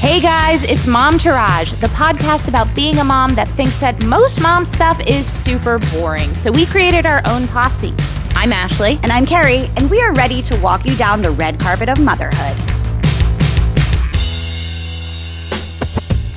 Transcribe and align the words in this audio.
Hey 0.00 0.20
guys, 0.20 0.62
it's 0.62 0.86
Mom 0.86 1.18
Tourage, 1.18 1.72
the 1.80 1.88
podcast 1.88 2.46
about 2.46 2.72
being 2.72 2.98
a 2.98 3.04
mom 3.04 3.34
that 3.34 3.48
thinks 3.48 3.80
that 3.80 4.04
most 4.04 4.40
mom 4.40 4.64
stuff 4.64 5.00
is 5.00 5.26
super 5.26 5.80
boring. 5.92 6.34
So 6.34 6.52
we 6.52 6.66
created 6.66 7.04
our 7.04 7.20
own 7.26 7.48
posse. 7.48 7.92
I'm 8.36 8.52
Ashley. 8.52 9.00
And 9.02 9.10
I'm 9.10 9.26
Carrie, 9.26 9.68
and 9.76 9.90
we 9.90 10.00
are 10.00 10.12
ready 10.12 10.40
to 10.42 10.56
walk 10.60 10.86
you 10.86 10.94
down 10.94 11.20
the 11.20 11.32
red 11.32 11.58
carpet 11.58 11.88
of 11.88 11.98
motherhood. 11.98 12.56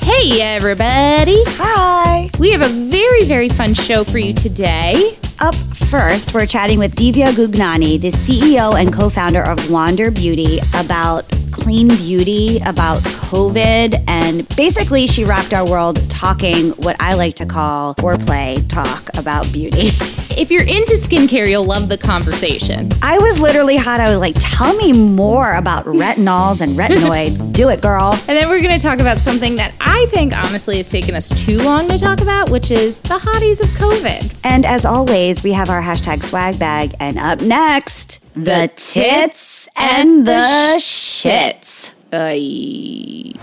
Hey 0.02 0.42
everybody. 0.42 1.44
Hi. 1.46 2.32
We 2.40 2.50
have 2.54 2.64
a 2.64 2.70
very, 2.70 3.26
very 3.26 3.50
fun 3.50 3.76
show 3.76 4.04
for 4.04 4.18
you 4.18 4.34
today. 4.34 5.20
Up 5.40 5.54
first, 5.56 6.34
we're 6.34 6.48
chatting 6.48 6.80
with 6.80 6.96
Divya 6.96 7.34
Gugnani, 7.34 8.02
the 8.02 8.10
CEO 8.10 8.74
and 8.74 8.92
co 8.92 9.08
founder 9.08 9.44
of 9.44 9.70
Wander 9.70 10.10
Beauty, 10.10 10.60
about 10.74 11.26
clean 11.52 11.88
beauty, 11.88 12.60
about 12.66 13.02
COVID, 13.02 14.04
and 14.08 14.48
basically, 14.56 15.08
she 15.08 15.24
rocked 15.24 15.54
our 15.54 15.66
world 15.66 16.10
talking 16.10 16.72
what 16.72 16.96
I 17.00 17.16
like 17.16 17.36
to 17.36 17.46
call 17.46 17.96
foreplay 17.96 18.68
talk 18.70 19.10
about 19.18 19.52
beauty. 19.52 19.92
If 20.38 20.50
you're 20.50 20.64
into 20.64 20.94
skincare, 20.94 21.48
you'll 21.48 21.66
love 21.66 21.90
the 21.90 21.98
conversation. 21.98 22.90
I 23.02 23.18
was 23.18 23.42
literally 23.42 23.76
hot. 23.76 24.00
I 24.00 24.10
was 24.10 24.20
like, 24.20 24.36
tell 24.40 24.74
me 24.76 24.94
more 24.94 25.56
about 25.56 25.84
retinols 25.86 26.62
and 26.62 26.80
retinoids. 26.80 27.52
Do 27.54 27.68
it, 27.68 27.82
girl. 27.82 28.14
And 28.14 28.38
then 28.38 28.48
we're 28.48 28.62
going 28.62 28.72
to 28.72 28.80
talk 28.80 29.00
about 29.00 29.18
something 29.18 29.58
that 29.58 29.74
I 29.82 30.06
think 30.06 30.34
honestly 30.34 30.78
has 30.78 30.90
taken 30.90 31.16
us 31.16 31.28
too 31.46 31.58
long 31.58 31.90
to 31.90 31.98
talk 31.98 32.22
about, 32.22 32.50
which 32.50 32.72
is 32.72 33.00
the 33.00 33.20
hotties 33.20 33.60
of 33.62 33.68
COVID. 33.72 34.34
And 34.46 34.66
as 34.66 34.86
always, 34.86 35.44
we 35.44 35.52
have 35.52 35.70
our 35.70 35.82
hashtag 35.82 36.24
swag 36.24 36.58
bag. 36.58 36.96
And 37.02 37.20
up 37.20 37.42
next, 37.42 38.22
the 38.34 38.72
tits 38.76 39.70
and 39.78 40.26
the 40.26 40.78
shits. 40.78 41.94
Ay. 42.14 43.34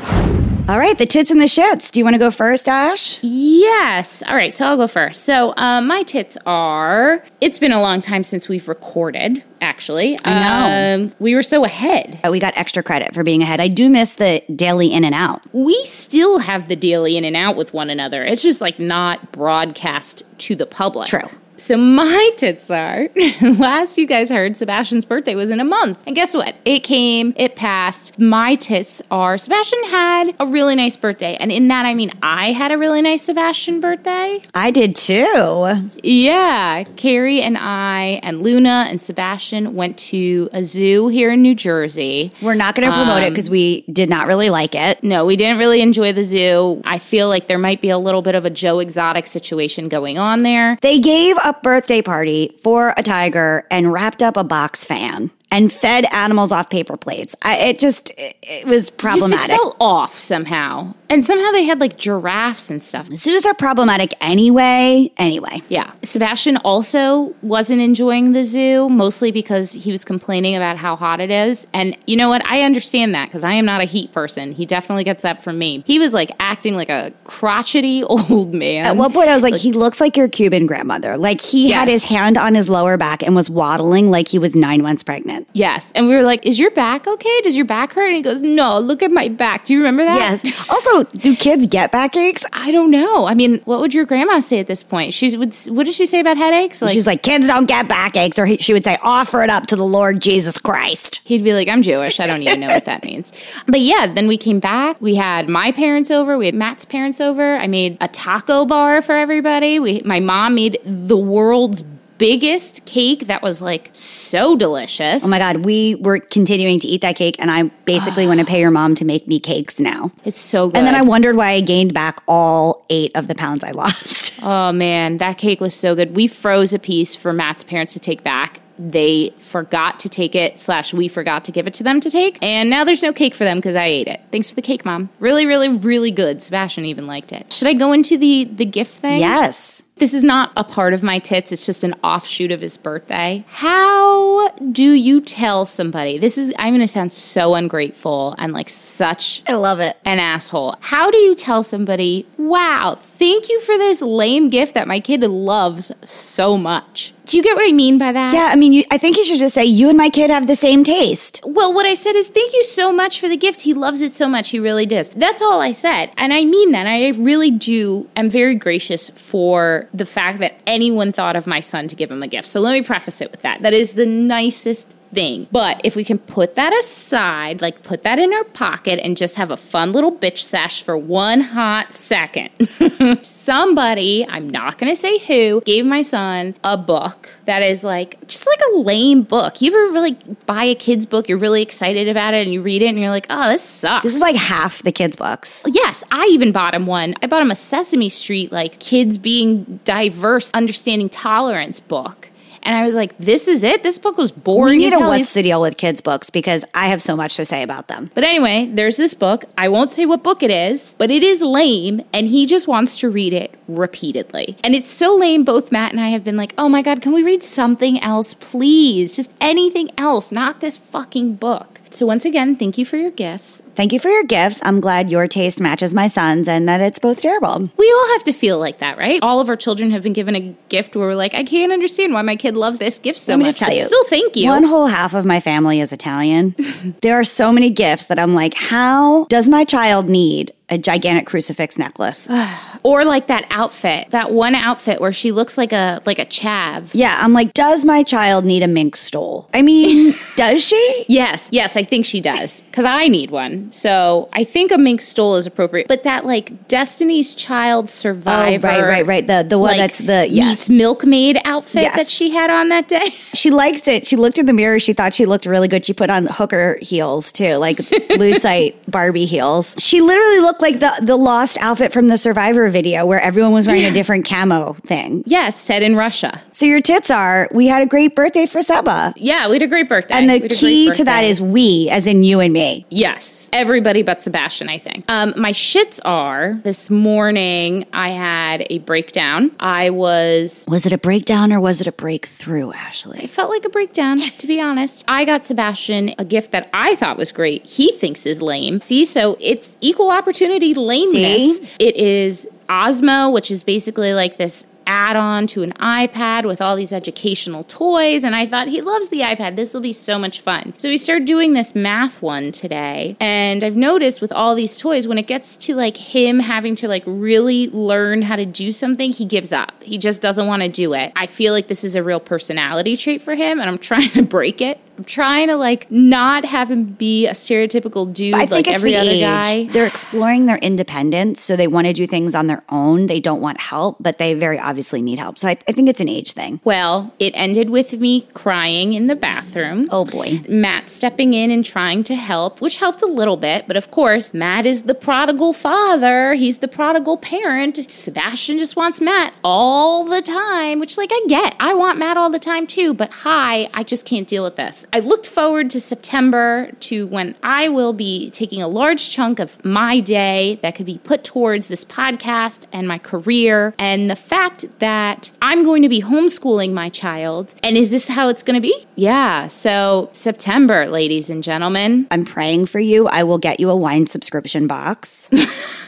All 0.69 0.79
right, 0.79 0.99
the 0.99 1.07
tits 1.07 1.31
and 1.31 1.41
the 1.41 1.47
shits. 1.47 1.91
Do 1.91 1.99
you 1.99 2.05
want 2.05 2.13
to 2.13 2.19
go 2.19 2.31
first, 2.31 2.69
Ash? 2.69 3.19
Yes. 3.23 4.23
All 4.27 4.35
right, 4.35 4.53
so 4.53 4.67
I'll 4.67 4.77
go 4.77 4.87
first. 4.87 5.25
So, 5.25 5.55
um, 5.57 5.87
my 5.87 6.03
tits 6.03 6.37
are. 6.45 7.25
It's 7.41 7.59
been 7.59 7.73
a 7.73 7.81
long 7.81 8.03
time 8.03 8.23
since 8.23 8.51
we've 8.51 8.69
recorded, 8.69 9.43
actually. 9.63 10.19
I 10.27 10.35
know. 10.35 11.05
Um, 11.05 11.15
we 11.19 11.35
were 11.35 11.43
so 11.43 11.65
ahead. 11.65 12.21
We 12.29 12.39
got 12.39 12.55
extra 12.59 12.83
credit 12.83 13.15
for 13.15 13.25
being 13.25 13.41
ahead. 13.43 13.61
I 13.63 13.69
do 13.69 13.89
miss 13.89 14.15
the 14.15 14.43
daily 14.55 14.93
in 14.93 15.05
and 15.05 15.15
out. 15.15 15.41
We 15.55 15.83
still 15.87 16.39
have 16.41 16.69
the 16.69 16.77
daily 16.77 17.17
in 17.17 17.25
and 17.25 17.35
out 17.35 17.57
with 17.57 17.73
one 17.73 17.89
another. 17.89 18.23
It's 18.23 18.43
just 18.43 18.61
like 18.61 18.79
not 18.79 19.33
broadcast 19.33 20.25
to 20.41 20.55
the 20.55 20.67
public. 20.67 21.09
True. 21.09 21.31
So 21.59 21.77
my 21.77 22.31
tits 22.37 22.71
are 22.71 23.09
last 23.43 23.99
you 23.99 24.07
guys 24.07 24.31
heard 24.31 24.57
Sebastian's 24.57 25.05
birthday 25.05 25.35
was 25.35 25.51
in 25.51 25.61
a 25.61 25.65
month. 25.65 26.03
And 26.07 26.15
guess 26.15 26.35
what? 26.35 26.57
It 26.65 26.81
came, 26.81 27.35
it 27.37 27.57
passed. 27.57 28.19
My 28.19 28.55
tits 28.55 29.03
are 29.11 29.37
Sebastian 29.37 29.83
had 29.85 30.35
a 30.41 30.47
really 30.47 30.77
nice 30.77 30.97
birthday. 30.97 31.37
And 31.37 31.51
in 31.53 31.69
that 31.69 31.85
I 31.85 31.95
mean 31.95 32.11
I 32.23 32.53
had 32.53 32.71
a 32.71 32.79
really 32.79 33.03
nice 33.03 33.23
Sebastian 33.23 33.81
birthday. 33.81 34.41
I 34.55 34.71
did 34.71 34.95
too. 34.97 35.91
Yeah, 36.03 36.85
Carrie 36.97 37.43
and 37.43 37.59
I 37.59 38.21
and 38.23 38.43
Luna 38.43 38.87
and 38.89 39.03
Sebastian 39.03 39.75
went 39.75 39.99
to 39.99 40.49
a 40.53 40.63
zoo 40.63 41.09
here 41.09 41.33
in 41.33 41.43
New 41.43 41.55
Jersey. 41.55 42.33
We're 42.41 42.55
not 42.55 42.75
going 42.75 42.89
to 42.89 42.95
promote 42.95 43.23
it 43.23 43.27
um, 43.27 43.33
because 43.33 43.51
we 43.51 43.83
did 43.83 44.09
not 44.09 44.27
really 44.27 44.51
like 44.51 44.75
it. 44.75 45.03
No, 45.03 45.25
we 45.25 45.37
didn't 45.37 45.59
really 45.59 45.81
enjoy 45.81 46.13
the 46.13 46.25
zoo. 46.25 46.81
I 46.85 46.99
feel 46.99 47.29
like 47.29 47.49
there 47.49 47.59
might 47.59 47.81
be 47.81 47.91
a 47.91 47.99
little 47.99 48.23
bit 48.23 48.35
of 48.35 48.45
a 48.45 48.51
Joe 48.51 48.79
Exotic 48.79 49.27
situation 49.27 49.89
going 49.89 50.19
on 50.19 50.43
there. 50.43 50.79
They 50.83 51.01
gave 51.01 51.37
a 51.49 51.53
birthday 51.63 52.03
party 52.03 52.55
for 52.63 52.93
a 52.99 53.03
tiger 53.03 53.67
and 53.71 53.91
wrapped 53.91 54.23
up 54.23 54.37
a 54.37 54.45
box 54.45 54.85
fan 54.85 55.31
and 55.51 55.73
fed 55.73 56.05
animals 56.13 56.53
off 56.53 56.69
paper 56.71 56.97
plates. 56.97 57.35
I, 57.43 57.57
it 57.69 57.79
just, 57.79 58.11
it, 58.19 58.37
it 58.43 58.67
was 58.67 58.91
Just 58.91 58.99
problematic. 58.99 59.55
it 59.55 59.59
felt 59.59 59.77
off 59.81 60.13
somehow. 60.13 60.95
And 61.11 61.25
somehow 61.25 61.53
they 61.53 61.65
had 61.65 61.81
like 61.81 61.97
giraffes 61.97 62.69
and 62.69 62.83
stuff. 62.83 63.07
Zoos 63.09 63.47
are 63.47 63.55
problematic 63.55 64.13
anyway. 64.21 65.11
Anyway. 65.17 65.63
Yeah. 65.71 65.91
Sebastian 66.03 66.59
also 66.59 67.35
wasn't 67.41 67.81
enjoying 67.81 68.33
the 68.33 68.45
zoo, 68.45 68.91
mostly 68.91 69.33
because 69.33 69.73
he 69.73 69.91
was 69.91 70.05
complaining 70.05 70.55
about 70.55 70.77
how 70.77 70.97
hot 70.97 71.21
it 71.21 71.31
is. 71.31 71.67
And 71.73 71.97
you 72.07 72.17
know 72.17 72.29
what? 72.29 72.45
I 72.47 72.61
understand 72.63 73.15
that 73.15 73.29
because 73.29 73.43
I 73.43 73.53
am 73.53 73.65
not 73.65 73.81
a 73.81 73.85
heat 73.85 74.13
person. 74.13 74.53
He 74.53 74.67
definitely 74.67 75.05
gets 75.05 75.23
that 75.23 75.43
from 75.43 75.59
me. 75.59 75.83
He 75.87 75.99
was 75.99 76.13
like 76.13 76.31
acting 76.41 76.75
like 76.75 76.91
a 76.91 77.11
crotchety 77.25 78.05
old 78.09 78.53
man. 78.53 78.85
At 78.85 78.97
one 78.97 79.13
point, 79.13 79.31
I 79.31 79.35
was 79.35 79.43
like, 79.43 79.55
he 79.57 79.73
looks 79.73 80.01
like 80.03 80.15
your 80.17 80.29
Cuban 80.29 80.67
grandmother. 80.67 81.17
Like 81.17 81.41
he 81.41 81.71
had 81.71 81.89
his 81.89 82.05
hand 82.05 82.37
on 82.37 82.55
his 82.55 82.69
lower 82.69 82.99
back 82.99 83.23
and 83.23 83.35
was 83.35 83.49
waddling 83.49 84.11
like 84.11 84.29
he 84.29 84.39
was 84.39 84.55
nine 84.55 84.83
months 84.83 85.03
pregnant. 85.03 85.38
Yes. 85.53 85.93
And 85.95 86.09
we 86.09 86.15
were 86.15 86.23
like, 86.23 86.45
Is 86.47 86.59
your 86.59 86.71
back 86.71 87.07
okay? 87.07 87.41
Does 87.43 87.57
your 87.57 87.67
back 87.67 87.93
hurt? 87.93 88.07
And 88.07 88.17
he 88.17 88.23
goes, 88.23 88.41
No, 88.41 88.79
look 88.79 89.03
at 89.03 89.11
my 89.11 89.29
back. 89.29 89.65
Do 89.65 89.73
you 89.73 89.79
remember 89.81 90.05
that? 90.05 90.17
Yes. 90.43 90.65
Also, 90.79 91.05
do 91.19 91.35
kids 91.35 91.67
get 91.67 91.91
backaches? 91.93 92.45
I 92.53 92.71
don't 92.71 92.91
know. 92.91 93.27
I 93.27 93.35
mean, 93.35 93.61
what 93.65 93.81
would 93.81 93.95
your 93.95 94.05
grandma 94.05 94.41
say 94.41 94.61
at 94.61 94.67
this 94.67 94.83
point? 94.83 95.13
She 95.15 95.37
would. 95.37 95.55
What 95.69 95.87
did 95.87 95.95
she 95.95 96.07
say 96.07 96.21
about 96.21 96.37
headaches? 96.37 96.83
Like, 96.83 96.93
She's 96.93 97.07
like, 97.07 97.23
kids 97.23 97.49
don't 97.49 97.67
get 97.67 97.89
backaches. 97.89 98.39
Or 98.39 98.47
he, 98.47 98.59
she 98.59 98.73
would 98.73 98.85
say, 98.85 98.97
offer 99.03 99.43
it 99.43 99.51
up 99.51 99.67
to 99.69 99.77
the 99.77 99.85
Lord 99.85 100.21
Jesus 100.21 100.59
Christ. 100.59 101.21
He'd 101.25 101.43
be 101.43 101.55
like, 101.55 101.69
I'm 101.69 101.83
Jewish. 101.83 102.21
I 102.21 102.27
don't 102.27 102.43
even 102.43 102.61
know 102.61 102.69
what 102.69 102.85
that 102.85 103.05
means. 103.05 103.33
But 103.67 103.81
yeah, 103.81 104.07
then 104.13 104.29
we 104.29 104.39
came 104.39 104.61
back. 104.61 105.01
We 105.01 105.15
had 105.15 105.49
my 105.49 105.73
parents 105.73 106.11
over. 106.11 106.39
We 106.39 106.47
had 106.47 106.55
Matt's 106.55 106.85
parents 106.85 107.21
over. 107.21 107.57
I 107.57 107.67
made 107.67 107.97
a 108.01 108.09
taco 108.09 108.65
bar 108.65 109.03
for 109.03 109.17
everybody. 109.17 109.79
We, 109.79 110.01
my 110.05 110.21
mom 110.21 110.55
made 110.55 110.79
the 110.85 111.17
world's 111.17 111.83
biggest 112.19 112.85
cake 112.85 113.29
that 113.29 113.43
was 113.43 113.63
like 113.63 113.91
so 113.93 114.57
delicious. 114.57 115.25
Oh 115.25 115.29
my 115.29 115.39
God, 115.39 115.65
we 115.65 115.95
were 115.97 116.19
continuing 116.19 116.79
to 116.81 116.87
eat 116.89 117.01
that 117.03 117.17
cake, 117.17 117.37
and 117.39 117.51
I 117.51 117.65
basically 117.85 118.27
want 118.27 118.41
to 118.41 118.47
pay 118.47 118.61
your 118.61 118.71
mom 118.71 118.95
to 118.97 119.05
make 119.05 119.27
me 119.27 119.41
cakes 119.41 119.79
now. 119.81 120.11
it's 120.25 120.39
so 120.39 120.69
good. 120.69 120.77
And 120.77 120.87
then 120.87 120.95
I 120.95 121.03
wondered 121.03 121.37
why 121.37 121.53
I 121.53 121.61
gained 121.61 121.95
back 121.95 122.21
all 122.29 122.85
eight 122.91 123.17
of 123.17 123.29
the 123.29 123.35
pounds 123.35 123.65
I 123.65 123.71
lost. 123.71 124.39
oh 124.43 124.73
man, 124.73 125.19
that 125.19 125.39
cake 125.39 125.61
was 125.61 125.75
so 125.75 125.95
good. 125.95 126.15
We 126.15 126.27
froze 126.27 126.73
a 126.73 126.79
piece 126.79 127.15
for 127.15 127.33
Matt's 127.33 127.65
parents 127.65 127.93
to 127.95 128.01
take 128.01 128.23
back. 128.23 128.61
They 128.81 129.31
forgot 129.39 129.99
to 130.01 130.09
take 130.09 130.37
it, 130.37 130.57
slash, 130.57 130.95
we 130.95 131.09
forgot 131.09 131.45
to 131.47 131.53
give 131.53 131.67
it 131.67 131.75
to 131.75 131.83
them 131.83 132.01
to 132.01 132.11
take. 132.11 132.39
And 132.41 132.71
now 132.71 132.85
there's 132.85 133.03
no 133.03 133.13
cake 133.13 133.35
for 133.35 133.43
them 133.43 133.57
because 133.57 133.75
I 133.75 133.87
ate 133.87 134.07
it. 134.07 134.21
Thanks 134.31 134.49
for 134.51 134.55
the 134.55 134.63
cake, 134.63 134.85
mom. 134.85 135.11
Really, 135.19 135.47
really, 135.47 135.69
really 135.69 136.13
good. 136.13 136.41
Sebastian 136.41 136.85
even 136.85 137.09
liked 137.09 137.33
it. 137.33 137.53
Should 137.53 137.67
I 137.67 137.73
go 137.75 137.93
into 137.93 138.17
the 138.17 138.45
the 138.45 138.65
gift 138.65 138.95
thing? 139.01 139.19
yes. 139.21 139.83
This 139.99 140.15
is 140.15 140.23
not 140.23 140.53
a 140.57 140.63
part 140.63 140.95
of 140.95 141.03
my 141.03 141.19
tits, 141.19 141.51
it's 141.51 141.67
just 141.67 141.83
an 141.83 141.95
offshoot 142.05 142.53
of 142.53 142.61
his 142.61 142.77
birthday. 142.77 143.45
How 143.49 144.49
do 144.51 144.93
you 144.93 145.21
tell 145.21 145.67
somebody? 145.67 146.19
This 146.19 146.39
is, 146.39 146.55
I'm 146.59 146.73
gonna 146.75 146.87
sound 146.87 147.13
so 147.13 147.55
ungrateful 147.55 148.35
and 148.39 148.53
like 148.53 148.69
such 148.69 149.43
I 149.49 149.55
love 149.55 149.81
it. 149.81 149.97
an 150.05 150.21
asshole. 150.21 150.77
How 150.81 151.11
do 151.11 151.19
you 151.19 151.35
tell 151.35 151.63
somebody, 151.63 152.27
wow, 152.39 152.95
thank 152.97 153.49
you 153.49 153.61
for 153.61 153.77
this 153.77 154.01
lame 154.01 154.49
gift 154.49 154.75
that 154.75 154.87
my 154.87 155.01
kid 155.01 155.23
loves 155.23 155.91
so 156.05 156.57
much? 156.57 157.13
Do 157.29 157.37
you 157.37 157.43
get 157.43 157.57
what 157.57 157.69
I 157.69 157.73
mean 157.73 157.99
by 157.99 158.11
that? 158.11 158.33
Yeah, 158.33 158.49
I 158.51 158.57
mean, 158.57 158.73
you, 158.73 158.85
I 158.91 158.97
think 158.97 159.19
you 159.19 159.25
should 159.27 159.39
just 159.39 159.55
say, 159.55 159.67
you 159.67 159.91
and 159.91 159.99
my 159.99 160.09
kid 160.09 160.31
have 160.31 160.47
the 160.47 160.57
same 160.57 160.83
taste. 160.83 161.43
Well, 161.45 161.75
what 161.75 161.85
I 161.85 161.93
said 161.93 162.17
is 162.17 162.29
thank 162.29 162.55
you 162.55 162.65
so 162.65 162.91
much 162.91 163.21
for 163.21 163.29
the 163.29 163.37
gift. 163.37 163.61
He 163.61 163.75
loves 163.75 164.01
it 164.01 164.13
so 164.13 164.29
much. 164.29 164.49
He 164.49 164.59
really 164.59 164.87
does. 164.87 165.11
That's 165.11 165.43
all 165.43 165.61
I 165.61 165.73
said. 165.73 166.11
And 166.17 166.33
I 166.33 166.47
mean 166.47 166.73
that. 166.73 166.87
I 166.87 167.11
really 167.11 167.51
do. 167.51 168.09
am 168.17 168.31
very 168.31 168.55
gracious 168.55 169.11
for 169.11 169.87
the 169.93 170.07
fact 170.07 170.39
that 170.39 170.59
anyone 170.67 171.13
thought 171.13 171.37
of 171.37 171.47
my 171.47 171.61
son 171.61 171.87
to 171.89 171.97
give 171.97 172.11
him 172.11 172.23
a 172.23 172.29
gift. 172.29 172.49
So 172.49 172.61
let 172.61 172.73
me 172.73 172.83
preface 172.83 173.21
it 173.21 173.31
with 173.31 173.43
that. 173.43 173.61
That 173.61 173.75
is 173.75 173.93
the 173.93 174.07
nicest 174.07 174.97
thing. 175.11 175.47
But 175.53 175.81
if 175.85 175.95
we 175.97 176.05
can 176.05 176.19
put 176.19 176.55
that 176.57 176.73
aside, 176.73 177.61
like 177.61 177.83
put 177.83 178.03
that 178.03 178.19
in 178.19 178.33
our 178.33 178.45
pocket 178.45 179.01
and 179.03 179.17
just 179.17 179.37
have 179.37 179.51
a 179.51 179.57
fun 179.57 179.93
little 179.93 180.13
bitch 180.13 180.39
sesh 180.39 180.83
for 180.83 180.97
one 180.97 181.41
hot 181.41 181.93
second. 181.93 182.51
Somebody, 183.23 184.27
I'm 184.29 184.49
not 184.49 184.79
to 184.89 184.97
say 184.97 185.19
who, 185.19 185.61
gave 185.63 185.85
my 185.85 186.03
son 186.03 186.55
a 186.65 186.77
book 186.77 187.29
that 187.45 187.63
is 187.63 187.85
like 187.85 188.19
just 188.27 188.47
like 188.47 188.61
a 188.73 188.79
lame 188.79 189.23
book. 189.23 189.61
You 189.61 189.73
ever 189.73 189.93
really 189.93 190.17
buy 190.47 190.65
a 190.65 190.75
kid's 190.75 191.07
book, 191.07 191.29
you're 191.29 191.39
really 191.39 191.63
excited 191.63 192.09
about 192.09 192.35
it 192.35 192.45
and 192.45 192.53
you 192.53 192.63
read 192.63 192.83
it 192.83 192.87
and 192.87 192.99
you're 192.99 193.11
like, 193.11 193.27
"Oh, 193.31 193.49
this 193.49 193.63
sucks." 193.63 194.05
This 194.05 194.15
is 194.15 194.21
like 194.21 194.37
half 194.37 194.83
the 194.83 194.93
kids' 194.93 195.17
books. 195.17 195.63
Yes, 195.67 196.05
I 196.11 196.27
even 196.31 196.53
bought 196.53 196.75
him 196.75 196.87
one. 196.87 197.15
I 197.23 197.27
bought 197.27 197.43
him 197.43 197.51
a 197.51 197.57
Sesame 197.57 198.09
Street, 198.09 198.53
like 198.53 198.79
kids 198.79 199.19
being 199.19 199.81
diverse, 199.85 200.51
understanding 200.55 201.09
tolerance 201.09 201.81
book. 201.81 202.31
And 202.63 202.77
I 202.77 202.85
was 202.85 202.95
like, 202.95 203.17
this 203.19 203.49
is 203.49 203.63
it? 203.63 203.83
This 203.83 203.99
book 203.99 204.17
was 204.17 204.35
We 204.35 204.43
boring 204.43 204.79
need 204.79 204.93
as 204.93 205.01
a 205.01 205.05
what's 205.05 205.33
the 205.33 205.43
deal 205.43 205.61
with 205.61 205.77
kids' 205.77 206.01
books 206.01 206.31
because 206.31 206.65
I 206.75 206.89
have 206.89 207.03
so 207.03 207.17
much 207.17 207.37
to 207.37 207.45
say 207.45 207.63
about 207.63 207.89
them. 207.89 208.11
But 208.15 208.25
anyway, 208.25 208.71
there's 208.73 208.97
this 208.97 209.15
book. 209.15 209.45
I 209.57 209.69
won't 209.69 209.93
say 209.93 210.07
what 210.07 210.23
book 210.23 210.43
it 210.43 210.51
is, 210.51 210.95
but 210.99 211.11
it 211.11 211.23
is 211.23 211.41
lame, 211.41 212.03
and 212.13 212.29
he 212.29 212.47
just 212.47 212.69
wants 212.69 212.99
to 213.01 213.11
read 213.11 213.33
it 213.33 213.55
repeatedly. 213.69 214.57
And 214.65 214.75
it's 214.75 214.89
so 214.89 215.17
lame, 215.17 215.45
both 215.45 215.73
Matt 215.73 215.93
and 215.93 216.01
I 216.01 216.09
have 216.09 216.25
been 216.25 216.37
like, 216.37 216.55
oh 216.59 216.69
my 216.69 216.83
God, 216.83 217.03
can 217.03 217.13
we 217.13 217.23
read 217.23 217.43
something 217.43 218.01
else, 218.03 218.35
please? 218.35 219.15
Just 219.15 219.33
anything 219.41 219.91
else, 219.99 220.33
not 220.33 220.61
this 220.61 220.77
fucking 220.77 221.37
book. 221.37 221.78
So, 221.91 222.07
once 222.07 222.25
again, 222.25 222.55
thank 222.57 222.79
you 222.79 222.85
for 222.85 222.97
your 222.97 223.11
gifts. 223.11 223.63
Thank 223.75 223.93
you 223.93 224.01
for 224.01 224.09
your 224.09 224.25
gifts. 224.25 224.61
I'm 224.65 224.81
glad 224.81 225.11
your 225.11 225.29
taste 225.29 225.61
matches 225.61 225.95
my 225.95 226.09
son's 226.09 226.49
and 226.49 226.69
that 226.69 226.81
it's 226.81 226.99
both 226.99 227.21
terrible. 227.21 227.71
We 227.77 227.93
all 227.93 228.09
have 228.15 228.25
to 228.25 228.33
feel 228.33 228.59
like 228.59 228.79
that, 228.79 228.99
right? 228.99 229.23
All 229.23 229.41
of 229.41 229.49
our 229.49 229.57
children 229.57 229.91
have 229.93 230.03
been 230.03 230.13
given 230.13 230.35
a 230.35 230.55
gift 230.69 230.97
where 230.97 231.09
we're 231.09 231.15
like, 231.15 231.35
I 231.35 231.45
can't 231.45 231.73
understand 231.73 232.13
why 232.13 232.23
my 232.23 232.37
kid 232.37 232.55
loves 232.55 232.79
this 232.79 232.99
gift 232.99 233.19
so 233.19 233.33
Let 233.33 233.39
me 233.39 233.45
much. 233.45 233.55
just 233.55 233.59
tell 233.61 233.73
you. 233.73 233.85
Still, 233.85 234.05
thank 234.05 234.37
you. 234.37 234.49
One 234.51 234.65
whole 234.65 234.87
half 234.87 235.15
of 235.15 235.25
my 235.25 235.41
family 235.41 235.81
is 235.81 235.93
Italian. 235.93 236.55
there 237.03 237.19
are 237.19 237.25
so 237.25 237.53
many 237.53 237.71
gifts 237.71 238.07
that 238.07 238.19
I'm 238.19 238.35
like, 238.35 238.55
how 238.55 239.27
does 239.27 239.49
my 239.49 239.65
child 239.65 240.09
need 240.09 240.53
a 240.71 240.79
gigantic 240.79 241.27
crucifix 241.27 241.79
necklace? 241.79 242.29
or 242.83 243.05
like 243.05 243.27
that 243.29 243.47
outfit, 243.51 244.11
that 244.11 244.33
one 244.33 244.55
outfit 244.55 245.01
where 245.01 245.13
she 245.13 245.33
looks 245.33 245.57
like 245.59 245.73
a 245.73 246.01
like 246.07 246.19
a 246.19 246.27
chav. 246.27 246.91
yeah, 246.95 247.19
I'm 247.21 247.33
like, 247.33 247.53
does 247.55 247.85
my 247.85 248.03
child 248.03 248.45
need 248.45 248.63
a 248.63 248.69
mink 248.69 248.97
stole? 248.97 249.49
I 249.55 249.63
mean, 249.63 250.15
does 250.37 250.65
she? 250.67 251.05
Yes, 251.09 251.49
yes, 251.53 251.77
I 251.77 251.83
think 251.85 252.05
she 252.05 252.21
does 252.21 252.61
because 252.63 252.85
I 252.85 253.09
need 253.09 253.31
one. 253.31 253.71
So 253.73 254.29
I 254.33 254.45
think 254.45 254.71
a 254.73 254.79
mink 254.79 255.01
stole 255.01 255.37
is 255.37 255.47
appropriate. 255.47 255.89
But 255.89 256.03
that 256.05 256.25
like 256.27 256.69
Destiny's 256.69 257.35
Child 257.35 257.85
Oh, 257.85 257.87
Survivor, 257.87 258.67
right, 258.67 258.83
right, 258.83 259.07
right. 259.07 259.27
The 259.27 259.45
the 259.49 259.59
one 259.59 259.73
like, 259.73 259.79
that's 259.79 259.99
the 259.99 260.27
yes. 260.31 260.69
milkmaid 260.69 261.39
outfit 261.45 261.83
Yes. 261.83 261.97
that 261.97 262.09
she 262.09 262.31
had 262.31 262.51
on 262.51 262.69
that 262.71 262.89
day. 262.89 263.09
She 263.35 263.51
likes 263.51 263.87
it. 263.87 264.05
She 264.07 264.17
looked 264.17 264.39
in 264.39 264.47
the 264.47 264.53
mirror. 264.53 264.81
She 264.81 264.93
thought 264.95 265.15
she 265.15 265.25
looked 265.25 265.47
really 265.47 265.69
good. 265.69 265.85
She 265.85 265.93
put 265.93 266.11
on 266.11 266.27
hooker 266.27 266.77
heels 266.83 267.31
too, 267.31 267.55
like 267.57 267.77
lucite 268.19 268.75
Barbie 268.91 269.27
heels. 269.27 269.77
She 269.79 270.01
literally 270.01 270.41
looked 270.41 270.58
like 270.61 270.81
the 270.81 270.93
the 271.03 271.17
lost 271.17 271.59
outfit 271.61 271.93
from 271.93 272.09
the 272.09 272.19
Survivor 272.19 272.69
video 272.71 273.07
where 273.07 273.21
everyone 273.21 273.53
was 273.53 273.67
wearing 273.67 273.85
a 273.85 273.91
different 273.93 274.27
camo 274.27 274.75
thing. 274.87 275.23
yes, 275.27 275.61
set 275.61 275.83
in 275.83 275.97
Russia. 275.97 276.41
So 276.53 276.67
your 276.67 276.81
tits 276.81 277.11
are. 277.11 277.49
We 277.53 277.67
had 277.69 277.83
a 277.83 277.87
great 277.87 278.15
birthday 278.15 278.47
for 278.47 278.63
Seba, 278.63 279.15
Yeah, 279.17 279.49
we 279.49 279.55
had 279.55 279.63
a 279.63 279.67
great 279.67 279.89
birthday. 279.89 280.15
and 280.15 280.29
the 280.31 280.49
key 280.49 280.91
to 280.93 281.05
that 281.05 281.25
is 281.25 281.41
we, 281.41 281.89
as 281.91 282.07
in 282.07 282.23
you 282.25 282.41
and 282.41 282.53
me. 282.53 282.87
Yes, 282.91 283.49
everybody 283.53 284.03
but 284.03 284.23
Sebastian, 284.23 284.69
I 284.69 284.79
think. 284.79 285.05
Um, 285.09 285.35
my 285.37 285.53
shits 285.53 286.01
are 286.05 286.55
this 286.65 286.91
morning 286.91 287.87
I 287.93 288.11
had 288.11 288.67
a 288.71 288.79
breakdown. 288.81 289.51
I 289.61 289.91
was 289.91 290.65
Was 290.69 290.87
it 290.87 290.93
a 290.93 290.99
breakdown 290.99 291.53
or 291.53 291.61
was 291.61 291.81
it 291.81 291.87
a 291.87 291.93
breakthrough, 291.93 292.73
Ashley? 292.73 293.21
It 293.25 293.31
felt 293.31 293.51
like 293.51 293.65
a 293.65 293.69
breakdown, 293.69 294.21
to 294.21 294.47
be 294.47 294.61
honest. 294.61 295.05
I 295.09 295.25
got 295.25 295.45
Sebastian 295.45 296.15
a 296.19 296.25
gift 296.25 296.53
that 296.53 296.69
I 296.73 296.95
thought 296.97 297.17
was 297.17 297.33
great. 297.33 297.65
He 297.67 297.93
thinks 297.93 298.27
is 298.27 298.41
lame. 298.43 298.81
See, 298.81 299.05
so 299.05 299.37
it's 299.41 299.77
equal 299.81 300.11
opportunity 300.11 300.48
lameness. 300.77 301.59
See? 301.59 301.77
It 301.79 301.97
is 301.97 302.49
Osmo, 302.69 303.33
which 303.33 303.51
is 303.51 303.63
basically 303.63 304.15
like 304.15 304.37
this 304.37 304.67
add-on 304.89 305.47
to 305.47 305.63
an 305.63 305.73
iPad 305.75 306.47
with 306.47 306.63
all 306.63 306.75
these 306.75 306.93
educational 306.93 307.63
toys 307.65 308.25
and 308.25 308.35
I 308.35 308.47
thought 308.47 308.69
he 308.69 308.81
loves 308.81 309.11
the 309.11 309.21
iPad. 309.21 309.55
This 309.55 309.75
will 309.75 309.83
be 309.83 309.93
so 309.93 310.19
much 310.19 310.41
fun. 310.41 310.73
So 310.79 310.89
we 310.89 310.97
started 310.97 311.27
doing 311.27 311.53
this 311.53 311.75
math 311.75 312.23
one 312.23 312.51
today 312.51 313.17
and 313.21 313.63
I've 313.63 313.77
noticed 313.77 314.23
with 314.23 314.33
all 314.33 314.55
these 314.55 314.79
toys 314.79 315.07
when 315.07 315.19
it 315.19 315.27
gets 315.27 315.59
to 315.59 315.75
like 315.75 315.97
him 315.97 316.39
having 316.39 316.75
to 316.77 316.89
like 316.89 317.03
really 317.07 317.69
learn 317.69 318.23
how 318.23 318.37
to 318.37 318.47
do 318.47 318.73
something, 318.73 319.13
he 319.13 319.27
gives 319.27 319.53
up. 319.53 319.83
He 319.83 319.99
just 319.99 320.23
doesn't 320.23 320.47
want 320.47 320.63
to 320.63 320.69
do 320.71 320.95
it. 320.95 321.13
I 321.15 321.27
feel 321.27 321.53
like 321.53 321.69
this 321.69 321.85
is 321.85 321.95
a 321.95 322.03
real 322.03 322.21
personality 322.21 322.97
trait 322.97 323.21
for 323.21 323.35
him 323.35 323.61
and 323.61 323.69
I'm 323.69 323.79
trying 323.89 324.09
to 324.11 324.23
break 324.23 324.63
it. 324.63 324.81
I'm 324.99 325.05
trying 325.05 325.47
to 325.47 325.57
like 325.57 325.89
not 325.93 326.45
have 326.45 326.71
him 326.71 326.85
be 326.85 327.29
a 327.29 327.33
stereotypical 327.33 328.13
dude 328.13 328.35
like 328.35 328.67
every 328.67 328.91
the 328.91 328.97
other 328.99 329.11
age. 329.11 329.21
guy. 329.21 329.65
They're 329.67 329.87
exploring 329.87 330.47
their 330.47 330.59
independence, 330.59 331.41
so 331.41 331.55
they 331.55 331.69
want 331.69 331.87
to 331.87 331.93
do 331.93 332.05
things 332.05 332.35
on 332.35 332.49
their 332.49 332.65
own. 332.69 333.07
They 333.07 333.21
don't 333.21 333.41
want 333.41 333.61
help, 333.61 333.97
but 334.01 334.19
they 334.19 334.35
very 334.35 334.59
obviously 334.59 335.01
need 335.01 335.21
help. 335.21 335.39
So 335.39 335.49
I, 335.49 335.57
I 335.69 335.73
think 335.73 335.89
it's 335.89 336.01
an 336.01 336.09
age 336.09 336.33
thing. 336.33 336.61
Well, 336.65 337.15
it 337.21 337.33
ended 337.37 337.71
with 337.71 337.93
me 337.93 338.23
crying 338.35 338.95
in 338.95 339.07
the 339.07 339.15
bathroom. 339.15 339.89
Oh 339.93 340.05
boy. 340.05 340.41
Matt 340.49 340.89
stepping 340.89 341.33
in 341.33 341.53
and 341.53 341.65
trying 341.65 342.03
to 342.05 342.17
help, 342.17 342.61
which 342.61 342.79
helped 342.79 343.01
a 343.03 343.07
little 343.07 343.37
bit. 343.37 343.69
But 343.69 343.77
of 343.77 343.93
course, 343.93 344.35
Matt 344.35 344.67
is 344.67 344.83
the 344.83 344.97
prodigal 344.97 345.53
father. 345.53 346.35
He's 346.35 346.59
the 346.59 346.67
prodigal 346.67 347.19
parent. 347.19 347.77
Sebastian 347.89 348.59
just 348.59 348.75
wants 348.75 349.01
Matt 349.01 349.37
all 349.45 350.05
the 350.05 350.23
time, 350.23 350.81
which, 350.81 350.99
like, 350.99 351.11
I 351.13 351.25
get. 351.29 351.55
I 351.61 351.75
want 351.75 352.01
Matt 352.01 352.17
all 352.17 352.31
the 352.31 352.41
time 352.41 352.67
too. 352.67 352.95
But 352.95 353.11
hi, 353.11 353.69
I 353.73 353.85
just 353.85 354.05
can't 354.05 354.27
deal 354.27 354.43
with 354.43 354.57
this. 354.57 354.87
I 354.93 355.01
looked 355.01 355.27
forward 355.27 355.71
to 355.71 355.81
September 355.81 356.71
to 356.81 357.07
when 357.07 357.35
I 357.43 357.69
will 357.69 357.93
be 357.93 358.31
taking 358.31 358.63
a 358.63 358.69
large 358.69 359.11
chunk 359.11 359.39
of 359.39 359.63
my 359.65 360.01
day 360.01 360.59
that 360.63 360.75
could 360.75 360.87
be 360.87 360.99
put 360.99 361.25
towards 361.25 361.69
this 361.69 361.85
podcast 361.85 362.65
and 362.73 362.89
my 362.89 362.99
career. 362.99 363.75
And 363.79 364.11
the 364.11 364.17
fact 364.17 364.65
that 364.79 365.31
I'm 365.43 365.65
going 365.65 365.83
to 365.83 365.89
be 365.89 366.01
homeschooling 366.01 366.73
my 366.73 366.89
child. 366.89 367.55
And 367.63 367.77
is 367.77 367.91
this 367.91 368.09
how 368.09 368.29
it's 368.29 368.43
going 368.43 368.55
to 368.57 368.63
be? 368.63 368.87
Yeah. 368.95 369.49
So, 369.49 370.09
September, 370.13 370.87
ladies 370.87 371.29
and 371.29 371.45
gentlemen. 371.45 372.07
I'm 372.11 372.25
praying 372.25 372.67
for 372.67 372.81
you. 372.81 373.09
I 373.09 373.25
will 373.25 373.39
get 373.39 373.61
you 373.61 373.71
a 373.71 373.77
wine 373.77 374.07
subscription 374.07 374.67
box. 374.67 375.31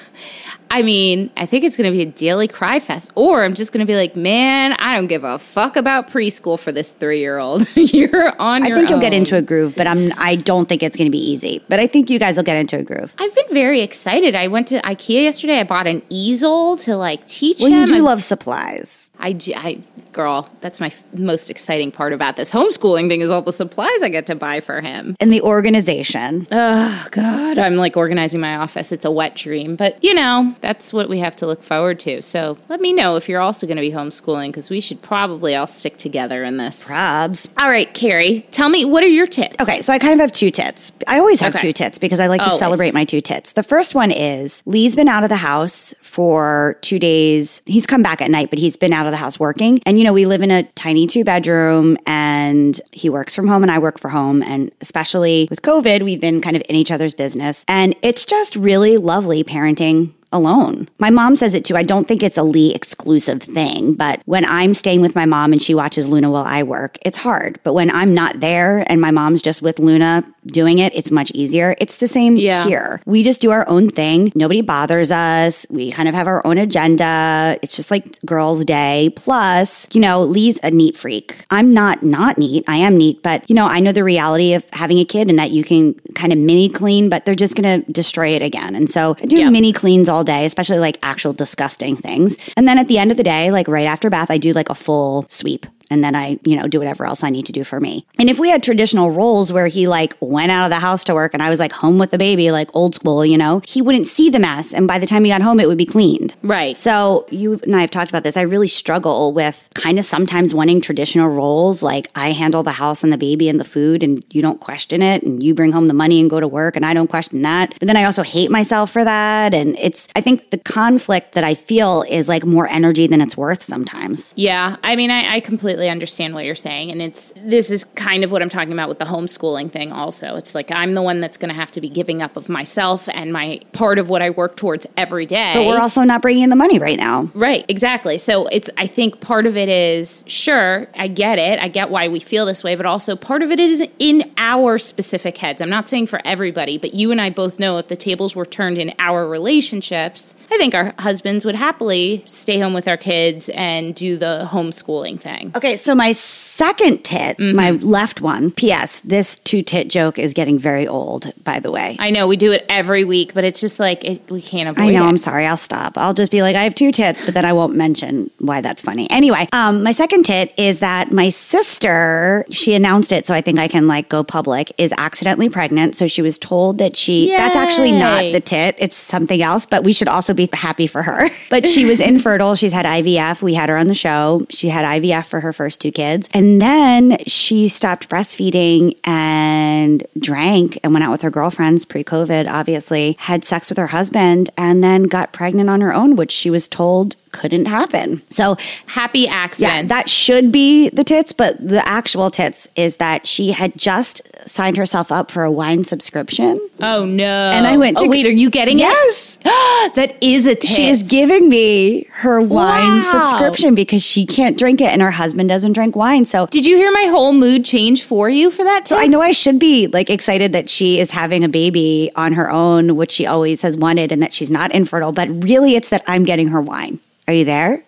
I 0.72 0.82
mean, 0.82 1.30
I 1.36 1.46
think 1.46 1.64
it's 1.64 1.76
going 1.76 1.90
to 1.90 1.96
be 1.96 2.02
a 2.02 2.06
daily 2.12 2.46
cry 2.46 2.78
fest. 2.78 3.10
Or 3.16 3.42
I'm 3.44 3.54
just 3.54 3.72
going 3.72 3.84
to 3.84 3.90
be 3.90 3.96
like, 3.96 4.14
man, 4.14 4.74
I 4.74 4.94
don't 4.94 5.08
give 5.08 5.24
a 5.24 5.38
fuck 5.38 5.76
about 5.76 6.08
preschool 6.08 6.58
for 6.58 6.70
this 6.70 6.92
three 6.92 7.18
year 7.18 7.38
old. 7.38 7.66
You're 7.74 8.28
on 8.40 8.62
I 8.64 8.70
think 8.70 8.88
you'll 8.88 9.00
get 9.00 9.12
into 9.12 9.36
a 9.36 9.42
groove, 9.42 9.74
but 9.76 9.86
I'm 9.88 10.12
I 10.16 10.36
don't 10.36 10.68
think 10.68 10.82
it's 10.84 10.96
going 10.96 11.06
to 11.06 11.10
be 11.10 11.18
easy. 11.18 11.60
But 11.68 11.80
I 11.80 11.86
think 11.88 12.08
you 12.08 12.18
guys 12.20 12.36
will 12.36 12.44
get 12.44 12.56
into 12.56 12.78
a 12.78 12.82
groove. 12.84 13.12
I've 13.18 13.34
been 13.34 13.52
very 13.52 13.80
excited. 13.80 14.34
I 14.36 14.46
went 14.46 14.68
to 14.68 14.80
IKEA 14.82 15.24
yesterday. 15.24 15.58
I 15.58 15.64
bought 15.64 15.86
an 15.88 16.02
easel 16.08 16.76
to 16.78 16.96
like 16.96 17.26
teach 17.26 17.58
Well, 17.60 17.70
him. 17.72 17.80
you 17.80 17.86
do 17.86 17.96
I- 17.96 18.00
love 18.00 18.22
supplies. 18.22 19.09
I, 19.20 19.36
I, 19.56 19.80
girl, 20.12 20.48
that's 20.60 20.80
my 20.80 20.86
f- 20.86 21.02
most 21.14 21.50
exciting 21.50 21.92
part 21.92 22.12
about 22.12 22.36
this 22.36 22.50
homeschooling 22.50 23.08
thing 23.08 23.20
is 23.20 23.30
all 23.30 23.42
the 23.42 23.52
supplies 23.52 24.02
I 24.02 24.08
get 24.08 24.26
to 24.26 24.34
buy 24.34 24.60
for 24.60 24.80
him. 24.80 25.14
And 25.20 25.32
the 25.32 25.42
organization. 25.42 26.46
Oh 26.50 27.06
God, 27.10 27.58
I'm 27.58 27.76
like 27.76 27.96
organizing 27.96 28.40
my 28.40 28.56
office. 28.56 28.92
It's 28.92 29.04
a 29.04 29.10
wet 29.10 29.34
dream, 29.36 29.76
but 29.76 30.02
you 30.02 30.14
know 30.14 30.54
that's 30.60 30.92
what 30.92 31.08
we 31.08 31.18
have 31.18 31.36
to 31.36 31.46
look 31.46 31.62
forward 31.62 31.98
to. 32.00 32.22
So 32.22 32.58
let 32.68 32.80
me 32.80 32.92
know 32.92 33.16
if 33.16 33.28
you're 33.28 33.40
also 33.40 33.66
going 33.66 33.76
to 33.76 33.82
be 33.82 33.90
homeschooling 33.92 34.48
because 34.48 34.70
we 34.70 34.80
should 34.80 35.00
probably 35.02 35.54
all 35.54 35.66
stick 35.66 35.96
together 35.96 36.42
in 36.44 36.56
this. 36.56 36.88
Probs. 36.88 37.50
All 37.60 37.68
right, 37.68 37.92
Carrie, 37.94 38.42
tell 38.50 38.68
me 38.68 38.84
what 38.84 39.02
are 39.04 39.08
your 39.08 39.26
tips? 39.26 39.56
Okay, 39.60 39.80
so 39.80 39.92
I 39.92 39.98
kind 39.98 40.14
of 40.14 40.20
have 40.20 40.32
two 40.32 40.50
tits. 40.50 40.92
I 41.06 41.18
always 41.18 41.40
have 41.40 41.54
Okay. 41.54 41.68
two 41.68 41.72
tits 41.72 41.98
because 41.98 42.20
I 42.20 42.26
like 42.26 42.40
to 42.42 42.46
Always. 42.46 42.58
celebrate 42.58 42.94
my 42.94 43.04
two 43.04 43.20
tits. 43.20 43.52
The 43.52 43.62
first 43.62 43.94
one 43.94 44.10
is 44.10 44.62
Lee's 44.66 44.96
been 44.96 45.08
out 45.08 45.22
of 45.24 45.28
the 45.28 45.36
house 45.36 45.94
for 46.02 46.78
two 46.80 46.98
days. 46.98 47.62
He's 47.66 47.86
come 47.86 48.02
back 48.02 48.20
at 48.22 48.30
night, 48.30 48.50
but 48.50 48.58
he's 48.58 48.76
been 48.76 48.92
out 48.92 49.06
of 49.06 49.09
the 49.10 49.16
house 49.16 49.38
working. 49.38 49.80
And, 49.86 49.98
you 49.98 50.04
know, 50.04 50.12
we 50.12 50.26
live 50.26 50.42
in 50.42 50.50
a 50.50 50.62
tiny 50.62 51.06
two 51.06 51.24
bedroom 51.24 51.96
and 52.06 52.80
he 52.92 53.10
works 53.10 53.34
from 53.34 53.46
home 53.48 53.62
and 53.62 53.70
I 53.70 53.78
work 53.78 53.98
from 53.98 54.10
home. 54.10 54.42
And 54.42 54.70
especially 54.80 55.46
with 55.50 55.62
COVID, 55.62 56.02
we've 56.02 56.20
been 56.20 56.40
kind 56.40 56.56
of 56.56 56.62
in 56.68 56.76
each 56.76 56.90
other's 56.90 57.14
business. 57.14 57.64
And 57.68 57.94
it's 58.02 58.26
just 58.26 58.56
really 58.56 58.96
lovely 58.96 59.44
parenting 59.44 60.12
alone. 60.32 60.88
My 60.98 61.10
mom 61.10 61.36
says 61.36 61.54
it 61.54 61.64
too. 61.64 61.76
I 61.76 61.82
don't 61.82 62.06
think 62.06 62.22
it's 62.22 62.36
a 62.38 62.42
Lee 62.42 62.74
exclusive 62.74 63.42
thing, 63.42 63.94
but 63.94 64.20
when 64.26 64.44
I'm 64.44 64.74
staying 64.74 65.00
with 65.00 65.14
my 65.14 65.26
mom 65.26 65.52
and 65.52 65.60
she 65.60 65.74
watches 65.74 66.08
Luna 66.08 66.30
while 66.30 66.44
I 66.44 66.62
work, 66.62 66.98
it's 67.04 67.18
hard. 67.18 67.58
But 67.64 67.74
when 67.74 67.90
I'm 67.90 68.14
not 68.14 68.40
there 68.40 68.84
and 68.90 69.00
my 69.00 69.10
mom's 69.10 69.42
just 69.42 69.60
with 69.62 69.78
Luna 69.78 70.22
doing 70.46 70.78
it, 70.78 70.94
it's 70.94 71.10
much 71.10 71.30
easier. 71.32 71.74
It's 71.78 71.96
the 71.96 72.08
same 72.08 72.36
Yeah. 72.36 72.64
here. 72.66 73.00
We 73.06 73.22
just 73.22 73.40
do 73.40 73.50
our 73.50 73.68
own 73.68 73.88
thing. 73.88 74.32
Nobody 74.34 74.60
bothers 74.60 75.10
us. 75.10 75.66
We 75.70 75.90
kind 75.90 76.08
of 76.08 76.14
have 76.14 76.26
our 76.26 76.46
own 76.46 76.58
agenda. 76.58 77.58
It's 77.62 77.76
just 77.76 77.90
like 77.90 78.18
girls' 78.24 78.64
day. 78.64 79.10
Plus, 79.16 79.88
you 79.92 80.00
know, 80.00 80.22
Lee's 80.22 80.60
a 80.62 80.70
neat 80.70 80.96
freak. 80.96 81.44
I'm 81.50 81.72
not 81.74 82.02
not 82.02 82.38
neat. 82.38 82.64
I 82.68 82.76
am 82.76 82.96
neat, 82.96 83.22
but 83.22 83.48
you 83.48 83.54
know, 83.56 83.66
I 83.66 83.80
know 83.80 83.92
the 83.92 84.04
reality 84.04 84.54
of 84.54 84.64
having 84.72 84.98
a 84.98 85.04
kid 85.04 85.28
and 85.28 85.38
that 85.38 85.50
you 85.50 85.64
can 85.64 85.94
kind 86.14 86.32
of 86.32 86.38
mini 86.38 86.68
clean, 86.68 87.08
but 87.08 87.24
they're 87.24 87.34
just 87.34 87.54
going 87.56 87.82
to 87.84 87.92
destroy 87.92 88.28
it 88.28 88.42
again. 88.42 88.74
And 88.74 88.88
so 88.88 89.16
I 89.22 89.26
do 89.26 89.38
Yeah. 89.38 89.50
mini 89.50 89.72
cleans 89.72 90.08
all 90.08 90.19
day, 90.24 90.44
especially 90.44 90.78
like 90.78 90.98
actual 91.02 91.32
disgusting 91.32 91.96
things. 91.96 92.36
And 92.56 92.66
then 92.66 92.78
at 92.78 92.88
the 92.88 92.98
end 92.98 93.10
of 93.10 93.16
the 93.16 93.22
day, 93.22 93.50
like 93.50 93.68
right 93.68 93.86
after 93.86 94.10
bath, 94.10 94.30
I 94.30 94.38
do 94.38 94.52
like 94.52 94.68
a 94.68 94.74
full 94.74 95.26
sweep. 95.28 95.66
And 95.90 96.02
then 96.04 96.14
I, 96.14 96.38
you 96.44 96.56
know, 96.56 96.68
do 96.68 96.78
whatever 96.78 97.04
else 97.04 97.24
I 97.24 97.30
need 97.30 97.46
to 97.46 97.52
do 97.52 97.64
for 97.64 97.80
me. 97.80 98.06
And 98.18 98.30
if 98.30 98.38
we 98.38 98.48
had 98.48 98.62
traditional 98.62 99.10
roles 99.10 99.52
where 99.52 99.66
he 99.66 99.88
like 99.88 100.16
went 100.20 100.50
out 100.50 100.64
of 100.64 100.70
the 100.70 100.78
house 100.78 101.04
to 101.04 101.14
work 101.14 101.34
and 101.34 101.42
I 101.42 101.50
was 101.50 101.58
like 101.58 101.72
home 101.72 101.98
with 101.98 102.10
the 102.10 102.18
baby, 102.18 102.50
like 102.50 102.70
old 102.74 102.94
school, 102.94 103.24
you 103.26 103.36
know, 103.36 103.60
he 103.66 103.82
wouldn't 103.82 104.06
see 104.06 104.30
the 104.30 104.38
mess. 104.38 104.72
And 104.72 104.86
by 104.86 104.98
the 104.98 105.06
time 105.06 105.24
he 105.24 105.30
got 105.30 105.42
home, 105.42 105.60
it 105.60 105.68
would 105.68 105.78
be 105.78 105.86
cleaned. 105.86 106.34
Right. 106.42 106.76
So 106.76 107.26
you 107.30 107.60
and 107.64 107.76
I 107.76 107.80
have 107.80 107.90
talked 107.90 108.10
about 108.10 108.22
this. 108.22 108.36
I 108.36 108.42
really 108.42 108.68
struggle 108.68 109.32
with 109.32 109.68
kind 109.74 109.98
of 109.98 110.04
sometimes 110.04 110.54
wanting 110.54 110.80
traditional 110.80 111.28
roles, 111.28 111.82
like 111.82 112.08
I 112.14 112.32
handle 112.32 112.62
the 112.62 112.72
house 112.72 113.02
and 113.02 113.12
the 113.12 113.18
baby 113.18 113.48
and 113.48 113.58
the 113.58 113.64
food, 113.64 114.02
and 114.02 114.24
you 114.30 114.42
don't 114.42 114.60
question 114.60 115.02
it, 115.02 115.22
and 115.22 115.42
you 115.42 115.54
bring 115.54 115.72
home 115.72 115.86
the 115.86 115.94
money 115.94 116.20
and 116.20 116.30
go 116.30 116.40
to 116.40 116.48
work, 116.48 116.76
and 116.76 116.86
I 116.86 116.94
don't 116.94 117.08
question 117.08 117.42
that. 117.42 117.74
But 117.78 117.86
then 117.86 117.96
I 117.96 118.04
also 118.04 118.22
hate 118.22 118.50
myself 118.50 118.90
for 118.90 119.04
that, 119.04 119.54
and 119.54 119.78
it's 119.78 120.08
I 120.14 120.20
think 120.20 120.50
the 120.50 120.58
conflict 120.58 121.32
that 121.32 121.44
I 121.44 121.54
feel 121.54 122.02
is 122.08 122.28
like 122.28 122.44
more 122.44 122.68
energy 122.68 123.06
than 123.06 123.20
it's 123.20 123.36
worth 123.36 123.62
sometimes. 123.62 124.32
Yeah, 124.36 124.76
I 124.82 124.96
mean, 124.96 125.10
I, 125.10 125.36
I 125.36 125.40
completely 125.40 125.79
completely 125.80 125.90
understand 125.90 126.34
what 126.34 126.44
you're 126.44 126.54
saying. 126.54 126.90
And 126.90 127.00
it's 127.00 127.32
this 127.36 127.70
is 127.70 127.84
kind 127.84 128.22
of 128.22 128.30
what 128.30 128.42
I'm 128.42 128.50
talking 128.50 128.72
about 128.72 128.88
with 128.88 128.98
the 128.98 129.06
homeschooling 129.06 129.72
thing 129.72 129.92
also. 129.92 130.36
It's 130.36 130.54
like 130.54 130.70
I'm 130.70 130.94
the 130.94 131.02
one 131.02 131.20
that's 131.20 131.38
going 131.38 131.48
to 131.48 131.54
have 131.54 131.70
to 131.72 131.80
be 131.80 131.88
giving 131.88 132.22
up 132.22 132.36
of 132.36 132.48
myself 132.48 133.08
and 133.14 133.32
my 133.32 133.60
part 133.72 133.98
of 133.98 134.10
what 134.10 134.20
I 134.20 134.30
work 134.30 134.56
towards 134.56 134.86
every 134.96 135.24
day. 135.24 135.52
But 135.54 135.66
we're 135.66 135.80
also 135.80 136.02
not 136.02 136.20
bringing 136.20 136.42
in 136.42 136.50
the 136.50 136.56
money 136.56 136.78
right 136.78 136.98
now. 136.98 137.30
Right, 137.34 137.64
exactly. 137.68 138.18
So 138.18 138.46
it's 138.48 138.68
I 138.76 138.86
think 138.86 139.20
part 139.20 139.46
of 139.46 139.56
it 139.56 139.68
is 139.68 140.22
sure, 140.26 140.86
I 140.94 141.08
get 141.08 141.38
it. 141.38 141.58
I 141.58 141.68
get 141.68 141.88
why 141.90 142.08
we 142.08 142.20
feel 142.20 142.44
this 142.44 142.62
way, 142.62 142.76
but 142.76 142.84
also 142.84 143.16
part 143.16 143.42
of 143.42 143.50
it 143.50 143.58
is 143.58 143.82
in 143.98 144.30
our 144.36 144.76
specific 144.76 145.38
heads. 145.38 145.62
I'm 145.62 145.70
not 145.70 145.88
saying 145.88 146.08
for 146.08 146.20
everybody, 146.24 146.76
but 146.76 146.92
you 146.92 147.10
and 147.10 147.20
I 147.20 147.30
both 147.30 147.58
know 147.58 147.78
if 147.78 147.88
the 147.88 147.96
tables 147.96 148.36
were 148.36 148.46
turned 148.46 148.76
in 148.76 148.92
our 148.98 149.26
relationships, 149.26 150.34
I 150.50 150.58
think 150.58 150.74
our 150.74 150.94
husbands 150.98 151.44
would 151.44 151.54
happily 151.54 152.22
stay 152.26 152.58
home 152.58 152.74
with 152.74 152.86
our 152.86 152.98
kids 152.98 153.48
and 153.50 153.94
do 153.94 154.18
the 154.18 154.46
homeschooling 154.50 155.18
thing. 155.18 155.52
Okay, 155.54 155.69
so 155.76 155.94
my 155.94 156.12
second 156.12 157.04
tit, 157.04 157.36
Mm-hmm. 157.38 157.56
my 157.56 157.70
left 157.70 158.20
one, 158.20 158.50
P.S., 158.50 159.00
this 159.00 159.38
two 159.38 159.62
tit 159.62 159.88
joke 159.88 160.18
is 160.18 160.34
getting 160.34 160.58
very 160.58 160.86
old, 160.86 161.32
by 161.42 161.58
the 161.60 161.70
way. 161.70 161.96
I 161.98 162.10
know 162.10 162.26
we 162.26 162.36
do 162.36 162.52
it 162.52 162.66
every 162.68 163.04
week, 163.04 163.32
but 163.34 163.44
it's 163.44 163.60
just 163.60 163.80
like 163.80 164.04
it, 164.04 164.30
we 164.30 164.42
can't 164.42 164.68
avoid 164.68 164.82
I 164.82 164.90
know, 164.90 165.04
it. 165.04 165.08
I'm 165.08 165.16
sorry, 165.16 165.46
I'll 165.46 165.56
stop. 165.56 165.96
I'll 165.96 166.12
just 166.14 166.30
be 166.30 166.42
like, 166.42 166.56
I 166.56 166.64
have 166.64 166.74
two 166.74 166.92
tits, 166.92 167.24
but 167.24 167.34
then 167.34 167.44
I 167.44 167.52
won't 167.52 167.76
mention 167.76 168.30
why 168.38 168.60
that's 168.60 168.82
funny. 168.82 169.08
Anyway, 169.10 169.48
um, 169.52 169.82
my 169.82 169.92
second 169.92 170.24
tit 170.24 170.52
is 170.58 170.80
that 170.80 171.12
my 171.12 171.28
sister, 171.30 172.44
she 172.50 172.74
announced 172.74 173.12
it, 173.12 173.26
so 173.26 173.34
I 173.34 173.40
think 173.40 173.58
I 173.58 173.68
can 173.68 173.86
like 173.86 174.08
go 174.08 174.22
public, 174.22 174.72
is 174.76 174.92
accidentally 174.98 175.48
pregnant. 175.48 175.96
So 175.96 176.06
she 176.06 176.20
was 176.20 176.38
told 176.38 176.78
that 176.78 176.96
she, 176.96 177.28
that's 177.28 177.56
actually 177.56 177.92
not 177.92 178.20
the 178.32 178.40
tit, 178.40 178.74
it's 178.78 178.96
something 178.96 179.40
else, 179.40 179.64
but 179.66 179.84
we 179.84 179.92
should 179.92 180.08
also 180.08 180.34
be 180.34 180.48
happy 180.52 180.86
for 180.86 181.02
her. 181.02 181.28
but 181.50 181.66
she 181.66 181.84
was 181.86 182.00
infertile. 182.00 182.54
She's 182.54 182.72
had 182.72 182.84
IVF. 182.86 183.40
We 183.40 183.54
had 183.54 183.68
her 183.68 183.76
on 183.76 183.86
the 183.86 183.94
show. 183.94 184.46
She 184.50 184.68
had 184.68 184.84
IVF 184.84 185.26
for 185.26 185.40
her 185.40 185.52
first 185.60 185.82
two 185.82 185.92
kids. 185.92 186.26
And 186.32 186.58
then 186.58 187.18
she 187.26 187.68
stopped 187.68 188.08
breastfeeding 188.08 188.98
and 189.04 190.02
drank 190.18 190.78
and 190.82 190.94
went 190.94 191.04
out 191.04 191.10
with 191.10 191.20
her 191.20 191.28
girlfriends 191.28 191.84
pre 191.84 192.02
COVID, 192.02 192.50
obviously, 192.50 193.14
had 193.18 193.44
sex 193.44 193.68
with 193.68 193.76
her 193.76 193.88
husband, 193.88 194.48
and 194.56 194.82
then 194.82 195.02
got 195.02 195.34
pregnant 195.34 195.68
on 195.68 195.82
her 195.82 195.92
own, 195.92 196.16
which 196.16 196.32
she 196.32 196.48
was 196.48 196.66
told 196.66 197.14
couldn't 197.32 197.66
happen. 197.66 198.22
So, 198.30 198.56
Happy 198.86 199.20
yeah, 199.58 199.82
that 199.82 200.08
should 200.08 200.50
be 200.52 200.88
the 200.90 201.04
tits, 201.04 201.32
but 201.32 201.56
the 201.66 201.86
actual 201.88 202.30
tits 202.30 202.68
is 202.76 202.96
that 202.96 203.26
she 203.26 203.52
had 203.52 203.76
just 203.76 204.22
signed 204.48 204.76
herself 204.76 205.12
up 205.12 205.30
for 205.30 205.44
a 205.44 205.50
wine 205.50 205.84
subscription. 205.84 206.60
oh 206.80 207.04
no! 207.04 207.50
And 207.54 207.66
I 207.66 207.76
went 207.76 207.98
to- 207.98 208.04
oh 208.04 208.08
wait, 208.08 208.26
are 208.26 208.30
you 208.30 208.50
getting 208.50 208.78
Yes. 208.78 209.36
it? 209.36 209.40
Yes. 209.44 209.92
that 209.94 210.16
is 210.20 210.46
a 210.46 210.54
tip. 210.54 210.70
She 210.70 210.88
is 210.88 211.02
giving 211.02 211.48
me 211.48 212.06
her 212.12 212.40
wine 212.40 212.96
Wow. 212.96 212.98
subscription 212.98 213.74
because 213.74 214.02
she 214.04 214.26
can't 214.26 214.58
drink 214.58 214.80
it 214.80 214.88
and 214.92 215.00
her 215.00 215.10
husband 215.10 215.48
doesn't 215.48 215.72
drink 215.72 215.96
wine. 215.96 216.24
So 216.26 216.46
Did 216.46 216.66
you 216.66 216.76
hear 216.76 216.90
my 216.92 217.06
whole 217.06 217.32
mood 217.32 217.64
change 217.64 218.02
for 218.04 218.28
you 218.28 218.50
for 218.50 218.64
that? 218.64 218.86
So 218.88 218.96
I 218.98 219.06
know 219.06 219.20
I 219.22 219.32
should 219.32 219.58
be 219.58 219.86
like 219.86 220.10
excited 220.10 220.52
that 220.52 220.68
she 220.68 221.00
is 221.00 221.10
having 221.12 221.42
a 221.44 221.48
baby 221.48 222.10
on 222.16 222.34
her 222.34 222.50
own, 222.50 222.96
which 222.96 223.12
she 223.12 223.26
always 223.26 223.62
has 223.62 223.76
wanted, 223.76 224.12
and 224.12 224.22
that 224.22 224.32
she's 224.32 224.50
not 224.50 224.72
infertile. 224.72 225.12
But 225.12 225.28
really, 225.44 225.74
it's 225.74 225.88
that 225.88 226.02
I'm 226.06 226.24
getting 226.24 226.48
her 226.48 226.60
wine. 226.60 227.00
Are 227.30 227.32
you 227.32 227.44
there? 227.44 227.84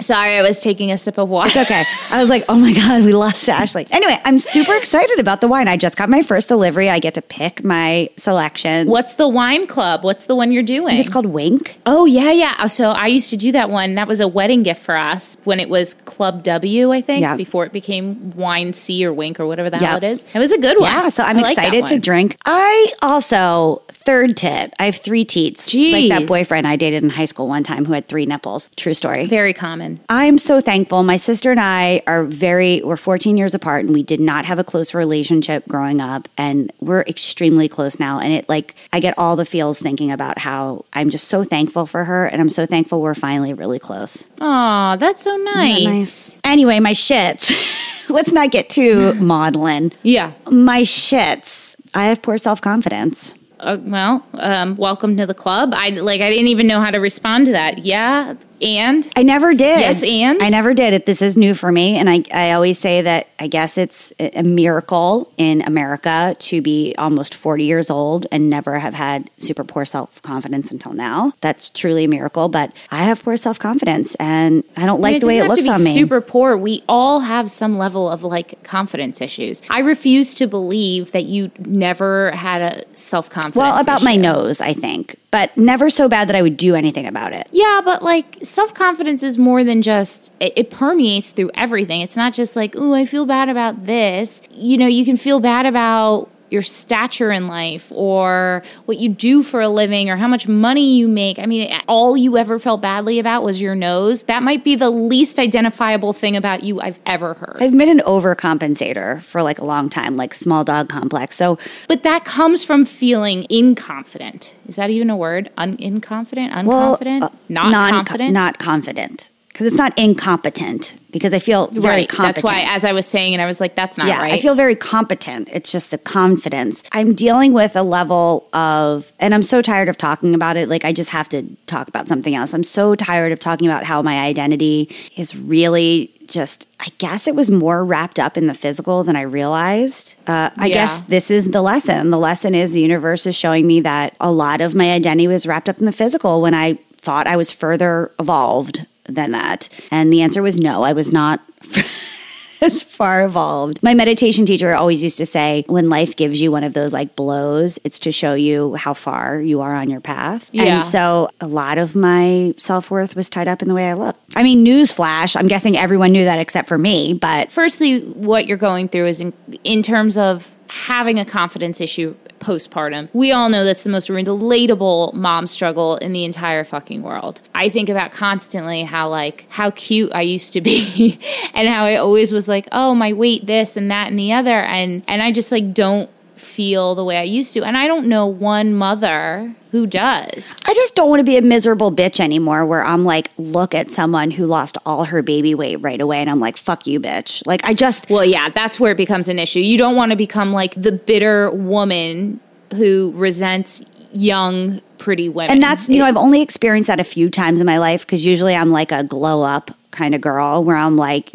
Sorry, 0.00 0.36
I 0.36 0.42
was 0.42 0.60
taking 0.60 0.90
a 0.90 0.98
sip 0.98 1.16
of 1.18 1.28
water. 1.28 1.48
It's 1.48 1.56
okay. 1.70 1.84
I 2.10 2.20
was 2.20 2.28
like, 2.28 2.44
oh 2.48 2.58
my 2.58 2.72
God, 2.72 3.04
we 3.04 3.12
lost 3.12 3.48
Ashley. 3.48 3.86
Anyway, 3.90 4.18
I'm 4.24 4.38
super 4.40 4.74
excited 4.74 5.20
about 5.20 5.40
the 5.40 5.46
wine. 5.46 5.68
I 5.68 5.76
just 5.76 5.96
got 5.96 6.08
my 6.08 6.22
first 6.22 6.48
delivery. 6.48 6.88
I 6.88 6.98
get 6.98 7.14
to 7.14 7.22
pick 7.22 7.62
my 7.62 8.08
selection. 8.16 8.88
What's 8.88 9.14
the 9.14 9.28
wine 9.28 9.66
club? 9.68 10.02
What's 10.02 10.26
the 10.26 10.34
one 10.34 10.50
you're 10.50 10.64
doing? 10.64 10.96
It's 10.98 11.08
called 11.08 11.26
Winc. 11.26 11.76
Oh 11.86 12.04
yeah, 12.06 12.32
yeah. 12.32 12.54
Uh, 12.58 12.68
so 12.68 12.90
I 12.90 13.06
used 13.08 13.30
to 13.30 13.36
do 13.36 13.52
that 13.52 13.70
one. 13.70 13.94
That 13.94 14.08
was 14.08 14.20
a 14.20 14.26
wedding 14.26 14.64
gift 14.64 14.82
for 14.82 14.96
us 14.96 15.36
when 15.44 15.60
it 15.60 15.68
was 15.68 15.94
Club 15.94 16.42
W, 16.42 16.90
I 16.90 17.00
think, 17.00 17.20
Yeah. 17.20 17.36
before 17.36 17.64
it 17.64 17.72
became 17.72 18.32
Wine 18.32 18.72
C 18.72 19.04
or 19.06 19.12
Winc 19.12 19.38
or 19.38 19.46
whatever 19.46 19.70
the 19.70 19.78
Yeah. 19.78 19.88
hell 19.88 19.98
it 19.98 20.04
is. 20.04 20.24
It 20.34 20.38
was 20.38 20.52
a 20.52 20.58
good 20.58 20.78
one. 20.80 20.90
Yeah, 20.90 21.10
so 21.10 21.22
I'm 21.22 21.38
I 21.38 21.42
like 21.42 21.52
excited 21.58 21.86
to 21.86 21.98
drink. 22.00 22.36
I 22.44 22.88
also 23.02 23.82
third 23.88 24.36
tit. 24.36 24.72
I 24.80 24.86
have 24.86 24.96
three 24.96 25.24
teats. 25.24 25.72
Like 25.72 26.08
that 26.08 26.26
boyfriend 26.26 26.66
I 26.66 26.74
dated 26.76 27.04
in 27.04 27.10
high 27.10 27.26
school 27.26 27.46
one 27.46 27.62
time 27.62 27.84
who 27.84 27.92
had 27.92 28.08
three 28.08 28.26
nipples. 28.26 28.68
True 28.76 28.94
story. 28.94 29.26
Very 29.26 29.52
common. 29.52 29.81
I'm 30.08 30.38
so 30.38 30.60
thankful. 30.60 31.02
My 31.02 31.16
sister 31.16 31.50
and 31.50 31.60
I 31.60 32.02
are 32.06 32.24
very, 32.24 32.82
we're 32.82 32.96
14 32.96 33.36
years 33.36 33.54
apart 33.54 33.84
and 33.84 33.92
we 33.92 34.02
did 34.02 34.20
not 34.20 34.44
have 34.44 34.58
a 34.58 34.64
close 34.64 34.94
relationship 34.94 35.66
growing 35.68 36.00
up. 36.00 36.28
And 36.36 36.72
we're 36.80 37.02
extremely 37.02 37.68
close 37.68 37.98
now. 37.98 38.20
And 38.20 38.32
it 38.32 38.48
like, 38.48 38.74
I 38.92 39.00
get 39.00 39.14
all 39.18 39.36
the 39.36 39.44
feels 39.44 39.78
thinking 39.78 40.10
about 40.10 40.38
how 40.38 40.84
I'm 40.92 41.10
just 41.10 41.28
so 41.28 41.44
thankful 41.44 41.86
for 41.86 42.04
her. 42.04 42.26
And 42.26 42.40
I'm 42.40 42.50
so 42.50 42.66
thankful 42.66 43.00
we're 43.00 43.14
finally 43.14 43.54
really 43.54 43.78
close. 43.78 44.26
Oh, 44.40 44.96
that's 44.98 45.22
so 45.22 45.34
Isn't 45.34 45.84
nice. 45.84 46.38
Anyway, 46.44 46.80
my 46.80 46.92
shits. 46.92 48.08
Let's 48.10 48.32
not 48.32 48.50
get 48.50 48.68
too 48.68 49.14
maudlin. 49.14 49.92
Yeah. 50.02 50.32
My 50.50 50.82
shits. 50.82 51.76
I 51.94 52.06
have 52.06 52.22
poor 52.22 52.38
self 52.38 52.60
confidence. 52.60 53.34
Uh, 53.62 53.78
well, 53.80 54.26
um, 54.34 54.76
welcome 54.76 55.16
to 55.16 55.24
the 55.24 55.34
club. 55.34 55.72
I 55.72 55.90
like. 55.90 56.20
I 56.20 56.28
didn't 56.28 56.48
even 56.48 56.66
know 56.66 56.80
how 56.80 56.90
to 56.90 56.98
respond 56.98 57.46
to 57.46 57.52
that. 57.52 57.78
Yeah, 57.78 58.34
and 58.62 59.10
I 59.16 59.22
never 59.22 59.52
did. 59.54 59.80
Yes, 59.80 60.02
and? 60.02 60.42
I 60.42 60.48
never 60.48 60.74
did 60.74 60.94
it. 60.94 61.06
This 61.06 61.22
is 61.22 61.36
new 61.36 61.54
for 61.54 61.70
me, 61.70 61.96
and 61.96 62.08
I 62.08 62.22
I 62.32 62.52
always 62.52 62.78
say 62.78 63.02
that 63.02 63.28
I 63.38 63.48
guess 63.48 63.76
it's 63.78 64.12
a 64.18 64.42
miracle 64.42 65.32
in 65.36 65.62
America 65.62 66.36
to 66.38 66.62
be 66.62 66.94
almost 66.98 67.34
forty 67.34 67.64
years 67.64 67.90
old 67.90 68.26
and 68.30 68.48
never 68.48 68.78
have 68.78 68.94
had 68.94 69.30
super 69.38 69.64
poor 69.64 69.84
self 69.84 70.22
confidence 70.22 70.70
until 70.70 70.92
now. 70.92 71.32
That's 71.40 71.70
truly 71.70 72.04
a 72.04 72.08
miracle. 72.08 72.48
But 72.48 72.72
I 72.90 73.04
have 73.04 73.22
poor 73.22 73.36
self 73.36 73.58
confidence, 73.58 74.14
and 74.16 74.64
I 74.76 74.86
don't 74.86 75.00
like 75.00 75.16
it 75.16 75.20
the 75.20 75.26
way 75.26 75.38
it 75.38 75.48
looks 75.48 75.64
to 75.64 75.70
be 75.70 75.74
on 75.74 75.84
me. 75.84 75.92
Super 75.92 76.20
poor. 76.20 76.56
We 76.56 76.82
all 76.88 77.20
have 77.20 77.50
some 77.50 77.78
level 77.78 78.08
of 78.08 78.22
like 78.22 78.62
confidence 78.62 79.20
issues. 79.20 79.62
I 79.70 79.80
refuse 79.80 80.34
to 80.36 80.46
believe 80.46 81.12
that 81.12 81.24
you 81.24 81.50
never 81.58 82.30
had 82.32 82.62
a 82.62 82.96
self 82.96 83.30
confidence. 83.30 83.56
well, 83.56 83.80
about 83.80 84.02
my 84.02 84.16
nose, 84.16 84.60
I 84.60 84.72
think, 84.72 85.16
but 85.30 85.56
never 85.56 85.90
so 85.90 86.08
bad 86.08 86.28
that 86.28 86.36
I 86.36 86.42
would 86.42 86.56
do 86.56 86.74
anything 86.74 87.06
about 87.06 87.32
it. 87.32 87.48
Yeah, 87.50 87.80
but 87.84 88.02
like 88.02 88.36
self 88.52 88.74
confidence 88.74 89.22
is 89.22 89.38
more 89.38 89.64
than 89.64 89.82
just 89.82 90.32
it, 90.38 90.52
it 90.56 90.70
permeates 90.70 91.32
through 91.32 91.50
everything. 91.54 92.00
It's 92.00 92.16
not 92.16 92.32
just 92.32 92.54
like, 92.54 92.74
oh, 92.76 92.94
I 92.94 93.04
feel 93.06 93.26
bad 93.26 93.48
about 93.48 93.86
this. 93.86 94.42
You 94.50 94.76
know, 94.78 94.86
you 94.86 95.04
can 95.04 95.16
feel 95.16 95.40
bad 95.40 95.66
about 95.66 96.28
your 96.52 96.62
stature 96.62 97.32
in 97.32 97.48
life 97.48 97.90
or 97.90 98.62
what 98.84 98.98
you 98.98 99.08
do 99.08 99.42
for 99.42 99.60
a 99.60 99.68
living 99.68 100.10
or 100.10 100.16
how 100.16 100.28
much 100.28 100.46
money 100.46 100.94
you 100.96 101.08
make. 101.08 101.38
I 101.38 101.46
mean, 101.46 101.72
all 101.88 102.16
you 102.16 102.36
ever 102.36 102.58
felt 102.58 102.80
badly 102.82 103.18
about 103.18 103.42
was 103.42 103.60
your 103.60 103.74
nose. 103.74 104.24
That 104.24 104.42
might 104.42 104.62
be 104.62 104.76
the 104.76 104.90
least 104.90 105.38
identifiable 105.38 106.12
thing 106.12 106.36
about 106.36 106.62
you 106.62 106.80
I've 106.80 107.00
ever 107.06 107.34
heard. 107.34 107.56
I've 107.60 107.76
been 107.76 107.88
an 107.88 108.00
overcompensator 108.00 109.20
for 109.22 109.42
like 109.42 109.58
a 109.58 109.64
long 109.64 109.88
time, 109.90 110.16
like 110.16 110.34
small 110.34 110.62
dog 110.62 110.88
complex. 110.88 111.36
So 111.36 111.58
But 111.88 112.02
that 112.04 112.24
comes 112.24 112.62
from 112.64 112.84
feeling 112.84 113.44
inconfident. 113.50 114.54
Is 114.68 114.76
that 114.76 114.90
even 114.90 115.10
a 115.10 115.16
word? 115.16 115.50
Un- 115.56 115.76
inconfident? 115.78 116.64
well, 116.66 116.96
Unconfident? 116.96 117.22
uh, 117.22 117.28
not 117.48 117.70
non- 117.72 117.90
confident? 117.90 118.32
Not 118.32 118.58
confident. 118.58 119.31
Because 119.52 119.66
it's 119.66 119.76
not 119.76 119.96
incompetent. 119.98 120.94
Because 121.10 121.34
I 121.34 121.38
feel 121.38 121.66
very 121.66 121.84
right. 121.84 122.08
competent. 122.08 122.36
That's 122.36 122.42
why, 122.42 122.62
as 122.74 122.84
I 122.84 122.92
was 122.92 123.04
saying, 123.04 123.34
and 123.34 123.42
I 123.42 123.46
was 123.46 123.60
like, 123.60 123.74
that's 123.74 123.98
not 123.98 124.06
yeah, 124.08 124.22
right. 124.22 124.32
I 124.32 124.38
feel 124.38 124.54
very 124.54 124.74
competent. 124.74 125.50
It's 125.52 125.70
just 125.70 125.90
the 125.90 125.98
confidence. 125.98 126.82
I'm 126.92 127.12
dealing 127.14 127.52
with 127.52 127.76
a 127.76 127.82
level 127.82 128.48
of, 128.54 129.12
and 129.20 129.34
I'm 129.34 129.42
so 129.42 129.60
tired 129.60 129.90
of 129.90 129.98
talking 129.98 130.34
about 130.34 130.56
it. 130.56 130.70
Like, 130.70 130.86
I 130.86 130.92
just 130.94 131.10
have 131.10 131.28
to 131.30 131.42
talk 131.66 131.86
about 131.88 132.08
something 132.08 132.34
else. 132.34 132.54
I'm 132.54 132.64
so 132.64 132.94
tired 132.94 133.30
of 133.30 133.40
talking 133.40 133.68
about 133.68 133.84
how 133.84 134.00
my 134.00 134.20
identity 134.20 134.88
is 135.18 135.36
really 135.36 136.10
just, 136.26 136.66
I 136.80 136.86
guess 136.96 137.26
it 137.26 137.34
was 137.34 137.50
more 137.50 137.84
wrapped 137.84 138.18
up 138.18 138.38
in 138.38 138.46
the 138.46 138.54
physical 138.54 139.04
than 139.04 139.16
I 139.16 139.22
realized. 139.22 140.14
Uh, 140.26 140.48
I 140.56 140.68
Yeah. 140.68 140.74
guess 140.74 141.00
this 141.02 141.30
is 141.30 141.50
the 141.50 141.60
lesson. 141.60 142.08
The 142.08 142.18
lesson 142.18 142.54
is 142.54 142.72
the 142.72 142.80
universe 142.80 143.26
is 143.26 143.36
showing 143.36 143.66
me 143.66 143.80
that 143.80 144.16
a 144.18 144.32
lot 144.32 144.62
of 144.62 144.74
my 144.74 144.90
identity 144.92 145.28
was 145.28 145.46
wrapped 145.46 145.68
up 145.68 145.78
in 145.78 145.84
the 145.84 145.92
physical 145.92 146.40
when 146.40 146.54
I 146.54 146.78
thought 146.96 147.26
I 147.26 147.36
was 147.36 147.50
further 147.50 148.12
evolved 148.18 148.86
than 149.14 149.32
that. 149.32 149.68
And 149.90 150.12
the 150.12 150.22
answer 150.22 150.42
was 150.42 150.56
no, 150.58 150.82
I 150.82 150.92
was 150.92 151.12
not 151.12 151.40
as 152.62 152.82
far 152.82 153.24
evolved. 153.24 153.82
My 153.82 153.92
meditation 153.92 154.46
teacher 154.46 154.74
always 154.74 155.02
used 155.02 155.18
to 155.18 155.26
say, 155.26 155.64
when 155.66 155.90
life 155.90 156.16
gives 156.16 156.40
you 156.40 156.52
one 156.52 156.64
of 156.64 156.74
those 156.74 156.92
like 156.92 157.16
blows, 157.16 157.78
it's 157.84 157.98
to 158.00 158.12
show 158.12 158.34
you 158.34 158.76
how 158.76 158.94
far 158.94 159.40
you 159.40 159.60
are 159.60 159.74
on 159.74 159.90
your 159.90 160.00
path. 160.00 160.48
Yeah. 160.52 160.76
And 160.76 160.84
so 160.84 161.28
a 161.40 161.46
lot 161.46 161.78
of 161.78 161.96
my 161.96 162.54
self 162.56 162.90
worth 162.90 163.16
was 163.16 163.28
tied 163.28 163.48
up 163.48 163.62
in 163.62 163.68
the 163.68 163.74
way 163.74 163.90
I 163.90 163.94
look. 163.94 164.16
I 164.36 164.42
mean, 164.44 164.64
newsflash, 164.64 165.36
I'm 165.36 165.48
guessing 165.48 165.76
everyone 165.76 166.12
knew 166.12 166.24
that 166.24 166.38
except 166.38 166.68
for 166.68 166.78
me, 166.78 167.14
but 167.14 167.50
Firstly, 167.50 168.00
what 168.00 168.46
you're 168.46 168.56
going 168.56 168.88
through 168.88 169.06
is 169.06 169.20
in, 169.20 169.32
in 169.64 169.82
terms 169.82 170.16
of 170.16 170.56
having 170.68 171.18
a 171.18 171.24
confidence 171.24 171.80
issue 171.80 172.14
postpartum. 172.42 173.08
We 173.12 173.32
all 173.32 173.48
know 173.48 173.64
that's 173.64 173.84
the 173.84 173.90
most 173.90 174.08
relatable 174.08 175.14
mom 175.14 175.46
struggle 175.46 175.96
in 175.96 176.12
the 176.12 176.24
entire 176.24 176.64
fucking 176.64 177.02
world. 177.02 177.40
I 177.54 177.68
think 177.68 177.88
about 177.88 178.12
constantly 178.12 178.82
how 178.82 179.08
like 179.08 179.46
how 179.48 179.70
cute 179.70 180.12
I 180.14 180.22
used 180.22 180.52
to 180.54 180.60
be 180.60 181.18
and 181.54 181.68
how 181.68 181.84
I 181.84 181.96
always 181.96 182.32
was 182.32 182.48
like, 182.48 182.68
"Oh, 182.72 182.94
my 182.94 183.12
weight 183.12 183.46
this 183.46 183.76
and 183.76 183.90
that 183.90 184.08
and 184.08 184.18
the 184.18 184.32
other." 184.32 184.62
And 184.62 185.02
and 185.06 185.22
I 185.22 185.32
just 185.32 185.52
like 185.52 185.72
don't 185.72 186.10
feel 186.36 186.94
the 186.94 187.04
way 187.04 187.18
I 187.18 187.22
used 187.22 187.54
to. 187.54 187.62
And 187.62 187.76
I 187.76 187.86
don't 187.86 188.06
know 188.06 188.26
one 188.26 188.74
mother 188.74 189.54
who 189.72 189.86
does. 189.86 190.60
I 190.66 190.74
just 190.74 190.94
don't 190.94 191.08
want 191.08 191.20
to 191.20 191.24
be 191.24 191.38
a 191.38 191.42
miserable 191.42 191.90
bitch 191.90 192.20
anymore 192.20 192.66
where 192.66 192.84
I'm 192.84 193.06
like, 193.06 193.30
look 193.38 193.74
at 193.74 193.90
someone 193.90 194.30
who 194.30 194.46
lost 194.46 194.76
all 194.84 195.06
her 195.06 195.22
baby 195.22 195.54
weight 195.54 195.76
right 195.76 195.98
away 195.98 196.20
and 196.20 196.28
I'm 196.28 196.40
like, 196.40 196.58
fuck 196.58 196.86
you, 196.86 197.00
bitch. 197.00 197.44
Like, 197.46 197.64
I 197.64 197.72
just. 197.72 198.10
Well, 198.10 198.24
yeah, 198.24 198.50
that's 198.50 198.78
where 198.78 198.92
it 198.92 198.98
becomes 198.98 199.30
an 199.30 199.38
issue. 199.38 199.60
You 199.60 199.78
don't 199.78 199.96
want 199.96 200.12
to 200.12 200.16
become 200.16 200.52
like 200.52 200.74
the 200.74 200.92
bitter 200.92 201.50
woman 201.52 202.38
who 202.74 203.12
resents 203.16 203.82
young, 204.14 204.80
pretty 204.98 205.28
women. 205.28 205.52
And 205.52 205.62
that's, 205.62 205.88
you 205.88 205.98
know, 205.98 206.04
I've 206.04 206.16
only 206.16 206.42
experienced 206.42 206.88
that 206.88 207.00
a 207.00 207.04
few 207.04 207.30
times 207.30 207.60
in 207.60 207.66
my 207.66 207.78
life 207.78 208.06
because 208.06 208.24
usually 208.24 208.54
I'm 208.54 208.70
like 208.70 208.92
a 208.92 209.02
glow 209.02 209.42
up 209.42 209.70
kind 209.90 210.14
of 210.14 210.20
girl 210.20 210.64
where 210.64 210.76
I'm 210.76 210.96
like, 210.96 211.30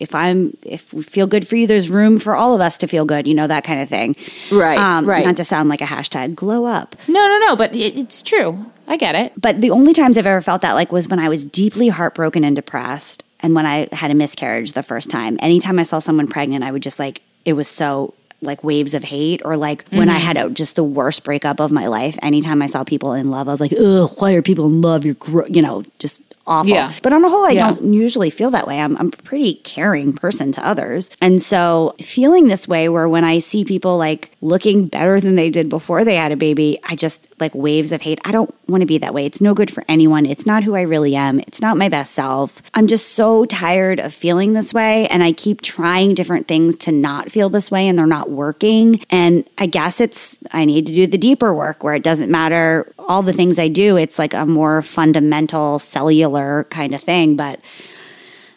if 0.00 0.14
I'm, 0.14 0.56
if 0.62 0.92
we 0.94 1.02
feel 1.02 1.26
good 1.26 1.46
for 1.46 1.56
you, 1.56 1.66
there's 1.66 1.90
room 1.90 2.18
for 2.18 2.34
all 2.34 2.54
of 2.54 2.60
us 2.60 2.78
to 2.78 2.88
feel 2.88 3.04
good, 3.04 3.26
you 3.26 3.34
know, 3.34 3.46
that 3.46 3.64
kind 3.64 3.80
of 3.80 3.88
thing. 3.88 4.16
Right. 4.50 4.78
Um, 4.78 5.06
right. 5.06 5.24
Not 5.24 5.36
to 5.36 5.44
sound 5.44 5.68
like 5.68 5.80
a 5.80 5.86
hashtag 5.86 6.34
glow 6.34 6.64
up. 6.64 6.96
No, 7.08 7.26
no, 7.26 7.38
no, 7.46 7.56
but 7.56 7.74
it, 7.74 7.98
it's 7.98 8.22
true. 8.22 8.64
I 8.88 8.96
get 8.96 9.14
it. 9.14 9.32
But 9.36 9.60
the 9.60 9.70
only 9.70 9.92
times 9.92 10.16
I've 10.16 10.26
ever 10.26 10.40
felt 10.40 10.62
that 10.62 10.72
like 10.72 10.90
was 10.90 11.08
when 11.08 11.18
I 11.18 11.28
was 11.28 11.44
deeply 11.44 11.88
heartbroken 11.88 12.42
and 12.42 12.56
depressed 12.56 13.22
and 13.40 13.54
when 13.54 13.66
I 13.66 13.88
had 13.92 14.10
a 14.10 14.14
miscarriage 14.14 14.72
the 14.72 14.82
first 14.82 15.10
time. 15.10 15.38
Anytime 15.40 15.78
I 15.78 15.82
saw 15.82 15.98
someone 15.98 16.26
pregnant, 16.26 16.64
I 16.64 16.72
would 16.72 16.82
just 16.82 16.98
like, 16.98 17.22
it 17.44 17.52
was 17.52 17.68
so 17.68 18.14
like 18.42 18.64
waves 18.64 18.94
of 18.94 19.04
hate 19.04 19.42
or 19.44 19.56
like 19.56 19.84
mm-hmm. 19.86 19.98
when 19.98 20.08
I 20.08 20.16
mm-hmm. 20.16 20.26
had 20.26 20.36
a, 20.36 20.50
just 20.50 20.76
the 20.76 20.84
worst 20.84 21.24
breakup 21.24 21.60
of 21.60 21.72
my 21.72 21.86
life. 21.86 22.18
Anytime 22.22 22.62
I 22.62 22.66
saw 22.66 22.84
people 22.84 23.12
in 23.12 23.30
love, 23.30 23.48
I 23.48 23.52
was 23.52 23.60
like, 23.60 23.72
ugh, 23.72 24.10
why 24.18 24.32
are 24.34 24.42
people 24.42 24.66
in 24.66 24.80
love? 24.80 25.04
You're, 25.04 25.14
gro-, 25.14 25.46
you 25.46 25.62
know, 25.62 25.84
just 25.98 26.22
awful. 26.46 26.70
Yeah. 26.70 26.92
But 27.02 27.12
on 27.12 27.22
the 27.22 27.28
whole, 27.28 27.46
I 27.46 27.50
yeah. 27.50 27.68
don't 27.70 27.92
usually 27.92 28.30
feel 28.30 28.50
that 28.50 28.66
way. 28.66 28.80
I'm, 28.80 28.96
I'm 28.96 29.08
a 29.08 29.10
pretty 29.10 29.54
caring 29.54 30.12
person 30.12 30.52
to 30.52 30.66
others. 30.66 31.10
And 31.20 31.40
so 31.40 31.94
feeling 32.00 32.48
this 32.48 32.66
way 32.66 32.88
where 32.88 33.08
when 33.08 33.24
I 33.24 33.38
see 33.38 33.64
people 33.64 33.96
like 33.96 34.30
looking 34.40 34.86
better 34.86 35.20
than 35.20 35.36
they 35.36 35.50
did 35.50 35.68
before 35.68 36.04
they 36.04 36.16
had 36.16 36.32
a 36.32 36.36
baby, 36.36 36.78
I 36.84 36.96
just 36.96 37.29
like 37.40 37.54
waves 37.54 37.92
of 37.92 38.02
hate. 38.02 38.20
I 38.24 38.32
don't 38.32 38.54
want 38.68 38.82
to 38.82 38.86
be 38.86 38.98
that 38.98 39.14
way. 39.14 39.26
It's 39.26 39.40
no 39.40 39.54
good 39.54 39.70
for 39.70 39.84
anyone. 39.88 40.26
It's 40.26 40.46
not 40.46 40.64
who 40.64 40.74
I 40.74 40.82
really 40.82 41.16
am. 41.16 41.40
It's 41.40 41.60
not 41.60 41.76
my 41.76 41.88
best 41.88 42.12
self. 42.12 42.62
I'm 42.74 42.86
just 42.86 43.12
so 43.12 43.44
tired 43.44 44.00
of 44.00 44.12
feeling 44.12 44.52
this 44.52 44.72
way. 44.74 45.08
And 45.08 45.22
I 45.22 45.32
keep 45.32 45.60
trying 45.60 46.14
different 46.14 46.48
things 46.48 46.76
to 46.76 46.92
not 46.92 47.30
feel 47.30 47.48
this 47.48 47.70
way 47.70 47.88
and 47.88 47.98
they're 47.98 48.06
not 48.06 48.30
working. 48.30 49.02
And 49.10 49.48
I 49.58 49.66
guess 49.66 50.00
it's, 50.00 50.38
I 50.52 50.64
need 50.64 50.86
to 50.86 50.92
do 50.92 51.06
the 51.06 51.18
deeper 51.18 51.54
work 51.54 51.82
where 51.82 51.94
it 51.94 52.02
doesn't 52.02 52.30
matter 52.30 52.92
all 52.98 53.22
the 53.22 53.32
things 53.32 53.58
I 53.58 53.68
do. 53.68 53.96
It's 53.96 54.18
like 54.18 54.34
a 54.34 54.46
more 54.46 54.82
fundamental 54.82 55.78
cellular 55.78 56.64
kind 56.70 56.94
of 56.94 57.00
thing. 57.00 57.36
But 57.36 57.60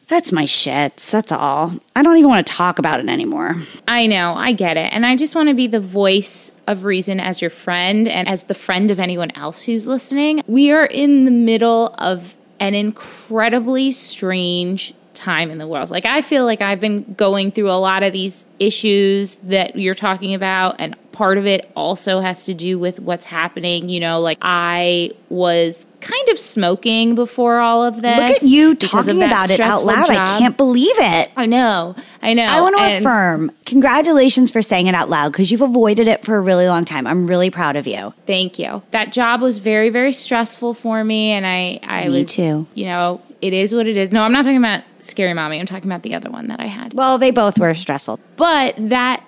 that's 0.07 0.31
my 0.31 0.43
shits. 0.43 1.11
That's 1.11 1.31
all. 1.31 1.73
I 1.95 2.03
don't 2.03 2.17
even 2.17 2.29
want 2.29 2.45
to 2.45 2.53
talk 2.53 2.79
about 2.79 2.99
it 2.99 3.09
anymore. 3.09 3.55
I 3.87 4.07
know. 4.07 4.33
I 4.33 4.51
get 4.51 4.77
it. 4.77 4.93
And 4.93 5.05
I 5.05 5.15
just 5.15 5.35
want 5.35 5.49
to 5.49 5.55
be 5.55 5.67
the 5.67 5.79
voice 5.79 6.51
of 6.67 6.83
reason 6.83 7.19
as 7.19 7.41
your 7.41 7.49
friend 7.49 8.07
and 8.07 8.27
as 8.27 8.45
the 8.45 8.53
friend 8.53 8.91
of 8.91 8.99
anyone 8.99 9.31
else 9.31 9.63
who's 9.63 9.87
listening. 9.87 10.43
We 10.47 10.71
are 10.71 10.85
in 10.85 11.25
the 11.25 11.31
middle 11.31 11.95
of 11.97 12.35
an 12.59 12.75
incredibly 12.75 13.91
strange 13.91 14.93
time 15.13 15.51
in 15.51 15.57
the 15.57 15.67
world. 15.67 15.89
Like, 15.89 16.05
I 16.05 16.21
feel 16.21 16.45
like 16.45 16.61
I've 16.61 16.79
been 16.79 17.13
going 17.13 17.51
through 17.51 17.69
a 17.69 17.79
lot 17.79 18.03
of 18.03 18.13
these 18.13 18.45
issues 18.59 19.37
that 19.39 19.75
you're 19.75 19.93
talking 19.93 20.33
about, 20.33 20.75
and 20.79 20.95
part 21.11 21.37
of 21.37 21.45
it 21.45 21.71
also 21.75 22.19
has 22.19 22.45
to 22.45 22.53
do 22.53 22.79
with 22.79 22.99
what's 22.99 23.25
happening. 23.25 23.89
You 23.89 23.99
know, 23.99 24.19
like 24.19 24.37
I 24.41 25.11
was 25.29 25.85
kind 26.01 26.29
of 26.29 26.37
smoking 26.37 27.15
before 27.15 27.59
all 27.59 27.83
of 27.83 28.01
this. 28.01 28.17
Look 28.17 28.29
at 28.29 28.43
you 28.43 28.75
talking 28.75 29.23
about 29.23 29.49
it 29.49 29.59
out 29.59 29.85
loud. 29.85 30.07
Job. 30.07 30.17
I 30.17 30.39
can't 30.39 30.57
believe 30.57 30.95
it. 30.97 31.31
I 31.37 31.45
know. 31.45 31.95
I 32.21 32.33
know. 32.33 32.45
I 32.45 32.61
want 32.61 32.75
to 32.77 32.81
and 32.81 33.05
affirm 33.05 33.51
congratulations 33.65 34.51
for 34.51 34.61
saying 34.61 34.87
it 34.87 34.95
out 34.95 35.09
loud 35.09 35.31
because 35.31 35.51
you've 35.51 35.61
avoided 35.61 36.07
it 36.07 36.25
for 36.25 36.35
a 36.35 36.41
really 36.41 36.67
long 36.67 36.85
time. 36.85 37.07
I'm 37.07 37.27
really 37.27 37.49
proud 37.49 37.75
of 37.75 37.87
you. 37.87 38.13
Thank 38.25 38.59
you. 38.59 38.81
That 38.91 39.11
job 39.11 39.41
was 39.41 39.59
very, 39.59 39.89
very 39.89 40.11
stressful 40.11 40.73
for 40.73 41.03
me. 41.03 41.31
And 41.31 41.45
I, 41.45 41.79
I 41.83 42.07
me 42.07 42.21
was, 42.21 42.33
too. 42.33 42.67
you 42.73 42.85
know, 42.85 43.21
it 43.43 43.53
is 43.53 43.75
what 43.75 43.87
it 43.87 43.97
is. 43.97 44.13
No, 44.13 44.23
I'm 44.23 44.31
not 44.31 44.45
talking 44.45 44.57
about 44.57 44.85
Scary 45.01 45.33
Mommy. 45.33 45.59
I'm 45.59 45.65
talking 45.65 45.89
about 45.91 46.03
the 46.03 46.15
other 46.15 46.31
one 46.31 46.47
that 46.47 46.61
I 46.61 46.67
had. 46.67 46.93
Well, 46.93 47.17
they 47.17 47.29
both 47.29 47.59
were 47.59 47.73
stressful. 47.73 48.21
But 48.37 48.73
that 48.77 49.21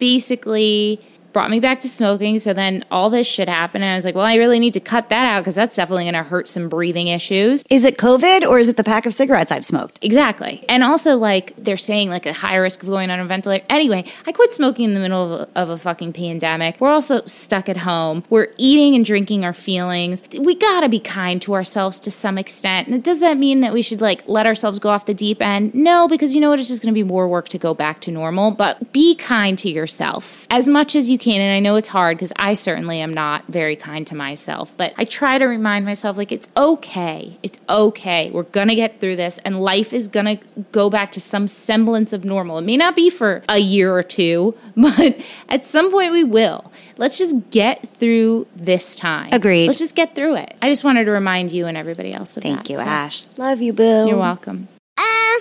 basically 0.00 1.00
brought 1.32 1.50
me 1.50 1.60
back 1.60 1.80
to 1.80 1.88
smoking. 1.88 2.38
So 2.38 2.52
then 2.52 2.84
all 2.90 3.10
this 3.10 3.26
shit 3.26 3.48
happened. 3.48 3.84
And 3.84 3.92
I 3.92 3.96
was 3.96 4.04
like, 4.04 4.14
well, 4.14 4.24
I 4.24 4.36
really 4.36 4.58
need 4.58 4.72
to 4.74 4.80
cut 4.80 5.08
that 5.10 5.24
out 5.24 5.40
because 5.40 5.54
that's 5.54 5.76
definitely 5.76 6.04
going 6.04 6.14
to 6.14 6.22
hurt 6.22 6.48
some 6.48 6.68
breathing 6.68 7.08
issues. 7.08 7.64
Is 7.70 7.84
it 7.84 7.98
COVID 7.98 8.48
or 8.48 8.58
is 8.58 8.68
it 8.68 8.76
the 8.76 8.84
pack 8.84 9.06
of 9.06 9.14
cigarettes 9.14 9.52
I've 9.52 9.64
smoked? 9.64 9.98
Exactly. 10.02 10.64
And 10.68 10.82
also, 10.82 11.16
like, 11.16 11.54
they're 11.56 11.76
saying 11.76 12.10
like 12.10 12.26
a 12.26 12.32
high 12.32 12.56
risk 12.56 12.82
of 12.82 12.88
going 12.88 13.10
on 13.10 13.20
a 13.20 13.24
ventilator. 13.24 13.64
Anyway, 13.70 14.04
I 14.26 14.32
quit 14.32 14.52
smoking 14.52 14.86
in 14.86 14.94
the 14.94 15.00
middle 15.00 15.34
of 15.34 15.48
a, 15.54 15.60
of 15.60 15.68
a 15.70 15.78
fucking 15.78 16.12
pandemic. 16.12 16.80
We're 16.80 16.90
also 16.90 17.22
stuck 17.26 17.68
at 17.68 17.78
home. 17.78 18.24
We're 18.30 18.48
eating 18.56 18.94
and 18.94 19.04
drinking 19.04 19.44
our 19.44 19.52
feelings. 19.52 20.24
We 20.38 20.54
got 20.54 20.80
to 20.80 20.88
be 20.88 21.00
kind 21.00 21.40
to 21.42 21.54
ourselves 21.54 22.00
to 22.00 22.10
some 22.10 22.38
extent. 22.38 22.88
And 22.88 23.02
does 23.02 23.20
that 23.20 23.38
mean 23.38 23.60
that 23.60 23.72
we 23.72 23.82
should 23.82 24.00
like 24.00 24.26
let 24.28 24.46
ourselves 24.46 24.78
go 24.78 24.88
off 24.88 25.06
the 25.06 25.14
deep 25.14 25.40
end? 25.40 25.74
No, 25.74 26.08
because 26.08 26.34
you 26.34 26.40
know 26.40 26.50
what? 26.50 26.58
It's 26.58 26.68
just 26.68 26.82
going 26.82 26.92
to 26.92 26.98
be 26.98 27.06
more 27.06 27.28
work 27.28 27.48
to 27.50 27.58
go 27.58 27.74
back 27.74 28.00
to 28.02 28.10
normal. 28.10 28.50
But 28.50 28.92
be 28.92 29.14
kind 29.14 29.56
to 29.58 29.70
yourself 29.70 30.46
as 30.50 30.68
much 30.68 30.94
as 30.94 31.10
you 31.10 31.18
can. 31.20 31.40
And 31.40 31.52
I 31.52 31.60
know 31.60 31.76
it's 31.76 31.88
hard 31.88 32.16
because 32.16 32.32
I 32.36 32.54
certainly 32.54 33.00
am 33.00 33.14
not 33.14 33.46
very 33.46 33.76
kind 33.76 34.06
to 34.08 34.14
myself, 34.14 34.76
but 34.76 34.92
I 34.96 35.04
try 35.04 35.38
to 35.38 35.44
remind 35.44 35.84
myself 35.84 36.16
like 36.16 36.32
it's 36.32 36.48
okay. 36.56 37.38
It's 37.42 37.60
okay. 37.68 38.30
We're 38.30 38.42
going 38.44 38.68
to 38.68 38.74
get 38.74 38.98
through 38.98 39.16
this 39.16 39.38
and 39.44 39.60
life 39.60 39.92
is 39.92 40.08
going 40.08 40.38
to 40.38 40.64
go 40.72 40.90
back 40.90 41.12
to 41.12 41.20
some 41.20 41.46
semblance 41.46 42.12
of 42.12 42.24
normal. 42.24 42.58
It 42.58 42.62
may 42.62 42.76
not 42.76 42.96
be 42.96 43.10
for 43.10 43.42
a 43.48 43.58
year 43.58 43.94
or 43.94 44.02
two, 44.02 44.54
but 44.76 45.20
at 45.48 45.64
some 45.64 45.90
point 45.90 46.12
we 46.12 46.24
will. 46.24 46.72
Let's 46.96 47.18
just 47.18 47.50
get 47.50 47.86
through 47.86 48.46
this 48.56 48.96
time. 48.96 49.32
Agreed. 49.32 49.66
Let's 49.66 49.78
just 49.78 49.94
get 49.94 50.14
through 50.14 50.36
it. 50.36 50.56
I 50.60 50.68
just 50.70 50.84
wanted 50.84 51.04
to 51.04 51.10
remind 51.10 51.52
you 51.52 51.66
and 51.66 51.76
everybody 51.76 52.12
else 52.12 52.36
of 52.36 52.42
Thank 52.42 52.58
that. 52.58 52.66
Thank 52.66 52.70
you, 52.70 52.76
so. 52.76 52.84
Ash. 52.84 53.26
Love 53.36 53.60
you, 53.60 53.72
boo. 53.72 54.06
You're 54.08 54.16
welcome. 54.16 54.68
I 54.98 55.40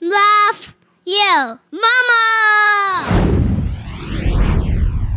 love 0.00 0.74
you, 1.04 1.58
Mama. 1.72 3.45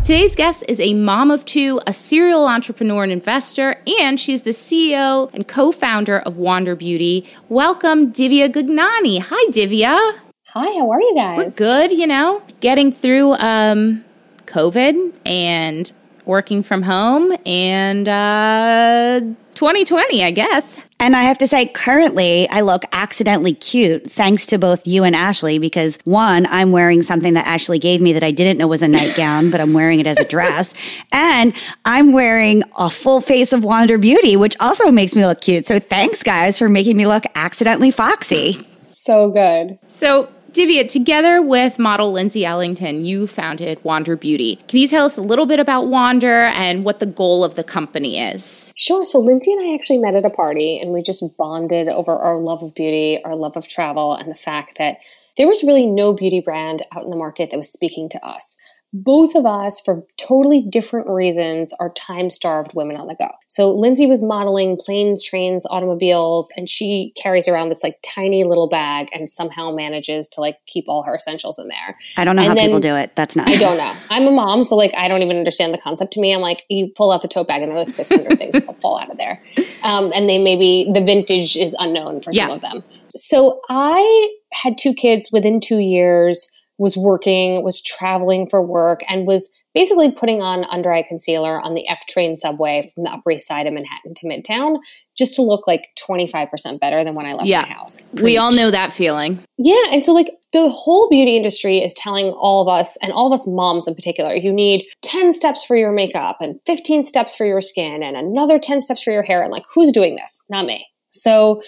Today's 0.03 0.35
guest 0.35 0.63
is 0.67 0.79
a 0.79 0.93
mom 0.95 1.29
of 1.29 1.45
two, 1.45 1.79
a 1.85 1.93
serial 1.93 2.47
entrepreneur 2.47 3.03
and 3.03 3.11
investor, 3.11 3.79
and 3.99 4.19
she's 4.19 4.41
the 4.41 4.51
CEO 4.51 5.31
and 5.35 5.47
co 5.47 5.71
founder 5.71 6.19
of 6.19 6.37
Wander 6.37 6.75
Beauty. 6.75 7.27
Welcome, 7.47 8.11
Divya 8.11 8.49
Gugnani. 8.49 9.21
Hi, 9.21 9.51
Divya. 9.51 10.17
Hi, 10.53 10.65
how 10.79 10.89
are 10.89 11.01
you 11.01 11.13
guys? 11.15 11.37
We're 11.37 11.51
good, 11.51 11.91
you 11.91 12.07
know, 12.07 12.41
getting 12.59 12.91
through 12.91 13.33
um, 13.33 14.03
COVID 14.45 15.13
and 15.27 15.91
working 16.29 16.63
from 16.63 16.83
home 16.83 17.35
and 17.45 18.07
uh, 18.07 19.19
2020, 19.55 20.23
I 20.23 20.31
guess. 20.31 20.81
And 21.01 21.15
I 21.15 21.23
have 21.23 21.37
to 21.39 21.47
say, 21.47 21.65
currently, 21.65 22.47
I 22.49 22.61
look 22.61 22.83
accidentally 22.93 23.53
cute 23.53 24.09
thanks 24.09 24.45
to 24.47 24.57
both 24.57 24.85
you 24.85 25.03
and 25.03 25.15
Ashley 25.15 25.59
because 25.59 25.97
one, 26.05 26.45
I'm 26.45 26.71
wearing 26.71 27.01
something 27.01 27.33
that 27.33 27.47
Ashley 27.47 27.79
gave 27.79 27.99
me 27.99 28.13
that 28.13 28.23
I 28.23 28.31
didn't 28.31 28.57
know 28.57 28.67
was 28.67 28.83
a 28.83 28.87
nightgown, 28.87 29.49
but 29.49 29.59
I'm 29.59 29.73
wearing 29.73 29.99
it 29.99 30.07
as 30.07 30.19
a 30.19 30.23
dress. 30.23 30.73
And 31.11 31.53
I'm 31.83 32.13
wearing 32.13 32.63
a 32.77 32.89
full 32.89 33.19
face 33.21 33.51
of 33.51 33.63
Wander 33.63 33.97
Beauty, 33.97 34.37
which 34.37 34.55
also 34.59 34.91
makes 34.91 35.15
me 35.15 35.25
look 35.25 35.41
cute. 35.41 35.65
So 35.65 35.79
thanks, 35.79 36.23
guys, 36.23 36.59
for 36.59 36.69
making 36.69 36.95
me 36.95 37.07
look 37.07 37.23
accidentally 37.35 37.91
foxy. 37.91 38.65
So 38.85 39.29
good. 39.29 39.79
So 39.87 40.29
Divya, 40.51 40.87
together 40.87 41.43
with 41.43 41.77
model 41.77 42.11
Lindsay 42.11 42.41
Ellingson, 42.41 43.05
you 43.05 43.27
founded 43.27 43.83
Wander 43.83 44.15
Beauty. 44.15 44.55
Can 44.67 44.79
you 44.79 44.87
tell 44.87 45.05
us 45.05 45.15
a 45.15 45.21
little 45.21 45.45
bit 45.45 45.59
about 45.59 45.87
Wander 45.87 46.45
and 46.55 46.83
what 46.83 46.99
the 46.99 47.05
goal 47.05 47.43
of 47.43 47.53
the 47.53 47.63
company 47.63 48.19
is? 48.19 48.73
Sure. 48.75 49.05
So, 49.05 49.19
Lindsay 49.19 49.51
and 49.51 49.61
I 49.61 49.75
actually 49.75 49.99
met 49.99 50.15
at 50.15 50.25
a 50.25 50.29
party 50.29 50.79
and 50.79 50.91
we 50.91 51.03
just 51.03 51.23
bonded 51.37 51.87
over 51.87 52.17
our 52.17 52.39
love 52.39 52.63
of 52.63 52.73
beauty, 52.73 53.23
our 53.23 53.35
love 53.35 53.57
of 53.57 53.67
travel, 53.67 54.15
and 54.15 54.29
the 54.29 54.35
fact 54.35 54.79
that 54.79 54.97
there 55.37 55.47
was 55.47 55.63
really 55.63 55.85
no 55.85 56.13
beauty 56.13 56.41
brand 56.41 56.81
out 56.95 57.03
in 57.03 57.11
the 57.11 57.15
market 57.15 57.51
that 57.51 57.57
was 57.57 57.71
speaking 57.71 58.09
to 58.09 58.25
us 58.25 58.57
both 58.91 59.35
of 59.35 59.45
us, 59.45 59.79
for 59.79 60.03
totally 60.17 60.61
different 60.61 61.07
reasons, 61.09 61.73
are 61.79 61.91
time 61.91 62.29
starved 62.29 62.73
women 62.73 62.97
on 62.97 63.07
the 63.07 63.15
go. 63.15 63.29
So 63.47 63.71
Lindsay 63.71 64.07
was 64.07 64.23
modeling 64.23 64.77
planes, 64.77 65.23
trains, 65.23 65.65
automobiles, 65.69 66.51
and 66.57 66.67
she 66.67 67.13
carries 67.15 67.47
around 67.47 67.69
this 67.69 67.83
like 67.83 67.99
tiny 68.03 68.43
little 68.43 68.67
bag 68.67 69.09
and 69.13 69.29
somehow 69.29 69.71
manages 69.71 70.27
to 70.29 70.41
like 70.41 70.57
keep 70.65 70.85
all 70.87 71.03
her 71.03 71.15
essentials 71.15 71.59
in 71.59 71.67
there. 71.67 71.97
I 72.17 72.25
don't 72.25 72.35
know 72.35 72.41
and 72.41 72.57
how 72.57 72.65
people 72.65 72.79
do 72.79 72.95
it. 72.95 73.15
That's 73.15 73.35
not. 73.35 73.47
I 73.47 73.57
don't 73.57 73.77
know. 73.77 73.93
I'm 74.09 74.25
a 74.25 74.31
mom, 74.31 74.63
so 74.63 74.75
like 74.75 74.93
I 74.97 75.07
don't 75.07 75.21
even 75.21 75.37
understand 75.37 75.71
the 75.71 75.77
concept. 75.77 76.13
To 76.13 76.19
me, 76.19 76.33
I'm 76.33 76.41
like, 76.41 76.65
you 76.69 76.91
pull 76.95 77.11
out 77.11 77.21
the 77.21 77.27
tote 77.27 77.47
bag 77.47 77.61
and 77.61 77.71
there 77.71 77.77
are 77.77 77.83
like 77.83 77.93
600 77.93 78.39
things 78.39 78.53
that 78.53 78.81
fall 78.81 78.99
out 78.99 79.11
of 79.11 79.17
there, 79.17 79.43
um, 79.83 80.11
and 80.15 80.27
they 80.27 80.39
maybe 80.39 80.89
the 80.91 81.01
vintage 81.01 81.55
is 81.55 81.75
unknown 81.79 82.21
for 82.21 82.33
some 82.33 82.49
yeah. 82.49 82.55
of 82.55 82.61
them. 82.61 82.83
So 83.15 83.61
I 83.69 84.35
had 84.51 84.79
two 84.79 84.95
kids 84.95 85.31
within 85.31 85.59
two 85.59 85.79
years 85.79 86.51
was 86.79 86.97
working, 86.97 87.63
was 87.63 87.83
traveling 87.83 88.47
for 88.49 88.65
work, 88.65 89.01
and 89.07 89.27
was 89.27 89.51
basically 89.73 90.11
putting 90.11 90.41
on 90.41 90.63
under 90.65 90.91
eye 90.91 91.03
concealer 91.07 91.61
on 91.61 91.75
the 91.75 91.87
F 91.87 92.07
train 92.07 92.35
subway 92.35 92.89
from 92.93 93.03
the 93.03 93.11
Upper 93.11 93.31
East 93.31 93.47
Side 93.47 93.67
of 93.67 93.73
Manhattan 93.73 94.15
to 94.15 94.27
Midtown 94.27 94.77
just 95.15 95.35
to 95.35 95.43
look 95.43 95.67
like 95.67 95.83
25% 96.09 96.79
better 96.79 97.03
than 97.03 97.13
when 97.13 97.25
I 97.25 97.33
left 97.33 97.47
yeah. 97.47 97.61
my 97.61 97.67
house. 97.67 98.01
Preach. 98.01 98.23
We 98.23 98.37
all 98.37 98.51
know 98.51 98.71
that 98.71 98.91
feeling. 98.91 99.43
Yeah. 99.57 99.75
And 99.91 100.03
so, 100.03 100.13
like, 100.13 100.31
the 100.53 100.69
whole 100.69 101.07
beauty 101.09 101.35
industry 101.35 101.77
is 101.79 101.93
telling 101.93 102.27
all 102.31 102.61
of 102.61 102.67
us, 102.67 102.97
and 103.03 103.11
all 103.11 103.27
of 103.27 103.33
us 103.33 103.45
moms 103.45 103.87
in 103.87 103.93
particular, 103.93 104.33
you 104.33 104.51
need 104.51 104.87
10 105.03 105.33
steps 105.33 105.63
for 105.63 105.75
your 105.75 105.91
makeup 105.91 106.37
and 106.39 106.59
15 106.65 107.03
steps 107.03 107.35
for 107.35 107.45
your 107.45 107.61
skin 107.61 108.01
and 108.01 108.17
another 108.17 108.57
10 108.57 108.81
steps 108.81 109.03
for 109.03 109.11
your 109.11 109.23
hair. 109.23 109.41
And 109.41 109.51
like, 109.51 109.65
who's 109.75 109.91
doing 109.91 110.15
this? 110.15 110.43
Not 110.49 110.65
me. 110.65 110.87
So 111.09 111.61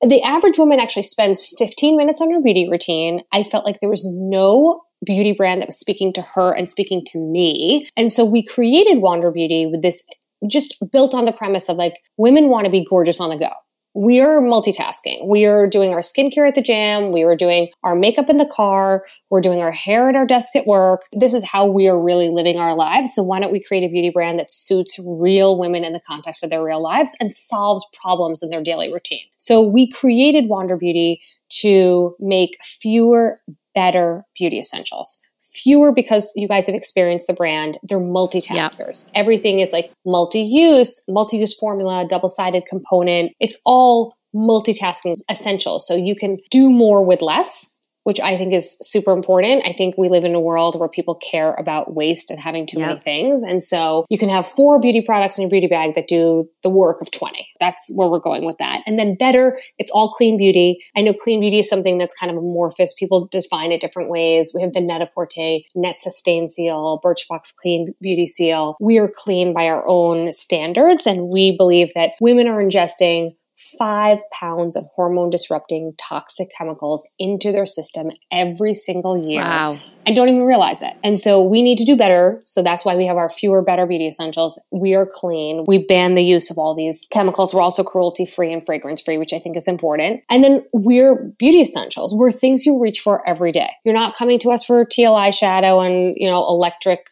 the 0.00 0.22
average 0.22 0.58
woman 0.58 0.80
actually 0.80 1.02
spends 1.02 1.54
15 1.58 1.96
minutes 1.96 2.20
on 2.20 2.30
her 2.30 2.40
beauty 2.40 2.68
routine. 2.70 3.20
I 3.32 3.42
felt 3.42 3.64
like 3.64 3.80
there 3.80 3.90
was 3.90 4.06
no 4.06 4.82
beauty 5.04 5.32
brand 5.32 5.60
that 5.60 5.68
was 5.68 5.78
speaking 5.78 6.12
to 6.14 6.22
her 6.22 6.52
and 6.52 6.68
speaking 6.68 7.02
to 7.06 7.18
me. 7.18 7.88
And 7.96 8.10
so 8.10 8.24
we 8.24 8.44
created 8.44 8.98
Wander 8.98 9.30
Beauty 9.30 9.66
with 9.66 9.82
this 9.82 10.04
just 10.48 10.76
built 10.92 11.14
on 11.14 11.24
the 11.24 11.32
premise 11.32 11.68
of 11.68 11.76
like 11.76 11.94
women 12.16 12.48
want 12.48 12.64
to 12.64 12.70
be 12.70 12.86
gorgeous 12.88 13.20
on 13.20 13.30
the 13.30 13.38
go 13.38 13.50
we 13.98 14.20
are 14.20 14.40
multitasking. 14.40 15.26
We 15.26 15.44
are 15.44 15.68
doing 15.68 15.92
our 15.92 15.98
skincare 15.98 16.46
at 16.46 16.54
the 16.54 16.62
gym. 16.62 17.10
We 17.10 17.24
are 17.24 17.34
doing 17.34 17.70
our 17.82 17.96
makeup 17.96 18.30
in 18.30 18.36
the 18.36 18.46
car. 18.46 19.04
We're 19.28 19.40
doing 19.40 19.58
our 19.58 19.72
hair 19.72 20.08
at 20.08 20.14
our 20.14 20.24
desk 20.24 20.54
at 20.54 20.68
work. 20.68 21.02
This 21.12 21.34
is 21.34 21.44
how 21.44 21.66
we 21.66 21.88
are 21.88 22.00
really 22.00 22.28
living 22.28 22.58
our 22.58 22.76
lives. 22.76 23.12
So 23.12 23.24
why 23.24 23.40
don't 23.40 23.50
we 23.50 23.60
create 23.60 23.82
a 23.82 23.88
beauty 23.88 24.10
brand 24.10 24.38
that 24.38 24.52
suits 24.52 25.00
real 25.04 25.58
women 25.58 25.84
in 25.84 25.94
the 25.94 26.00
context 26.06 26.44
of 26.44 26.50
their 26.50 26.62
real 26.62 26.80
lives 26.80 27.16
and 27.18 27.32
solves 27.32 27.84
problems 28.00 28.40
in 28.40 28.50
their 28.50 28.62
daily 28.62 28.92
routine? 28.92 29.26
So 29.36 29.60
we 29.60 29.90
created 29.90 30.48
Wander 30.48 30.76
Beauty 30.76 31.20
to 31.62 32.14
make 32.20 32.56
fewer, 32.62 33.40
better 33.74 34.24
beauty 34.36 34.60
essentials 34.60 35.18
fewer 35.54 35.92
because 35.92 36.32
you 36.36 36.48
guys 36.48 36.66
have 36.66 36.74
experienced 36.74 37.26
the 37.26 37.32
brand. 37.32 37.78
They're 37.82 37.98
multitaskers. 37.98 39.06
Yep. 39.06 39.12
Everything 39.14 39.60
is 39.60 39.72
like 39.72 39.92
multi 40.04 40.40
use, 40.42 41.02
multi 41.08 41.38
use 41.38 41.54
formula, 41.54 42.06
double 42.08 42.28
sided 42.28 42.64
component. 42.68 43.32
It's 43.40 43.60
all 43.64 44.16
multitasking 44.34 45.16
essentials. 45.30 45.86
So 45.86 45.94
you 45.94 46.14
can 46.14 46.38
do 46.50 46.70
more 46.70 47.04
with 47.04 47.22
less 47.22 47.76
which 48.08 48.20
I 48.20 48.38
think 48.38 48.54
is 48.54 48.78
super 48.80 49.12
important. 49.12 49.66
I 49.66 49.74
think 49.74 49.98
we 49.98 50.08
live 50.08 50.24
in 50.24 50.34
a 50.34 50.40
world 50.40 50.80
where 50.80 50.88
people 50.88 51.14
care 51.16 51.52
about 51.58 51.92
waste 51.94 52.30
and 52.30 52.40
having 52.40 52.66
too 52.66 52.78
yep. 52.78 52.88
many 52.88 53.00
things. 53.00 53.42
And 53.42 53.62
so 53.62 54.06
you 54.08 54.16
can 54.16 54.30
have 54.30 54.46
four 54.46 54.80
beauty 54.80 55.02
products 55.02 55.36
in 55.36 55.42
your 55.42 55.50
beauty 55.50 55.66
bag 55.66 55.94
that 55.94 56.08
do 56.08 56.48
the 56.62 56.70
work 56.70 57.02
of 57.02 57.10
20. 57.10 57.46
That's 57.60 57.92
where 57.94 58.08
we're 58.08 58.18
going 58.18 58.46
with 58.46 58.56
that. 58.60 58.82
And 58.86 58.98
then 58.98 59.14
better, 59.14 59.58
it's 59.76 59.90
all 59.90 60.08
clean 60.08 60.38
beauty. 60.38 60.78
I 60.96 61.02
know 61.02 61.12
clean 61.12 61.38
beauty 61.38 61.58
is 61.58 61.68
something 61.68 61.98
that's 61.98 62.18
kind 62.18 62.32
of 62.32 62.38
amorphous. 62.38 62.94
People 62.98 63.28
define 63.30 63.72
it 63.72 63.82
different 63.82 64.08
ways. 64.08 64.52
We 64.54 64.62
have 64.62 64.72
the 64.72 64.80
Net-a-Porter, 64.80 65.58
Net 65.74 66.00
Sustain 66.00 66.48
Seal, 66.48 67.02
Birchbox 67.04 67.52
Clean 67.60 67.92
Beauty 68.00 68.24
Seal. 68.24 68.78
We 68.80 68.96
are 68.96 69.12
clean 69.14 69.52
by 69.52 69.68
our 69.68 69.86
own 69.86 70.32
standards. 70.32 71.06
And 71.06 71.28
we 71.28 71.54
believe 71.54 71.92
that 71.94 72.12
women 72.22 72.48
are 72.48 72.62
ingesting 72.62 73.34
five 73.78 74.18
pounds 74.32 74.76
of 74.76 74.84
hormone 74.94 75.30
disrupting 75.30 75.94
toxic 75.98 76.48
chemicals 76.56 77.08
into 77.18 77.50
their 77.52 77.66
system 77.66 78.10
every 78.30 78.72
single 78.72 79.18
year. 79.18 79.40
Wow. 79.40 79.78
And 80.06 80.16
don't 80.16 80.28
even 80.28 80.44
realize 80.44 80.80
it. 80.80 80.94
And 81.02 81.18
so 81.18 81.42
we 81.42 81.62
need 81.62 81.76
to 81.78 81.84
do 81.84 81.96
better. 81.96 82.40
So 82.44 82.62
that's 82.62 82.84
why 82.84 82.96
we 82.96 83.06
have 83.06 83.16
our 83.16 83.28
fewer, 83.28 83.62
better 83.62 83.84
beauty 83.84 84.06
essentials. 84.06 84.60
We 84.70 84.94
are 84.94 85.06
clean. 85.10 85.64
We 85.66 85.84
ban 85.84 86.14
the 86.14 86.24
use 86.24 86.50
of 86.50 86.56
all 86.56 86.74
these 86.74 87.06
chemicals. 87.10 87.52
We're 87.52 87.60
also 87.60 87.84
cruelty 87.84 88.24
free 88.24 88.52
and 88.52 88.64
fragrance 88.64 89.02
free, 89.02 89.18
which 89.18 89.32
I 89.32 89.38
think 89.38 89.56
is 89.56 89.68
important. 89.68 90.22
And 90.30 90.42
then 90.42 90.64
we're 90.72 91.16
beauty 91.38 91.60
essentials. 91.60 92.14
We're 92.14 92.30
things 92.30 92.64
you 92.64 92.80
reach 92.80 93.00
for 93.00 93.28
every 93.28 93.52
day. 93.52 93.70
You're 93.84 93.94
not 93.94 94.16
coming 94.16 94.38
to 94.40 94.50
us 94.50 94.64
for 94.64 94.84
teal 94.84 95.14
eyeshadow 95.14 95.84
and, 95.84 96.14
you 96.16 96.28
know, 96.28 96.46
electric 96.46 97.06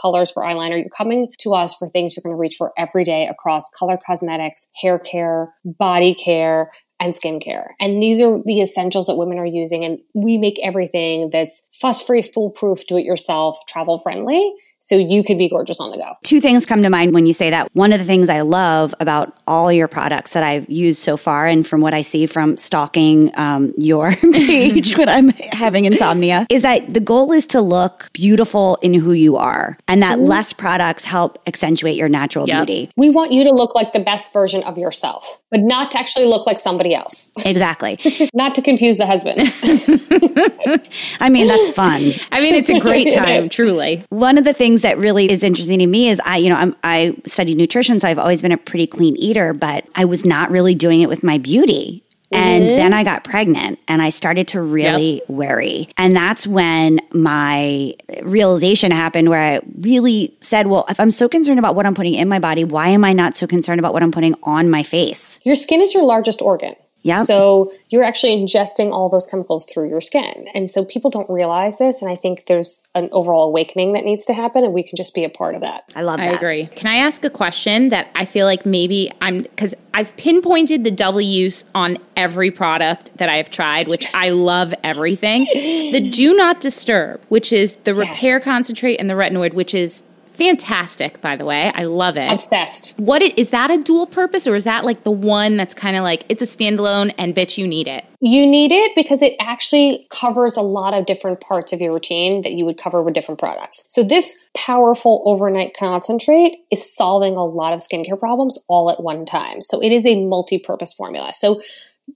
colors 0.00 0.30
for 0.30 0.42
eyeliner. 0.42 0.78
You're 0.78 0.88
coming 0.96 1.32
to 1.38 1.50
us 1.54 1.74
for 1.74 1.88
things 1.88 2.16
you're 2.16 2.22
going 2.22 2.36
to 2.36 2.40
reach 2.40 2.56
for 2.56 2.72
every 2.76 3.04
day 3.04 3.26
across 3.26 3.68
color 3.70 3.98
cosmetics, 4.04 4.70
hair 4.80 4.98
care, 4.98 5.52
body 5.64 6.14
care, 6.14 6.70
and 7.00 7.12
skincare. 7.12 7.66
And 7.80 8.02
these 8.02 8.20
are 8.20 8.38
the 8.44 8.60
essentials 8.60 9.06
that 9.06 9.16
women 9.16 9.38
are 9.38 9.46
using. 9.46 9.84
And 9.84 9.98
we 10.14 10.38
make 10.38 10.58
everything 10.62 11.30
that's 11.30 11.68
fuss 11.80 12.02
free, 12.02 12.22
foolproof, 12.22 12.86
do 12.86 12.96
it 12.96 13.04
yourself, 13.04 13.58
travel 13.68 13.98
friendly 13.98 14.54
so 14.82 14.96
you 14.96 15.22
could 15.22 15.38
be 15.38 15.48
gorgeous 15.48 15.78
on 15.78 15.92
the 15.92 15.96
go. 15.96 16.16
Two 16.24 16.40
things 16.40 16.66
come 16.66 16.82
to 16.82 16.90
mind 16.90 17.14
when 17.14 17.24
you 17.24 17.32
say 17.32 17.50
that. 17.50 17.68
One 17.72 17.92
of 17.92 18.00
the 18.00 18.04
things 18.04 18.28
I 18.28 18.40
love 18.40 18.94
about 18.98 19.32
all 19.46 19.72
your 19.72 19.86
products 19.86 20.32
that 20.32 20.42
I've 20.42 20.68
used 20.68 21.00
so 21.00 21.16
far, 21.16 21.46
and 21.46 21.64
from 21.64 21.80
what 21.80 21.94
I 21.94 22.02
see 22.02 22.26
from 22.26 22.56
stalking 22.56 23.30
um, 23.38 23.72
your 23.78 24.12
page 24.32 24.98
when 24.98 25.08
I'm 25.08 25.28
having 25.52 25.84
insomnia, 25.84 26.46
is 26.50 26.62
that 26.62 26.92
the 26.92 27.00
goal 27.00 27.30
is 27.30 27.46
to 27.48 27.60
look 27.60 28.10
beautiful 28.12 28.76
in 28.82 28.92
who 28.92 29.12
you 29.12 29.36
are, 29.36 29.78
and 29.86 30.02
that 30.02 30.18
mm-hmm. 30.18 30.26
less 30.26 30.52
products 30.52 31.04
help 31.04 31.38
accentuate 31.46 31.96
your 31.96 32.08
natural 32.08 32.48
yep. 32.48 32.66
beauty. 32.66 32.90
We 32.96 33.08
want 33.08 33.30
you 33.30 33.44
to 33.44 33.50
look 33.50 33.76
like 33.76 33.92
the 33.92 34.00
best 34.00 34.32
version 34.32 34.64
of 34.64 34.78
yourself, 34.78 35.40
but 35.52 35.60
not 35.60 35.92
to 35.92 35.98
actually 35.98 36.26
look 36.26 36.44
like 36.44 36.58
somebody 36.58 36.94
else. 36.94 37.30
Exactly. 37.52 37.98
not 38.32 38.54
to 38.54 38.62
confuse 38.62 38.96
the 38.96 39.04
husbands. 39.04 39.58
I 41.20 41.28
mean, 41.28 41.46
that's 41.46 41.70
fun. 41.70 42.00
I 42.32 42.40
mean, 42.40 42.54
it's 42.54 42.70
a 42.70 42.80
great 42.80 43.12
time, 43.12 43.50
truly. 43.50 44.02
One 44.08 44.38
of 44.38 44.44
the 44.44 44.54
things 44.54 44.71
things 44.72 44.82
that 44.82 44.96
really 44.96 45.30
is 45.30 45.42
interesting 45.42 45.78
to 45.80 45.86
me 45.86 46.08
is 46.08 46.20
I, 46.24 46.38
you 46.38 46.48
know, 46.48 46.56
I'm, 46.56 46.74
I 46.82 47.14
studied 47.26 47.58
nutrition, 47.58 48.00
so 48.00 48.08
I've 48.08 48.18
always 48.18 48.40
been 48.40 48.52
a 48.52 48.56
pretty 48.56 48.86
clean 48.86 49.16
eater, 49.16 49.52
but 49.52 49.86
I 49.94 50.06
was 50.06 50.24
not 50.24 50.50
really 50.50 50.74
doing 50.74 51.02
it 51.02 51.10
with 51.10 51.22
my 51.22 51.36
beauty. 51.36 52.02
And 52.34 52.64
mm-hmm. 52.64 52.76
then 52.76 52.94
I 52.94 53.04
got 53.04 53.24
pregnant 53.24 53.78
and 53.88 54.00
I 54.00 54.08
started 54.08 54.48
to 54.48 54.62
really 54.62 55.16
yep. 55.16 55.28
worry. 55.28 55.90
And 55.98 56.14
that's 56.14 56.46
when 56.46 57.00
my 57.12 57.92
realization 58.22 58.90
happened 58.90 59.28
where 59.28 59.56
I 59.56 59.60
really 59.80 60.34
said, 60.40 60.66
well, 60.66 60.86
if 60.88 60.98
I'm 60.98 61.10
so 61.10 61.28
concerned 61.28 61.58
about 61.58 61.74
what 61.74 61.84
I'm 61.84 61.94
putting 61.94 62.14
in 62.14 62.30
my 62.30 62.38
body, 62.38 62.64
why 62.64 62.88
am 62.88 63.04
I 63.04 63.12
not 63.12 63.36
so 63.36 63.46
concerned 63.46 63.80
about 63.80 63.92
what 63.92 64.02
I'm 64.02 64.12
putting 64.12 64.34
on 64.44 64.70
my 64.70 64.82
face? 64.82 65.40
Your 65.44 65.54
skin 65.54 65.82
is 65.82 65.92
your 65.92 66.04
largest 66.04 66.40
organ. 66.40 66.74
Yeah. 67.02 67.24
So 67.24 67.72
you're 67.90 68.04
actually 68.04 68.36
ingesting 68.36 68.92
all 68.92 69.08
those 69.08 69.26
chemicals 69.26 69.66
through 69.66 69.88
your 69.88 70.00
skin. 70.00 70.46
And 70.54 70.70
so 70.70 70.84
people 70.84 71.10
don't 71.10 71.28
realize 71.28 71.78
this. 71.78 72.00
And 72.00 72.10
I 72.10 72.14
think 72.14 72.46
there's 72.46 72.82
an 72.94 73.08
overall 73.12 73.48
awakening 73.48 73.92
that 73.94 74.04
needs 74.04 74.24
to 74.26 74.34
happen. 74.34 74.64
And 74.64 74.72
we 74.72 74.82
can 74.82 74.96
just 74.96 75.14
be 75.14 75.24
a 75.24 75.30
part 75.30 75.54
of 75.54 75.60
that. 75.62 75.84
I 75.94 76.02
love 76.02 76.20
that. 76.20 76.28
I 76.28 76.36
agree. 76.36 76.66
Can 76.66 76.86
I 76.86 76.96
ask 76.96 77.24
a 77.24 77.30
question 77.30 77.88
that 77.90 78.08
I 78.14 78.24
feel 78.24 78.46
like 78.46 78.64
maybe 78.64 79.10
I'm, 79.20 79.42
because 79.42 79.74
I've 79.94 80.16
pinpointed 80.16 80.84
the 80.84 80.90
double 80.90 81.20
use 81.20 81.64
on 81.74 81.98
every 82.16 82.50
product 82.50 83.16
that 83.18 83.28
I've 83.28 83.50
tried, 83.50 83.88
which 83.88 84.12
I 84.14 84.30
love 84.30 84.72
everything. 84.84 85.44
the 85.44 86.10
do 86.12 86.34
not 86.34 86.60
disturb, 86.60 87.20
which 87.28 87.52
is 87.52 87.76
the 87.76 87.94
repair 87.94 88.36
yes. 88.36 88.44
concentrate 88.44 88.96
and 88.96 89.10
the 89.10 89.14
retinoid, 89.14 89.54
which 89.54 89.74
is 89.74 90.02
Fantastic, 90.32 91.20
by 91.20 91.36
the 91.36 91.44
way. 91.44 91.70
I 91.74 91.84
love 91.84 92.16
it. 92.16 92.32
Obsessed. 92.32 92.98
What 92.98 93.20
it, 93.22 93.38
is 93.38 93.50
that 93.50 93.70
a 93.70 93.78
dual 93.78 94.06
purpose 94.06 94.46
or 94.46 94.54
is 94.54 94.64
that 94.64 94.84
like 94.84 95.04
the 95.04 95.10
one 95.10 95.56
that's 95.56 95.74
kind 95.74 95.96
of 95.96 96.02
like 96.02 96.24
it's 96.28 96.40
a 96.40 96.46
standalone 96.46 97.14
and 97.18 97.34
bitch 97.34 97.58
you 97.58 97.66
need 97.66 97.86
it? 97.86 98.04
You 98.20 98.46
need 98.46 98.72
it 98.72 98.92
because 98.94 99.20
it 99.20 99.34
actually 99.40 100.06
covers 100.10 100.56
a 100.56 100.62
lot 100.62 100.94
of 100.94 101.06
different 101.06 101.40
parts 101.40 101.72
of 101.72 101.80
your 101.80 101.92
routine 101.92 102.42
that 102.42 102.52
you 102.52 102.64
would 102.64 102.78
cover 102.78 103.02
with 103.02 103.14
different 103.14 103.40
products. 103.40 103.84
So 103.88 104.02
this 104.02 104.38
powerful 104.56 105.22
overnight 105.26 105.76
concentrate 105.76 106.58
is 106.70 106.94
solving 106.94 107.36
a 107.36 107.44
lot 107.44 107.72
of 107.72 107.80
skincare 107.80 108.18
problems 108.18 108.64
all 108.68 108.90
at 108.90 109.02
one 109.02 109.26
time. 109.26 109.60
So 109.60 109.82
it 109.82 109.92
is 109.92 110.06
a 110.06 110.24
multi-purpose 110.24 110.94
formula. 110.94 111.34
So 111.34 111.60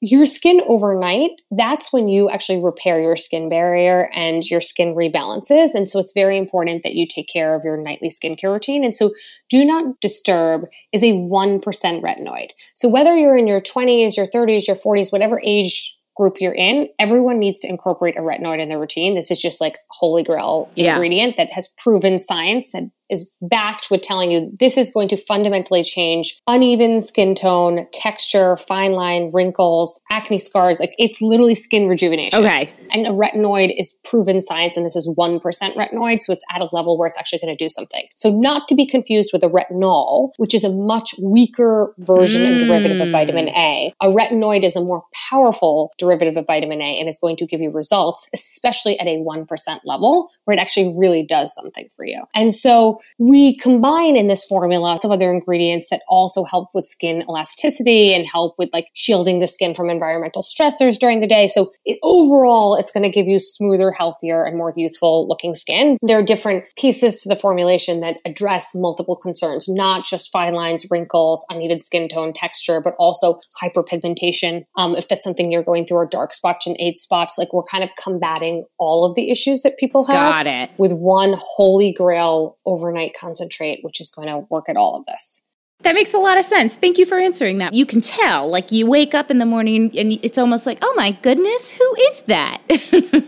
your 0.00 0.26
skin 0.26 0.60
overnight, 0.66 1.30
that's 1.50 1.92
when 1.92 2.08
you 2.08 2.28
actually 2.28 2.60
repair 2.60 3.00
your 3.00 3.16
skin 3.16 3.48
barrier 3.48 4.10
and 4.14 4.44
your 4.48 4.60
skin 4.60 4.94
rebalances. 4.94 5.74
And 5.74 5.88
so 5.88 5.98
it's 6.00 6.12
very 6.12 6.36
important 6.36 6.82
that 6.82 6.94
you 6.94 7.06
take 7.06 7.28
care 7.28 7.54
of 7.54 7.62
your 7.64 7.76
nightly 7.76 8.08
skincare 8.08 8.52
routine. 8.52 8.84
And 8.84 8.94
so 8.94 9.12
do 9.48 9.64
not 9.64 10.00
disturb 10.00 10.66
is 10.92 11.02
a 11.02 11.12
1% 11.12 11.62
retinoid. 11.62 12.50
So 12.74 12.88
whether 12.88 13.16
you're 13.16 13.36
in 13.36 13.46
your 13.46 13.60
20s, 13.60 14.16
your 14.16 14.26
30s, 14.26 14.66
your 14.66 14.76
40s, 14.76 15.12
whatever 15.12 15.40
age 15.44 15.96
group 16.16 16.40
you're 16.40 16.54
in, 16.54 16.88
everyone 16.98 17.38
needs 17.38 17.60
to 17.60 17.68
incorporate 17.68 18.18
a 18.18 18.22
retinoid 18.22 18.60
in 18.60 18.68
their 18.68 18.80
routine. 18.80 19.14
This 19.14 19.30
is 19.30 19.40
just 19.40 19.60
like 19.60 19.76
holy 19.90 20.22
grail 20.22 20.68
yeah. 20.74 20.94
ingredient 20.94 21.36
that 21.36 21.52
has 21.52 21.72
proven 21.78 22.18
science 22.18 22.72
that 22.72 22.90
is 23.10 23.36
backed 23.40 23.88
with 23.90 24.02
telling 24.02 24.30
you 24.30 24.50
this 24.58 24.76
is 24.76 24.90
going 24.90 25.08
to 25.08 25.16
fundamentally 25.16 25.82
change 25.82 26.38
uneven 26.46 27.00
skin 27.00 27.34
tone, 27.34 27.86
texture, 27.92 28.56
fine 28.56 28.92
line, 28.92 29.30
wrinkles, 29.32 30.00
acne 30.10 30.38
scars. 30.38 30.80
Like 30.80 30.94
it's 30.98 31.20
literally 31.20 31.54
skin 31.54 31.88
rejuvenation. 31.88 32.44
Okay. 32.44 32.68
And 32.92 33.06
a 33.06 33.10
retinoid 33.10 33.74
is 33.76 33.98
proven 34.04 34.40
science, 34.40 34.76
and 34.76 34.84
this 34.84 34.96
is 34.96 35.08
1% 35.08 35.40
retinoid. 35.42 36.22
So 36.22 36.32
it's 36.32 36.44
at 36.54 36.60
a 36.60 36.68
level 36.72 36.98
where 36.98 37.06
it's 37.06 37.18
actually 37.18 37.38
going 37.38 37.56
to 37.56 37.64
do 37.64 37.68
something. 37.68 38.06
So 38.14 38.30
not 38.30 38.68
to 38.68 38.74
be 38.74 38.86
confused 38.86 39.30
with 39.32 39.42
a 39.42 39.48
retinol, 39.48 40.30
which 40.38 40.54
is 40.54 40.64
a 40.64 40.72
much 40.72 41.14
weaker 41.22 41.94
version 41.98 42.42
mm. 42.42 42.52
and 42.52 42.60
derivative 42.60 43.00
of 43.00 43.10
vitamin 43.10 43.48
A. 43.50 43.94
A 44.02 44.08
retinoid 44.08 44.64
is 44.64 44.76
a 44.76 44.80
more 44.80 45.04
powerful 45.30 45.92
derivative 45.98 46.36
of 46.36 46.46
vitamin 46.46 46.80
A 46.80 46.98
and 46.98 47.08
is 47.08 47.18
going 47.18 47.36
to 47.36 47.46
give 47.46 47.60
you 47.60 47.70
results, 47.70 48.28
especially 48.34 48.98
at 48.98 49.06
a 49.06 49.16
1% 49.18 49.46
level 49.84 50.30
where 50.44 50.56
it 50.56 50.60
actually 50.60 50.94
really 50.96 51.24
does 51.24 51.54
something 51.54 51.88
for 51.94 52.04
you. 52.04 52.24
And 52.34 52.52
so 52.52 52.95
So 52.96 53.24
we 53.24 53.56
combine 53.58 54.16
in 54.16 54.28
this 54.28 54.44
formula 54.44 54.98
some 55.00 55.10
other 55.10 55.30
ingredients 55.30 55.88
that 55.90 56.02
also 56.08 56.44
help 56.44 56.68
with 56.74 56.84
skin 56.84 57.22
elasticity 57.28 58.14
and 58.14 58.26
help 58.30 58.54
with 58.58 58.70
like 58.72 58.86
shielding 58.94 59.38
the 59.38 59.46
skin 59.46 59.74
from 59.74 59.90
environmental 59.90 60.42
stressors 60.42 60.98
during 60.98 61.20
the 61.20 61.26
day. 61.26 61.46
So 61.46 61.72
it, 61.84 61.98
overall, 62.02 62.76
it's 62.76 62.90
going 62.90 63.02
to 63.02 63.10
give 63.10 63.26
you 63.26 63.38
smoother, 63.38 63.92
healthier, 63.92 64.44
and 64.44 64.56
more 64.56 64.72
youthful 64.74 65.26
looking 65.28 65.54
skin. 65.54 65.96
There 66.02 66.18
are 66.18 66.24
different 66.24 66.64
pieces 66.76 67.22
to 67.22 67.28
the 67.28 67.36
formulation 67.36 68.00
that 68.00 68.18
address 68.24 68.72
multiple 68.74 69.16
concerns, 69.16 69.68
not 69.68 70.04
just 70.04 70.32
fine 70.32 70.54
lines, 70.54 70.86
wrinkles, 70.90 71.44
uneven 71.50 71.78
skin 71.78 72.08
tone, 72.08 72.32
texture, 72.32 72.80
but 72.80 72.94
also 72.98 73.40
hyperpigmentation. 73.62 74.64
Um, 74.76 74.94
if 74.94 75.08
that's 75.08 75.24
something 75.24 75.50
you're 75.50 75.62
going 75.62 75.86
through, 75.86 75.96
or 75.96 76.06
dark 76.06 76.34
spots 76.34 76.66
and 76.66 76.76
age 76.78 76.98
spots, 76.98 77.38
like 77.38 77.52
we're 77.52 77.62
kind 77.62 77.82
of 77.82 77.90
combating 77.96 78.64
all 78.78 79.04
of 79.06 79.14
the 79.14 79.30
issues 79.30 79.62
that 79.62 79.78
people 79.78 80.04
have 80.04 80.14
Got 80.14 80.46
it. 80.46 80.70
with 80.76 80.92
one 80.92 81.34
holy 81.38 81.92
grail 81.92 82.56
overnight 82.86 83.12
concentrate, 83.18 83.80
which 83.82 84.00
is 84.00 84.10
going 84.10 84.28
to 84.28 84.38
work 84.50 84.68
at 84.68 84.76
all 84.76 84.96
of 84.96 85.06
this. 85.06 85.42
That 85.82 85.94
makes 85.94 86.14
a 86.14 86.18
lot 86.18 86.38
of 86.38 86.44
sense. 86.44 86.74
Thank 86.74 86.96
you 86.96 87.04
for 87.04 87.18
answering 87.18 87.58
that. 87.58 87.74
You 87.74 87.84
can 87.84 88.00
tell, 88.00 88.48
like, 88.48 88.72
you 88.72 88.86
wake 88.86 89.14
up 89.14 89.30
in 89.30 89.38
the 89.38 89.44
morning 89.44 89.90
and 89.96 90.12
it's 90.22 90.38
almost 90.38 90.64
like, 90.64 90.78
oh 90.80 90.94
my 90.96 91.10
goodness, 91.20 91.70
who 91.76 91.96
is 92.08 92.22
that? 92.22 92.62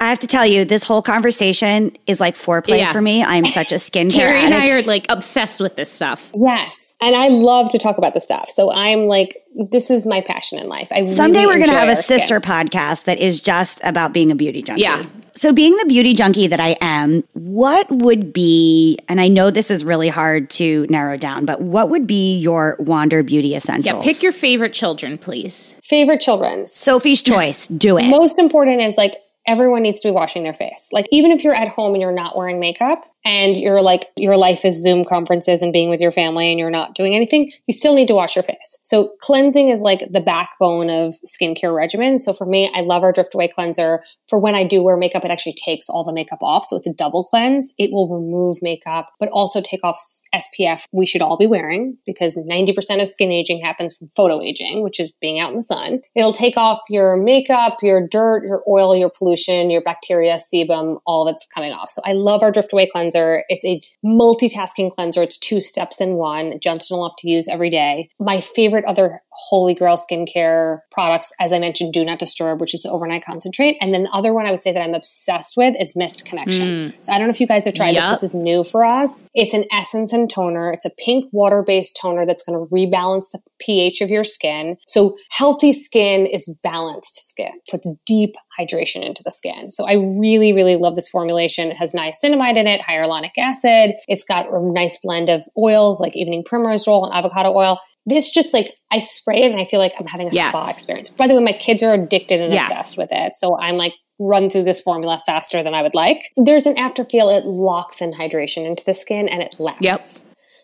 I 0.01 0.09
have 0.09 0.18
to 0.21 0.27
tell 0.27 0.47
you, 0.47 0.64
this 0.64 0.83
whole 0.83 1.03
conversation 1.03 1.92
is 2.07 2.21
like 2.21 2.37
foreplay 2.37 2.79
Yeah. 2.79 2.90
for 2.92 3.03
me. 3.03 3.23
I'm 3.23 3.44
such 3.44 3.71
a 3.71 3.75
skincare 3.77 4.12
Carrie 4.12 4.40
and 4.40 4.55
I 4.55 4.66
addict. 4.68 4.87
are 4.87 4.88
like 4.88 5.07
obsessed 5.11 5.61
with 5.61 5.77
this 5.77 5.92
stuff. 5.92 6.33
Yes. 6.35 6.88
And 7.00 7.14
I 7.14 7.28
love 7.28 7.70
to 7.70 7.78
talk 7.78 7.96
about 7.96 8.14
the 8.14 8.20
stuff. 8.20 8.48
So 8.48 8.72
I'm 8.72 9.04
like, 9.04 9.37
this 9.70 9.90
is 9.90 10.06
my 10.06 10.20
passion 10.20 10.58
in 10.58 10.66
life. 10.66 10.88
I 10.90 11.06
Someday 11.06 11.40
really 11.40 11.46
we're 11.46 11.58
going 11.58 11.70
to 11.70 11.76
have 11.76 11.88
a 11.88 11.92
our 11.92 11.96
skin. 12.02 12.18
sister 12.18 12.40
podcast 12.40 13.04
that 13.04 13.18
is 13.20 13.40
just 13.40 13.80
about 13.84 14.12
being 14.12 14.32
a 14.32 14.34
beauty 14.34 14.62
junkie. 14.62 14.82
Yeah. 14.82 15.04
So, 15.34 15.52
being 15.52 15.76
the 15.76 15.87
beauty 15.87 16.14
junkie 16.14 16.48
that 16.48 16.58
I 16.58 16.76
am, 16.80 17.22
what 17.34 17.88
would 17.90 18.32
be, 18.32 18.98
and 19.08 19.20
I 19.20 19.28
know 19.28 19.52
this 19.52 19.70
is 19.70 19.84
really 19.84 20.08
hard 20.08 20.50
to 20.50 20.84
narrow 20.90 21.16
down, 21.16 21.44
but 21.44 21.61
what 21.61 21.90
would 21.90 22.08
be 22.08 22.37
your 22.38 22.74
Wander 22.80 23.22
Beauty 23.22 23.54
Essentials? 23.54 24.04
Yeah, 24.04 24.12
pick 24.12 24.20
your 24.20 24.32
favorite 24.32 24.72
children, 24.72 25.16
please. 25.16 25.76
Favorite 25.84 26.20
children. 26.20 26.66
Sophie's 26.66 27.22
choice. 27.22 27.68
Do 27.68 27.98
it. 27.98 28.08
Most 28.08 28.40
important 28.40 28.80
is 28.80 28.96
like 28.96 29.14
everyone 29.48 29.82
needs 29.82 30.00
to 30.02 30.08
be 30.08 30.12
washing 30.12 30.42
their 30.42 30.54
face. 30.54 30.90
Like 30.92 31.06
even 31.11 31.32
if 31.32 31.42
you're 31.42 31.54
at 31.54 31.68
home 31.68 31.94
and 31.94 32.02
you're 32.02 32.12
not 32.12 32.37
wearing 32.37 32.61
makeup 32.61 33.04
and 33.24 33.56
you're 33.56 33.80
like 33.80 34.04
your 34.16 34.37
life 34.37 34.64
is 34.64 34.80
Zoom 34.80 35.04
conferences 35.04 35.62
and 35.62 35.72
being 35.72 35.88
with 35.88 36.00
your 36.00 36.12
family 36.12 36.50
and 36.50 36.58
you're 36.58 36.70
not 36.70 36.94
doing 36.94 37.14
anything, 37.14 37.50
you 37.66 37.74
still 37.74 37.94
need 37.94 38.08
to 38.08 38.14
wash 38.14 38.37
your 38.37 38.42
face. 38.42 38.78
So 38.84 39.14
cleansing 39.20 39.70
is 39.70 39.80
like 39.80 40.00
the 40.11 40.20
backbone 40.20 40.90
of 40.90 41.14
skincare 41.26 41.74
regimen. 41.74 42.18
So 42.18 42.32
for 42.32 42.46
me, 42.46 42.70
I 42.74 42.82
love 42.82 43.02
our 43.02 43.12
Drift 43.12 43.34
Away 43.34 43.48
cleanser. 43.48 44.02
For 44.28 44.38
when 44.38 44.54
I 44.54 44.64
do 44.64 44.82
wear 44.82 44.98
makeup, 44.98 45.24
it 45.24 45.30
actually 45.30 45.54
takes 45.54 45.88
all 45.88 46.04
the 46.04 46.12
makeup 46.12 46.42
off. 46.42 46.64
So 46.64 46.76
it's 46.76 46.87
a 46.87 46.92
double 46.92 47.24
cleanse. 47.24 47.74
It 47.78 47.90
will 47.90 48.08
remove 48.08 48.58
makeup, 48.61 49.08
but 49.18 49.30
also 49.30 49.62
take 49.62 49.80
off 49.82 49.98
SPF 50.34 50.84
we 50.92 51.06
should 51.06 51.22
all 51.22 51.38
be 51.38 51.46
wearing 51.46 51.96
because 52.06 52.37
90% 52.37 53.00
of 53.00 53.08
skin 53.08 53.32
aging 53.32 53.61
happens 53.62 53.96
from 53.96 54.08
photo 54.08 54.42
aging, 54.42 54.82
which 54.82 55.00
is 55.00 55.12
being 55.20 55.40
out 55.40 55.50
in 55.50 55.56
the 55.56 55.62
sun. 55.62 56.00
It'll 56.14 56.32
take 56.32 56.58
off 56.58 56.80
your 56.90 57.16
makeup, 57.16 57.78
your 57.82 58.06
dirt, 58.06 58.44
your 58.44 58.62
oil, 58.68 58.94
your 58.94 59.11
pollution, 59.16 59.38
your 59.70 59.83
bacteria, 59.83 60.35
sebum, 60.35 61.01
all 61.07 61.27
of 61.27 61.33
it's 61.33 61.46
coming 61.46 61.72
off. 61.72 61.90
So 61.90 62.03
I 62.05 62.12
love 62.12 62.42
our 62.42 62.51
Drift 62.51 62.72
Away 62.72 62.87
cleanser. 62.87 63.44
It's 63.48 63.64
a 63.64 63.81
multitasking 64.05 64.94
cleanser. 64.94 65.22
It's 65.22 65.38
two 65.38 65.61
steps 65.61 66.01
in 66.01 66.14
one, 66.14 66.59
gentle 66.61 67.05
enough 67.05 67.16
to 67.18 67.31
use 67.31 67.48
every 67.48 67.70
day. 67.70 68.09
My 68.18 68.40
favorite 68.40 68.85
other 68.87 69.20
holy 69.38 69.74
grail 69.74 69.96
skincare 69.96 70.81
products, 70.90 71.33
as 71.40 71.53
I 71.53 71.59
mentioned, 71.59 71.92
Do 71.92 72.05
Not 72.05 72.18
Disturb, 72.18 72.61
which 72.61 72.74
is 72.74 72.83
the 72.83 72.90
overnight 72.90 73.24
concentrate. 73.24 73.77
And 73.81 73.94
then 73.94 74.03
the 74.03 74.11
other 74.11 74.35
one 74.35 74.46
I 74.46 74.51
would 74.51 74.61
say 74.61 74.72
that 74.72 74.83
I'm 74.83 74.94
obsessed 74.94 75.57
with 75.57 75.74
is 75.81 75.94
Mist 75.96 76.27
Connection. 76.27 76.68
Mm. 76.68 76.98
So 77.07 77.12
I 77.12 77.18
don't 77.18 77.29
know 77.29 77.33
if 77.33 77.40
you 77.40 77.46
guys 77.46 77.64
have 77.64 77.74
tried 77.74 77.94
Yep. 77.94 78.03
this. 78.03 78.20
This 78.20 78.31
is 78.31 78.35
new 78.35 78.64
for 78.64 78.85
us. 78.85 79.29
It's 79.35 79.55
an 79.55 79.64
essence 79.72 80.12
and 80.12 80.29
toner. 80.29 80.72
It's 80.72 80.85
a 80.85 80.90
pink 80.90 81.27
water 81.33 81.62
based 81.62 81.98
toner 82.01 82.27
that's 82.27 82.42
going 82.42 82.59
to 82.59 82.72
rebalance 82.72 83.31
the 83.31 83.40
pH 83.61 84.01
of 84.01 84.11
your 84.11 84.24
skin. 84.24 84.77
So 84.87 85.16
healthy 85.31 85.72
skin 85.72 86.27
is 86.27 86.55
balanced 86.62 87.29
skin, 87.29 87.53
puts 87.70 87.88
deep 88.07 88.35
hydration 88.59 89.05
into 89.05 89.22
the 89.22 89.31
skin. 89.31 89.70
So 89.70 89.87
I 89.87 89.94
really, 89.94 90.53
really 90.53 90.77
love 90.77 90.96
this 90.96 91.09
formulation. 91.09 91.70
It 91.70 91.77
has 91.77 91.92
niacinamide 91.92 92.57
in 92.57 92.66
it, 92.66 92.81
hyaluronic 92.81 93.38
acid. 93.38 93.94
It's 94.09 94.24
got 94.24 94.53
a 94.53 94.61
nice 94.61 94.98
blend 95.03 95.29
of 95.31 95.42
oils 95.57 96.01
like 96.01 96.16
evening 96.16 96.42
primrose 96.44 96.87
oil 96.88 97.05
and 97.05 97.14
avocado 97.14 97.55
oil. 97.55 97.79
This 98.09 98.31
just 98.31 98.55
like 98.55 98.75
I 98.90 98.99
spray 99.01 99.42
it 99.42 99.51
and 99.51 99.61
I 99.61 99.64
feel 99.64 99.81
like 99.81 99.92
I'm 99.99 100.07
having 100.07 100.29
a 100.29 100.33
Yes. 100.33 100.49
spa 100.49 100.71
experience. 100.71 101.09
By 101.11 101.27
the 101.27 101.35
way, 101.35 101.42
my 101.42 101.53
kids 101.53 101.83
are 101.83 101.92
addicted 101.94 102.40
and 102.40 102.53
Yes. 102.53 102.68
obsessed 102.68 102.99
with 102.99 103.11
it. 103.12 103.35
So 103.35 103.59
I'm 103.59 103.77
like 103.77 103.94
run 104.18 104.51
through 104.51 104.64
this 104.64 104.81
formula 104.81 105.23
faster 105.27 105.62
than 105.62 105.75
I 105.75 105.83
would 105.83 105.94
like. 105.94 106.21
There's 106.37 106.66
an 106.66 106.75
afterfeel. 106.77 107.37
It 107.37 107.47
locks 107.47 108.01
in 108.01 108.12
hydration 108.12 108.66
into 108.66 108.85
the 108.85 108.94
skin 108.94 109.29
and 109.29 109.42
it 109.42 109.55
lasts. 109.59 109.83
Yep. 109.83 110.07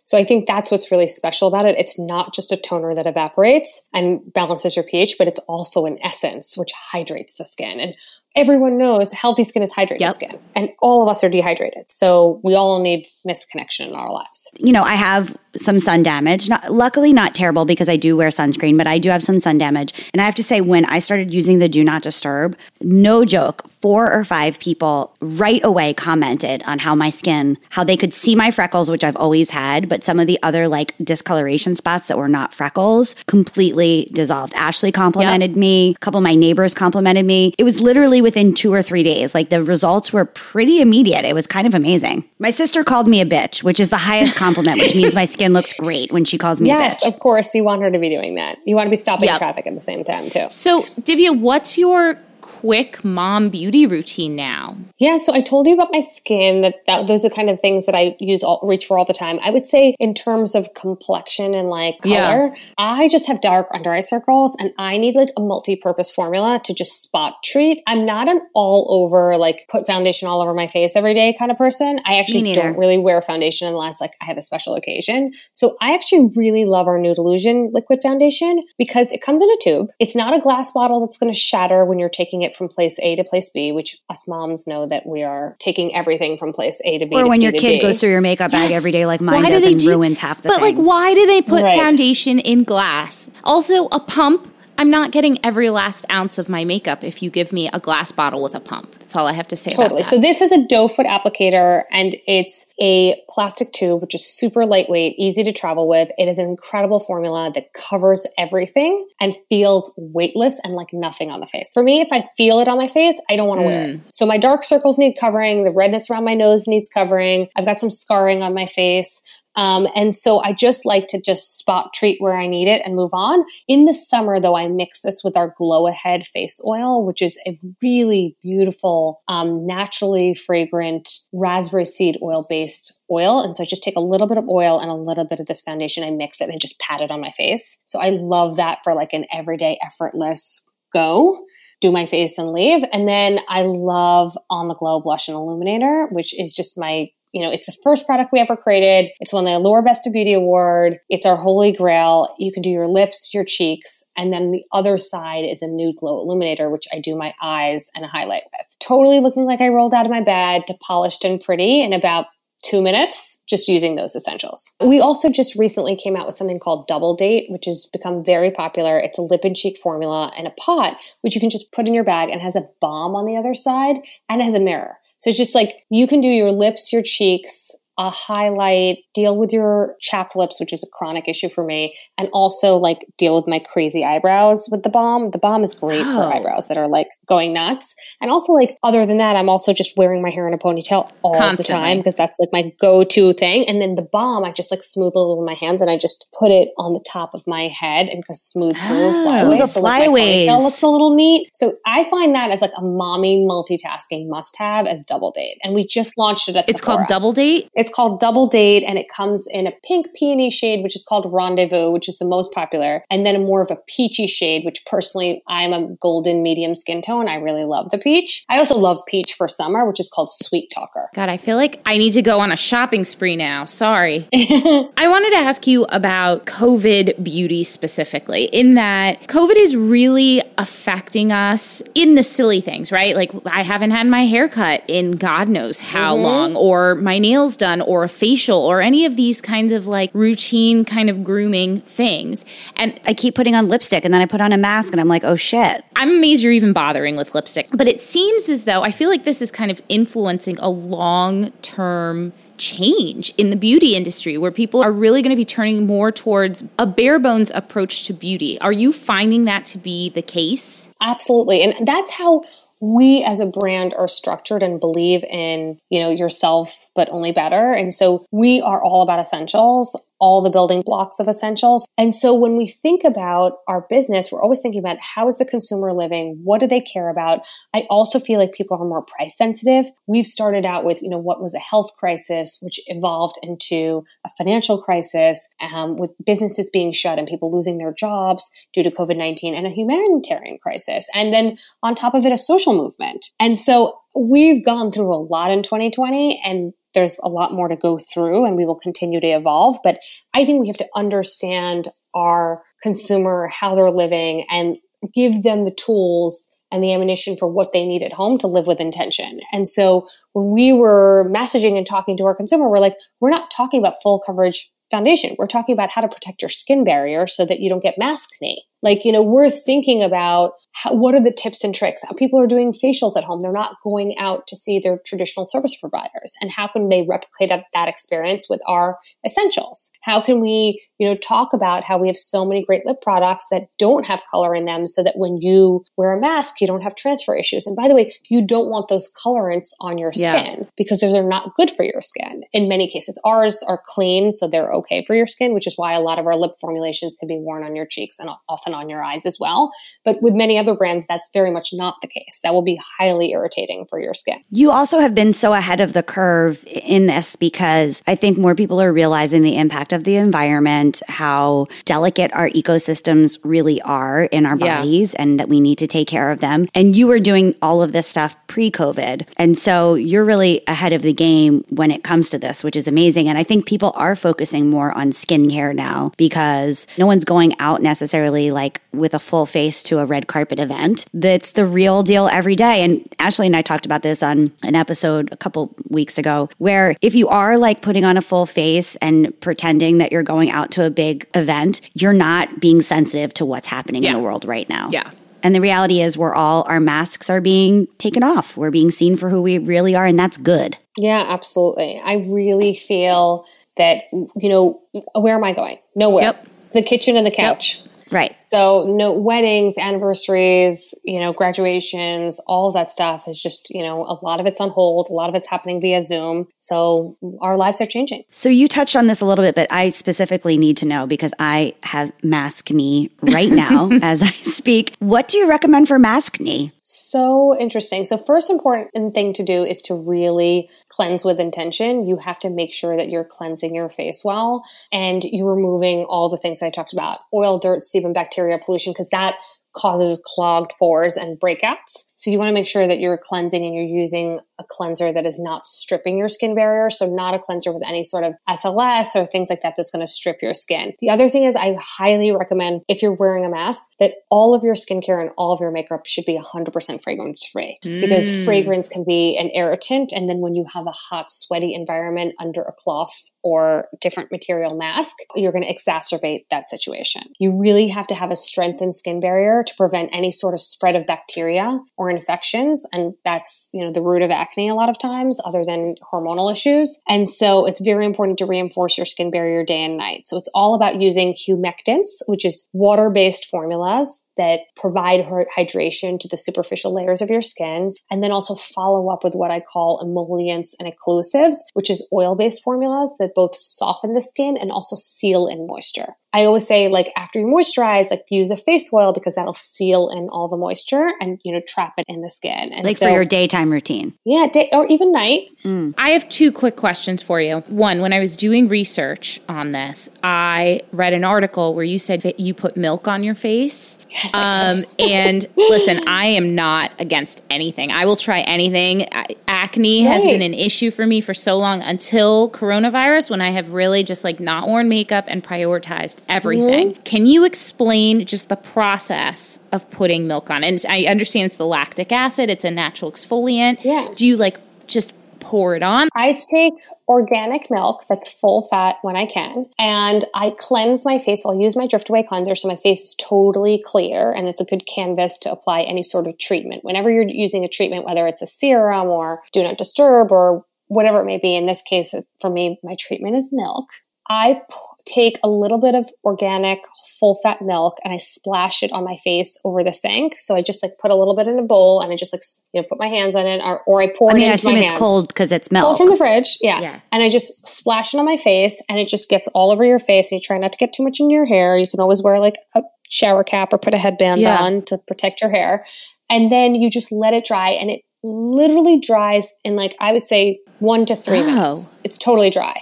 So 0.07 0.19
I 0.19 0.25
think 0.25 0.47
that's 0.47 0.71
what's 0.71 0.91
really 0.91 1.07
special 1.07 1.49
about 1.49 1.65
it. 1.65 1.79
It's 1.79 1.99
not 1.99 2.35
just 2.35 2.53
a 2.53 2.57
toner 2.59 2.95
that 2.95 3.07
evaporates 3.07 3.89
and 3.95 4.21
balances 4.35 4.77
your 4.77 4.85
pH, 4.85 5.17
but 5.19 5.29
it's 5.29 5.39
also 5.49 5.87
an 5.87 5.99
essence 6.03 6.59
which 6.59 6.73
hydrates 6.73 7.35
the 7.35 7.45
skin. 7.45 7.81
And 7.81 7.95
everyone 8.37 8.77
knows 8.79 9.13
healthy 9.13 9.45
skin 9.45 9.63
is 9.63 9.73
hydrated 9.73 10.01
Yep. 10.01 10.15
skin. 10.15 10.39
And 10.57 10.71
all 10.83 11.03
of 11.03 11.09
us 11.09 11.23
are 11.23 11.29
dehydrated. 11.29 11.89
So 11.89 12.41
we 12.43 12.55
all 12.55 12.81
need 12.81 13.07
mist 13.25 13.51
connection 13.51 13.89
in 13.89 13.95
our 13.95 14.11
lives. 14.11 14.51
you 14.59 14.73
know, 14.73 14.83
I 14.83 14.95
have 14.95 15.37
some 15.57 15.79
sun 15.79 16.03
damage. 16.03 16.49
Not, 16.49 16.73
luckily, 16.73 17.13
not 17.13 17.35
terrible 17.35 17.65
because 17.65 17.89
I 17.89 17.97
do 17.97 18.17
wear 18.17 18.29
sunscreen, 18.29 18.77
but 18.77 18.87
I 18.87 18.99
do 18.99 19.11
have 19.11 19.23
some 19.23 19.39
sun 19.39 19.57
damage. 19.59 19.93
And 20.13 20.21
I 20.21 20.25
have 20.25 20.35
to 20.37 20.43
say, 20.45 20.61
when 20.61 20.85
I 20.87 20.99
started 20.99 21.33
using 21.33 21.59
the 21.61 21.69
Do 21.69 21.85
Not 21.85 22.03
Disturb, 22.03 22.57
no 22.81 23.25
joke, 23.25 23.69
four 23.81 24.13
or 24.13 24.25
five 24.25 24.59
people 24.59 25.15
right 25.21 25.63
away 25.65 25.95
commented 25.95 26.63
on 26.65 26.79
how 26.81 26.95
my 26.95 27.11
skin, 27.11 27.57
how 27.71 27.85
they 27.85 27.97
could 27.97 28.13
see 28.13 28.35
my 28.35 28.51
freckles, 28.51 28.91
which 28.91 29.05
I've 29.05 29.17
always 29.17 29.51
had, 29.51 29.89
but 29.89 30.03
some 30.03 30.19
of 30.19 30.27
the 30.27 30.39
other 30.43 30.67
like 30.67 30.95
discoloration 31.03 31.75
spots 31.77 32.09
that 32.09 32.19
were 32.19 32.29
not 32.29 32.53
freckles 32.53 33.15
completely 33.27 34.09
dissolved. 34.13 34.55
Ashley 34.55 34.91
complimented 34.91 35.57
me. 35.57 35.91
A 35.91 35.99
couple 35.99 36.19
of 36.19 36.25
my 36.25 36.35
neighbors 36.35 36.75
complimented 36.75 37.27
me. 37.27 37.55
It 37.59 37.65
was 37.65 37.81
literally 37.81 38.23
within 38.25 38.53
two 38.55 38.73
or 38.75 38.83
three 38.83 39.05
days. 39.05 39.33
Like 39.37 39.51
the 39.51 39.63
results 39.63 40.13
were 40.13 40.25
pretty 40.25 40.81
immediate. 40.81 41.25
It 41.25 41.35
was 41.35 41.47
kind 41.47 41.67
of 41.69 41.75
amazing. 41.77 42.25
My 42.41 42.51
sister 42.51 42.83
called 42.83 43.07
me 43.07 43.21
a 43.21 43.25
bitch, 43.27 43.63
which 43.63 43.79
is 43.79 43.91
the 43.91 43.97
highest 43.99 44.35
compliment, 44.35 44.81
which 44.81 44.97
means 44.97 45.15
my 45.15 45.27
skin 45.27 45.53
looks 45.53 45.73
great 45.75 46.11
when 46.11 46.25
she 46.25 46.37
calls 46.39 46.61
me 46.61 46.69
Yes, 46.71 47.05
a 47.05 47.07
bitch. 47.07 47.15
of 47.15 47.21
course. 47.21 47.55
You 47.55 47.63
want 47.63 47.83
her 47.83 47.91
to 47.93 47.99
be 48.01 48.09
doing 48.09 48.35
that. 48.35 48.59
You 48.65 48.75
want 48.75 48.87
to 48.87 48.91
be 48.91 48.97
stopping 48.97 49.27
Yep. 49.29 49.39
traffic 49.39 49.67
at 49.69 49.75
the 49.75 49.81
same 49.81 50.03
time, 50.03 50.29
too. 50.29 50.47
So, 50.51 50.83
Divya, 50.83 51.39
what's 51.39 51.79
your 51.79 52.19
quick 52.65 53.05
mom 53.05 53.51
beauty 53.51 53.85
routine 53.85 54.35
now? 54.35 54.75
Yeah, 54.99 55.19
so 55.19 55.35
I 55.35 55.43
told 55.43 55.67
you 55.67 55.75
about 55.75 55.91
my 55.93 56.01
skin. 56.01 56.63
That, 56.63 56.77
that 56.87 57.07
those 57.07 57.23
are 57.23 57.29
kind 57.29 57.51
of 57.51 57.61
things 57.61 57.85
that 57.85 57.95
I 57.95 58.17
use 58.21 58.43
all, 58.43 58.59
reach 58.63 58.87
for 58.87 58.97
all 58.97 59.05
the 59.05 59.13
time. 59.13 59.39
I 59.43 59.51
would 59.51 59.67
say 59.67 59.95
in 59.99 60.15
terms 60.15 60.55
of 60.55 60.73
complexion 60.73 61.55
and 61.55 61.69
like 61.69 62.01
color, 62.01 62.15
Yeah. 62.15 62.55
I 62.79 63.09
just 63.09 63.27
have 63.27 63.43
dark 63.43 63.67
under 63.73 63.93
eye 63.93 64.01
circles, 64.01 64.57
and 64.59 64.73
I 64.79 64.97
need 64.97 65.15
like 65.15 65.29
a 65.37 65.41
multi-purpose 65.41 66.11
formula 66.11 66.59
to 66.65 66.73
just 66.73 67.03
spot 67.03 67.43
treat. 67.45 67.83
I'm 67.87 68.07
not 68.07 68.31
an 68.31 68.41
all 68.55 68.87
over 68.89 69.37
like 69.37 69.67
put 69.71 69.87
foundation 69.87 70.27
all 70.27 70.41
over 70.41 70.55
my 70.55 70.67
face 70.67 70.97
every 70.97 71.13
day 71.13 71.35
kind 71.39 71.51
of 71.51 71.59
person. 71.59 72.01
I 72.07 72.19
actually 72.19 72.55
don't 72.55 72.79
really 72.79 72.97
wear 72.97 73.21
foundation 73.21 73.69
unless 73.69 74.01
like 74.01 74.13
I 74.23 74.25
have 74.25 74.39
a 74.39 74.43
special 74.43 74.75
occasion. 74.75 75.33
So 75.53 75.77
I 75.83 75.95
actually 75.95 76.31
really 76.35 76.65
love 76.65 76.87
our 76.87 76.99
Nude 76.99 77.19
Illusion 77.19 77.69
liquid 77.73 78.01
foundation 78.03 78.63
because 78.79 79.13
it 79.13 79.21
comes 79.21 79.43
in 79.43 79.51
a 79.51 79.57
tube. 79.61 79.89
It's 80.01 80.17
not 80.17 80.35
a 80.35 80.41
glass 80.41 80.73
bottle 80.73 81.01
that's 81.01 81.19
going 81.19 81.31
to 81.31 81.39
shatter 81.39 81.85
when 81.85 81.99
you're 81.99 82.09
taking 82.09 82.41
it 82.41 82.54
from 82.55 82.69
place 82.69 82.99
A 83.03 83.17
to 83.17 83.25
place 83.25 83.51
B, 83.51 83.73
which 83.73 83.97
us 84.09 84.27
moms 84.29 84.67
know 84.67 84.87
that 84.87 85.07
we 85.07 85.23
are 85.23 85.57
taking 85.59 85.95
everything 85.95 86.37
from 86.37 86.53
place 86.53 86.81
A 86.85 86.99
to 86.99 87.07
B. 87.07 87.15
Or 87.17 87.23
to 87.25 87.29
when 87.29 87.39
C 87.39 87.43
your 87.45 87.53
to 87.53 87.59
kid 87.59 87.73
D. 87.75 87.81
goes 87.81 87.99
through 88.01 88.11
your 88.11 88.21
makeup 88.21 88.51
bag 88.53 88.73
every 88.73 88.91
day 88.93 89.07
like 89.07 89.21
mine 89.21 89.43
Why 89.43 89.49
do 89.49 89.55
does 89.55 89.63
they 89.65 89.71
and 89.73 89.81
do- 89.81 89.89
ruins 89.91 90.19
half 90.19 90.43
the 90.43 90.49
But 90.49 90.61
things. 90.61 90.79
like, 90.79 90.87
why 90.87 91.15
do 91.15 91.27
they 91.27 91.43
put 91.43 91.63
Right. 91.63 91.79
foundation 91.79 92.39
in 92.39 92.65
glass? 92.65 93.31
Also, 93.43 93.87
a 93.93 94.01
pump. 94.01 94.51
I'm 94.77 94.91
not 94.91 95.13
getting 95.13 95.39
every 95.45 95.71
last 95.71 96.05
ounce 96.11 96.39
of 96.39 96.49
my 96.49 96.65
makeup 96.65 97.05
if 97.05 97.23
you 97.23 97.31
give 97.31 97.53
me 97.53 97.71
a 97.73 97.81
glass 97.81 98.11
bottle 98.13 98.43
with 98.43 98.55
a 98.55 98.61
pump. 98.61 98.93
That's 98.99 99.15
all 99.15 99.27
I 99.27 99.33
have 99.33 99.49
to 99.49 99.57
say 99.57 99.71
Totally. 99.71 100.03
So 100.03 100.21
this 100.21 100.41
is 100.41 100.51
a 100.53 100.67
doe 100.67 100.89
foot 100.89 101.07
applicator 101.07 101.85
and 101.93 102.17
it's 102.27 102.67
a 102.81 103.23
plastic 103.29 103.73
tube, 103.73 104.01
which 104.01 104.15
is 104.15 104.27
super 104.27 104.67
lightweight, 104.67 105.15
easy 105.19 105.45
to 105.45 105.53
travel 105.53 105.89
with. 105.89 106.09
It 106.19 106.29
is 106.29 106.39
an 106.39 106.47
incredible 106.47 106.99
formula 106.99 107.53
that 107.55 107.73
covers 107.73 108.27
everything 108.37 109.07
and 109.21 109.37
feels 109.49 109.95
weightless 109.97 110.61
and 110.65 110.75
like 110.75 110.93
nothing 110.93 111.31
on 111.31 111.41
the 111.41 111.47
face. 111.47 111.73
For 111.73 111.83
me, 111.83 112.01
if 112.01 112.09
I 112.11 112.25
feel 112.37 112.59
it 112.61 112.69
on 112.69 112.77
my 112.77 112.89
face, 112.89 113.21
I 113.31 113.37
don't 113.37 113.49
want 113.49 113.61
to 113.61 113.67
wear 113.67 113.87
it. 113.87 113.97
Mm. 113.97 114.01
So 114.13 114.27
my 114.27 114.39
dark 114.39 114.65
circles 114.65 114.99
need 114.99 115.17
covering. 115.19 115.65
The 115.65 115.73
redness 115.73 116.11
around 116.11 116.25
my 116.25 116.35
nose 116.35 116.67
needs 116.67 116.89
covering. 116.89 117.49
I've 117.57 117.67
got 117.67 117.79
some 117.79 117.91
scarring 117.91 118.43
on 118.43 118.55
my 118.55 118.67
face. 118.67 119.23
Um, 119.57 119.87
and 119.95 120.15
so 120.15 120.43
I 120.43 120.53
just 120.53 120.85
like 120.85 121.07
to 121.09 121.21
just 121.21 121.59
spot 121.59 121.93
treat 121.95 122.21
where 122.21 122.37
I 122.37 122.47
need 122.47 122.69
it 122.69 122.83
and 122.85 122.97
move 122.97 123.11
on. 123.13 123.45
In 123.69 123.85
the 123.85 123.95
summer, 123.95 124.41
though, 124.41 124.57
I 124.57 124.69
mix 124.69 125.03
this 125.03 125.23
with 125.23 125.37
our 125.37 125.55
Glow 125.57 125.87
Ahead 125.87 126.27
face 126.27 126.61
oil, 126.67 127.05
which 127.05 127.23
is 127.23 127.39
a 127.47 127.57
really 127.83 128.37
beautiful, 128.43 129.23
um, 129.29 129.67
naturally 129.67 130.35
fragrant 130.35 131.09
raspberry 131.33 131.85
seed 131.85 132.19
oil 132.23 132.45
based 132.49 133.01
oil. 133.11 133.41
And 133.41 133.55
so 133.55 133.63
I 133.63 133.67
just 133.67 133.83
take 133.83 133.97
a 133.97 134.01
little 134.01 134.27
bit 134.27 134.39
of 134.39 134.49
oil 134.49 134.81
and 134.81 134.91
a 134.91 134.95
little 134.95 135.25
bit 135.25 135.41
of 135.41 135.47
this 135.47 135.63
foundation. 135.63 136.05
I 136.05 136.11
mix 136.11 136.41
it 136.41 136.49
and 136.49 136.61
just 136.61 136.81
pat 136.81 137.01
it 137.01 137.11
on 137.11 137.21
my 137.21 137.31
face. 137.31 137.83
So 137.85 138.01
I 138.01 138.11
love 138.11 138.57
that 138.57 138.81
for 138.83 138.95
like 138.95 139.13
an 139.13 139.27
everyday 139.33 139.79
effortless 139.85 140.67
go 140.93 141.45
do 141.81 141.93
my 141.93 142.07
face 142.07 142.39
and 142.39 142.53
leave. 142.53 142.83
And 142.93 143.07
then 143.07 143.41
I 143.49 143.65
love 143.65 144.39
On 144.49 144.69
the 144.69 144.75
Glow 144.75 145.03
Blush 145.03 145.29
and 145.29 145.35
Illuminator, 145.35 146.09
which 146.13 146.39
is 146.39 146.55
just 146.55 146.79
my 146.79 147.09
you 147.35 147.43
know, 147.43 147.51
it's 147.51 147.67
the 147.67 147.77
first 147.83 148.07
product 148.07 148.31
we 148.33 148.39
ever 148.39 148.57
created. 148.57 149.11
It's 149.19 149.33
won 149.33 149.45
the 149.45 149.57
Allure 149.57 149.83
Best 149.83 150.07
of 150.07 150.13
Beauty 150.13 150.33
Award. 150.33 151.01
It's 151.11 151.27
our 151.27 151.35
holy 151.35 151.73
grail. 151.73 152.33
You 152.39 152.53
can 152.53 152.63
do 152.63 152.71
your 152.71 152.87
lips, 152.87 153.35
your 153.35 153.45
cheeks, 153.45 154.05
and 154.17 154.33
then 154.33 154.53
the 154.53 154.63
other 154.73 154.97
side 154.97 155.45
is 155.45 155.61
a 155.61 155.67
nude 155.67 155.97
glow 155.97 156.21
illuminator, 156.21 156.71
which 156.71 156.85
I 156.93 157.01
do 157.01 157.17
my 157.17 157.35
eyes 157.43 157.91
and 157.97 158.05
a 158.05 158.09
highlight 158.09 158.45
with. 158.57 158.67
Totally 158.79 159.19
looking 159.19 159.47
like 159.47 159.61
I 159.61 159.69
rolled 159.69 159.95
out 159.95 160.07
of 160.07 160.13
my 160.13 160.21
bed 160.21 160.69
to 160.69 160.79
polished 160.87 161.25
and 161.25 161.41
pretty 161.41 161.83
in 161.83 161.93
about 161.93 162.27
two 162.63 162.81
minutes 162.81 163.43
just 163.49 163.67
using 163.67 163.97
those 163.97 164.15
essentials. 164.15 164.73
We 164.81 165.01
also 165.01 165.31
just 165.31 165.57
recently 165.57 165.97
came 165.97 166.15
out 166.17 166.29
with 166.29 166.37
something 166.37 166.61
called 166.61 166.87
Double 166.87 167.17
Date, 167.17 167.51
which 167.51 167.65
has 167.67 167.91
become 167.93 168.25
very 168.25 168.53
popular. 168.53 168.99
It's 168.99 169.19
a 169.19 169.23
lip 169.23 169.43
and 169.45 169.57
cheek 169.57 169.77
formula 169.77 170.33
and 170.39 170.47
a 170.47 170.53
pot, 170.53 170.97
which 171.23 171.35
you 171.35 171.41
can 171.41 171.51
just 171.51 171.73
put 171.73 171.89
in 171.89 171.95
your 171.95 172.05
bag 172.05 172.31
and 172.31 172.41
has 172.41 172.55
a 172.55 172.69
balm 172.81 173.17
on 173.17 173.25
the 173.25 173.37
other 173.37 173.55
side 173.55 173.99
and 174.29 174.41
it 174.41 174.45
has 174.45 174.55
a 174.55 174.61
mirror. 174.61 174.99
So 175.19 175.31
it's 175.31 175.39
just 175.39 175.55
like 175.55 175.75
you 175.91 176.07
can 176.07 176.21
do 176.21 176.29
your 176.29 176.53
lips, 176.53 176.93
your 176.93 177.03
cheeks, 177.03 177.75
a 177.99 178.11
highlight, 178.11 178.99
deal 179.15 179.39
with 179.39 179.53
your 179.53 179.97
chapped 180.01 180.37
lips, 180.37 180.59
which 180.59 180.73
is 180.73 180.83
a 180.83 180.91
chronic 180.97 181.29
issue 181.29 181.49
for 181.49 181.65
me, 181.65 181.95
and 182.19 182.29
also 182.33 182.77
like 182.77 183.07
deal 183.19 183.35
with 183.35 183.47
my 183.47 183.59
crazy 183.59 184.05
eyebrows 184.05 184.69
with 184.71 184.83
the 184.83 184.91
balm. 184.91 185.29
The 185.31 185.39
balm 185.39 185.63
is 185.63 185.75
great 185.75 186.05
oh. 186.05 186.15
for 186.15 186.35
eyebrows 186.35 186.69
that 186.69 186.79
are 186.79 186.89
like 186.89 187.09
going 187.27 187.53
nuts. 187.53 187.95
And 188.21 188.31
also 188.31 188.53
like 188.53 188.77
other 188.83 189.07
than 189.07 189.19
that, 189.19 189.37
I'm 189.37 189.49
also 189.49 189.73
just 189.73 189.97
wearing 189.97 190.23
my 190.23 190.31
hair 190.31 190.49
in 190.49 190.55
a 190.55 190.59
ponytail 190.59 191.11
all 191.23 191.39
Constantly. 191.39 191.63
the 191.63 191.69
time 191.69 191.97
because 191.99 192.17
that's 192.17 192.39
like 192.39 192.51
my 192.53 192.73
go-to 192.81 193.33
thing. 193.33 193.69
And 193.69 193.81
then 193.81 193.95
the 193.95 194.03
balm, 194.03 194.45
I 194.45 194.53
just 194.53 194.71
like 194.71 194.83
smooth 194.83 195.13
a 195.15 195.19
little 195.19 195.39
with 195.39 195.47
my 195.47 195.55
hands 195.55 195.81
and 195.81 195.91
I 195.91 195.97
just 195.97 196.27
put 196.39 196.51
it 196.51 196.71
on 196.79 196.93
the 196.93 197.05
top 197.07 197.35
of 197.35 197.47
my 197.47 197.69
head 197.69 198.09
and 198.09 198.25
just 198.27 198.51
smooth 198.51 198.77
through 198.77 198.97
oh. 198.97 199.23
flyaways. 199.23 199.61
The 199.61 199.67
so 199.67 199.81
flyaways. 199.81 200.47
Like, 200.47 200.59
looks 200.59 200.83
a 200.83 200.89
little 200.89 201.15
neat. 201.15 201.51
So 201.55 201.75
I 201.87 202.09
find 202.11 202.35
that 202.35 202.51
as 202.51 202.61
like 202.61 202.73
a 202.77 202.83
mommy 202.83 203.47
multitasking 203.47 204.29
must 204.29 204.57
have 204.59 204.87
as 204.87 205.05
double 205.05 205.31
date. 205.31 205.59
And 205.63 205.75
we 205.75 205.87
just 205.87 206.19
launched 206.19 206.49
it 206.49 206.57
at 206.57 206.69
It's 206.69 206.81
Sephora. 206.81 206.99
called 206.99 207.09
double 207.09 207.33
date? 207.33 207.69
It's 207.75 207.84
called 207.91 208.21
Double 208.21 208.47
Date 208.47 208.85
and 208.85 208.99
it 208.99 209.09
comes 209.09 209.47
in 209.51 209.67
a 209.67 209.73
pink 209.85 210.09
peony 210.15 210.51
shade, 210.51 210.83
which 210.83 210.97
is 210.97 211.03
called 211.03 211.31
Rendezvous, 211.33 211.91
which 211.91 212.09
is 212.09 212.19
the 212.19 212.25
most 212.25 212.53
popular, 212.53 213.05
and 213.11 213.25
then 213.25 213.37
a 213.37 213.39
more 213.39 213.63
of 213.63 213.71
a 213.71 213.79
peachy 213.87 214.27
shade, 214.27 214.65
which 214.65 214.85
personally 214.87 215.43
I'm 215.47 215.73
a 215.73 215.89
golden 216.01 216.43
medium 216.43 216.75
skin 216.75 217.03
tone. 217.03 217.29
I 217.29 217.37
really 217.37 217.65
love 217.65 217.91
the 217.91 217.99
peach. 217.99 218.45
I 218.49 218.59
also 218.59 218.79
love 218.79 218.99
peach 219.07 219.35
for 219.35 219.49
summer, 219.49 219.87
which 219.87 220.01
is 220.01 220.09
called 220.09 220.31
Sweet 220.31 220.71
Talker. 220.75 221.09
God, 221.15 221.29
I 221.29 221.37
feel 221.37 221.57
like 221.57 221.81
I 221.87 221.99
need 221.99 222.13
to 222.13 222.23
go 222.23 222.41
on 222.41 222.53
a 222.53 222.57
shopping 222.57 223.05
spree 223.05 223.37
now. 223.37 223.65
Sorry. 223.65 224.29
I 224.35 225.07
wanted 225.09 225.31
to 225.31 225.37
ask 225.37 225.67
you 225.67 225.85
about 225.89 226.47
COVID 226.47 227.23
beauty 227.23 227.65
specifically, 227.65 228.45
in 228.45 228.75
that 228.75 229.21
COVID 229.23 229.57
is 229.57 229.77
really 229.77 230.43
affecting 230.59 231.33
us 231.33 231.83
in 231.95 232.15
the 232.15 232.23
silly 232.23 232.61
things, 232.61 232.93
right? 232.93 233.15
Like 233.15 233.33
I 233.47 233.63
haven't 233.63 233.91
had 233.91 234.07
my 234.07 234.25
hair 234.25 234.49
cut 234.49 234.83
in 234.89 235.13
God 235.13 235.49
knows 235.49 235.79
how 235.79 236.15
mm-hmm. 236.15 236.25
long, 236.25 236.57
or 236.57 236.95
my 236.97 237.19
nails 237.19 237.57
done, 237.79 237.87
or 237.87 238.05
a 238.05 238.09
facial, 238.09 238.59
or 238.59 238.81
any 238.81 239.05
of 239.05 239.17
these 239.17 239.41
kinds 239.41 239.73
of 239.73 239.87
like 239.87 240.11
routine 240.15 240.85
kind 240.85 241.11
of 241.11 241.25
grooming 241.25 241.81
things. 241.81 242.45
And 242.77 242.99
I 243.07 243.15
keep 243.15 243.35
putting 243.35 243.55
on 243.55 243.67
lipstick 243.67 244.05
and 244.05 244.13
then 244.13 244.21
I 244.21 244.27
put 244.27 244.41
on 244.41 244.53
a 244.53 244.57
mask 244.57 244.93
and 244.93 245.01
I'm 245.01 245.09
like, 245.09 245.25
oh 245.25 245.37
shit. 245.37 245.85
I'm 245.97 246.11
amazed 246.11 246.43
you're 246.43 246.53
even 246.53 246.73
bothering 246.73 247.17
with 247.17 247.35
lipstick. 247.35 247.69
But 247.73 247.89
it 247.89 248.01
seems 248.01 248.49
as 248.49 248.65
though 248.65 248.83
I 248.83 248.91
feel 248.91 249.09
like 249.09 249.25
this 249.25 249.43
is 249.43 249.51
kind 249.51 249.71
of 249.71 249.83
influencing 249.89 250.59
a 250.59 250.69
long 250.69 251.51
term 251.63 252.33
change 252.57 253.35
in 253.37 253.51
the 253.51 253.57
beauty 253.57 253.97
industry 253.97 254.39
where 254.39 254.53
people 254.53 254.81
are 254.81 254.93
really 254.93 255.23
going 255.23 255.31
to 255.31 255.37
be 255.37 255.45
turning 255.45 255.87
more 255.87 256.13
towards 256.13 256.63
a 256.79 256.87
bare 256.87 257.19
bones 257.19 257.51
approach 257.53 258.05
to 258.07 258.13
beauty. 258.13 258.61
Are 258.61 258.73
you 258.73 258.93
finding 258.93 259.45
that 259.47 259.65
to 259.67 259.79
be 259.79 260.11
the 260.11 260.23
case? 260.23 260.89
Absolutely. 261.01 261.63
And 261.63 261.87
that's 261.87 262.13
how 262.13 262.45
we 262.85 263.25
as 263.25 263.41
a 263.41 263.47
brand 263.47 263.95
are 263.95 264.07
structured 264.07 264.63
and 264.63 264.79
believe 264.79 265.25
in, 265.25 265.79
you 265.89 266.01
know, 266.01 266.11
yourself, 266.11 266.91
but 266.95 267.09
only 267.11 267.33
better. 267.33 267.73
And 267.73 267.95
so 267.95 268.27
we 268.31 268.61
are 268.61 268.83
all 268.83 269.03
about 269.03 269.19
essentials 269.19 270.01
all 270.25 270.41
the 270.41 270.49
building 270.49 270.81
blocks 270.81 271.21
of 271.21 271.29
essentials. 271.29 271.87
And 271.99 272.15
so 272.15 272.35
when 272.35 272.57
we 272.57 272.67
think 272.67 273.05
about 273.05 273.59
our 273.69 273.85
business, 273.91 274.33
we're 274.33 274.43
always 274.43 274.61
thinking 274.63 274.79
about 274.79 274.97
how 274.99 275.29
is 275.29 275.37
the 275.37 275.45
consumer 275.45 275.93
living? 275.93 276.41
What 276.43 276.61
do 276.61 276.67
they 276.67 276.81
care 276.81 277.11
about? 277.11 277.41
I 277.75 277.87
also 277.91 278.19
feel 278.19 278.41
like 278.41 278.55
people 278.55 278.79
are 278.79 278.89
more 278.89 279.05
price 279.05 279.37
sensitive. 279.37 279.85
We've 280.07 280.25
started 280.25 280.65
out 280.65 280.87
with, 280.87 281.03
you 281.03 281.11
know, 281.11 281.19
what 281.19 281.43
was 281.43 281.55
a 281.55 281.59
health 281.59 281.91
crisis, 281.99 282.57
which 282.63 282.81
evolved 282.87 283.37
into 283.43 284.07
a 284.25 284.31
financial 284.39 284.81
crisis 284.81 285.47
um, 285.75 285.97
with 285.97 286.13
businesses 286.25 286.71
being 286.73 286.91
shut 286.91 287.19
and 287.19 287.29
people 287.29 287.55
losing 287.55 287.77
their 287.77 287.93
jobs 287.93 288.51
due 288.73 288.83
to 288.83 288.91
COVID 288.91 289.19
19 289.19 289.55
and 289.55 289.67
a 289.67 289.71
humanitarian 289.71 290.57
crisis. 290.57 291.07
And 291.15 291.35
then 291.35 291.59
on 291.83 291.95
top 291.95 292.15
of 292.15 292.25
it, 292.25 292.33
a 292.33 292.39
social 292.39 292.73
movement. 292.73 293.27
And 293.39 293.59
so 293.59 293.99
we've 294.19 294.65
gone 294.65 294.91
through 294.91 295.15
a 295.15 295.21
lot 295.21 295.51
in 295.51 295.63
2020 295.63 296.41
and 296.43 296.73
there's 296.95 297.19
a 297.23 297.29
lot 297.29 297.53
more 297.53 297.69
to 297.69 297.77
go 297.77 297.99
through 297.99 298.45
and 298.47 298.57
we 298.57 298.65
will 298.65 298.79
continue 298.79 299.21
to 299.21 299.27
evolve. 299.27 299.77
But 299.83 299.99
I 300.35 300.45
think 300.45 300.61
we 300.61 300.69
have 300.69 300.77
to 300.79 300.89
understand 300.95 301.89
our 302.15 302.63
consumer, 302.83 303.49
how 303.53 303.75
they're 303.75 303.91
living, 303.91 304.45
and 304.51 304.77
give 305.15 305.43
them 305.43 305.65
the 305.65 305.75
tools 305.75 306.51
and 306.71 306.83
the 306.83 306.93
ammunition 306.93 307.37
for 307.37 307.47
what 307.47 307.73
they 307.73 307.87
need 307.87 308.03
at 308.03 308.13
home 308.13 308.39
to 308.39 308.47
live 308.47 308.67
with 308.67 308.81
intention. 308.81 309.41
And 309.53 309.69
so 309.69 310.09
when 310.33 310.51
we 310.51 310.73
were 310.73 311.31
messaging 311.33 311.77
and 311.77 311.87
talking 311.87 312.17
to 312.17 312.25
our 312.25 312.35
consumer, 312.35 312.69
we're 312.69 312.79
like, 312.79 312.97
we're 313.21 313.31
not 313.31 313.51
talking 313.51 313.81
about 313.81 314.03
full 314.03 314.21
coverage 314.25 314.71
foundation. 314.91 315.37
We're 315.39 315.47
talking 315.47 315.73
about 315.73 315.91
how 315.91 316.01
to 316.01 316.09
protect 316.09 316.43
your 316.43 316.49
skin 316.49 316.85
barrier 316.85 317.27
so 317.27 317.45
that 317.47 317.61
you 317.61 317.69
don't 317.69 317.83
get 317.83 317.99
maskne. 318.01 318.57
Like, 318.85 319.05
you 319.05 319.13
know, 319.13 319.23
we're 319.23 319.51
thinking 319.51 320.03
about 320.03 320.53
how, 320.75 320.95
what 320.95 321.15
are 321.15 321.23
the 321.23 321.33
tips 321.33 321.65
and 321.65 321.75
tricks? 321.75 322.05
People 322.19 322.39
are 322.41 322.47
doing 322.47 322.73
facials 322.73 323.17
at 323.17 323.25
home. 323.25 323.41
They're 323.41 323.53
not 323.53 323.77
going 323.83 324.15
out 324.19 324.47
to 324.49 324.57
see 324.57 324.79
their 324.79 324.99
traditional 325.07 325.47
service 325.47 325.77
providers. 325.81 326.35
And 326.41 326.51
how 326.51 326.69
can 326.69 326.89
they 326.89 327.07
replicate 327.09 327.49
that 327.49 327.89
experience 327.89 328.49
with 328.51 328.61
our 328.67 328.99
essentials? 329.25 329.91
How 330.03 330.21
can 330.21 330.41
we, 330.41 330.83
you 330.99 331.09
know, 331.09 331.15
talk 331.15 331.53
about 331.55 331.85
how 331.85 331.97
we 331.97 332.09
have 332.09 332.17
so 332.17 332.45
many 332.45 332.63
great 332.63 332.85
lip 332.85 332.99
products 333.03 333.47
that 333.51 333.69
don't 333.79 334.07
have 334.07 334.23
color 334.31 334.55
in 334.55 334.67
them 334.67 334.85
so 334.85 335.03
that 335.03 335.15
when 335.17 335.39
you 335.41 335.83
wear 335.97 336.13
a 336.13 336.21
mask, 336.21 336.61
you 336.61 336.67
don't 336.67 336.83
have 336.83 336.95
transfer 336.95 337.35
issues. 337.37 337.67
And 337.67 337.77
by 337.77 337.89
the 337.89 337.95
way, 337.95 338.13
you 338.29 338.47
don't 338.47 338.69
want 338.69 338.89
those 338.89 339.13
colorants 339.25 339.69
on 339.81 339.97
your 339.97 340.13
skin 340.13 340.57
yeah. 340.59 340.65
because 340.77 341.01
those 341.01 341.15
are 341.15 341.27
not 341.27 341.55
good 341.55 341.71
for 341.71 341.85
your 341.85 342.01
skin. 342.01 342.43
In 342.53 342.69
many 342.69 342.89
cases, 342.91 343.21
ours 343.25 343.65
are 343.67 343.81
clean, 343.87 344.31
so 344.31 344.49
they're 344.49 344.73
okay 344.73 345.05
for 345.07 345.15
your 345.15 345.27
skin, 345.27 345.55
which 345.55 345.67
is 345.67 345.75
why 345.77 345.95
a 345.95 346.01
lot 346.01 346.19
of 346.19 346.27
our 346.27 346.37
lip 346.37 346.53
formulations 346.61 347.17
can 347.19 347.29
be 347.29 347.39
worn 347.39 347.65
on 347.65 347.77
your 347.77 347.87
cheeks 347.87 348.19
and 348.19 348.29
often 348.49 348.74
on 348.75 348.89
your 348.89 349.03
eyes 349.03 349.25
as 349.25 349.39
well. 349.41 349.73
But 350.05 350.21
with 350.21 350.35
many 350.35 350.59
other 350.59 350.75
brands, 350.75 351.07
that's 351.07 351.31
very 351.33 351.51
much 351.51 351.71
not 351.73 351.97
the 352.03 352.09
case. 352.09 352.41
That 352.43 352.53
will 352.53 352.63
be 352.63 352.81
highly 352.99 353.33
irritating 353.33 353.87
for 353.89 354.01
your 354.01 354.15
skin. 354.15 354.41
You 354.51 354.71
also 354.71 354.99
have 354.99 355.15
been 355.15 355.33
so 355.33 355.55
ahead 355.55 355.81
of 355.81 355.93
the 355.93 356.03
curve 356.03 356.65
in 356.67 357.07
this 357.07 357.37
because 357.37 358.03
I 358.07 358.15
think 358.15 358.39
more 358.39 358.55
people 358.55 358.81
are 358.81 358.93
realizing 358.93 359.43
the 359.43 359.57
impact 359.57 359.93
of 359.93 360.05
the 360.05 360.17
environment, 360.17 361.03
how 361.09 361.67
delicate 361.85 362.33
our 362.35 362.51
ecosystems 362.51 363.39
really 363.45 363.81
are 363.83 364.25
in 364.25 364.47
our 364.47 364.57
bodies, 364.57 365.15
yeah. 365.15 365.23
and 365.23 365.41
that 365.41 365.49
we 365.49 365.61
need 365.61 365.79
to 365.79 365.87
take 365.87 366.09
care 366.09 366.31
of 366.31 366.41
them. 366.41 366.67
And 366.75 366.97
you 366.97 367.07
were 367.07 367.21
doing 367.21 367.55
all 367.63 367.83
of 367.83 367.93
this 367.93 368.07
stuff 368.07 368.37
pre 368.47 368.71
COVID. 368.71 369.27
And 369.37 369.57
so 369.57 369.95
you're 369.95 370.25
really 370.25 370.63
ahead 370.67 370.93
of 370.93 371.03
the 371.03 371.13
game 371.13 371.65
when 371.69 371.91
it 371.91 372.03
comes 372.03 372.31
to 372.31 372.39
this, 372.39 372.65
which 372.65 372.77
is 372.77 372.89
amazing. 372.89 373.29
And 373.29 373.39
I 373.39 373.45
think 373.45 373.67
people 373.67 373.93
are 373.97 374.17
focusing 374.17 374.71
more 374.71 374.93
on 374.93 375.11
skincare 375.11 375.75
now 375.75 376.13
because 376.17 376.87
no 376.99 377.07
one's 377.07 377.25
going 377.25 377.55
out 377.59 377.83
necessarily 377.83 378.51
like 378.51 378.64
like 378.65 378.81
with 378.93 379.15
a 379.15 379.19
full 379.19 379.47
face 379.47 379.83
to 379.85 379.99
a 379.99 380.07
red 380.07 380.27
carpet 380.27 380.59
event. 380.59 381.05
That's 381.13 381.53
the 381.53 381.67
real 381.67 382.03
deal 382.03 382.29
every 382.29 382.57
day. 382.57 382.83
And 382.83 383.07
Ashley 383.19 383.47
and 383.47 383.57
I 383.57 383.63
talked 383.63 383.85
about 383.87 384.03
this 384.03 384.23
on 384.23 384.53
an 384.63 384.75
episode 384.75 385.31
a 385.33 385.37
couple 385.37 385.75
weeks 385.89 386.17
ago, 386.19 386.49
where 386.59 386.97
if 387.03 387.15
you 387.15 387.29
are 387.29 387.59
like 387.59 387.83
putting 387.83 388.05
on 388.05 388.17
a 388.17 388.23
full 388.23 388.47
face 388.47 388.97
and 388.97 389.39
pretending 389.41 389.99
that 389.99 390.13
you're 390.13 390.23
going 390.23 390.51
out 390.51 390.71
to 390.73 390.85
a 390.85 390.91
big 390.91 391.27
event, 391.35 391.81
you're 391.95 392.15
not 392.15 392.61
being 392.61 392.81
sensitive 392.81 393.35
to 393.35 393.45
what's 393.45 393.67
happening 393.67 394.03
yeah. 394.03 394.11
in 394.11 394.17
the 394.17 394.23
world 394.23 394.45
right 394.45 394.69
now. 394.69 394.89
Yeah. 394.91 395.11
And 395.43 395.55
the 395.55 395.61
reality 395.61 396.01
is, 396.01 396.17
we're 396.17 396.35
all, 396.35 396.65
our 396.69 396.81
masks 396.81 397.29
are 397.29 397.43
being 397.43 397.87
taken 397.99 398.23
off. 398.23 398.57
We're 398.57 398.71
being 398.71 398.91
seen 398.91 399.15
for 399.19 399.29
who 399.29 399.43
we 399.43 399.59
really 399.59 399.95
are, 399.95 400.07
and 400.07 400.19
that's 400.19 400.39
good. 400.39 400.79
Yeah, 400.97 401.23
absolutely. 401.29 402.01
I 402.03 402.15
really 402.15 402.75
feel 402.75 403.47
that, 403.77 404.05
you 404.13 404.49
know, 404.49 404.81
where 405.15 405.35
am 405.35 405.45
I 405.45 405.53
going? 405.53 405.77
Nowhere. 405.95 406.25
Yep. 406.25 406.49
The 406.73 406.83
kitchen 406.83 407.19
and 407.19 407.27
the 407.27 407.31
couch. 407.31 407.83
Yep. 407.83 407.94
Right. 408.11 408.41
So 408.49 408.85
no 408.87 409.13
weddings, 409.13 409.79
anniversaries, 409.79 410.99
you 411.05 411.21
know, 411.21 411.33
graduations, 411.33 412.41
all 412.47 412.69
of 412.69 412.75
that 412.75 412.91
stuff 412.91 413.27
is 413.29 413.43
just, 413.43 413.71
you 413.71 413.83
know, 413.83 414.05
a 414.05 414.19
lot 414.25 414.41
of 414.41 414.47
it's 414.47 414.61
on 414.61 414.71
hold. 414.71 415.09
A 415.11 415.13
lot 415.13 415.29
of 415.29 415.35
it's 415.35 415.49
happening 415.49 415.81
via 415.81 416.03
Zoom. 416.03 416.49
So 416.61 417.17
our 417.41 417.57
lives 417.57 417.81
are 417.81 417.87
changing. 417.87 418.25
So 418.31 418.49
you 418.49 418.69
touched 418.69 418.97
on 418.97 419.07
this 419.07 419.21
a 419.21 419.27
little 419.27 419.45
bit, 419.45 419.55
but 419.55 419.71
I 419.71 419.89
specifically 419.89 420.57
need 420.57 420.77
to 420.79 420.87
know 420.87 421.07
because 421.07 421.35
I 421.39 421.75
have 421.83 422.13
maskne 422.19 423.11
right 423.23 423.51
now 423.51 423.91
as 424.03 424.23
I 424.23 424.31
speak. 424.31 424.95
What 424.99 425.29
do 425.29 425.39
you 425.39 425.49
recommend 425.49 425.89
for 425.89 425.99
maskne? 425.99 426.73
So 426.87 427.59
interesting. 427.59 428.05
So 428.05 428.19
first 428.19 428.51
important 428.51 429.15
thing 429.15 429.33
to 429.35 429.43
do 429.43 429.65
is 429.65 429.81
to 429.83 429.95
really 429.95 430.69
cleanse 430.89 431.25
with 431.25 431.41
intention. 431.41 432.07
You 432.07 432.19
have 432.19 432.39
to 432.41 432.51
make 432.51 432.73
sure 432.73 432.97
that 432.97 433.09
you're 433.09 433.25
cleansing 433.25 433.75
your 433.75 433.89
face 433.89 434.23
well 434.23 434.65
and 434.93 435.25
you're 435.25 435.55
removing 435.55 436.05
all 436.05 436.29
the 436.29 436.37
things 436.37 436.63
I 436.63 436.71
talked 436.71 436.93
about, 436.93 437.21
oil, 437.33 437.59
dirt, 437.59 437.83
sebum, 437.95 438.13
bacteria, 438.13 438.59
pollution, 438.59 438.93
because 438.93 439.09
that 439.11 439.37
causes 439.75 440.23
clogged 440.25 440.73
pores 440.79 441.17
and 441.17 441.39
breakouts. 441.41 442.11
So 442.17 442.31
you 442.31 442.39
want 442.39 442.49
to 442.49 442.55
make 442.55 442.67
sure 442.67 442.87
that 442.87 443.01
you're 443.01 443.19
cleansing 443.19 443.65
and 443.65 443.75
you're 443.75 443.85
using 443.85 444.41
a 444.59 444.65
cleanser 444.67 445.13
that 445.13 445.27
is 445.27 445.39
not 445.41 445.67
stripping 445.67 446.17
your 446.17 446.29
skin 446.29 446.55
barrier. 446.55 446.89
So 446.89 447.07
not 447.07 447.35
a 447.35 447.39
cleanser 447.39 447.73
with 447.73 447.83
any 447.87 448.05
sort 448.05 448.25
of 448.25 448.35
SLS 448.49 449.17
or 449.17 449.27
things 449.27 449.51
like 449.51 449.63
that 449.63 449.75
that's 449.77 449.91
going 449.91 450.03
to 450.03 450.07
strip 450.07 450.41
your 450.41 450.55
skin. 450.55 450.93
The 451.01 451.11
other 451.11 451.29
thing 451.29 451.45
is 451.45 451.57
I 451.57 451.77
highly 451.81 452.35
recommend 452.35 452.83
if 452.89 453.03
you're 453.03 453.13
wearing 453.13 453.45
a 453.45 453.51
mask 453.51 453.83
that 453.99 454.13
all 454.31 454.55
of 454.55 454.63
your 454.63 454.75
skincare 454.75 455.21
and 455.21 455.31
all 455.37 455.53
of 455.53 455.61
your 455.61 455.73
makeup 455.73 456.07
should 456.07 456.25
be 456.25 456.39
100% 456.39 457.03
fragrance 457.03 457.45
free 457.47 457.79
mm. 457.85 458.01
because 458.01 458.45
fragrance 458.45 458.89
can 458.89 459.05
be 459.05 459.37
an 459.37 459.51
irritant. 459.55 460.13
And 460.13 460.29
then 460.29 460.39
when 460.39 460.55
you 460.55 460.65
have 460.73 460.87
a 460.87 460.93
hot, 460.93 461.31
sweaty 461.31 461.75
environment 461.75 462.35
under 462.39 462.63
a 462.63 462.73
cloth 462.73 463.31
or 463.43 463.89
different 464.01 464.31
material 464.31 464.77
mask, 464.77 465.15
you're 465.35 465.53
going 465.53 465.65
to 465.65 465.75
exacerbate 465.75 466.45
that 466.51 466.71
situation. 466.71 467.23
You 467.39 467.59
really 467.61 467.89
have 467.89 468.07
to 468.07 468.15
have 468.15 468.31
a 468.31 468.37
strengthened 468.37 468.95
skin 468.95 469.21
barrier 469.21 469.64
to 469.67 469.75
prevent 469.77 470.11
any 470.13 470.31
sort 470.31 470.55
of 470.55 470.61
spread 470.61 470.97
of 470.97 471.07
bacteria 471.07 471.79
or 471.97 472.11
infections. 472.11 472.87
And 472.93 473.15
that's, 473.25 473.71
you 473.73 473.85
know, 473.85 473.93
the 473.93 474.03
root 474.03 474.23
of 474.23 474.31
acne 474.31 474.69
a 474.69 474.75
lot 474.75 474.89
of 474.89 474.99
times, 474.99 475.41
other 475.45 475.63
than 475.65 475.95
hormonal 476.13 476.53
issues. 476.53 477.01
And 477.09 477.29
so 477.29 477.67
it's 477.67 477.81
very 477.81 478.07
important 478.07 478.39
to 478.39 478.47
reinforce 478.47 478.99
your 478.99 479.07
skin 479.07 479.31
barrier 479.31 479.65
day 479.65 479.85
and 479.85 479.97
night. 479.97 480.27
So 480.27 480.37
it's 480.37 480.51
all 480.55 480.75
about 480.75 480.97
using 480.97 481.35
humectants, 481.35 482.23
which 482.27 482.45
is 482.45 482.69
water 482.73 483.11
based 483.11 483.47
formulas 483.51 484.25
that 484.37 484.61
provide 484.77 485.21
hydration 485.57 486.19
to 486.19 486.27
the 486.29 486.37
superficial 486.37 486.93
layers 486.93 487.23
of 487.23 487.31
your 487.31 487.41
skins, 487.41 487.99
and 488.11 488.21
then 488.21 488.33
also 488.33 488.57
follow 488.57 489.09
up 489.09 489.23
with 489.23 489.35
what 489.35 489.53
I 489.53 489.61
call 489.61 490.01
emollients 490.03 490.75
and 490.81 490.93
occlusives, 490.93 491.63
which 491.75 491.89
is 491.89 492.09
oil 492.13 492.35
based 492.35 492.63
formulas 492.65 493.15
that 493.21 493.35
both 493.37 493.55
soften 493.55 494.13
the 494.13 494.21
skin 494.21 494.57
and 494.57 494.73
also 494.73 494.97
seal 494.97 495.47
in 495.47 495.69
moisture. 495.69 496.15
I 496.33 496.47
always 496.47 496.67
say, 496.67 496.89
like, 496.89 497.13
after 497.17 497.39
you 497.39 497.47
moisturize, 497.47 498.11
like, 498.11 498.25
use 498.29 498.51
a 498.51 498.57
face 498.57 498.91
oil 498.93 499.13
because 499.13 499.37
that'll 499.37 499.53
seal 499.57 500.09
in 500.09 500.29
all 500.29 500.49
the 500.49 500.57
moisture 500.57 501.13
and, 501.21 501.41
you 501.45 501.53
know, 501.53 501.61
trap 501.67 501.95
it 501.99 502.05
in 502.09 502.23
the 502.23 502.31
skin. 502.31 502.73
And 502.73 502.85
like 502.85 502.97
so, 502.97 503.07
for 503.07 503.13
your 503.13 503.25
daytime 503.25 503.71
routine. 503.71 504.15
Yeah, 504.25 504.47
day, 504.47 504.69
or 504.73 504.87
even 504.87 505.13
night. 505.13 505.49
Mm. 505.63 505.95
I 505.99 506.11
have 506.11 506.29
two 506.29 506.53
quick 506.53 506.77
questions 506.77 507.23
for 507.23 507.41
you. 507.41 507.59
One, 507.69 508.01
when 508.01 508.13
I 508.13 508.21
was 508.21 508.37
doing 508.37 508.69
research 508.69 509.41
on 509.49 509.73
this, 509.73 510.11
I 510.23 510.83
read 510.93 511.13
an 511.13 511.25
article 511.25 511.75
where 511.75 511.85
you 511.85 511.99
said 511.99 512.35
you 512.39 512.55
put 512.55 512.77
milk 512.77 513.09
on 513.09 513.23
your 513.23 513.35
face. 513.35 513.99
Yes, 514.11 514.35
um, 514.35 514.85
and 514.99 515.47
listen, 515.57 516.07
I 516.07 516.27
am 516.27 516.55
not 516.55 516.93
against 516.99 517.43
anything. 517.51 517.91
I 517.91 518.05
will 518.05 518.17
try 518.17 518.41
anything. 518.41 519.09
Acne 519.49 520.07
right. 520.07 520.13
has 520.13 520.25
been 520.25 520.43
an 520.43 520.55
issue 520.55 520.91
for 520.91 521.07
me 521.07 521.21
for 521.21 521.35
so 521.35 521.57
long 521.59 521.83
until 521.83 522.51
coronavirus 522.51 523.31
when 523.31 523.41
I 523.41 523.51
have 523.51 523.73
really 523.73 524.03
just 524.03 524.25
like 524.25 524.41
not 524.41 524.67
worn 524.67 524.89
makeup 524.89 525.25
and 525.29 525.43
prioritized 525.43 526.21
everything. 526.29 526.93
Mm-hmm. 526.93 527.03
Can 527.03 527.27
you 527.27 527.45
explain 527.45 528.25
just 528.25 528.49
the 528.49 528.57
process 528.57 529.39
of 529.73 529.89
putting 529.91 530.27
milk 530.27 530.51
on? 530.51 530.65
And 530.65 530.83
I 530.89 531.05
understand 531.05 531.47
it's 531.47 531.57
the 531.57 531.67
lactic 531.67 532.13
acid, 532.13 532.51
it's 532.51 532.65
a 532.65 532.71
natural 532.71 533.11
exfoliant. 533.11 533.79
Yeah. 533.83 534.09
Do 534.15 534.27
you 534.27 534.37
like 534.37 534.59
just 534.87 535.13
pour 535.41 535.77
it 535.77 535.83
on? 535.83 536.09
I 536.15 536.35
take 536.51 536.73
organic 537.07 537.71
milk 537.71 538.05
that's 538.09 538.33
full 538.33 538.67
fat 538.69 538.97
when 539.03 539.15
I 539.15 539.27
can, 539.27 539.67
and 539.79 540.25
I 540.35 540.55
cleanse 540.59 541.05
my 541.05 541.19
face. 541.19 541.45
I'll 541.45 541.61
use 541.61 541.77
my 541.77 541.87
Drift-Away 541.87 542.25
cleanser 542.25 542.55
so 542.55 542.67
my 542.67 542.77
face 542.77 543.03
is 543.03 543.15
totally 543.15 543.83
clear 543.85 544.33
and 544.33 544.49
it's 544.49 544.61
a 544.61 544.65
good 544.65 544.87
canvas 544.87 545.39
to 545.41 545.53
apply 545.53 545.83
any 545.83 546.03
sort 546.03 546.27
of 546.27 546.39
treatment. 546.39 546.83
Whenever 546.83 547.11
you're 547.11 547.29
using 547.29 547.65
a 547.65 547.69
treatment, 547.69 548.07
whether 548.07 548.27
it's 548.27 548.43
a 548.43 548.47
serum 548.47 549.09
or 549.09 549.41
do 549.53 549.63
not 549.63 549.77
disturb 549.77 550.33
or 550.33 550.65
whatever 550.89 551.21
it 551.21 551.27
may 551.27 551.39
be, 551.39 551.55
in 551.55 551.67
this 551.67 551.83
case, 551.83 552.15
for 552.41 552.51
me, 552.51 552.79
my 552.83 552.97
treatment 552.99 553.37
is 553.37 553.51
milk. 553.53 553.87
I 554.31 554.55
p- 554.69 554.75
take 555.05 555.35
a 555.45 555.51
little 555.51 555.79
bit 555.79 555.95
of 555.95 556.09
organic 556.25 556.83
full 557.21 557.39
fat 557.43 557.61
milk 557.61 557.99
and 558.03 558.13
I 558.15 558.17
splash 558.17 558.83
it 558.83 558.91
on 558.91 559.05
my 559.05 559.17
face 559.17 559.61
over 559.65 559.85
the 559.85 559.93
sink. 559.93 560.35
So 560.37 560.57
I 560.57 560.63
just 560.63 560.83
like 560.83 560.93
put 560.99 561.11
a 561.11 561.15
little 561.15 561.37
bit 561.37 561.47
in 561.47 561.59
a 561.59 561.63
bowl 561.63 562.01
and 562.01 562.11
I 562.11 562.17
just 562.17 562.33
like 562.33 562.41
you 562.73 562.81
know 562.81 562.87
put 562.89 562.99
my 562.99 563.09
hands 563.09 563.37
on 563.37 563.47
it 563.47 563.61
or, 563.63 563.83
or 563.87 564.01
I 564.01 564.09
pour 564.17 564.31
I 564.31 564.35
mean, 564.35 564.45
it 564.45 564.51
I 564.51 564.55
assume 564.55 564.77
it's 564.77 564.89
hands. 564.91 564.99
cold 564.99 565.29
because 565.29 565.53
it's 565.53 565.71
milk. 565.71 565.85
Cold 565.85 565.99
from 565.99 566.09
the 566.11 566.17
fridge, 566.17 566.57
yeah. 566.63 566.81
Yeah. 566.81 567.01
And 567.13 567.23
I 567.23 567.29
just 567.29 567.67
splash 567.69 568.15
it 568.15 568.19
on 568.19 568.25
my 568.25 568.39
face 568.39 568.83
and 568.89 568.99
it 568.99 569.09
just 569.09 569.29
gets 569.29 569.47
all 569.49 569.71
over 569.71 569.85
your 569.85 569.99
face. 569.99 570.33
And 570.33 570.41
you 570.41 570.43
try 570.45 570.57
not 570.57 570.73
to 570.73 570.79
get 570.79 570.95
too 570.95 571.03
much 571.05 571.21
in 571.21 571.29
your 571.29 571.45
hair. 571.45 571.77
You 571.77 571.87
can 571.87 572.01
always 572.01 572.23
wear 572.23 572.39
like 572.41 572.57
a 572.75 572.83
shower 573.11 573.45
cap 573.45 573.73
or 573.75 573.79
put 573.79 573.93
a 573.93 573.99
headband 573.99 574.41
Yeah. 574.41 574.57
on 574.59 574.83
to 574.87 574.97
protect 575.07 575.43
your 575.43 575.51
hair. 575.51 575.85
And 576.31 576.51
then 576.51 576.75
you 576.75 576.89
just 576.89 577.13
let 577.13 577.35
it 577.35 577.45
dry 577.45 577.71
and 577.73 577.91
it 577.91 578.01
literally 578.23 578.99
dries 578.99 579.53
in 579.65 579.77
like 579.77 579.95
I 580.01 580.13
would 580.15 580.25
say 580.25 580.61
one 580.79 581.05
to 581.07 581.15
three 581.15 581.41
Oh. 581.41 581.47
minutes. 581.47 581.95
It's 582.05 582.17
totally 582.17 582.49
dry. 582.49 582.81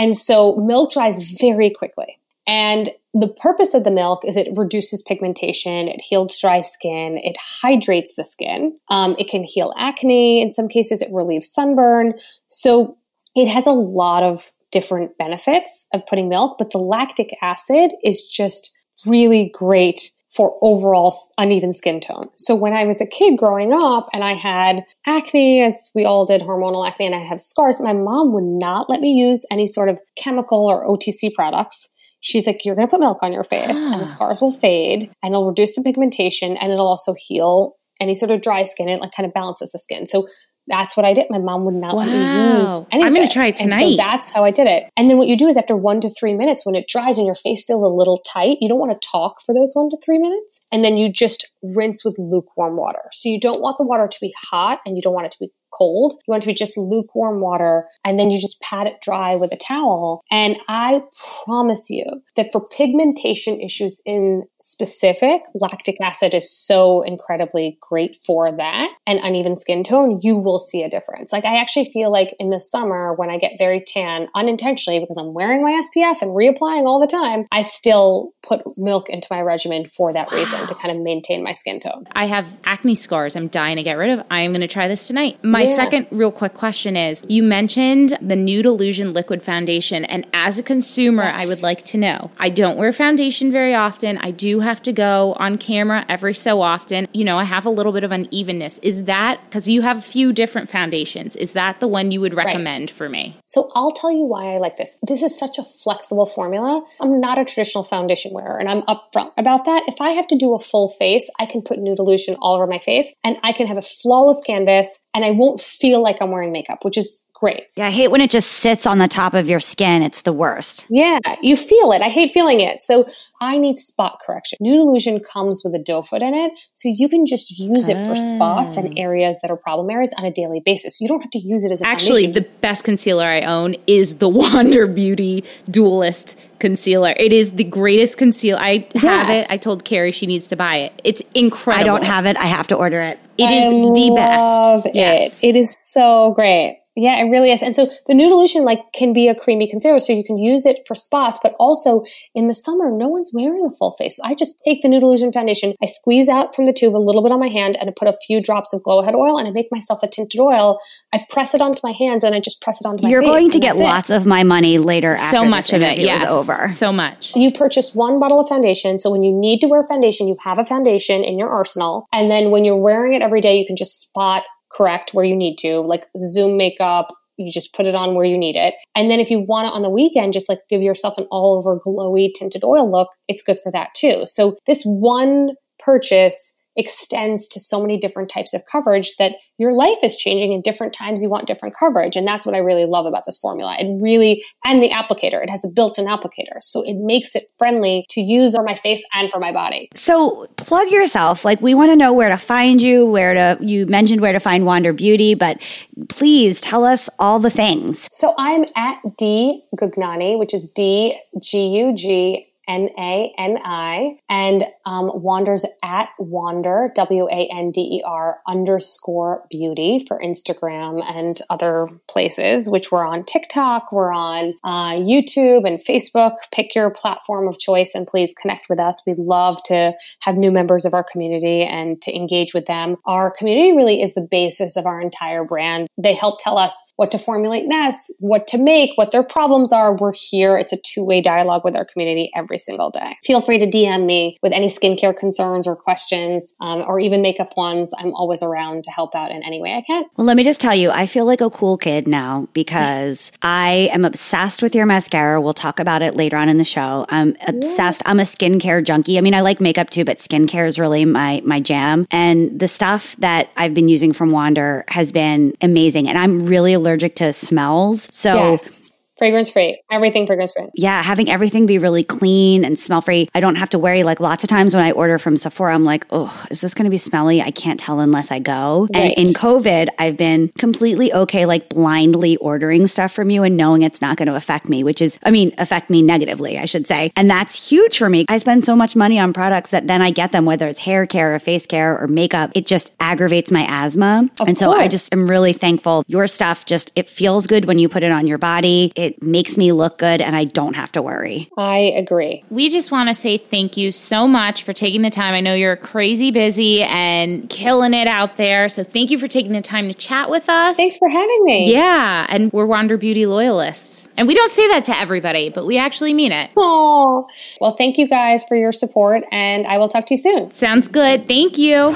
And 0.00 0.16
so 0.16 0.56
milk 0.56 0.92
dries 0.92 1.30
very 1.32 1.68
quickly. 1.68 2.18
And 2.46 2.88
the 3.12 3.28
purpose 3.28 3.74
of 3.74 3.84
the 3.84 3.90
milk 3.90 4.24
is 4.24 4.34
it 4.34 4.48
reduces 4.56 5.02
pigmentation, 5.02 5.88
it 5.88 6.00
heals 6.00 6.40
dry 6.40 6.62
skin, 6.62 7.18
it 7.22 7.36
hydrates 7.38 8.14
the 8.14 8.24
skin, 8.24 8.78
um, 8.88 9.14
it 9.18 9.28
can 9.28 9.44
heal 9.44 9.74
acne. 9.76 10.40
In 10.40 10.52
some 10.52 10.68
cases, 10.68 11.02
it 11.02 11.10
relieves 11.12 11.52
sunburn. 11.52 12.14
So 12.48 12.96
it 13.36 13.46
has 13.46 13.66
a 13.66 13.72
lot 13.72 14.22
of 14.22 14.52
different 14.70 15.18
benefits 15.18 15.86
of 15.92 16.06
putting 16.06 16.30
milk, 16.30 16.56
but 16.56 16.70
the 16.70 16.78
lactic 16.78 17.36
acid 17.42 17.92
is 18.02 18.26
just 18.26 18.74
really 19.04 19.50
great 19.52 20.12
for 20.34 20.56
overall 20.62 21.12
uneven 21.38 21.72
skin 21.72 22.00
tone. 22.00 22.28
So 22.36 22.54
when 22.54 22.72
I 22.72 22.84
was 22.84 23.00
a 23.00 23.06
kid 23.06 23.36
growing 23.36 23.72
up 23.72 24.08
and 24.12 24.22
I 24.22 24.34
had 24.34 24.84
acne, 25.04 25.62
as 25.62 25.90
we 25.94 26.04
all 26.04 26.24
did 26.24 26.42
hormonal 26.42 26.88
acne, 26.88 27.06
and 27.06 27.14
I 27.14 27.18
have 27.18 27.40
scars, 27.40 27.80
my 27.80 27.92
mom 27.92 28.32
would 28.32 28.44
not 28.44 28.88
let 28.88 29.00
me 29.00 29.12
use 29.12 29.44
any 29.50 29.66
sort 29.66 29.88
of 29.88 29.98
chemical 30.16 30.66
or 30.66 30.86
OTC 30.86 31.34
products. 31.34 31.90
She's 32.20 32.46
like, 32.46 32.64
you're 32.64 32.76
going 32.76 32.86
to 32.86 32.90
put 32.90 33.00
milk 33.00 33.22
on 33.22 33.32
your 33.32 33.44
face 33.44 33.82
and 33.82 33.94
the 33.94 34.00
ah. 34.00 34.04
scars 34.04 34.40
will 34.40 34.50
fade 34.50 35.10
and 35.22 35.32
it'll 35.32 35.48
reduce 35.48 35.74
the 35.74 35.82
pigmentation 35.82 36.56
and 36.56 36.70
it'll 36.70 36.86
also 36.86 37.14
heal 37.16 37.74
any 38.00 38.14
sort 38.14 38.30
of 38.30 38.40
dry 38.40 38.62
skin. 38.64 38.88
It 38.88 39.00
like 39.00 39.12
kind 39.16 39.26
of 39.26 39.34
balances 39.34 39.72
the 39.72 39.78
skin. 39.78 40.06
So 40.06 40.26
that's 40.66 40.96
what 40.96 41.04
I 41.04 41.12
did. 41.12 41.26
My 41.30 41.38
mom 41.38 41.64
would 41.64 41.74
not 41.74 41.94
let 41.94 42.08
me 42.08 42.14
Wow. 42.14 42.60
use 42.60 42.86
I'm 42.92 43.14
gonna 43.14 43.28
try 43.28 43.48
it 43.48 43.56
tonight. 43.56 43.82
And 43.82 43.92
so 43.92 43.96
that's 43.96 44.32
how 44.32 44.44
I 44.44 44.50
did 44.50 44.66
it. 44.66 44.84
And 44.96 45.10
then 45.10 45.18
what 45.18 45.28
you 45.28 45.36
do 45.36 45.48
is 45.48 45.56
after 45.56 45.76
one 45.76 46.00
to 46.00 46.08
three 46.08 46.34
minutes, 46.34 46.64
when 46.64 46.74
it 46.74 46.86
dries 46.88 47.18
and 47.18 47.26
your 47.26 47.34
face 47.34 47.64
feels 47.64 47.82
a 47.82 47.88
little 47.88 48.18
tight, 48.18 48.58
you 48.60 48.68
don't 48.68 48.78
want 48.78 48.92
to 49.00 49.08
talk 49.08 49.42
for 49.44 49.54
those 49.54 49.72
one 49.74 49.90
to 49.90 49.96
three 50.04 50.18
minutes. 50.18 50.62
And 50.72 50.84
then 50.84 50.96
you 50.96 51.08
just 51.08 51.52
rinse 51.74 52.04
with 52.04 52.16
lukewarm 52.18 52.76
water. 52.76 53.02
So 53.12 53.28
you 53.28 53.40
don't 53.40 53.60
want 53.60 53.78
the 53.78 53.84
water 53.86 54.06
to 54.06 54.18
be 54.20 54.32
hot 54.50 54.80
and 54.86 54.96
you 54.96 55.02
don't 55.02 55.14
want 55.14 55.26
it 55.26 55.32
to 55.32 55.38
be 55.40 55.50
cold. 55.72 56.14
You 56.26 56.32
want 56.32 56.42
it 56.42 56.46
to 56.46 56.48
be 56.48 56.54
just 56.54 56.76
lukewarm 56.76 57.40
water. 57.40 57.86
And 58.04 58.18
then 58.18 58.30
you 58.30 58.40
just 58.40 58.60
pat 58.60 58.86
it 58.86 59.00
dry 59.00 59.36
with 59.36 59.52
a 59.52 59.56
towel. 59.56 60.22
And 60.30 60.56
I 60.68 61.02
promise 61.44 61.90
you 61.90 62.04
that 62.36 62.50
for 62.52 62.64
pigmentation 62.76 63.60
issues 63.60 64.00
in 64.04 64.44
specific, 64.60 65.42
lactic 65.54 65.96
acid 66.00 66.34
is 66.34 66.50
so 66.50 67.02
incredibly 67.02 67.78
great 67.80 68.16
for 68.24 68.50
that. 68.52 68.90
And 69.06 69.20
uneven 69.22 69.56
skin 69.56 69.84
tone, 69.84 70.20
you 70.22 70.36
will 70.36 70.58
see 70.58 70.82
a 70.82 70.90
difference. 70.90 71.32
Like 71.32 71.44
I 71.44 71.60
actually 71.60 71.86
feel 71.86 72.10
like 72.10 72.34
in 72.38 72.48
the 72.48 72.60
summer 72.60 73.14
when 73.14 73.30
I 73.30 73.38
get 73.38 73.58
very 73.58 73.80
tan 73.80 74.26
unintentionally 74.34 75.00
because 75.00 75.16
I'm 75.16 75.34
wearing 75.34 75.62
my 75.62 75.80
SPF 75.80 76.22
and 76.22 76.30
reapplying 76.30 76.84
all 76.84 77.00
the 77.00 77.06
time, 77.06 77.46
I 77.52 77.62
still 77.62 78.32
put 78.46 78.62
milk 78.76 79.08
into 79.08 79.28
my 79.30 79.40
regimen 79.40 79.84
for 79.84 80.12
that 80.12 80.30
reason 80.32 80.66
to 80.66 80.74
kind 80.74 80.94
of 80.94 81.00
maintain 81.00 81.42
my 81.42 81.52
skin 81.52 81.80
tone. 81.80 82.06
I 82.12 82.26
have 82.26 82.46
acne 82.64 82.94
scars 82.94 83.36
I'm 83.36 83.48
dying 83.48 83.76
to 83.76 83.82
get 83.82 83.96
rid 83.96 84.10
of. 84.10 84.24
I 84.30 84.42
am 84.42 84.52
going 84.52 84.60
to 84.60 84.68
try 84.68 84.88
this 84.88 85.06
tonight. 85.06 85.42
My 85.42 85.59
Yeah. 85.64 85.74
second 85.74 86.06
real 86.10 86.32
quick 86.32 86.54
question 86.54 86.96
is 86.96 87.22
you 87.28 87.42
mentioned 87.42 88.16
the 88.20 88.36
Nude 88.36 88.66
Illusion 88.66 89.12
liquid 89.12 89.42
foundation. 89.42 90.04
And 90.04 90.26
as 90.32 90.58
a 90.58 90.62
consumer, 90.62 91.22
I 91.22 91.46
would 91.46 91.62
like 91.62 91.84
to 91.86 91.98
know 91.98 92.30
I 92.38 92.48
don't 92.48 92.76
wear 92.76 92.92
foundation 92.92 93.50
very 93.50 93.74
often. 93.74 94.18
I 94.18 94.30
do 94.30 94.60
have 94.60 94.82
to 94.82 94.92
go 94.92 95.34
on 95.38 95.58
camera 95.58 96.04
every 96.08 96.34
so 96.34 96.62
often. 96.62 97.06
You 97.12 97.24
know, 97.24 97.38
I 97.38 97.44
have 97.44 97.66
a 97.66 97.70
little 97.70 97.92
bit 97.92 98.04
of 98.04 98.12
unevenness. 98.12 98.78
Is 98.78 99.04
that 99.04 99.42
because 99.44 99.68
you 99.68 99.82
have 99.82 99.98
a 99.98 100.02
few 100.02 100.32
different 100.32 100.68
foundations? 100.68 101.36
Is 101.36 101.52
that 101.54 101.80
the 101.80 101.88
one 101.88 102.10
you 102.10 102.20
would 102.20 102.34
recommend 102.34 102.90
for 102.90 103.08
me? 103.08 103.36
So 103.46 103.70
I'll 103.74 103.90
tell 103.90 104.12
you 104.12 104.24
why 104.24 104.54
I 104.54 104.58
like 104.58 104.76
this. 104.76 104.96
This 105.02 105.22
is 105.22 105.38
such 105.38 105.58
a 105.58 105.64
flexible 105.64 106.26
formula. 106.26 106.84
I'm 107.00 107.20
not 107.20 107.38
a 107.38 107.44
traditional 107.44 107.82
foundation 107.84 108.32
wearer 108.32 108.58
and 108.58 108.68
I'm 108.68 108.82
upfront 108.82 109.32
about 109.36 109.64
that. 109.64 109.82
If 109.88 110.00
I 110.00 110.10
have 110.10 110.26
to 110.28 110.36
do 110.36 110.54
a 110.54 110.60
full 110.60 110.88
face, 110.88 111.28
I 111.40 111.46
can 111.46 111.62
put 111.62 111.78
nude 111.78 111.98
illusion 111.98 112.36
all 112.40 112.54
over 112.54 112.66
my 112.66 112.78
face 112.78 113.12
and 113.24 113.38
I 113.42 113.52
can 113.52 113.66
have 113.66 113.78
a 113.78 113.82
flawless 113.82 114.40
canvas 114.46 115.04
and 115.14 115.24
I 115.24 115.30
won't 115.30 115.49
feel 115.58 116.02
like 116.02 116.20
I'm 116.20 116.30
wearing 116.30 116.52
makeup, 116.52 116.84
which 116.84 116.98
is 116.98 117.26
great. 117.40 117.64
Yeah, 117.76 117.86
I 117.86 117.90
hate 117.90 118.08
when 118.08 118.20
it 118.20 118.30
just 118.30 118.50
sits 118.52 118.86
on 118.86 118.98
the 118.98 119.08
top 119.08 119.34
of 119.34 119.48
your 119.48 119.60
skin. 119.60 120.02
It's 120.02 120.22
the 120.22 120.32
worst. 120.32 120.84
Yeah, 120.88 121.18
you 121.42 121.56
feel 121.56 121.90
it. 121.92 122.02
I 122.02 122.08
hate 122.08 122.32
feeling 122.32 122.60
it. 122.60 122.82
So 122.82 123.06
I 123.40 123.56
need 123.56 123.78
spot 123.78 124.18
correction. 124.24 124.58
Nude 124.60 124.80
Illusion 124.80 125.18
comes 125.20 125.62
with 125.64 125.74
a 125.74 125.78
doe 125.78 126.02
foot 126.02 126.22
in 126.22 126.34
it, 126.34 126.52
so 126.74 126.90
you 126.92 127.08
can 127.08 127.24
just 127.26 127.58
use 127.58 127.88
it 127.88 127.96
for 128.06 128.14
spots 128.14 128.76
and 128.76 128.88
ah. 128.90 129.00
areas 129.00 129.38
that 129.40 129.50
are 129.50 129.56
problem 129.56 129.88
areas 129.90 130.14
on 130.18 130.24
a 130.26 130.30
daily 130.30 130.60
basis. 130.64 131.00
You 131.00 131.08
don't 131.08 131.22
have 131.22 131.30
to 131.30 131.38
use 131.38 131.64
it 131.64 131.72
as 131.72 131.80
a 131.80 131.86
Actually, 131.86 132.24
foundation. 132.24 132.44
the 132.44 132.58
best 132.60 132.84
concealer 132.84 133.24
I 133.24 133.40
own 133.42 133.76
is 133.86 134.18
the 134.18 134.28
Wander 134.40 134.86
Beauty 134.86 135.42
Dualist 135.70 136.38
concealer. 136.58 137.14
It 137.16 137.32
is 137.32 137.52
the 137.52 137.64
greatest 137.64 138.18
concealer. 138.18 138.60
I 138.60 138.86
have 138.96 139.30
it. 139.30 139.46
I 139.50 139.56
told 139.56 139.84
Carrie 139.84 140.12
she 140.12 140.26
needs 140.26 140.46
to 140.48 140.56
buy 140.56 140.76
it. 140.76 141.00
It's 141.04 141.22
incredible. 141.34 141.80
I 141.80 141.84
don't 141.84 142.04
have 142.04 142.26
it. 142.26 142.36
I 142.36 142.44
have 142.46 142.66
to 142.68 142.74
order 142.76 143.00
it. 143.00 143.18
It 143.38 143.44
is 143.50 143.64
I 143.64 143.70
the 143.70 144.12
best. 144.14 144.42
love 144.42 144.86
Yes. 144.92 145.42
it. 145.42 145.48
It 145.48 145.56
is 145.56 145.78
so 145.82 146.34
great. 146.36 146.79
Yeah, 147.00 147.18
it 147.18 147.30
really 147.30 147.50
is. 147.50 147.62
And 147.62 147.74
so 147.74 147.90
the 148.06 148.14
Nude 148.14 148.30
Illusion 148.30 148.64
like 148.64 148.80
can 148.92 149.12
be 149.12 149.28
a 149.28 149.34
creamy 149.34 149.66
concealer, 149.68 149.98
so 149.98 150.12
you 150.12 150.22
can 150.22 150.36
use 150.36 150.66
it 150.66 150.80
for 150.86 150.94
spots, 150.94 151.38
but 151.42 151.54
also 151.58 152.04
in 152.34 152.46
the 152.46 152.54
summer, 152.54 152.90
no 152.90 153.08
one's 153.08 153.30
wearing 153.32 153.64
a 153.64 153.74
full 153.76 153.92
face. 153.92 154.16
So 154.16 154.22
I 154.24 154.34
just 154.34 154.60
take 154.64 154.82
the 154.82 154.88
Nude 154.88 155.02
Illusion 155.02 155.32
foundation, 155.32 155.74
I 155.82 155.86
squeeze 155.86 156.28
out 156.28 156.54
from 156.54 156.66
the 156.66 156.72
tube 156.72 156.94
a 156.94 156.98
little 156.98 157.22
bit 157.22 157.32
on 157.32 157.40
my 157.40 157.48
hand, 157.48 157.76
and 157.80 157.88
I 157.88 157.92
put 157.98 158.08
a 158.08 158.16
few 158.26 158.42
drops 158.42 158.74
of 158.74 158.82
Glow 158.82 159.00
Ahead 159.00 159.14
oil, 159.14 159.38
and 159.38 159.48
I 159.48 159.50
make 159.50 159.68
myself 159.70 160.02
a 160.02 160.08
tinted 160.08 160.40
oil. 160.40 160.78
I 161.12 161.24
press 161.30 161.54
it 161.54 161.60
onto 161.62 161.80
my 161.82 161.92
hands, 161.92 162.22
and 162.22 162.34
I 162.34 162.40
just 162.40 162.60
press 162.60 162.80
it 162.80 162.86
onto 162.86 163.02
my 163.02 163.08
face. 163.08 163.12
You're 163.12 163.22
face. 163.22 163.30
going 163.30 163.50
to 163.52 163.58
get 163.58 163.76
that's 163.76 163.80
it. 163.80 163.84
lots 163.84 164.10
of 164.10 164.26
my 164.26 164.42
money 164.42 164.78
later 164.78 165.12
after 165.12 165.36
so 165.38 165.42
this 165.42 165.50
much 165.50 165.72
of 165.72 165.80
it. 165.82 165.84
interview 165.98 166.06
Yes. 166.06 166.22
is 166.22 166.28
over. 166.28 166.68
So 166.68 166.92
much. 166.92 167.34
You 167.34 167.52
purchase 167.52 167.94
one 167.94 168.18
bottle 168.18 168.40
of 168.40 168.48
foundation. 168.48 168.98
So 168.98 169.10
when 169.10 169.22
you 169.22 169.32
need 169.34 169.60
to 169.60 169.66
wear 169.68 169.82
foundation, 169.86 170.28
you 170.28 170.34
have 170.44 170.58
a 170.58 170.64
foundation 170.64 171.22
in 171.24 171.38
your 171.38 171.48
arsenal. 171.48 172.06
And 172.12 172.30
then 172.30 172.50
when 172.50 172.64
you're 172.64 172.76
wearing 172.82 173.14
it 173.14 173.22
every 173.22 173.40
day, 173.40 173.56
you 173.56 173.64
can 173.66 173.76
just 173.76 174.00
spot 174.00 174.42
correct 174.70 175.14
where 175.14 175.24
you 175.24 175.36
need 175.36 175.56
to, 175.58 175.80
like 175.80 176.06
Zoom 176.16 176.56
makeup. 176.56 177.08
You 177.36 177.50
just 177.50 177.74
put 177.74 177.86
it 177.86 177.94
on 177.94 178.14
where 178.14 178.26
you 178.26 178.36
need 178.36 178.56
it. 178.56 178.74
And 178.94 179.10
then 179.10 179.18
if 179.18 179.30
you 179.30 179.40
want 179.40 179.68
it 179.68 179.72
on 179.72 179.82
the 179.82 179.90
weekend, 179.90 180.34
just 180.34 180.48
like 180.48 180.60
give 180.68 180.82
yourself 180.82 181.16
an 181.16 181.26
all 181.30 181.56
over 181.56 181.78
glowy 181.78 182.30
tinted 182.34 182.64
oil 182.64 182.90
look, 182.90 183.08
it's 183.28 183.42
good 183.42 183.58
for 183.62 183.72
that 183.72 183.94
too. 183.94 184.22
So 184.26 184.58
this 184.66 184.82
one 184.84 185.52
purchase 185.78 186.56
extends 186.80 187.46
to 187.48 187.60
so 187.60 187.80
many 187.80 187.98
different 187.98 188.28
types 188.28 188.54
of 188.54 188.62
coverage 188.70 189.16
that 189.18 189.34
your 189.58 189.72
life 189.72 189.98
is 190.02 190.16
changing 190.16 190.52
in 190.52 190.62
different 190.62 190.92
times 190.92 191.22
you 191.22 191.28
want 191.28 191.46
different 191.46 191.76
coverage. 191.78 192.16
And 192.16 192.26
that's 192.26 192.44
what 192.44 192.54
i 192.56 192.58
really 192.58 192.86
love 192.86 193.06
about 193.06 193.24
this 193.26 193.38
formula. 193.38 193.76
It 193.78 194.02
really 194.02 194.42
and 194.64 194.82
the 194.82 194.90
applicator. 194.90 195.42
It 195.42 195.50
has 195.50 195.64
a 195.64 195.68
built-in 195.68 196.06
applicator. 196.06 196.58
So 196.60 196.82
it 196.82 196.96
makes 196.96 197.36
it 197.36 197.44
friendly 197.58 198.04
to 198.10 198.20
use 198.20 198.54
on 198.54 198.64
my 198.64 198.74
face 198.74 199.06
and 199.14 199.30
for 199.30 199.38
my 199.38 199.52
body. 199.52 199.88
So 199.94 200.46
plug 200.56 200.88
yourself. 200.90 201.44
Like 201.44 201.60
we 201.60 201.74
want 201.74 201.90
to 201.92 201.96
know 201.96 202.12
where 202.12 202.30
to 202.30 202.36
find 202.38 202.82
you, 202.82 203.06
where 203.06 203.34
to 203.34 203.58
you 203.64 203.86
mentioned 203.86 204.20
where 204.20 204.32
to 204.32 204.40
find 204.40 204.64
Wander 204.64 204.92
Beauty, 204.92 205.34
but 205.34 205.60
please 206.08 206.60
tell 206.60 206.84
us 206.84 207.10
all 207.18 207.38
the 207.38 207.50
things. 207.50 208.08
so 208.10 208.32
i'm 208.38 208.64
at 208.76 208.98
d 209.18 209.62
gugnani 209.76 210.38
which 210.38 210.54
is 210.54 210.68
d 210.70 211.14
g 211.40 211.68
u 211.68 211.94
g 211.94 212.49
N 212.70 212.88
A 212.96 213.34
N 213.36 213.58
I 213.64 214.16
and 214.28 214.62
um, 214.86 215.10
wanders 215.12 215.64
at 215.82 216.10
wander 216.20 216.92
W 216.94 217.26
A 217.26 217.48
N 217.52 217.72
D 217.72 217.80
E 217.80 218.02
R 218.06 218.38
underscore 218.46 219.44
beauty 219.50 220.04
for 220.06 220.20
Instagram 220.20 221.02
and 221.12 221.36
other 221.50 221.88
places. 222.08 222.70
Which 222.70 222.92
we're 222.92 223.04
on 223.04 223.24
TikTok, 223.24 223.90
we're 223.90 224.12
on 224.12 224.54
uh, 224.62 224.92
YouTube 224.92 225.66
and 225.66 225.80
Facebook. 225.80 226.34
Pick 226.54 226.76
your 226.76 226.90
platform 226.90 227.48
of 227.48 227.58
choice 227.58 227.96
and 227.96 228.06
please 228.06 228.32
connect 228.40 228.68
with 228.68 228.78
us. 228.78 229.02
We 229.04 229.14
love 229.18 229.60
to 229.64 229.92
have 230.20 230.36
new 230.36 230.52
members 230.52 230.84
of 230.84 230.94
our 230.94 231.04
community 231.04 231.62
and 231.62 232.00
to 232.02 232.14
engage 232.14 232.54
with 232.54 232.66
them. 232.66 232.96
Our 233.04 233.32
community 233.32 233.76
really 233.76 234.00
is 234.00 234.14
the 234.14 234.28
basis 234.30 234.76
of 234.76 234.86
our 234.86 235.00
entire 235.00 235.44
brand. 235.44 235.88
They 235.98 236.14
help 236.14 236.38
tell 236.38 236.56
us 236.56 236.80
what 236.94 237.10
to 237.10 237.18
formulate 237.18 237.66
next, 237.66 238.14
what 238.20 238.46
to 238.48 238.58
make, 238.58 238.90
what 238.94 239.10
their 239.10 239.24
problems 239.24 239.72
are. 239.72 239.96
We're 239.96 240.12
here. 240.14 240.56
It's 240.56 240.72
a 240.72 240.78
two 240.80 241.02
way 241.02 241.20
dialogue 241.20 241.64
with 241.64 241.74
our 241.74 241.84
community 241.84 242.30
every 242.36 242.59
single 242.60 242.90
day. 242.90 243.16
Feel 243.24 243.40
free 243.40 243.58
to 243.58 243.66
DM 243.66 244.06
me 244.06 244.36
with 244.42 244.52
any 244.52 244.68
skincare 244.68 245.16
concerns 245.16 245.66
or 245.66 245.76
questions, 245.76 246.54
um, 246.60 246.82
or 246.86 247.00
even 247.00 247.22
makeup 247.22 247.56
ones. 247.56 247.92
I'm 247.98 248.14
always 248.14 248.42
around 248.42 248.84
to 248.84 248.90
help 248.90 249.14
out 249.14 249.30
in 249.30 249.42
any 249.42 249.60
way 249.60 249.74
I 249.74 249.82
can. 249.82 250.04
Well, 250.16 250.26
let 250.26 250.36
me 250.36 250.44
just 250.44 250.60
tell 250.60 250.74
you, 250.74 250.90
I 250.90 251.06
feel 251.06 251.24
like 251.24 251.40
a 251.40 251.50
cool 251.50 251.76
kid 251.76 252.06
now 252.06 252.48
because 252.52 253.32
I 253.42 253.90
am 253.92 254.04
obsessed 254.04 254.62
with 254.62 254.74
your 254.74 254.86
mascara. 254.86 255.40
We'll 255.40 255.52
talk 255.52 255.80
about 255.80 256.02
it 256.02 256.14
later 256.14 256.36
on 256.36 256.48
in 256.48 256.58
the 256.58 256.64
show. 256.64 257.06
I'm 257.08 257.36
obsessed. 257.46 258.02
I'm 258.06 258.20
a 258.20 258.24
skincare 258.24 258.84
junkie. 258.84 259.18
I 259.18 259.20
mean, 259.20 259.34
I 259.34 259.40
like 259.40 259.60
makeup 259.60 259.90
too, 259.90 260.04
but 260.04 260.18
skincare 260.18 260.66
is 260.66 260.78
really 260.78 261.04
my 261.04 261.40
my 261.44 261.60
jam. 261.60 262.06
And 262.10 262.58
the 262.58 262.68
stuff 262.68 263.16
that 263.16 263.50
I've 263.56 263.74
been 263.74 263.88
using 263.88 264.12
from 264.12 264.30
Wander 264.30 264.84
has 264.88 265.12
been 265.12 265.54
amazing. 265.60 266.08
And 266.08 266.18
I'm 266.18 266.46
really 266.46 266.72
allergic 266.72 267.16
to 267.16 267.32
smells. 267.32 268.08
So 268.12 268.34
Yes. 268.34 268.99
Fragrance 269.20 269.52
free. 269.52 269.78
Everything 269.90 270.26
fragrance 270.26 270.54
free. 270.54 270.68
yeah, 270.74 271.02
having 271.02 271.28
everything 271.28 271.66
be 271.66 271.76
really 271.76 272.02
clean 272.02 272.64
and 272.64 272.78
smell 272.78 273.02
free. 273.02 273.28
I 273.34 273.40
don't 273.40 273.56
have 273.56 273.68
to 273.70 273.78
worry. 273.78 274.02
Like 274.02 274.18
lots 274.18 274.42
of 274.44 274.48
times 274.48 274.74
when 274.74 274.82
I 274.82 274.92
order 274.92 275.18
from 275.18 275.36
Sephora, 275.36 275.74
I'm 275.74 275.84
like, 275.84 276.06
oh, 276.08 276.46
is 276.50 276.62
this 276.62 276.72
going 276.72 276.84
to 276.84 276.90
be 276.90 276.96
smelly? 276.96 277.42
I 277.42 277.50
can't 277.50 277.78
tell 277.78 278.00
unless 278.00 278.32
I 278.32 278.38
go. 278.38 278.88
Right. 278.94 279.12
And 279.18 279.28
in 279.28 279.34
COVID, 279.34 279.88
I've 279.98 280.16
been 280.16 280.48
completely 280.56 281.12
okay, 281.12 281.44
like 281.44 281.68
blindly 281.68 282.38
ordering 282.38 282.86
stuff 282.86 283.12
from 283.12 283.28
you 283.28 283.42
and 283.42 283.58
knowing 283.58 283.82
it's 283.82 284.00
not 284.00 284.16
going 284.16 284.28
to 284.28 284.36
affect 284.36 284.70
me, 284.70 284.82
which 284.82 285.02
is, 285.02 285.18
I 285.22 285.30
mean, 285.30 285.52
affect 285.58 285.90
me 285.90 286.00
negatively, 286.00 286.58
I 286.58 286.64
should 286.64 286.86
say. 286.86 287.12
And 287.14 287.30
that's 287.30 287.68
huge 287.70 287.98
for 287.98 288.08
me. 288.08 288.24
I 288.30 288.38
spend 288.38 288.64
so 288.64 288.74
much 288.74 288.96
money 288.96 289.18
on 289.18 289.34
products 289.34 289.68
that 289.70 289.86
then 289.86 290.00
I 290.00 290.12
get 290.12 290.32
them, 290.32 290.46
whether 290.46 290.66
it's 290.66 290.80
hair 290.80 291.04
care 291.04 291.34
or 291.34 291.38
face 291.38 291.66
care 291.66 292.02
or 292.02 292.08
makeup. 292.08 292.52
It 292.54 292.66
just 292.66 292.94
aggravates 293.00 293.52
my 293.52 293.66
asthma. 293.68 294.30
Of 294.40 294.48
and 294.48 294.56
so 294.56 294.72
I 294.72 294.88
just 294.88 295.12
am 295.12 295.26
really 295.26 295.52
thankful. 295.52 296.04
Your 296.08 296.26
stuff 296.26 296.64
just, 296.64 296.90
it 296.96 297.06
feels 297.06 297.46
good 297.46 297.66
when 297.66 297.78
you 297.78 297.90
put 297.90 298.02
it 298.02 298.12
on 298.12 298.26
your 298.26 298.38
body. 298.38 298.92
It 298.96 299.09
makes 299.22 299.56
me 299.56 299.72
look 299.72 299.98
good 299.98 300.20
and 300.20 300.36
I 300.36 300.44
don't 300.44 300.74
have 300.74 300.92
to 300.92 301.02
worry. 301.02 301.48
I 301.56 301.78
agree. 301.96 302.44
We 302.50 302.68
just 302.68 302.90
want 302.90 303.08
to 303.08 303.14
say 303.14 303.38
thank 303.38 303.76
you 303.76 303.92
so 303.92 304.28
much 304.28 304.62
for 304.62 304.72
taking 304.72 305.02
the 305.02 305.10
time. 305.10 305.34
I 305.34 305.40
know 305.40 305.54
you're 305.54 305.76
crazy 305.76 306.30
busy 306.30 306.82
and 306.82 307.48
killing 307.48 307.94
it 307.94 308.06
out 308.06 308.36
there. 308.36 308.68
So 308.68 308.84
thank 308.84 309.10
you 309.10 309.18
for 309.18 309.28
taking 309.28 309.52
the 309.52 309.62
time 309.62 309.88
to 309.88 309.94
chat 309.94 310.30
with 310.30 310.48
us. 310.48 310.76
Thanks 310.76 310.96
for 310.98 311.08
having 311.08 311.44
me. 311.44 311.72
Yeah, 311.72 312.26
and 312.28 312.52
we're 312.52 312.66
Wander 312.66 312.96
Beauty 312.96 313.26
loyalists. 313.26 314.08
And 314.16 314.28
we 314.28 314.34
don't 314.34 314.52
say 314.52 314.68
that 314.68 314.84
to 314.86 314.98
everybody, 314.98 315.48
but 315.48 315.66
we 315.66 315.78
actually 315.78 316.12
mean 316.12 316.32
it. 316.32 316.50
Aw. 316.56 317.24
Well, 317.60 317.70
thank 317.72 317.96
you 317.96 318.06
guys 318.06 318.44
for 318.44 318.56
your 318.56 318.72
support, 318.72 319.24
and 319.32 319.66
I 319.66 319.78
will 319.78 319.88
talk 319.88 320.06
to 320.06 320.14
you 320.14 320.18
soon. 320.18 320.50
Sounds 320.50 320.88
good. 320.88 321.26
Thank 321.26 321.58
you. 321.58 321.92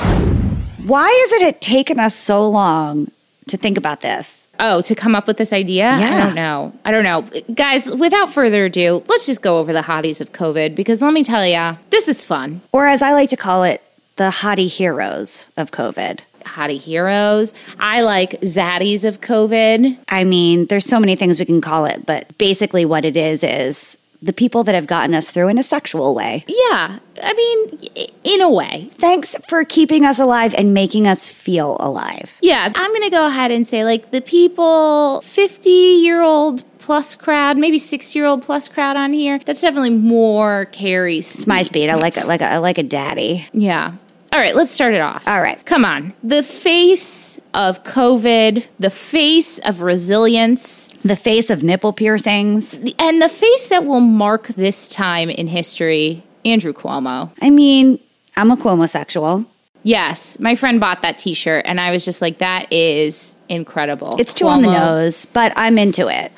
Why 0.85 1.09
is 1.09 1.33
it 1.33 1.45
it 1.45 1.61
taken 1.61 2.01
us 2.01 2.15
so 2.15 2.49
long 2.49 3.11
to 3.49 3.57
think 3.57 3.77
about 3.79 4.01
this? 4.01 4.49
Oh, 4.59 4.81
to 4.83 4.95
come 4.95 5.15
up 5.15 5.27
with 5.27 5.37
this 5.37 5.53
idea? 5.53 5.91
I 5.91 6.25
don't 6.25 6.35
know. 6.35 6.73
I 6.85 6.91
don't 6.91 7.05
know. 7.05 7.23
Guys, 7.55 7.87
without 7.87 8.33
further 8.33 8.67
ado, 8.67 9.03
let's 9.09 9.27
just 9.27 9.43
go 9.43 9.59
over 9.59 9.73
the 9.73 9.83
hotties 9.83 10.21
of 10.21 10.33
COVID 10.33 10.75
because 10.75 11.03
let 11.03 11.13
me 11.13 11.25
tell 11.25 11.47
you, 11.47 11.79
this 11.91 12.09
is 12.09 12.25
fun. 12.25 12.61
Or 12.73 12.87
as 12.87 13.03
I 13.03 13.13
like 13.13 13.31
to 13.31 13.37
call 13.37 13.65
it, 13.65 13.83
the 14.17 14.31
hottie 14.31 14.69
heroes 14.69 15.47
of 15.57 15.71
COVID. 15.71 16.21
Hottie 16.43 16.81
heroes. 16.81 17.53
I 17.81 18.03
like 18.03 18.33
zaddies 18.43 19.05
of 19.05 19.21
COVID. 19.21 19.99
I 20.09 20.25
mean, 20.25 20.67
there's 20.67 20.85
so 20.85 21.01
many 21.01 21.17
things 21.17 21.39
we 21.41 21.47
can 21.47 21.61
call 21.61 21.87
it, 21.87 22.07
but 22.07 22.37
basically 22.39 22.85
what 22.85 23.05
it 23.05 23.17
is 23.17 23.43
is 23.43 23.99
the 24.23 24.33
people 24.33 24.65
that 24.65 24.75
have 24.75 24.87
gotten 24.87 25.15
us 25.15 25.31
through 25.31 25.49
in 25.49 25.59
a 25.59 25.63
sexual 25.63 26.15
way. 26.15 26.45
Yeah, 26.47 26.99
I 27.23 27.33
mean, 27.35 28.09
in 28.25 28.41
a 28.41 28.51
way. 28.51 28.89
Thanks 28.93 29.37
for 29.49 29.65
keeping 29.65 30.05
us 30.05 30.19
alive 30.19 30.55
and 30.55 30.73
making 30.73 31.07
us 31.07 31.29
feel 31.29 31.77
alive. 31.81 32.39
Yeah, 32.41 32.73
I'm 32.75 32.91
going 32.91 33.03
to 33.03 33.11
go 33.11 33.27
ahead 33.27 33.51
and 33.51 33.67
say 33.67 33.85
like 33.85 34.11
the 34.11 34.23
people 34.23 35.21
50 35.23 35.71
year 35.71 36.23
old 36.23 36.65
plus 36.79 37.17
crowd, 37.17 37.57
maybe 37.57 37.79
60 37.79 38.19
year 38.19 38.27
old 38.27 38.43
plus 38.43 38.69
crowd 38.69 38.97
on 38.97 39.13
here. 39.13 39.39
That's 39.39 39.63
definitely 39.63 39.91
more 39.91 40.67
Carrie's. 40.67 41.35
It's 41.35 41.47
my 41.47 41.63
speed. 41.63 41.89
I 41.89 41.95
like 41.95 42.17
it 42.17 42.27
like 42.27 42.41
a, 42.41 42.47
I 42.47 42.59
like 42.59 42.79
a 42.79 42.83
daddy. 42.83 43.47
Yeah. 43.53 43.95
All 44.35 44.41
right, 44.41 44.57
let's 44.57 44.73
start 44.73 44.95
it 44.95 45.01
off. 45.01 45.29
All 45.29 45.41
right. 45.41 45.65
Come 45.65 45.85
on. 45.85 46.13
The 46.25 46.43
face 46.43 47.41
of 47.55 47.85
COVID, 47.85 48.67
the 48.81 48.91
face 48.91 49.61
of 49.61 49.81
resilience, 49.81 50.89
The 51.05 51.15
face 51.15 51.51
of 51.51 51.63
nipple 51.63 51.93
piercings. 51.93 52.75
and 52.99 53.23
the 53.23 53.29
face 53.29 53.69
that 53.69 53.85
will 53.85 54.01
mark 54.01 54.49
this 54.49 54.89
time 54.89 55.31
in 55.31 55.47
history, 55.47 56.25
Andrew 56.45 56.73
Cuomo. 56.73 57.31
I 57.41 57.51
mean, 57.51 58.01
I'm 58.37 58.51
a 58.51 58.57
Cuomo 58.57 58.89
sexual. 58.89 59.45
Yes, 59.85 60.37
my 60.41 60.57
friend 60.57 60.81
bought 60.81 61.03
that 61.03 61.17
t 61.17 61.33
shirt, 61.35 61.65
and 61.69 61.79
I 61.79 61.93
was 61.93 62.05
just 62.05 62.21
like, 62.21 62.39
that 62.39 62.73
is 62.73 63.37
incredible. 63.49 64.17
It's 64.19 64.35
too 64.35 64.49
on 64.49 64.63
the 64.63 64.73
nose, 64.73 65.27
but 65.27 65.53
I'm 65.55 65.79
into 65.79 66.09
it. 66.09 66.33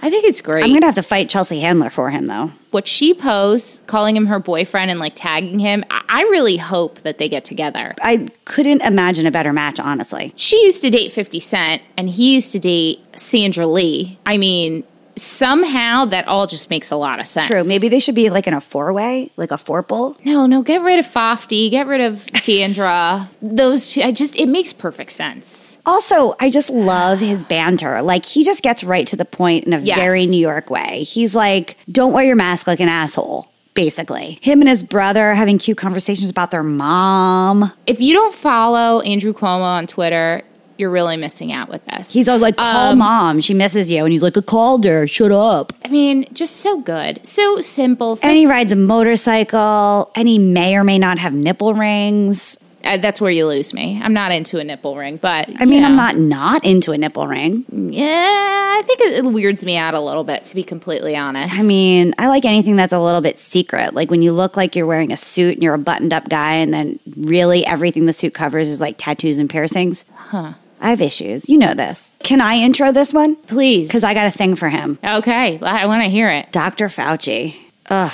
I 0.00 0.10
think 0.10 0.24
it's 0.24 0.40
great. 0.40 0.64
I'm 0.64 0.72
gonna 0.72 0.86
have 0.86 0.94
to 0.96 1.02
fight 1.02 1.28
Chelsea 1.28 1.60
Handler 1.60 1.90
for 1.90 2.10
him 2.10 2.26
though. 2.26 2.52
what 2.70 2.86
she 2.86 3.14
posts, 3.14 3.80
calling 3.86 4.16
him 4.16 4.26
her 4.26 4.38
boyfriend 4.38 4.90
and 4.90 5.00
like 5.00 5.14
tagging 5.16 5.58
him, 5.58 5.84
I, 5.90 6.02
I 6.08 6.22
really 6.22 6.56
hope 6.58 7.00
that 7.00 7.18
they 7.18 7.28
get 7.28 7.44
together. 7.44 7.94
I 8.02 8.28
couldn't 8.44 8.82
imagine 8.82 9.26
a 9.26 9.30
better 9.30 9.52
match, 9.52 9.80
honestly. 9.80 10.32
She 10.36 10.62
used 10.64 10.82
to 10.82 10.90
date 10.90 11.10
50 11.12 11.40
Cent 11.40 11.82
and 11.96 12.08
he 12.08 12.34
used 12.34 12.52
to 12.52 12.58
date 12.58 13.00
Sandra 13.18 13.66
Lee. 13.66 14.18
I 14.26 14.36
mean, 14.38 14.84
somehow 15.16 16.04
that 16.06 16.28
all 16.28 16.46
just 16.46 16.70
makes 16.70 16.90
a 16.90 16.96
lot 16.96 17.20
of 17.20 17.26
sense. 17.26 17.46
True. 17.46 17.64
Maybe 17.64 17.88
they 17.88 17.98
should 17.98 18.14
be 18.14 18.30
like 18.30 18.46
in 18.46 18.54
a 18.54 18.60
four 18.60 18.92
way, 18.92 19.30
like 19.36 19.50
a 19.50 19.54
fourple. 19.56 20.16
No, 20.24 20.46
no, 20.46 20.62
get 20.62 20.82
rid 20.82 20.98
of 20.98 21.06
Fofty, 21.06 21.70
get 21.70 21.86
rid 21.86 22.00
of 22.00 22.20
Sandra. 22.34 23.28
Those 23.42 23.92
two, 23.92 24.02
I 24.02 24.12
just, 24.12 24.36
it 24.36 24.48
makes 24.48 24.72
perfect 24.72 25.12
sense. 25.12 25.80
Also, 25.86 26.34
I 26.40 26.50
just 26.50 26.70
love 26.70 27.20
his 27.20 27.44
banter. 27.44 28.02
Like 28.02 28.24
he 28.26 28.44
just 28.44 28.62
gets 28.62 28.84
right 28.84 29.06
to 29.06 29.16
the 29.16 29.24
point 29.24 29.64
in 29.66 29.72
a 29.72 29.78
Yes. 29.78 29.96
very 29.98 30.26
New 30.26 30.38
York 30.40 30.68
way. 30.70 31.02
He's 31.04 31.34
like, 31.34 31.76
"Don't 31.90 32.12
wear 32.12 32.24
your 32.24 32.36
mask 32.36 32.66
like 32.66 32.80
an 32.80 32.88
asshole." 32.88 33.48
Basically, 33.74 34.38
him 34.42 34.60
and 34.62 34.68
his 34.70 34.82
brother 34.82 35.34
having 35.34 35.58
cute 35.58 35.76
conversations 35.76 36.30
about 36.30 36.50
their 36.50 36.62
mom. 36.62 37.72
If 37.86 38.00
you 38.00 38.14
don't 38.14 38.34
follow 38.34 39.00
Andrew 39.02 39.32
Cuomo 39.34 39.60
on 39.62 39.86
Twitter, 39.86 40.42
you're 40.78 40.90
really 40.90 41.16
missing 41.16 41.52
out 41.52 41.68
with 41.68 41.84
this. 41.86 42.12
He's 42.12 42.28
always 42.28 42.42
like, 42.42 42.56
"Call 42.56 42.92
Um, 42.92 42.98
mom, 42.98 43.40
she 43.40 43.54
misses 43.54 43.90
you," 43.90 44.04
and 44.04 44.12
he's 44.12 44.22
like, 44.22 44.36
"I 44.36 44.40
called 44.40 44.84
her. 44.84 45.06
Shut 45.06 45.32
up." 45.32 45.72
I 45.84 45.88
mean, 45.88 46.26
just 46.32 46.56
so 46.58 46.80
good, 46.80 47.24
so 47.26 47.60
simple. 47.60 48.16
So 48.16 48.28
And 48.28 48.36
he 48.36 48.46
rides 48.46 48.72
a 48.72 48.76
motorcycle, 48.76 50.10
and 50.14 50.28
he 50.28 50.38
may 50.38 50.76
or 50.76 50.84
may 50.84 50.98
not 50.98 51.18
have 51.18 51.32
nipple 51.32 51.74
rings. 51.74 52.56
Uh, 52.84 52.96
that's 52.98 53.20
where 53.20 53.32
you 53.32 53.46
lose 53.46 53.74
me. 53.74 54.00
I'm 54.00 54.12
not 54.12 54.30
into 54.30 54.58
a 54.60 54.64
nipple 54.64 54.96
ring, 54.96 55.16
but 55.16 55.48
I 55.58 55.64
mean, 55.64 55.82
I'm 55.82 55.96
not 55.96 56.16
not 56.16 56.64
into 56.64 56.92
a 56.92 56.98
nipple 56.98 57.26
ring. 57.26 57.64
Yeah, 57.70 58.06
I 58.06 58.82
think 58.86 59.00
it, 59.00 59.24
it 59.24 59.24
weirds 59.24 59.64
me 59.64 59.76
out 59.76 59.94
a 59.94 60.00
little 60.00 60.22
bit, 60.22 60.44
to 60.44 60.54
be 60.54 60.62
completely 60.62 61.16
honest. 61.16 61.52
I 61.58 61.62
mean, 61.62 62.14
I 62.16 62.28
like 62.28 62.44
anything 62.44 62.76
that's 62.76 62.92
a 62.92 63.00
little 63.00 63.20
bit 63.22 63.38
secret. 63.38 63.94
Like 63.94 64.10
when 64.10 64.22
you 64.22 64.32
look 64.32 64.56
like 64.56 64.76
you're 64.76 64.86
wearing 64.86 65.10
a 65.12 65.16
suit 65.16 65.54
and 65.54 65.64
you're 65.64 65.74
a 65.74 65.78
buttoned 65.78 66.12
up 66.12 66.28
guy, 66.28 66.54
and 66.54 66.72
then 66.72 67.00
really 67.16 67.66
everything 67.66 68.06
the 68.06 68.12
suit 68.12 68.34
covers 68.34 68.68
is 68.68 68.80
like 68.80 68.94
tattoos 68.98 69.40
and 69.40 69.50
piercings. 69.50 70.04
Huh. 70.14 70.52
I 70.80 70.90
have 70.90 71.00
issues. 71.00 71.48
You 71.48 71.58
know 71.58 71.74
this. 71.74 72.18
Can 72.22 72.40
I 72.40 72.56
intro 72.56 72.92
this 72.92 73.12
one? 73.14 73.36
please, 73.36 73.88
Because 73.88 74.04
I 74.04 74.14
got 74.14 74.26
a 74.26 74.30
thing 74.30 74.56
for 74.56 74.68
him. 74.68 74.98
okay, 75.02 75.58
I 75.60 75.86
want 75.86 76.02
to 76.02 76.08
hear 76.08 76.28
it. 76.30 76.52
Dr. 76.52 76.88
Fauci. 76.88 77.56
Ugh. 77.88 78.12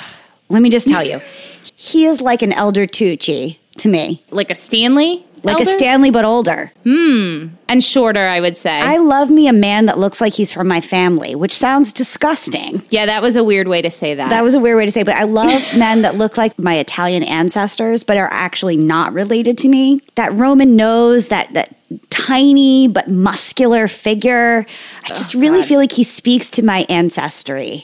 Let 0.49 0.61
me 0.61 0.69
just 0.69 0.87
tell 0.87 1.03
you, 1.03 1.19
he 1.75 2.05
is 2.05 2.21
like 2.21 2.41
an 2.41 2.53
elder 2.53 2.85
Tucci 2.85 3.57
to 3.77 3.89
me, 3.89 4.23
Like 4.29 4.49
a 4.51 4.55
Stanley, 4.55 5.25
like 5.43 5.57
elder? 5.57 5.69
a 5.71 5.73
Stanley 5.73 6.11
but 6.11 6.23
older. 6.25 6.71
Hmm. 6.83 7.47
And 7.67 7.83
shorter, 7.83 8.27
I 8.27 8.39
would 8.39 8.55
say. 8.55 8.79
I 8.79 8.97
love 8.97 9.31
me 9.31 9.47
a 9.47 9.53
man 9.53 9.87
that 9.87 9.97
looks 9.97 10.21
like 10.21 10.33
he's 10.33 10.51
from 10.51 10.67
my 10.67 10.79
family, 10.79 11.33
which 11.33 11.51
sounds 11.51 11.91
disgusting. 11.91 12.83
yeah, 12.91 13.07
that 13.07 13.21
was 13.23 13.35
a 13.35 13.43
weird 13.43 13.67
way 13.67 13.81
to 13.81 13.89
say 13.89 14.13
that. 14.13 14.29
That 14.29 14.43
was 14.43 14.53
a 14.53 14.59
weird 14.59 14.77
way 14.77 14.85
to 14.85 14.91
say, 14.91 15.01
it, 15.01 15.05
but 15.05 15.15
I 15.15 15.23
love 15.23 15.61
men 15.77 16.03
that 16.03 16.15
look 16.15 16.37
like 16.37 16.57
my 16.59 16.75
Italian 16.77 17.23
ancestors, 17.23 18.03
but 18.03 18.15
are 18.17 18.29
actually 18.31 18.77
not 18.77 19.11
related 19.13 19.57
to 19.59 19.69
me. 19.69 20.01
That 20.15 20.31
Roman 20.33 20.75
nose, 20.75 21.29
that 21.29 21.51
that 21.55 21.75
tiny 22.09 22.87
but 22.87 23.09
muscular 23.09 23.87
figure. 23.87 24.65
I 25.03 25.07
just 25.09 25.33
really 25.33 25.61
feel 25.61 25.79
like 25.79 25.91
he 25.91 26.03
speaks 26.03 26.49
to 26.51 26.63
my 26.63 26.85
ancestry. 26.89 27.83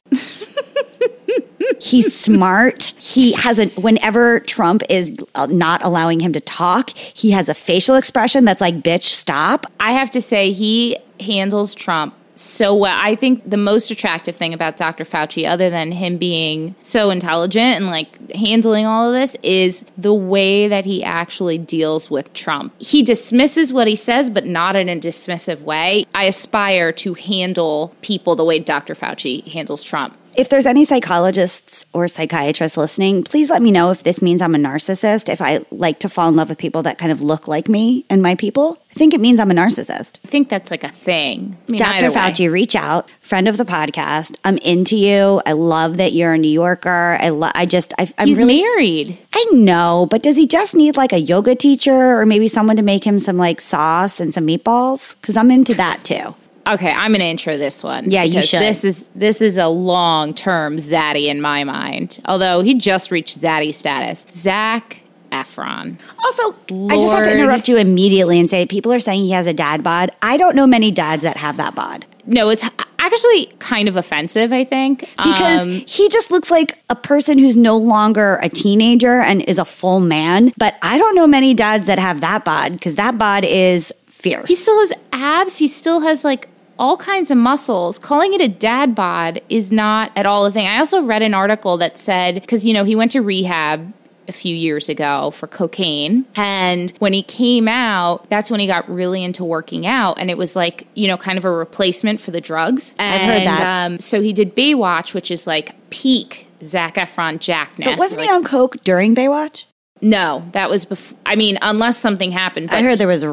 He's 1.79 2.15
smart. 2.19 2.93
He 2.99 3.33
has 3.33 3.59
a 3.59 3.67
whenever 3.69 4.39
Trump 4.41 4.83
is 4.89 5.17
uh, 5.35 5.47
not 5.47 5.83
allowing 5.83 6.19
him 6.19 6.33
to 6.33 6.39
talk, 6.39 6.91
he 6.91 7.31
has 7.31 7.49
a 7.49 7.53
facial 7.53 7.95
expression 7.95 8.45
that's 8.45 8.61
like 8.61 8.81
bitch 8.81 9.03
stop. 9.03 9.65
I 9.79 9.93
have 9.93 10.09
to 10.11 10.21
say, 10.21 10.51
he 10.51 10.97
handles 11.19 11.75
Trump 11.75 12.13
so 12.39 12.73
well. 12.73 12.97
I 12.99 13.15
think 13.15 13.49
the 13.49 13.57
most 13.57 13.91
attractive 13.91 14.35
thing 14.35 14.53
about 14.53 14.77
Dr. 14.77 15.03
Fauci, 15.03 15.47
other 15.47 15.69
than 15.69 15.91
him 15.91 16.17
being 16.17 16.75
so 16.81 17.09
intelligent 17.09 17.75
and 17.75 17.87
like 17.87 18.31
handling 18.31 18.85
all 18.85 19.07
of 19.07 19.13
this, 19.13 19.35
is 19.43 19.83
the 19.97 20.13
way 20.13 20.67
that 20.67 20.85
he 20.85 21.03
actually 21.03 21.57
deals 21.57 22.09
with 22.09 22.33
Trump. 22.33 22.73
He 22.79 23.03
dismisses 23.03 23.73
what 23.73 23.87
he 23.87 23.95
says, 23.95 24.29
but 24.29 24.45
not 24.45 24.75
in 24.75 24.87
a 24.87 24.95
dismissive 24.95 25.61
way. 25.61 26.05
I 26.15 26.25
aspire 26.25 26.91
to 26.93 27.13
handle 27.13 27.93
people 28.01 28.35
the 28.35 28.45
way 28.45 28.59
Dr. 28.59 28.95
Fauci 28.95 29.45
handles 29.47 29.83
Trump. 29.83 30.15
If 30.39 30.47
there's 30.47 30.65
any 30.65 30.85
psychologists 30.85 31.85
or 31.91 32.07
psychiatrists 32.07 32.77
listening, 32.77 33.23
please 33.23 33.49
let 33.49 33.61
me 33.61 33.71
know 33.71 33.91
if 33.91 34.03
this 34.03 34.21
means 34.21 34.41
I'm 34.41 34.55
a 34.55 34.57
narcissist, 34.57 35.27
if 35.27 35.41
I 35.41 35.65
like 35.69 35.99
to 35.99 36.07
fall 36.07 36.29
in 36.29 36.37
love 36.37 36.47
with 36.47 36.57
people 36.57 36.81
that 36.83 36.97
kind 36.97 37.11
of 37.11 37.21
look 37.21 37.49
like 37.49 37.67
me 37.67 38.05
and 38.09 38.21
my 38.21 38.35
people. 38.35 38.81
I 38.89 38.93
think 38.93 39.13
it 39.13 39.19
means 39.19 39.37
I'm 39.37 39.51
a 39.51 39.53
narcissist. 39.53 40.17
I 40.23 40.29
think 40.29 40.47
that's 40.47 40.71
like 40.71 40.85
a 40.85 40.89
thing. 40.89 41.57
I 41.67 41.71
mean, 41.71 41.79
Dr. 41.79 42.09
Fauci, 42.09 42.49
reach 42.49 42.73
out, 42.73 43.09
friend 43.19 43.49
of 43.49 43.57
the 43.57 43.65
podcast. 43.65 44.37
I'm 44.45 44.57
into 44.59 44.95
you. 44.95 45.41
I 45.45 45.51
love 45.51 45.97
that 45.97 46.13
you're 46.13 46.31
a 46.31 46.37
New 46.37 46.47
Yorker. 46.47 47.17
I 47.19 47.29
lo- 47.29 47.51
I 47.53 47.65
just 47.65 47.93
I, 47.99 48.09
I'm 48.17 48.27
He's 48.29 48.39
really 48.39 48.61
married. 48.61 49.17
I 49.33 49.45
know, 49.51 50.07
but 50.09 50.23
does 50.23 50.37
he 50.37 50.47
just 50.47 50.73
need 50.73 50.95
like 50.95 51.11
a 51.11 51.19
yoga 51.19 51.53
teacher 51.53 52.17
or 52.17 52.25
maybe 52.25 52.47
someone 52.47 52.77
to 52.77 52.81
make 52.81 53.03
him 53.03 53.19
some 53.19 53.35
like 53.35 53.59
sauce 53.59 54.21
and 54.21 54.33
some 54.33 54.47
meatballs? 54.47 55.19
Because 55.19 55.35
I'm 55.35 55.51
into 55.51 55.73
that 55.73 56.05
too. 56.05 56.33
Okay, 56.69 56.91
I'm 56.91 57.11
gonna 57.11 57.23
intro 57.25 57.57
this 57.57 57.83
one. 57.83 58.09
Yeah, 58.11 58.23
you 58.23 58.41
should. 58.41 58.61
This 58.61 58.83
is 58.85 59.05
this 59.15 59.41
is 59.41 59.57
a 59.57 59.67
long 59.67 60.33
term 60.33 60.77
Zaddy 60.77 61.25
in 61.27 61.41
my 61.41 61.63
mind. 61.63 62.19
Although 62.25 62.61
he 62.61 62.75
just 62.75 63.11
reached 63.11 63.39
Zaddy 63.41 63.73
status. 63.73 64.25
Zac 64.33 65.01
Efron. 65.31 65.99
Also, 66.23 66.55
I 66.91 66.95
just 66.95 67.13
have 67.13 67.23
to 67.25 67.31
interrupt 67.31 67.67
you 67.67 67.77
immediately 67.77 68.39
and 68.39 68.49
say 68.49 68.65
people 68.65 68.91
are 68.91 68.99
saying 68.99 69.21
he 69.23 69.31
has 69.31 69.47
a 69.47 69.53
dad 69.53 69.83
bod. 69.83 70.11
I 70.21 70.37
don't 70.37 70.55
know 70.55 70.67
many 70.67 70.91
dads 70.91 71.23
that 71.23 71.37
have 71.37 71.57
that 71.57 71.75
bod. 71.75 72.05
No, 72.25 72.49
it's 72.49 72.63
actually 72.99 73.47
kind 73.59 73.87
of 73.87 73.95
offensive. 73.95 74.51
I 74.51 74.63
think 74.63 74.99
because 75.17 75.61
Um, 75.61 75.69
he 75.87 76.09
just 76.09 76.29
looks 76.31 76.51
like 76.51 76.77
a 76.89 76.95
person 76.95 77.37
who's 77.39 77.55
no 77.57 77.77
longer 77.77 78.35
a 78.41 78.49
teenager 78.49 79.21
and 79.21 79.41
is 79.43 79.57
a 79.59 79.65
full 79.65 79.99
man. 79.99 80.51
But 80.57 80.77
I 80.81 80.97
don't 80.97 81.15
know 81.15 81.25
many 81.27 81.53
dads 81.53 81.87
that 81.87 81.97
have 81.99 82.21
that 82.21 82.43
bod 82.45 82.73
because 82.73 82.95
that 82.97 83.17
bod 83.17 83.43
is 83.45 83.93
fierce. 84.07 84.47
he 84.49 84.55
still 84.55 84.79
has 84.81 84.93
abs. 85.13 85.57
He 85.57 85.67
still 85.67 86.01
has 86.01 86.23
like 86.23 86.48
all 86.79 86.97
kinds 86.97 87.29
of 87.29 87.37
muscles. 87.37 87.99
Calling 87.99 88.33
it 88.33 88.41
a 88.41 88.47
dad 88.47 88.95
bod 88.95 89.41
is 89.49 89.71
not 89.71 90.11
at 90.15 90.25
all 90.25 90.45
a 90.45 90.51
thing. 90.51 90.65
I 90.65 90.79
also 90.79 91.03
read 91.03 91.21
an 91.21 91.33
article 91.35 91.77
that 91.77 91.97
said 91.97 92.35
because 92.35 92.65
you 92.65 92.73
know 92.73 92.83
he 92.85 92.95
went 92.95 93.11
to 93.11 93.21
rehab 93.21 93.93
a 94.27 94.31
few 94.31 94.55
years 94.55 94.89
ago 94.89 95.31
for 95.31 95.47
cocaine 95.47 96.23
and 96.35 96.93
when 96.99 97.13
he 97.13 97.23
came 97.23 97.67
out 97.67 98.29
that's 98.29 98.51
when 98.51 98.59
he 98.59 98.67
got 98.67 98.87
really 98.87 99.23
into 99.23 99.43
working 99.43 99.87
out 99.87 100.19
and 100.19 100.29
it 100.29 100.37
was 100.37 100.55
like 100.55 100.85
you 100.93 101.07
know 101.07 101.17
kind 101.17 101.39
of 101.39 101.45
a 101.45 101.51
replacement 101.51 102.19
for 102.19 102.29
the 102.29 102.39
drugs 102.39 102.95
I've 102.99 103.21
heard 103.21 103.41
that. 103.47 103.85
um, 103.87 103.97
so 103.97 104.21
he 104.21 104.31
did 104.31 104.55
baywatch 104.55 105.15
which 105.15 105.31
is 105.31 105.47
like 105.47 105.73
peak 105.89 106.47
Zac 106.63 106.93
Efron 106.97 107.39
jackness 107.39 107.85
but 107.85 107.97
wasn't 107.97 108.21
Like- 108.21 108.29
he 108.29 108.35
on 108.35 108.43
coke 108.43 108.75
during 108.83 109.15
Baywatch? 109.15 109.65
No 110.01 110.47
that 110.53 110.69
was 110.69 110.85
before 110.85 111.17
I 111.25 111.35
mean 111.35 111.57
unless 111.61 111.97
something 111.97 112.31
happened 112.31 112.71
I 112.71 112.81
heard 112.81 112.97
there 112.97 113.07
was 113.07 113.23
a 113.23 113.29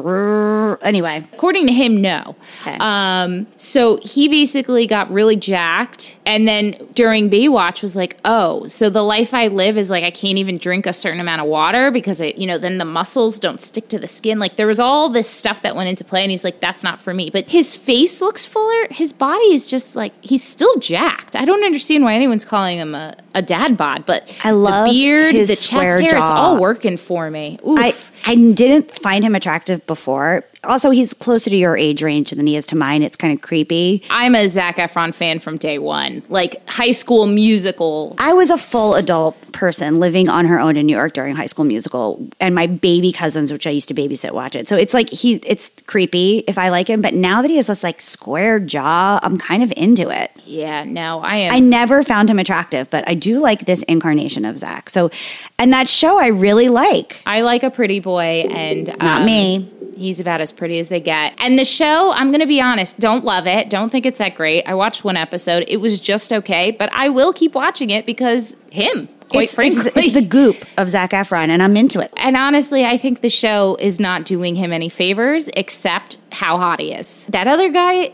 anyway. 0.81 1.23
According 1.33 1.67
to 1.67 1.73
him, 1.73 2.01
no. 2.01 2.35
Okay. 2.61 2.77
Um, 2.79 3.47
so 3.57 3.99
he 4.03 4.27
basically 4.27 4.87
got 4.87 5.09
really 5.11 5.35
jacked, 5.35 6.19
and 6.25 6.47
then 6.47 6.75
during 6.93 7.29
Baywatch 7.29 7.81
was 7.81 7.95
like, 7.95 8.17
"Oh, 8.25 8.67
so 8.67 8.89
the 8.89 9.03
life 9.03 9.33
I 9.33 9.47
live 9.47 9.77
is 9.77 9.89
like 9.89 10.03
I 10.03 10.11
can't 10.11 10.37
even 10.37 10.57
drink 10.57 10.85
a 10.85 10.93
certain 10.93 11.19
amount 11.19 11.41
of 11.41 11.47
water 11.47 11.91
because 11.91 12.21
it, 12.21 12.37
you 12.37 12.47
know, 12.47 12.57
then 12.57 12.77
the 12.77 12.85
muscles 12.85 13.39
don't 13.39 13.59
stick 13.59 13.87
to 13.89 13.99
the 13.99 14.07
skin. 14.07 14.39
Like 14.39 14.55
there 14.55 14.67
was 14.67 14.79
all 14.79 15.09
this 15.09 15.29
stuff 15.29 15.61
that 15.61 15.75
went 15.75 15.89
into 15.89 16.03
play, 16.03 16.21
and 16.21 16.31
he's 16.31 16.43
like, 16.43 16.59
"That's 16.59 16.83
not 16.83 16.99
for 16.99 17.13
me." 17.13 17.29
But 17.29 17.49
his 17.49 17.75
face 17.75 18.21
looks 18.21 18.45
fuller. 18.45 18.87
His 18.89 19.13
body 19.13 19.53
is 19.53 19.67
just 19.67 19.95
like 19.95 20.13
he's 20.21 20.43
still 20.43 20.75
jacked. 20.79 21.35
I 21.35 21.45
don't 21.45 21.63
understand 21.63 22.03
why 22.03 22.15
anyone's 22.15 22.45
calling 22.45 22.79
him 22.79 22.95
a, 22.95 23.15
a 23.33 23.41
dad 23.41 23.77
bod, 23.77 24.05
but 24.05 24.27
I 24.43 24.51
love 24.51 24.87
the 24.87 24.93
beard, 24.93 25.33
his 25.33 25.49
the 25.49 25.55
chest 25.55 25.71
hair. 25.71 25.97
It's 26.17 26.31
all 26.31 26.56
working 26.57 26.97
for 26.97 27.29
me. 27.29 27.57
Oof. 27.67 27.79
I 28.25 28.31
I 28.31 28.35
didn't 28.35 28.91
find 28.91 29.23
him 29.23 29.35
attractive 29.35 29.85
before. 29.85 30.43
Also, 30.67 30.91
he's 30.91 31.13
closer 31.13 31.49
to 31.49 31.55
your 31.55 31.77
age 31.77 32.03
range 32.03 32.31
than 32.31 32.45
he 32.45 32.55
is 32.55 32.65
to 32.67 32.75
mine. 32.75 33.01
It's 33.01 33.17
kind 33.17 33.33
of 33.33 33.41
creepy. 33.41 34.03
I'm 34.09 34.35
a 34.35 34.47
Zac 34.47 34.77
Efron 34.77 35.13
fan 35.13 35.39
from 35.39 35.57
day 35.57 35.79
one. 35.79 36.21
Like 36.29 36.67
high 36.69 36.91
school 36.91 37.25
musical. 37.25 38.15
I 38.19 38.33
was 38.33 38.49
a 38.49 38.57
full 38.57 38.95
adult 38.95 39.35
person 39.53 39.99
living 39.99 40.29
on 40.29 40.45
her 40.45 40.59
own 40.59 40.77
in 40.77 40.85
New 40.85 40.95
York 40.95 41.13
during 41.13 41.35
High 41.35 41.47
School 41.47 41.65
Musical, 41.65 42.27
and 42.39 42.53
my 42.53 42.67
baby 42.67 43.11
cousins, 43.11 43.51
which 43.51 43.65
I 43.65 43.71
used 43.71 43.87
to 43.87 43.93
babysit, 43.95 44.31
watch 44.31 44.55
it. 44.55 44.67
So 44.67 44.75
it's 44.77 44.93
like 44.93 45.09
he, 45.09 45.35
it's 45.35 45.71
creepy 45.87 46.43
if 46.47 46.57
I 46.57 46.69
like 46.69 46.89
him. 46.89 47.01
But 47.01 47.13
now 47.13 47.41
that 47.41 47.47
he 47.49 47.57
has 47.57 47.67
this 47.67 47.83
like 47.83 48.01
square 48.01 48.59
jaw, 48.59 49.19
I'm 49.23 49.37
kind 49.37 49.63
of 49.63 49.73
into 49.75 50.09
it. 50.09 50.31
Yeah, 50.45 50.83
no, 50.83 51.21
I 51.21 51.37
am. 51.37 51.53
I 51.53 51.59
never 51.59 52.03
found 52.03 52.29
him 52.29 52.39
attractive, 52.39 52.89
but 52.89 53.07
I 53.07 53.13
do 53.13 53.39
like 53.39 53.61
this 53.61 53.83
incarnation 53.83 54.45
of 54.45 54.57
Zach. 54.57 54.89
So, 54.89 55.09
and 55.57 55.73
that 55.73 55.89
show 55.89 56.19
I 56.19 56.27
really 56.27 56.69
like. 56.69 57.21
I 57.25 57.41
like 57.41 57.63
a 57.63 57.71
pretty 57.71 57.99
boy, 57.99 58.47
and 58.51 58.87
Not 58.99 59.21
um, 59.21 59.25
me. 59.25 59.71
He's 59.95 60.19
about 60.19 60.41
as 60.41 60.51
pretty 60.57 60.79
as 60.79 60.89
they 60.89 60.99
get. 60.99 61.33
And 61.37 61.57
the 61.57 61.63
show, 61.65 62.11
I'm 62.11 62.29
going 62.31 62.41
to 62.41 62.47
be 62.47 62.59
honest, 62.59 62.99
don't 62.99 63.23
love 63.23 63.47
it. 63.47 63.69
Don't 63.69 63.89
think 63.89 64.05
it's 64.05 64.17
that 64.19 64.35
great. 64.35 64.63
I 64.67 64.73
watched 64.73 65.03
one 65.05 65.15
episode. 65.15 65.63
It 65.67 65.77
was 65.77 65.99
just 66.01 66.33
okay, 66.33 66.71
but 66.71 66.89
I 66.91 67.09
will 67.09 67.31
keep 67.31 67.55
watching 67.55 67.89
it 67.91 68.05
because 68.05 68.55
him, 68.71 69.07
quite 69.29 69.43
it's, 69.45 69.55
frankly. 69.55 69.81
it's, 69.85 69.93
the, 69.93 69.99
it's 69.99 70.13
the 70.13 70.21
goop 70.25 70.57
of 70.77 70.89
Zac 70.89 71.11
Efron, 71.11 71.49
and 71.49 71.63
I'm 71.63 71.77
into 71.77 71.99
it. 71.99 72.11
and 72.17 72.35
honestly, 72.35 72.83
I 72.85 72.97
think 72.97 73.21
the 73.21 73.29
show 73.29 73.77
is 73.79 73.99
not 73.99 74.25
doing 74.25 74.55
him 74.55 74.73
any 74.73 74.89
favors 74.89 75.49
except 75.55 76.17
how 76.31 76.57
hot 76.57 76.81
he 76.81 76.91
is. 76.93 77.25
That 77.27 77.47
other 77.47 77.69
guy, 77.69 78.11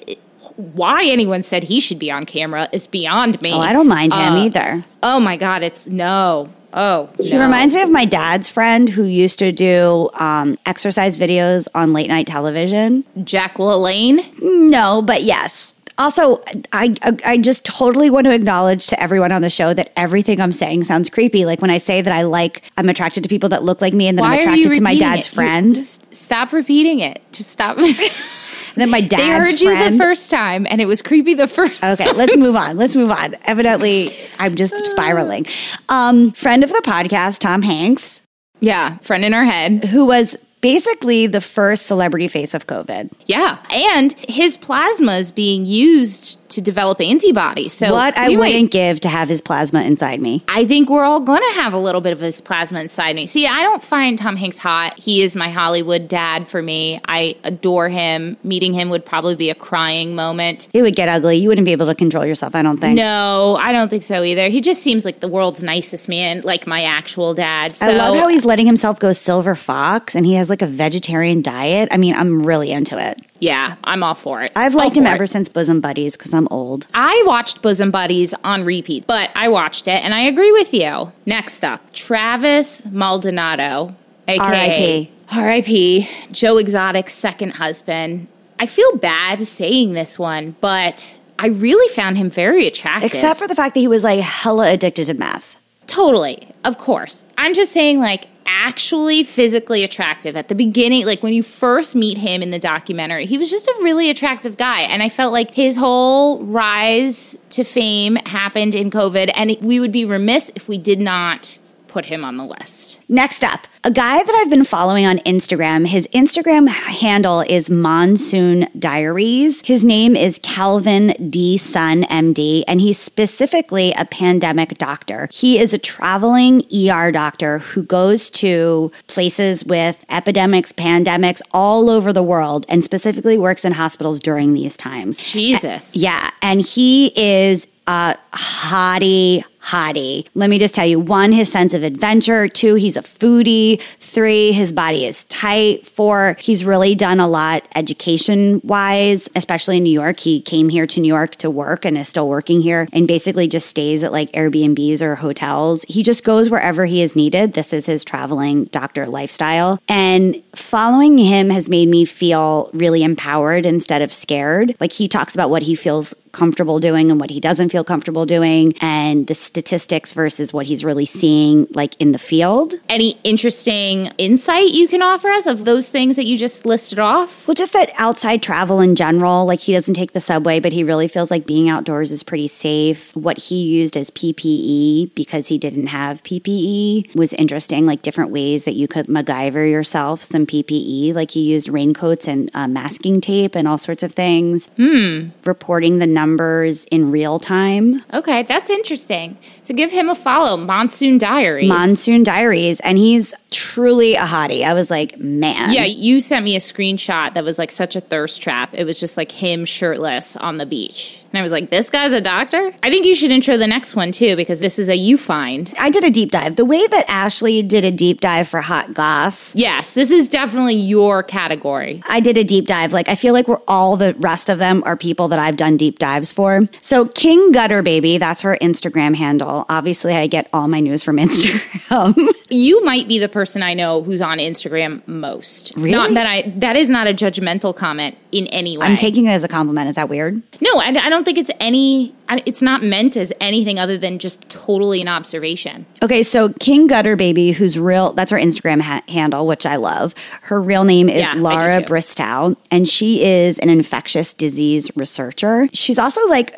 why 0.58 1.06
anyone 1.06 1.42
said 1.42 1.64
he 1.64 1.80
should 1.80 2.00
be 2.00 2.12
on 2.12 2.26
camera 2.26 2.68
is 2.72 2.86
beyond 2.88 3.42
me. 3.42 3.54
Oh, 3.54 3.60
I 3.60 3.74
don't 3.74 3.88
mind 3.88 4.14
him 4.14 4.34
Uh, 4.34 4.44
either. 4.46 4.86
Oh 5.02 5.20
my 5.20 5.38
God, 5.38 5.64
it's 5.64 5.88
no. 5.88 6.50
Oh, 6.74 7.10
He 7.20 7.38
reminds 7.40 7.74
me 7.76 7.82
of 7.82 7.92
my 7.92 8.06
dad's 8.06 8.50
friend 8.50 8.90
who 8.90 9.04
used 9.04 9.40
to 9.40 9.52
do 9.52 10.10
um, 10.20 10.58
exercise 10.66 11.20
videos 11.20 11.68
on 11.76 11.94
late 11.94 12.08
night 12.08 12.26
television. 12.28 13.04
Jack 13.24 13.58
LaLanne. 13.58 14.26
No, 14.42 15.02
but 15.02 15.24
yes. 15.24 15.74
Also, 16.00 16.42
I 16.72 16.96
I 17.24 17.38
just 17.38 17.64
totally 17.66 18.10
want 18.10 18.26
to 18.26 18.34
acknowledge 18.34 18.88
to 18.88 19.00
everyone 19.00 19.32
on 19.32 19.44
the 19.44 19.50
show 19.52 19.76
that 19.76 19.92
everything 19.96 20.42
I'm 20.42 20.52
saying 20.52 20.86
sounds 20.86 21.08
creepy. 21.12 21.46
Like 21.46 21.62
when 21.62 21.70
I 21.70 21.78
say 21.78 22.02
that 22.02 22.12
I 22.12 22.24
like 22.24 22.64
I'm 22.78 22.90
attracted 22.90 23.22
to 23.24 23.30
people 23.30 23.50
that 23.50 23.62
look 23.64 23.80
like 23.80 23.94
me, 23.94 24.08
and 24.08 24.18
then 24.18 24.26
Why 24.26 24.34
I'm 24.34 24.40
attracted 24.40 24.74
to 24.74 24.82
my 24.82 24.98
dad's 24.98 25.28
it? 25.28 25.30
Friend. 25.30 25.76
just 25.76 26.14
stop 26.16 26.52
repeating 26.52 27.00
it. 27.00 27.22
Just 27.32 27.50
stop. 27.52 27.78
and 28.76 28.82
then 28.82 28.90
my 28.90 29.02
dad's 29.02 29.22
they 29.24 29.30
heard 29.30 29.62
you 29.62 29.70
friend. 29.76 29.94
the 30.00 30.04
first 30.04 30.30
time, 30.32 30.66
and 30.70 30.82
it 30.82 30.86
was 30.86 31.02
creepy 31.02 31.34
the 31.34 31.48
first. 31.48 31.84
Okay, 31.84 32.12
let's 32.14 32.36
move 32.38 32.56
on. 32.56 32.78
Let's 32.78 32.96
move 32.96 33.12
on. 33.12 33.36
Evidently, 33.46 34.16
I'm 34.40 34.56
just 34.56 34.74
spiraling. 34.86 35.46
Um, 35.90 36.32
friend 36.32 36.64
of 36.64 36.70
the 36.70 36.82
podcast, 36.86 37.40
Tom 37.40 37.62
Hanks, 37.62 38.22
Yeah, 38.60 38.98
friend 39.00 39.24
in 39.26 39.34
our 39.34 39.44
head. 39.46 39.86
who 39.86 40.06
was 40.06 40.36
basically 40.62 41.28
the 41.28 41.42
first 41.42 41.86
celebrity 41.88 42.28
face 42.30 42.54
of 42.54 42.68
COVID. 42.68 43.12
Yeah, 43.26 43.58
and 43.70 44.14
his 44.30 44.56
plasma 44.58 45.14
is 45.18 45.32
being 45.32 45.66
used 45.66 46.40
to 46.54 46.62
develop 46.62 47.00
antibodies. 47.02 47.74
So 47.74 47.94
what 47.94 48.18
I 48.18 48.36
wouldn't 48.36 48.72
give 48.72 49.00
to 49.02 49.10
have 49.10 49.30
his 49.30 49.42
plasma 49.42 49.82
inside 49.82 50.22
me. 50.22 50.44
I 50.48 50.66
think 50.66 50.90
we're 50.90 51.04
all 51.04 51.20
going 51.20 51.42
to 51.42 51.62
have 51.62 51.74
a 51.74 51.78
little 51.78 52.02
bit 52.02 52.14
of 52.14 52.20
his 52.20 52.42
plasma 52.42 52.80
inside 52.82 53.16
me. 53.16 53.26
See, 53.26 53.48
I 53.48 53.64
don't 53.64 53.84
find 53.84 54.18
Tom 54.18 54.36
Hanks 54.36 54.58
hot. 54.58 54.98
He 55.00 55.22
is 55.22 55.36
my 55.36 55.50
Hollywood 55.50 56.08
dad 56.08 56.48
for 56.48 56.62
me. 56.62 57.00
I 57.08 57.36
adore 57.44 57.90
him. 57.90 58.38
Meeting 58.44 58.74
him 58.74 58.90
would 58.90 59.06
probably 59.06 59.36
be 59.36 59.50
a 59.50 59.56
crying 59.56 60.16
moment. 60.16 60.68
It 60.74 60.82
would 60.82 60.96
get 60.96 61.10
ugly. 61.10 61.38
You 61.38 61.50
wouldn't 61.50 61.66
be 61.66 61.72
able 61.72 61.88
to 61.88 61.96
control 61.96 62.26
yourself, 62.26 62.56
I 62.56 62.62
don't 62.62 62.80
think. 62.80 62.96
No, 62.98 63.58
I 63.62 63.72
don't 63.72 63.90
think 63.90 64.04
so 64.04 64.24
either. 64.24 64.50
He 64.50 64.62
just 64.62 64.82
seems 64.82 65.06
like 65.06 65.20
the 65.20 65.28
world's 65.28 65.64
nicest 65.64 66.08
man, 66.10 66.42
like 66.44 66.66
my 66.68 66.84
actual 66.84 67.34
dad. 67.34 67.76
So 67.76 67.88
I 67.88 67.94
love 67.94 68.16
how 68.16 68.28
he's 68.28 68.46
letting 68.46 68.66
himself 68.66 69.00
go 69.00 69.12
silver 69.12 69.56
fox 69.56 70.16
and 70.16 70.26
he 70.26 70.34
has 70.36 70.50
like 70.50 70.62
a 70.62 70.68
vegetarian 70.68 71.42
diet. 71.42 71.90
I 71.92 71.98
mean, 71.98 72.14
I'm 72.16 72.40
really 72.40 72.72
into 72.72 72.98
it. 72.98 73.20
yeah, 73.40 73.76
I'm 73.84 74.04
all 74.04 74.16
for 74.16 74.42
it. 74.42 74.52
I've 74.56 74.74
liked 74.76 74.96
him 74.96 75.04
for 75.04 75.10
it. 75.10 75.14
ever 75.14 75.28
since 75.28 75.50
Bosom 75.50 75.82
Buddies 75.82 76.16
because 76.16 76.34
I'm 76.34 76.43
old. 76.52 76.88
I 76.94 77.24
watched 77.26 77.62
Bosom 77.62 77.92
Buddies 77.92 78.34
on 78.44 78.64
repeat, 78.64 79.08
but 79.08 79.30
I 79.36 79.50
watched 79.50 79.88
it 79.88 80.04
and 80.04 80.14
I 80.14 80.22
agree 80.22 80.52
with 80.52 80.74
you. 80.74 81.12
Next 81.26 81.64
up, 81.64 81.94
Travis 81.94 82.86
Maldonado, 82.86 83.96
aka 84.28 85.10
R.I.P. 85.32 86.10
Joe 86.32 86.58
Exotic's 86.58 87.14
second 87.14 87.52
husband. 87.52 88.28
I 88.60 88.66
feel 88.66 88.98
bad 88.98 89.42
saying 89.48 89.94
this 89.94 90.20
one, 90.20 90.56
but 90.62 91.18
I 91.40 91.48
really 91.48 91.92
found 91.94 92.18
him 92.18 92.30
very 92.30 92.68
attractive. 92.68 93.12
Except 93.12 93.40
for 93.40 93.48
the 93.48 93.56
fact 93.56 93.74
that 93.74 93.80
he 93.80 93.88
was 93.88 94.04
like 94.04 94.20
hella 94.20 94.72
addicted 94.72 95.08
to 95.08 95.14
meth. 95.14 95.60
Totally, 95.88 96.48
of 96.64 96.78
course. 96.78 97.26
I'm 97.38 97.54
just 97.54 97.72
saying, 97.72 98.00
like, 98.00 98.28
actually 98.46 99.24
physically 99.24 99.84
attractive 99.84 100.36
at 100.36 100.48
the 100.48 100.56
beginning. 100.56 101.06
Like, 101.06 101.24
when 101.24 101.34
you 101.34 101.44
first 101.44 101.96
meet 101.96 102.18
him 102.18 102.42
in 102.42 102.52
the 102.52 102.60
documentary, 102.60 103.26
he 103.26 103.38
was 103.38 103.50
just 103.50 103.68
a 103.68 103.80
really 103.82 104.10
attractive 104.10 104.58
guy. 104.58 104.82
And 104.82 105.04
I 105.04 105.10
felt 105.10 105.34
like 105.34 105.52
his 105.52 105.78
whole 105.78 106.44
rise 106.44 107.38
to 107.52 107.64
fame 107.64 108.16
happened 108.26 108.76
in 108.76 108.90
COVID. 108.90 109.32
And 109.36 109.56
we 109.62 109.80
would 109.80 109.92
be 109.92 110.06
remiss 110.06 110.52
if 110.56 110.68
we 110.68 110.78
did 110.78 111.00
not 111.00 111.60
put 111.94 112.06
him 112.06 112.26
on 112.26 112.38
the 112.38 112.44
list. 112.44 113.00
Next 113.08 113.44
up, 113.44 113.68
a 113.84 113.92
guy 113.92 114.18
that 114.18 114.42
I've 114.42 114.50
been 114.50 114.64
following 114.64 115.06
on 115.06 115.20
Instagram. 115.20 115.86
His 115.86 116.08
Instagram 116.08 116.68
handle 116.68 117.42
is 117.42 117.70
Monsoon 117.70 118.68
Diaries. 118.80 119.62
His 119.62 119.86
name 119.86 120.16
is 120.16 120.40
Calvin 120.42 121.10
D. 121.30 121.56
Sun, 121.56 122.06
MD, 122.06 122.64
and 122.68 122.82
he's 122.82 122.98
specifically 122.98 123.94
a 123.96 124.06
pandemic 124.06 124.80
doctor. 124.80 125.30
He 125.32 125.60
is 125.60 125.72
a 125.72 125.78
traveling 125.78 126.64
ER 126.76 127.12
doctor 127.12 127.60
who 127.60 127.84
goes 127.84 128.32
to 128.32 128.92
places 129.06 129.64
with 129.64 130.04
epidemics, 130.10 130.72
pandemics 130.72 131.44
all 131.52 131.92
over 131.92 132.12
the 132.12 132.24
world, 132.24 132.66
and 132.70 132.84
specifically 132.84 133.38
works 133.38 133.64
in 133.64 133.74
hospitals 133.74 134.20
during 134.20 134.56
these 134.56 134.76
times. 134.76 135.20
Jesus. 135.20 135.96
Yeah, 135.96 136.32
and 136.42 136.60
he 136.60 137.14
is 137.16 137.68
a 137.86 138.18
hottie 138.34 139.44
hottie. 139.64 140.28
Let 140.34 140.50
me 140.50 140.60
just 140.60 140.76
tell 140.76 140.86
you 140.86 141.00
one, 141.00 141.32
his 141.32 141.52
sense 141.52 141.74
of 141.74 141.84
adventure. 141.84 142.48
Two, 142.48 142.76
he's 142.76 142.98
a 142.98 143.02
foodie. 143.02 143.82
Three, 144.00 144.52
his 144.52 144.72
body 144.72 145.06
is 145.06 145.26
tight. 145.26 145.88
Four, 145.88 146.36
he's 146.40 146.66
really 146.66 146.96
done 146.96 147.20
a 147.20 147.28
lot 147.28 147.68
education 147.76 148.60
wise, 148.64 149.30
especially 149.36 149.78
in 149.78 149.84
New 149.84 149.94
York. 149.94 150.20
He 150.20 150.42
came 150.42 150.70
here 150.70 150.86
to 150.88 151.00
New 151.00 151.08
York 151.08 151.36
to 151.38 151.50
work 151.50 151.86
and 151.86 151.98
is 151.98 152.10
still 152.10 152.28
working 152.28 152.62
here 152.62 152.88
and 152.92 153.08
basically 153.08 153.48
just 153.48 153.68
stays 153.68 154.04
at 154.04 154.12
like 154.12 154.32
Airbnbs 154.34 155.02
or 155.02 155.16
hotels. 155.16 155.84
He 155.88 156.04
just 156.04 156.24
goes 156.24 156.50
wherever 156.50 156.86
he 156.86 157.02
is 157.02 157.16
needed. 157.16 157.54
This 157.54 157.74
is 157.74 157.86
his 157.86 158.04
traveling 158.04 158.66
doctor 158.66 159.08
lifestyle. 159.08 159.80
And 159.88 160.44
following 160.54 161.18
him 161.18 161.50
has 161.50 161.70
made 161.70 161.88
me 161.88 162.06
feel 162.06 162.70
really 162.74 163.04
empowered 163.04 163.66
instead 163.66 164.02
of 164.02 164.12
scared. 164.12 164.76
Like 164.80 164.92
he 164.92 165.08
talks 165.08 165.34
about 165.34 165.50
what 165.50 165.64
he 165.64 165.76
feels 165.76 166.14
comfortable 166.34 166.80
doing 166.80 167.12
and 167.12 167.20
what 167.20 167.30
he 167.30 167.40
doesn't 167.40 167.70
feel 167.70 167.84
comfortable 167.84 168.26
doing 168.26 168.74
and 168.82 169.28
the 169.28 169.36
statistics 169.54 170.14
versus 170.14 170.52
what 170.52 170.66
he's 170.66 170.84
really 170.84 171.06
seeing 171.06 171.68
like 171.74 171.96
in 172.02 172.12
the 172.12 172.18
field. 172.18 172.74
Any 172.90 173.20
interesting 173.24 174.08
insight 174.18 174.72
you 174.72 174.88
can 174.88 175.04
offer 175.04 175.30
us 175.30 175.46
of 175.46 175.64
those 175.64 175.92
things 175.92 176.16
that 176.16 176.26
you 176.26 176.38
just 176.38 176.66
listed 176.66 176.98
off? 176.98 177.48
Well, 177.48 177.54
just 177.54 177.72
that 177.74 177.92
outside 178.00 178.42
travel 178.42 178.82
in 178.82 178.96
general, 178.96 179.46
like 179.46 179.60
he 179.60 179.72
doesn't 179.72 179.94
take 179.94 180.14
the 180.14 180.20
subway, 180.20 180.60
but 180.60 180.74
he 180.74 180.84
really 180.84 181.08
feels 181.08 181.30
like 181.30 181.46
being 181.46 181.70
outdoors 181.70 182.12
is 182.12 182.24
pretty 182.24 182.48
safe. 182.48 183.16
What 183.16 183.38
he 183.38 183.62
used 183.62 183.96
as 183.96 184.10
PPE 184.10 185.14
because 185.14 185.50
he 185.50 185.60
didn't 185.60 185.88
have 185.88 186.24
PPE 186.24 187.14
was 187.16 187.34
interesting, 187.34 187.86
like 187.86 188.02
different 188.02 188.32
ways 188.32 188.64
that 188.64 188.74
you 188.74 188.88
could 188.88 189.06
MacGyver 189.06 189.70
yourself 189.70 190.24
some 190.24 190.48
PPE. 190.48 191.14
Like 191.14 191.30
he 191.30 191.42
used 191.42 191.70
raincoats 191.70 192.28
and 192.28 192.50
uh, 192.56 192.68
masking 192.68 193.22
tape 193.22 193.54
and 193.54 193.68
all 193.68 193.78
sorts 193.78 194.02
of 194.02 194.14
things. 194.14 194.68
Hmm. 194.78 195.30
Reporting 195.46 196.00
the 196.00 196.08
numbers 196.08 196.86
in 196.86 197.12
real 197.12 197.38
time. 197.38 198.04
Okay, 198.12 198.42
that's 198.42 198.72
interesting. 198.72 199.38
So 199.62 199.74
give 199.74 199.92
him 199.92 200.10
a 200.10 200.16
follow, 200.16 200.58
Monsoon 200.58 201.18
Diaries. 201.18 201.70
Monsoon 201.70 202.24
Diaries, 202.24 202.80
and 202.82 202.98
he's 202.98 203.34
truly 203.50 204.16
a 204.16 204.26
hottie. 204.26 204.64
I 204.64 204.74
was 204.74 204.92
like, 204.92 205.18
man. 205.20 205.72
Yeah, 205.72 205.86
you 205.86 206.22
sent 206.22 206.44
me 206.44 206.56
a 206.56 206.60
screenshot 206.60 207.34
that 207.34 207.44
was 207.44 207.58
like 207.58 207.72
such 207.72 207.96
a 207.96 208.02
thirst 208.02 208.42
trap. 208.42 208.72
It 208.74 208.84
was 208.86 209.00
just 209.00 209.16
like 209.16 209.32
him 209.32 209.66
shirtless 209.66 210.36
on 210.36 210.58
the 210.58 210.66
beach. 210.66 211.23
And 211.34 211.40
I 211.40 211.42
was 211.42 211.52
like, 211.52 211.72
this 211.72 211.90
guy's 211.90 212.14
a 212.14 212.22
doctor? 212.22 212.72
I 212.84 212.92
think 212.92 213.08
you 213.08 213.16
should 213.16 213.32
intro 213.32 213.58
the 213.58 213.66
next 213.66 213.96
one 213.96 214.12
too, 214.12 214.36
because 214.36 214.60
this 214.60 214.78
is 214.78 214.88
a 214.88 214.96
you 214.96 215.18
find. 215.18 215.74
I 215.80 215.90
did 215.90 216.04
a 216.04 216.12
deep 216.12 216.30
dive. 216.30 216.58
The 216.58 216.64
way 216.66 216.86
that 216.86 217.06
Ashley 217.10 217.64
did 217.64 217.84
a 217.84 217.92
deep 217.92 218.22
dive 218.22 218.48
for 218.48 218.62
Hot 218.62 218.94
Goss, 218.94 219.56
Yes, 219.56 219.96
this 219.96 220.12
is 220.12 220.30
definitely 220.30 220.76
your 220.76 221.24
category. 221.24 222.04
I 222.08 222.20
did 222.20 222.38
a 222.38 222.44
deep 222.44 222.68
dive. 222.68 222.94
Like, 222.94 223.10
I 223.10 223.16
feel 223.16 223.34
like 223.34 223.48
we're 223.48 223.62
all 223.68 223.98
the 223.98 224.14
rest 224.20 224.48
of 224.50 224.60
them 224.60 224.84
are 224.86 224.96
people 224.96 225.28
that 225.30 225.40
I've 225.40 225.58
done 225.58 225.76
deep 225.76 225.98
dives 225.98 226.32
for. 226.32 226.62
So, 226.82 227.08
King 227.08 227.52
Gutter 227.52 227.82
Baby, 227.82 228.20
that's 228.20 228.42
her 228.42 228.56
Instagram 228.62 229.16
handle. 229.16 229.66
Obviously, 229.70 230.14
I 230.14 230.28
get 230.28 230.48
all 230.54 230.68
my 230.68 230.82
news 230.82 231.02
from 231.02 231.18
Instagram. 231.18 232.30
You 232.54 232.84
might 232.86 233.08
be 233.08 233.20
the 233.20 233.30
person 233.30 233.64
I 233.64 233.74
know 233.74 234.04
who's 234.04 234.22
on 234.22 234.38
Instagram 234.38 235.06
most. 235.08 235.74
Really? 235.76 235.92
Not 235.92 236.14
that 236.14 236.26
I 236.28 236.54
that 236.58 236.76
is 236.76 236.90
not 236.90 237.08
a 237.08 237.14
judgmental 237.14 237.76
comment 237.76 238.18
in 238.32 238.48
any 238.48 238.78
way. 238.78 238.86
I'm 238.86 238.98
taking 238.98 239.26
it 239.26 239.32
as 239.32 239.44
a 239.44 239.48
compliment. 239.48 239.90
Is 239.90 239.96
that 239.96 240.10
weird? 240.10 240.42
No, 240.62 240.70
I, 240.76 240.88
I 240.88 241.10
don't 241.10 241.24
think 241.24 241.38
it's 241.38 241.52
any 241.60 242.14
it's 242.30 242.62
not 242.62 242.84
meant 242.84 243.18
as 243.18 243.34
anything 243.40 243.80
other 243.80 243.98
than 243.98 244.20
just 244.20 244.48
totally 244.50 245.02
an 245.02 245.08
observation. 245.08 245.86
Okay, 246.02 246.24
so 246.24 246.50
King 246.60 246.88
Gutter 246.88 247.16
Baby, 247.16 247.52
who's 247.52 247.78
real, 247.78 248.14
that's 248.14 248.32
her 248.32 248.38
Instagram 248.38 248.82
ha- 248.82 249.02
handle, 249.08 249.46
which 249.46 249.66
I 249.66 249.76
love. 249.76 250.16
Her 250.44 250.62
real 250.62 250.84
name 250.84 251.10
is 251.10 251.22
Yeah, 251.22 251.34
Laura. 251.36 251.82
Bristow, 251.82 252.56
and 252.72 252.88
she 252.88 253.24
is 253.24 253.60
an 253.60 253.70
infectious 253.70 254.34
disease 254.34 254.90
researcher. 254.96 255.68
She's 255.74 256.00
also 256.00 256.26
like, 256.30 256.54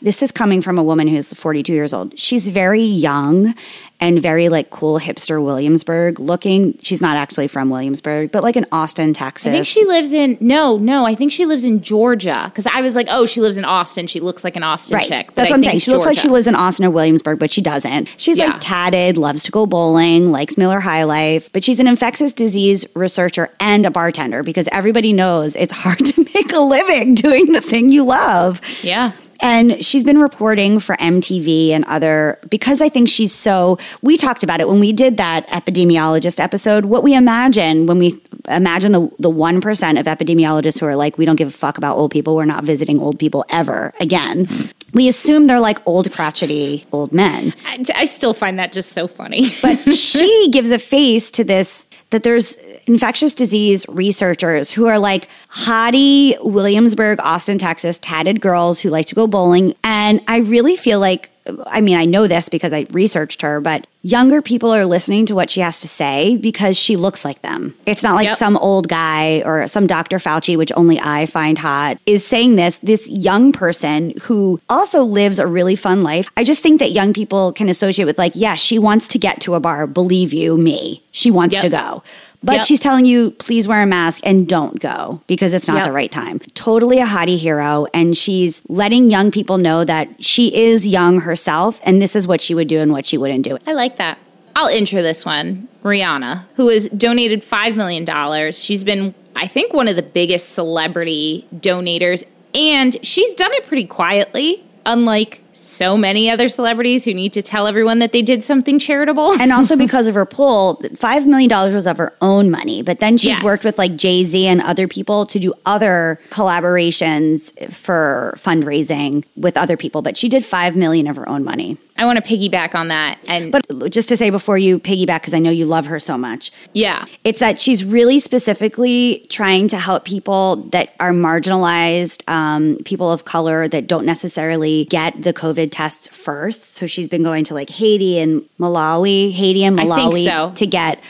this 0.00 0.22
is 0.22 0.30
coming 0.32 0.62
from 0.62 0.78
a 0.78 0.82
woman 0.82 1.08
who's 1.08 1.32
42 1.32 1.72
years 1.72 1.92
old. 1.94 2.18
She's 2.18 2.48
very 2.48 2.82
young 2.82 3.54
and 4.00 4.20
very 4.20 4.48
like 4.48 4.68
cool 4.70 4.98
hipster 4.98 5.42
Williamsburg 5.42 6.18
looking. 6.18 6.76
She's 6.82 7.00
not 7.00 7.16
actually 7.16 7.46
from 7.48 7.70
Williamsburg, 7.70 8.32
but 8.32 8.42
like 8.42 8.56
in 8.56 8.66
Austin, 8.72 9.14
Texas. 9.14 9.46
I 9.48 9.52
think 9.52 9.66
she 9.66 9.84
lives 9.84 10.12
in 10.12 10.36
no, 10.40 10.76
no. 10.76 11.06
I 11.06 11.14
think 11.14 11.30
she 11.32 11.46
lives 11.46 11.64
in 11.64 11.82
Georgia 11.82 12.42
because 12.46 12.66
I 12.66 12.80
was 12.80 12.96
like, 12.96 13.06
oh, 13.10 13.26
she 13.26 13.40
lives 13.40 13.56
in 13.58 13.64
Austin. 13.64 14.06
She 14.08 14.18
looks 14.20 14.42
like 14.44 14.56
an 14.56 14.62
Austin 14.64 14.96
Right. 14.96 15.06
chick. 15.06 15.26
but 15.28 15.36
That's 15.36 15.50
I 15.50 15.52
what 15.52 15.58
I'm 15.58 15.62
saying. 15.62 15.78
She 15.78 15.90
looks 15.92 16.04
like 16.06 16.18
she 16.18 16.28
lives 16.28 16.46
in 16.48 16.54
Austin 16.56 16.84
or 16.84 16.90
Williamsburg, 16.90 17.38
but 17.38 17.50
she 17.50 17.60
doesn't. 17.62 18.12
She's 18.16 18.36
Yeah. 18.38 18.46
like 18.46 18.56
tatted, 18.60 19.16
loves 19.18 19.44
to 19.44 19.52
go 19.52 19.66
bowling, 19.66 20.32
likes 20.32 20.58
Miller 20.58 20.80
High 20.80 21.04
Life, 21.04 21.50
but 21.52 21.62
she's 21.62 21.78
an 21.80 21.86
infectious 21.86 22.32
disease 22.32 22.84
researcher 22.94 23.50
and 23.60 23.86
a 23.86 23.90
bartender 23.90 24.42
because 24.42 24.68
everybody 24.72 25.12
knows 25.12 25.54
it's 25.56 25.72
hard 25.72 25.98
to 26.04 26.26
make 26.34 26.52
a 26.52 26.60
living 26.60 27.14
doing 27.14 27.52
the 27.52 27.60
thing 27.60 27.92
you 27.92 28.04
love. 28.04 28.60
Yeah. 28.82 29.12
And 29.42 29.84
she's 29.84 30.04
been 30.04 30.18
reporting 30.18 30.78
for 30.78 30.96
MTV 30.96 31.70
and 31.70 31.84
other 31.86 32.38
because 32.48 32.80
I 32.80 32.88
think 32.88 33.08
she's 33.08 33.32
so. 33.32 33.76
We 34.00 34.16
talked 34.16 34.44
about 34.44 34.60
it 34.60 34.68
when 34.68 34.78
we 34.78 34.92
did 34.92 35.16
that 35.16 35.48
epidemiologist 35.48 36.38
episode. 36.38 36.84
What 36.84 37.02
we 37.02 37.14
imagine 37.14 37.86
when 37.86 37.98
we 37.98 38.20
imagine 38.48 38.92
the 38.92 39.10
the 39.18 39.28
one 39.28 39.60
percent 39.60 39.98
of 39.98 40.06
epidemiologists 40.06 40.78
who 40.78 40.86
are 40.86 40.94
like, 40.94 41.18
we 41.18 41.24
don't 41.24 41.36
give 41.36 41.48
a 41.48 41.52
fuck 41.52 41.76
about 41.76 41.96
old 41.96 42.12
people. 42.12 42.36
We're 42.36 42.44
not 42.44 42.62
visiting 42.62 43.00
old 43.00 43.18
people 43.18 43.44
ever 43.50 43.92
again. 44.00 44.46
We 44.94 45.08
assume 45.08 45.46
they're 45.46 45.58
like 45.58 45.84
old 45.86 46.12
crotchety 46.12 46.86
old 46.92 47.12
men. 47.12 47.52
I, 47.66 47.84
I 47.96 48.04
still 48.04 48.34
find 48.34 48.58
that 48.58 48.72
just 48.72 48.90
so 48.90 49.08
funny. 49.08 49.46
But 49.60 49.76
she 49.94 50.50
gives 50.52 50.70
a 50.70 50.78
face 50.78 51.30
to 51.32 51.44
this 51.44 51.88
that 52.12 52.22
there's 52.22 52.56
infectious 52.86 53.34
disease 53.34 53.84
researchers 53.88 54.70
who 54.70 54.86
are 54.86 54.98
like 54.98 55.28
hottie 55.50 56.36
Williamsburg, 56.42 57.18
Austin, 57.20 57.58
Texas, 57.58 57.98
tatted 57.98 58.40
girls 58.40 58.80
who 58.80 58.90
like 58.90 59.06
to 59.06 59.14
go 59.14 59.26
bowling. 59.26 59.74
And 59.82 60.20
I 60.28 60.38
really 60.38 60.76
feel 60.76 61.00
like, 61.00 61.30
I 61.66 61.80
mean, 61.80 61.96
I 61.96 62.04
know 62.04 62.26
this 62.26 62.48
because 62.48 62.72
I 62.72 62.86
researched 62.90 63.42
her, 63.42 63.60
but 63.60 63.86
younger 64.02 64.42
people 64.42 64.70
are 64.70 64.84
listening 64.84 65.26
to 65.26 65.34
what 65.34 65.48
she 65.50 65.60
has 65.60 65.80
to 65.80 65.88
say 65.88 66.36
because 66.36 66.76
she 66.76 66.96
looks 66.96 67.24
like 67.24 67.40
them. 67.42 67.74
It's 67.86 68.02
not 68.02 68.14
like 68.16 68.28
Yep. 68.28 68.36
some 68.36 68.56
old 68.56 68.88
guy 68.88 69.42
or 69.44 69.66
some 69.68 69.86
Dr. 69.86 70.18
Fauci, 70.18 70.56
which 70.56 70.72
only 70.76 70.98
I 71.00 71.26
find 71.26 71.56
hot, 71.58 71.98
is 72.04 72.26
saying 72.26 72.56
this. 72.56 72.78
This 72.78 73.08
young 73.08 73.52
person 73.52 74.12
who 74.22 74.60
also 74.68 75.02
lives 75.04 75.38
a 75.38 75.46
really 75.46 75.76
fun 75.76 76.02
life. 76.02 76.28
I 76.36 76.44
just 76.44 76.62
think 76.62 76.80
that 76.80 76.90
young 76.90 77.12
people 77.12 77.52
can 77.52 77.68
associate 77.68 78.04
with, 78.06 78.18
like, 78.18 78.32
yeah, 78.34 78.54
she 78.56 78.78
wants 78.78 79.06
to 79.08 79.18
get 79.18 79.40
to 79.42 79.54
a 79.54 79.60
bar. 79.60 79.86
Believe 79.86 80.32
you 80.32 80.56
me, 80.56 81.02
she 81.12 81.30
wants 81.30 81.54
Yep. 81.54 81.62
to 81.62 81.68
go. 81.68 82.02
But 82.44 82.54
Yep. 82.56 82.64
she's 82.64 82.80
telling 82.80 83.06
you, 83.06 83.30
please 83.38 83.68
wear 83.68 83.82
a 83.84 83.86
mask 83.86 84.22
and 84.26 84.48
don't 84.48 84.80
go 84.80 85.20
because 85.28 85.52
it's 85.52 85.68
not 85.68 85.76
Yep. 85.76 85.84
the 85.86 85.92
right 85.92 86.10
time. 86.10 86.40
Totally 86.54 86.98
a 86.98 87.06
hottie 87.06 87.38
hero. 87.38 87.86
And 87.94 88.16
she's 88.16 88.62
letting 88.68 89.12
young 89.12 89.30
people 89.30 89.58
know 89.58 89.84
that 89.84 90.08
she 90.18 90.52
is 90.52 90.84
young 90.88 91.20
herself 91.20 91.80
and 91.84 92.02
this 92.02 92.16
is 92.16 92.26
what 92.26 92.40
she 92.40 92.52
would 92.52 92.66
do 92.66 92.80
and 92.80 92.90
what 92.90 93.06
she 93.06 93.16
wouldn't 93.16 93.44
do. 93.44 93.58
I 93.64 93.74
like 93.74 93.91
that. 93.96 94.18
I'll 94.54 94.68
intro 94.68 95.02
this 95.02 95.24
one. 95.24 95.68
Rihanna, 95.82 96.44
who 96.54 96.68
has 96.68 96.88
donated 96.90 97.40
$5 97.40 97.74
million. 97.76 98.52
She's 98.52 98.84
been, 98.84 99.14
I 99.34 99.46
think, 99.46 99.72
one 99.72 99.88
of 99.88 99.96
the 99.96 100.02
biggest 100.02 100.50
celebrity 100.50 101.46
donators, 101.54 102.22
and 102.54 102.96
she's 103.04 103.34
done 103.34 103.52
it 103.54 103.66
pretty 103.66 103.86
quietly, 103.86 104.62
unlike 104.86 105.40
so 105.54 105.96
many 105.96 106.30
other 106.30 106.48
celebrities 106.48 107.04
who 107.04 107.12
need 107.14 107.32
to 107.32 107.42
tell 107.42 107.66
everyone 107.66 107.98
that 108.00 108.12
they 108.12 108.22
did 108.22 108.42
something 108.44 108.78
charitable. 108.78 109.32
And 109.40 109.52
also 109.58 109.76
because 109.76 110.06
of 110.06 110.14
her 110.14 110.24
pull, 110.26 110.76
$5 110.76 111.26
million 111.26 111.74
was 111.74 111.86
of 111.86 111.98
her 111.98 112.14
own 112.20 112.50
money. 112.50 112.82
But 112.82 113.00
then 113.00 113.16
she's 113.18 113.36
Yes. 113.38 113.42
worked 113.42 113.64
with 113.64 113.78
like 113.78 113.96
Jay 113.96 114.24
Z 114.24 114.46
and 114.46 114.60
other 114.62 114.86
people 114.88 115.26
to 115.26 115.38
do 115.38 115.52
other 115.66 116.18
collaborations 116.30 117.52
for 117.72 118.34
fundraising 118.38 119.24
with 119.36 119.56
other 119.56 119.76
people. 119.76 120.02
But 120.02 120.16
she 120.16 120.28
did 120.28 120.44
5 120.44 120.76
million 120.76 121.06
of 121.06 121.16
her 121.16 121.28
own 121.28 121.44
money. 121.44 121.76
I 121.96 122.04
want 122.04 122.24
to 122.24 122.28
piggyback 122.28 122.74
on 122.74 122.88
that. 122.88 123.18
And 123.28 123.52
But 123.52 123.90
just 123.90 124.08
to 124.08 124.16
say 124.16 124.30
before 124.30 124.58
you 124.58 124.78
piggyback, 124.78 125.20
because 125.20 125.34
I 125.34 125.38
know 125.38 125.50
you 125.50 125.66
love 125.66 125.86
her 125.86 125.98
so 125.98 126.16
much, 126.16 126.50
yeah, 126.72 127.04
It's 127.24 127.40
that 127.40 127.60
she's 127.60 127.84
really 127.84 128.18
specifically 128.18 129.26
trying 129.28 129.68
to 129.68 129.78
help 129.78 130.04
people 130.04 130.56
that 130.70 130.94
are 131.00 131.12
marginalized, 131.12 132.28
um, 132.28 132.78
people 132.84 133.10
of 133.10 133.24
color 133.24 133.68
that 133.68 133.86
don't 133.86 134.06
necessarily 134.06 134.86
get 134.86 135.22
the 135.22 135.32
COVID 135.32 135.68
tests 135.70 136.08
first. 136.08 136.76
So 136.76 136.86
she's 136.86 137.08
been 137.08 137.22
going 137.22 137.44
to 137.44 137.54
like 137.54 137.70
Haiti 137.70 138.18
and 138.18 138.42
Malawi, 138.58 139.32
Haiti 139.32 139.64
and 139.64 139.78
Malawi 139.78 140.24
so. 140.24 140.52
to 140.54 140.66
get 140.66 141.02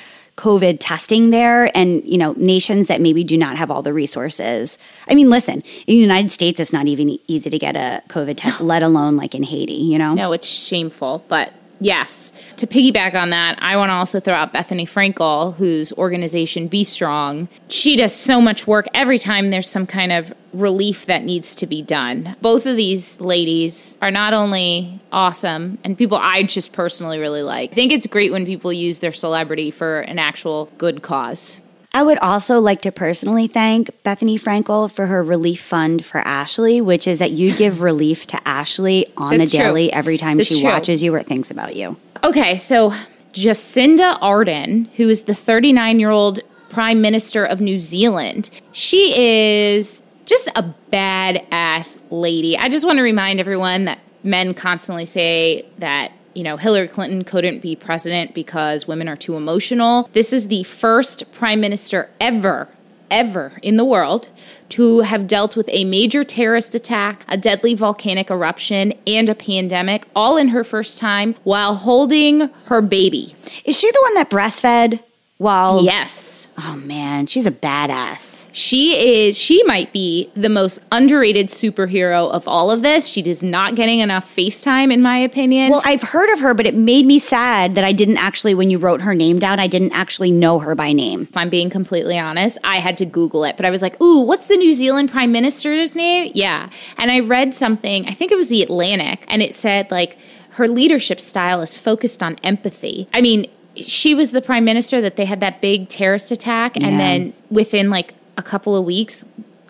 COVID 0.43 0.78
testing 0.80 1.30
there 1.30 1.70
and, 1.76 2.05
you 2.05 2.18
know, 2.18 2.32
nations 2.36 2.88
that 2.88 3.01
maybe 3.01 3.22
do 3.22 3.38
not 3.38 3.57
have 3.57 3.70
all 3.70 3.80
the 3.80 3.93
resources. 3.93 4.76
I 5.09 5.14
mean, 5.14 5.30
listen, 5.30 5.62
in 5.86 5.86
the 5.86 5.95
United 5.95 6.32
States, 6.32 6.59
it's 6.59 6.72
not 6.72 6.88
even 6.88 7.16
easy 7.28 7.49
to 7.49 7.59
get 7.61 7.76
a 7.76 8.03
COVID 8.09 8.38
test, 8.38 8.61
let 8.61 8.82
alone 8.82 9.16
like 9.16 9.36
in 9.36 9.45
Haiti, 9.45 9.74
you 9.74 9.99
know? 9.99 10.14
No, 10.14 10.32
it's 10.32 10.49
shameful, 10.49 11.24
but 11.28 11.53
yes. 11.82 12.30
To 12.56 12.66
piggyback 12.66 13.14
on 13.14 13.30
that, 13.30 13.58
I 13.60 13.76
want 13.76 13.90
to 13.90 13.94
also 13.94 14.20
throw 14.20 14.34
out 14.34 14.52
Bethenny 14.52 14.84
Frankel, 14.84 15.54
whose 15.56 15.92
organization 15.92 16.68
B 16.68 16.84
Strong. 16.84 17.48
She 17.68 17.96
does 17.96 18.14
so 18.14 18.40
much 18.40 18.66
work 18.66 18.86
every 18.94 19.18
time 19.18 19.50
there's 19.50 19.68
some 19.68 19.86
kind 19.86 20.12
of 20.12 20.32
relief 20.52 21.06
that 21.06 21.24
needs 21.24 21.54
to 21.56 21.66
be 21.66 21.82
done. 21.82 22.36
Both 22.40 22.66
of 22.66 22.76
these 22.76 23.20
ladies 23.20 23.96
are 24.02 24.10
not 24.10 24.34
only 24.34 25.00
awesome 25.10 25.78
and 25.82 25.96
people 25.96 26.18
I 26.18 26.42
just 26.42 26.72
personally 26.72 27.18
really 27.18 27.42
like. 27.42 27.72
I 27.72 27.74
think 27.74 27.92
it's 27.92 28.06
great 28.06 28.32
when 28.32 28.44
people 28.44 28.72
use 28.72 29.00
their 29.00 29.12
celebrity 29.12 29.70
for 29.70 30.00
an 30.00 30.18
actual 30.18 30.66
good 30.78 31.02
cause. 31.02 31.60
I 31.95 32.03
would 32.03 32.18
also 32.18 32.59
like 32.59 32.82
to 32.82 32.93
personally 32.93 33.47
thank 33.49 33.90
Bethenny 34.03 34.40
Frankel 34.40 34.90
for 34.90 35.07
her 35.07 35.22
relief 35.22 35.61
fund 35.61 36.05
for 36.05 36.18
Ashley, 36.18 36.80
which 36.80 37.07
is 37.07 37.18
that 37.18 37.32
you 37.32 37.55
give 37.57 37.82
relief 37.82 38.26
to 38.28 38.49
Ashley 38.49 39.07
on 39.16 39.36
That's 39.36 39.51
the 39.51 39.59
true. 39.59 39.66
daily 39.66 39.93
every 39.93 40.16
time 40.16 40.38
That's 40.38 40.49
she 40.49 40.62
true. 40.62 40.70
watches 40.70 41.03
you 41.03 41.14
or 41.14 41.22
thinks 41.22 41.51
about 41.51 41.76
you. 41.76 41.97
Okay, 42.24 42.57
so 42.57 42.93
Jacinda 43.32 44.18
Ardern, 44.20 44.88
who 44.97 45.09
is 45.09 45.24
the 45.24 45.34
39 45.34 46.01
year 46.01 46.11
old 46.11 46.40
Prime 46.70 47.03
Minister 47.03 47.45
of 47.45 47.61
New 47.61 47.78
Zealand, 47.78 48.49
she 48.72 49.14
is 49.14 50.03
just 50.24 50.49
a 50.57 50.74
badass 50.90 51.99
lady. 52.11 52.57
I 52.57 52.68
just 52.70 52.86
want 52.86 52.97
to 52.99 53.03
remind 53.03 53.38
everyone 53.40 53.84
that 53.84 53.99
men 54.22 54.55
constantly 54.55 55.05
say 55.05 55.66
that. 55.78 56.12
You 56.34 56.42
know, 56.42 56.56
Hillary 56.56 56.88
Clinton 56.88 57.24
couldn't 57.24 57.60
be 57.60 57.76
president 57.76 58.34
because 58.34 58.88
women 58.88 59.08
are 59.08 59.16
too 59.16 59.36
emotional. 59.36 60.08
This 60.12 60.32
is 60.32 60.48
the 60.48 60.62
first 60.62 61.30
prime 61.32 61.60
minister 61.60 62.08
ever 62.20 62.68
ever 63.12 63.52
in 63.62 63.76
the 63.76 63.84
world 63.84 64.30
to 64.70 65.00
have 65.00 65.26
dealt 65.26 65.54
with 65.54 65.68
a 65.70 65.84
major 65.84 66.24
terrorist 66.24 66.74
attack, 66.74 67.24
a 67.28 67.36
deadly 67.36 67.74
volcanic 67.74 68.30
eruption, 68.30 68.94
and 69.06 69.28
a 69.28 69.34
pandemic, 69.34 70.06
all 70.16 70.38
in 70.38 70.48
her 70.48 70.64
first 70.64 70.98
time 70.98 71.34
while 71.44 71.74
holding 71.74 72.48
her 72.64 72.80
baby. 72.80 73.34
Is 73.66 73.78
she 73.78 73.90
the 73.90 74.00
one 74.02 74.14
that 74.14 74.30
breastfed 74.30 75.02
while. 75.43 75.84
Yes. 75.84 76.49
Oh 76.59 76.76
man, 76.76 77.26
she's 77.26 77.47
a 77.47 77.51
badass. 77.51 78.47
She 78.53 79.24
is, 79.26 79.38
she 79.38 79.62
might 79.64 79.93
be 79.93 80.30
the 80.34 80.51
most 80.51 80.84
underrated 80.93 81.49
superhero 81.49 82.30
of 82.30 82.47
all 82.47 82.70
of 82.70 82.82
this. 82.82 83.09
She 83.09 83.22
is 83.22 83.43
not 83.43 83.74
getting 83.74 84.01
enough 84.01 84.26
FaceTime, 84.26 84.93
in 84.93 85.01
my 85.01 85.16
opinion. 85.16 85.70
Well, 85.70 85.80
I've 85.84 86.03
heard 86.03 86.30
of 86.34 86.40
her, 86.40 86.53
but 86.53 86.66
it 86.66 86.74
made 86.74 87.07
me 87.07 87.18
sad 87.18 87.74
that 87.74 87.84
I 87.84 87.93
didn't 87.93 88.18
actually, 88.18 88.55
when 88.55 88.70
you 88.70 88.76
wrote 88.76 89.01
her 89.01 89.14
name 89.14 89.38
down, 89.38 89.61
I 89.61 89.66
didn't 89.66 89.93
actually 89.93 90.30
know 90.30 90.59
her 90.59 90.74
by 90.74 90.93
name. 90.93 91.22
if 91.22 91.36
I'm 91.36 91.49
being 91.49 91.70
completely 91.70 92.18
honest, 92.18 92.59
I 92.62 92.76
had 92.76 92.99
to 92.99 93.07
Google 93.07 93.45
it, 93.45 93.57
but 93.57 93.64
I 93.64 93.70
was 93.70 93.80
like, 93.80 93.99
ooh, 94.03 94.26
what's 94.26 94.49
the 94.49 94.57
New 94.57 94.74
Zealand 94.74 95.11
Prime 95.11 95.32
Minister's 95.32 95.97
name? 95.97 96.32
Yeah. 96.34 96.68
And 96.99 97.11
I 97.11 97.20
read 97.20 97.55
something, 97.55 98.07
I 98.07 98.12
think 98.12 98.30
it 98.30 98.36
was 98.36 98.51
the 98.51 98.62
Atlantic, 98.62 99.24
and 99.28 99.40
it 99.40 99.55
said, 99.55 99.90
like, 99.90 100.18
her 100.51 100.68
leadership 100.68 101.18
style 101.18 101.62
is 101.62 101.78
focused 101.78 102.22
on 102.22 102.36
empathy. 102.43 103.09
I 103.14 103.22
mean, 103.22 103.51
she 103.76 104.14
was 104.14 104.32
the 104.32 104.42
prime 104.42 104.64
minister 104.64 105.00
that 105.00 105.16
they 105.16 105.24
had 105.24 105.40
that 105.40 105.60
big 105.60 105.88
terrorist 105.88 106.30
attack, 106.32 106.76
Yeah. 106.76 106.88
and 106.88 107.00
then 107.00 107.32
within 107.50 107.90
like 107.90 108.14
a 108.36 108.42
couple 108.42 108.76
of 108.76 108.84
weeks, 108.84 109.24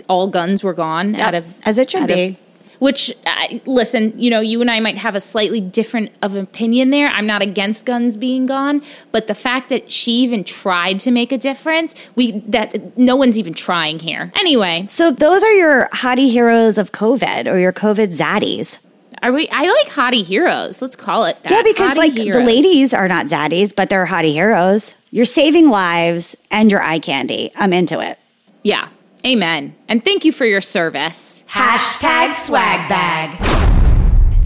all 0.09 0.29
guns 0.29 0.63
were 0.65 0.75
gone 0.75 1.15
out 1.17 1.35
of. 1.35 1.45
as 1.65 1.79
it 1.79 1.91
should 1.91 2.03
out 2.03 2.11
of- 2.11 2.37
which, 2.81 3.15
I 3.25 3.61
listen, 3.65 4.13
you 4.17 4.29
know, 4.29 4.41
you 4.41 4.61
and 4.61 4.69
I 4.69 4.81
might 4.81 4.97
have 4.99 5.15
a 5.15 5.21
slightly 5.21 5.61
different 5.61 6.11
of 6.21 6.35
opinion 6.35 6.91
there. 6.91 7.07
I'm 7.07 7.27
not 7.27 7.41
against 7.41 7.87
guns 7.87 8.17
being 8.17 8.45
gone, 8.45 8.83
but 9.13 9.29
the 9.29 9.37
fact 9.37 9.69
that 9.69 9.89
she 9.89 10.11
even 10.25 10.43
tried 10.43 10.99
to 11.01 11.13
make 11.13 11.31
a 11.31 11.39
difference, 11.39 11.95
we 12.17 12.41
that 12.49 12.99
no 12.99 13.15
one's 13.15 13.39
even 13.39 13.55
trying 13.55 14.01
here. 14.01 14.33
Anyway, 14.35 14.87
So 14.89 15.13
those 15.13 15.45
are 15.45 15.53
your 15.53 15.89
hottie 15.93 16.29
heroes 16.33 16.77
of 16.77 16.91
COVID 16.91 17.47
or 17.47 17.57
your 17.61 17.73
COVID 17.73 18.09
zaddies. 18.17 18.81
Are 19.23 19.33
we? 19.33 19.49
I 19.51 19.63
like 19.65 19.89
hottie 19.89 20.25
heroes. 20.25 20.83
Let's 20.83 20.97
call 20.97 21.25
it 21.25 21.41
that. 21.45 21.51
Yeah, 21.51 21.63
because 21.63 21.95
Hottie 21.95 21.97
like 21.97 22.15
the 22.15 22.45
ladies 22.45 22.93
are 22.93 23.09
not 23.09 23.27
zaddies, 23.27 23.75
but 23.75 23.89
they're 23.89 24.07
hottie 24.07 24.33
heroes. 24.33 24.97
You're 25.11 25.25
saving 25.27 25.71
lives 25.71 26.37
and 26.51 26.71
your 26.71 26.83
eye 26.83 26.99
candy. 26.99 27.53
I'm 27.55 27.73
into 27.73 28.01
it. 28.01 28.19
Yeah. 28.63 28.89
Amen. 29.25 29.75
And 29.89 30.05
thank 30.05 30.25
you 30.25 30.33
for 30.33 30.45
your 30.45 30.61
service. 30.61 31.45
Hashtag 31.49 32.35
swag 32.35 32.89
bag. 32.89 33.72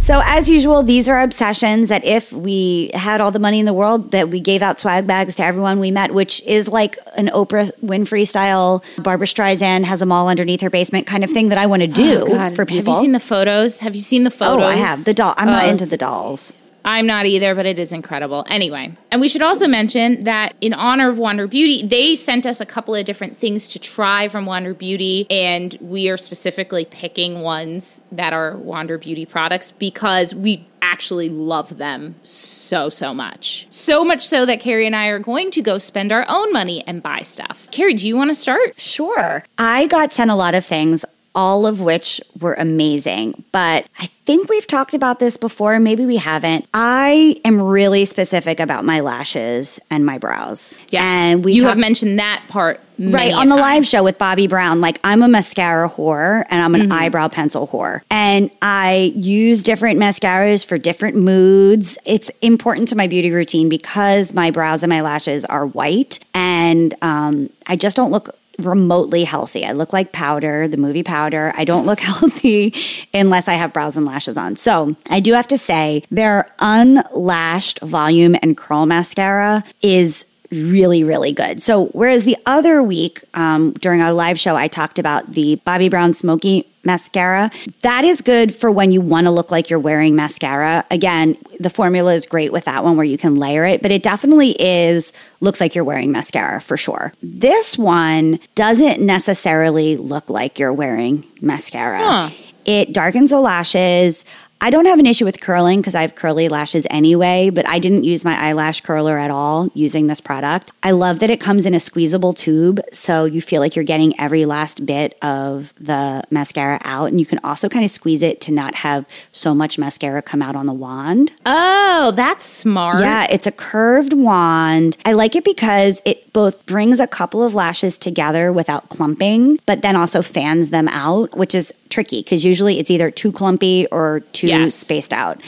So 0.06 0.22
as 0.24 0.48
usual, 0.48 0.84
these 0.84 1.08
are 1.08 1.20
obsessions 1.20 1.88
that 1.88 2.04
if 2.04 2.32
we 2.32 2.92
had 2.94 3.20
all 3.20 3.32
the 3.32 3.40
money 3.40 3.58
in 3.58 3.66
the 3.66 3.72
world, 3.72 4.12
that 4.12 4.28
we 4.28 4.38
gave 4.38 4.62
out 4.62 4.78
swag 4.78 5.04
bags 5.04 5.34
to 5.34 5.42
everyone 5.44 5.80
we 5.80 5.90
met, 5.90 6.14
which 6.14 6.40
is 6.44 6.68
like 6.68 6.96
an 7.16 7.26
Oprah 7.26 7.72
Winfrey 7.84 8.24
style. 8.24 8.84
Barbra 8.98 9.26
Streisand 9.26 9.82
has 9.82 9.98
them 9.98 10.12
all 10.12 10.28
underneath 10.28 10.60
her 10.60 10.70
basement 10.70 11.08
kind 11.08 11.24
of 11.24 11.30
thing 11.32 11.48
that 11.48 11.58
I 11.58 11.66
want 11.66 11.82
to 11.82 11.88
oh, 11.88 11.92
do 11.92 12.26
Oh, 12.28 12.50
for 12.50 12.64
people. 12.64 12.92
Have 12.92 13.00
you 13.00 13.04
seen 13.06 13.10
the 13.10 13.18
photos? 13.18 13.80
Have 13.80 13.96
you 13.96 14.00
seen 14.00 14.22
the 14.22 14.30
photos? 14.30 14.64
oh? 14.64 14.68
I 14.68 14.76
have 14.76 15.04
the 15.04 15.12
doll. 15.12 15.34
I'm 15.36 15.48
not 15.48 15.64
Oh, 15.64 15.70
into 15.70 15.86
the 15.86 15.96
dolls. 15.96 16.52
I'm 16.86 17.04
not 17.04 17.26
either, 17.26 17.54
but 17.56 17.66
it 17.66 17.80
is 17.80 17.92
incredible. 17.92 18.44
Anyway, 18.48 18.94
and 19.10 19.20
we 19.20 19.28
should 19.28 19.42
also 19.42 19.66
mention 19.66 20.22
that 20.24 20.54
in 20.60 20.72
honor 20.72 21.10
of 21.10 21.18
Wander 21.18 21.48
Beauty, 21.48 21.84
they 21.84 22.14
sent 22.14 22.46
us 22.46 22.60
a 22.60 22.66
couple 22.66 22.94
of 22.94 23.04
different 23.04 23.36
things 23.36 23.66
to 23.68 23.80
try 23.80 24.28
from 24.28 24.46
Wander 24.46 24.72
Beauty, 24.72 25.26
and 25.28 25.76
we 25.80 26.08
are 26.08 26.16
specifically 26.16 26.84
picking 26.84 27.40
ones 27.40 28.02
that 28.12 28.32
are 28.32 28.56
Wander 28.56 28.98
Beauty 28.98 29.26
products 29.26 29.72
because 29.72 30.32
we 30.32 30.64
actually 30.80 31.28
love 31.28 31.78
them 31.78 32.14
so, 32.22 32.88
so 32.88 33.12
much. 33.12 33.66
So 33.70 34.04
much 34.04 34.24
so 34.24 34.46
that 34.46 34.60
Carrie 34.60 34.86
and 34.86 34.94
I 34.94 35.08
are 35.08 35.18
going 35.18 35.50
to 35.50 35.62
go 35.62 35.78
spend 35.78 36.12
our 36.12 36.24
own 36.28 36.52
money 36.52 36.84
and 36.86 37.02
buy 37.02 37.22
stuff. 37.22 37.68
Carrie, 37.72 37.94
do 37.94 38.06
you 38.06 38.16
want 38.16 38.30
to 38.30 38.34
start? 38.34 38.80
Sure. 38.80 39.44
I 39.58 39.88
got 39.88 40.12
sent 40.12 40.30
a 40.30 40.36
lot 40.36 40.54
of 40.54 40.64
things, 40.64 41.04
all 41.36 41.66
of 41.66 41.80
which 41.80 42.20
were 42.40 42.54
amazing. 42.54 43.44
But 43.52 43.86
I 44.00 44.06
think 44.06 44.48
we've 44.48 44.66
talked 44.66 44.94
about 44.94 45.20
this 45.20 45.36
before. 45.36 45.78
Maybe 45.78 46.06
we 46.06 46.16
haven't. 46.16 46.66
I 46.74 47.40
am 47.44 47.60
really 47.62 48.06
specific 48.06 48.58
about 48.58 48.84
my 48.84 49.00
lashes 49.00 49.78
and 49.90 50.04
my 50.04 50.18
brows. 50.18 50.80
Yes. 50.88 51.02
And 51.02 51.44
we 51.44 51.52
you 51.52 51.60
talk- 51.60 51.70
have 51.70 51.78
mentioned 51.78 52.18
that 52.18 52.42
part. 52.48 52.80
Right 52.98 53.34
on 53.34 53.48
the 53.48 53.56
time. 53.56 53.60
live 53.60 53.86
show 53.86 54.02
with 54.02 54.16
Bobbi 54.16 54.48
Brown, 54.48 54.80
like 54.80 54.98
I'm 55.04 55.22
a 55.22 55.28
mascara 55.28 55.86
whore 55.86 56.46
and 56.48 56.62
I'm 56.62 56.74
an 56.74 56.90
eyebrow 56.90 57.28
pencil 57.28 57.68
whore. 57.68 58.00
And 58.10 58.50
I 58.62 59.12
use 59.14 59.62
different 59.62 60.00
mascaras 60.00 60.64
for 60.64 60.78
different 60.78 61.14
moods. 61.18 61.98
It's 62.06 62.30
important 62.40 62.88
to 62.88 62.96
my 62.96 63.06
beauty 63.06 63.30
routine 63.30 63.68
because 63.68 64.32
my 64.32 64.50
brows 64.50 64.82
and 64.82 64.88
my 64.88 65.02
lashes 65.02 65.44
are 65.44 65.66
white 65.66 66.20
and 66.32 66.94
um, 67.02 67.50
I 67.66 67.76
just 67.76 67.98
don't 67.98 68.12
look 68.12 68.34
remotely 68.58 69.24
healthy. 69.24 69.64
I 69.64 69.72
look 69.72 69.92
like 69.92 70.12
powder, 70.12 70.68
the 70.68 70.76
movie 70.76 71.02
powder. 71.02 71.52
I 71.54 71.64
don't 71.64 71.86
look 71.86 72.00
healthy 72.12 72.74
unless 73.12 73.48
I 73.48 73.54
have 73.54 73.72
brows 73.72 73.96
and 73.96 74.06
lashes 74.06 74.36
on. 74.36 74.56
So 74.56 74.96
I 75.10 75.20
do 75.20 75.32
have 75.34 75.48
to 75.48 75.58
say 75.58 76.04
their 76.10 76.52
unlashed 76.58 77.80
volume 77.80 78.36
and 78.42 78.56
curl 78.56 78.86
mascara 78.86 79.64
is 79.82 80.26
really, 80.50 81.04
really 81.04 81.32
good. 81.32 81.60
So, 81.60 81.86
whereas 81.86 82.24
the 82.24 82.36
other 82.46 82.82
week 82.82 83.22
um, 83.34 83.72
during 83.72 84.00
our 84.00 84.12
live 84.12 84.38
show, 84.38 84.56
I 84.56 84.68
talked 84.68 84.98
about 84.98 85.32
the 85.32 85.60
Bobbi 85.66 85.90
Brown 85.90 86.12
Smoky 86.12 86.66
mascara, 86.86 87.50
that 87.82 88.04
is 88.04 88.22
good 88.22 88.54
for 88.54 88.70
when 88.70 88.92
you 88.92 89.02
want 89.02 89.26
to 89.26 89.30
look 89.30 89.50
like 89.50 89.68
you're 89.68 89.78
wearing 89.78 90.16
mascara. 90.16 90.86
Again, 90.90 91.36
the 91.60 91.68
formula 91.68 92.14
is 92.14 92.24
great 92.24 92.52
with 92.52 92.64
that 92.64 92.82
one 92.84 92.96
where 92.96 93.04
you 93.04 93.18
can 93.18 93.36
layer 93.36 93.64
it, 93.66 93.82
but 93.82 93.90
it 93.90 94.02
definitely 94.02 94.56
is 94.58 95.12
looks 95.40 95.60
like 95.60 95.74
you're 95.74 95.84
wearing 95.84 96.12
mascara 96.12 96.60
for 96.60 96.76
sure. 96.76 97.12
This 97.22 97.76
one 97.76 98.38
doesn't 98.54 99.04
necessarily 99.04 99.96
look 99.96 100.30
like 100.30 100.58
you're 100.58 100.72
wearing 100.72 101.26
mascara. 101.42 101.98
Huh. 101.98 102.30
It 102.64 102.92
darkens 102.92 103.30
the 103.30 103.40
lashes. 103.40 104.24
I 104.60 104.70
don't 104.70 104.86
have 104.86 104.98
an 104.98 105.06
issue 105.06 105.24
with 105.24 105.40
curling 105.40 105.80
because 105.80 105.94
I 105.94 106.00
have 106.00 106.14
curly 106.14 106.48
lashes 106.48 106.86
anyway, 106.90 107.50
but 107.50 107.68
I 107.68 107.78
didn't 107.78 108.04
use 108.04 108.24
my 108.24 108.36
eyelash 108.36 108.80
curler 108.80 109.18
at 109.18 109.30
all 109.30 109.68
using 109.74 110.06
this 110.06 110.20
product. 110.20 110.72
I 110.82 110.92
love 110.92 111.20
that 111.20 111.30
it 111.30 111.40
comes 111.40 111.66
in 111.66 111.74
a 111.74 111.80
squeezable 111.80 112.32
tube, 112.32 112.80
so 112.92 113.24
you 113.26 113.40
feel 113.40 113.60
like 113.60 113.76
you're 113.76 113.84
getting 113.84 114.18
every 114.18 114.44
last 114.44 114.86
bit 114.86 115.16
of 115.22 115.74
the 115.74 116.24
mascara 116.30 116.80
out. 116.84 117.06
And 117.06 117.20
you 117.20 117.26
can 117.26 117.38
also 117.44 117.68
kind 117.68 117.84
of 117.84 117.90
squeeze 117.90 118.22
it 118.22 118.40
to 118.42 118.52
not 118.52 118.76
have 118.76 119.06
so 119.30 119.54
much 119.54 119.78
mascara 119.78 120.22
come 120.22 120.42
out 120.42 120.56
on 120.56 120.66
the 120.66 120.72
wand. 120.72 121.32
Oh, 121.44 122.12
that's 122.16 122.44
smart. 122.44 123.00
Yeah, 123.00 123.26
it's 123.30 123.46
a 123.46 123.52
curved 123.52 124.14
wand. 124.14 124.96
I 125.04 125.12
like 125.12 125.36
it 125.36 125.44
because 125.44 126.00
it 126.04 126.32
both 126.32 126.66
brings 126.66 126.98
a 126.98 127.06
couple 127.06 127.42
of 127.42 127.54
lashes 127.54 127.98
together 127.98 128.52
without 128.52 128.88
clumping, 128.88 129.58
but 129.66 129.82
then 129.82 129.96
also 129.96 130.22
fans 130.22 130.70
them 130.70 130.88
out, 130.88 131.36
which 131.36 131.54
is 131.54 131.72
tricky 131.90 132.20
because 132.20 132.44
usually 132.44 132.78
it's 132.78 132.90
either 132.90 133.10
too 133.10 133.32
clumpy 133.32 133.86
or 133.86 134.20
too 134.32 134.48
yes. 134.48 134.74
spaced 134.74 135.12
out. 135.12 135.40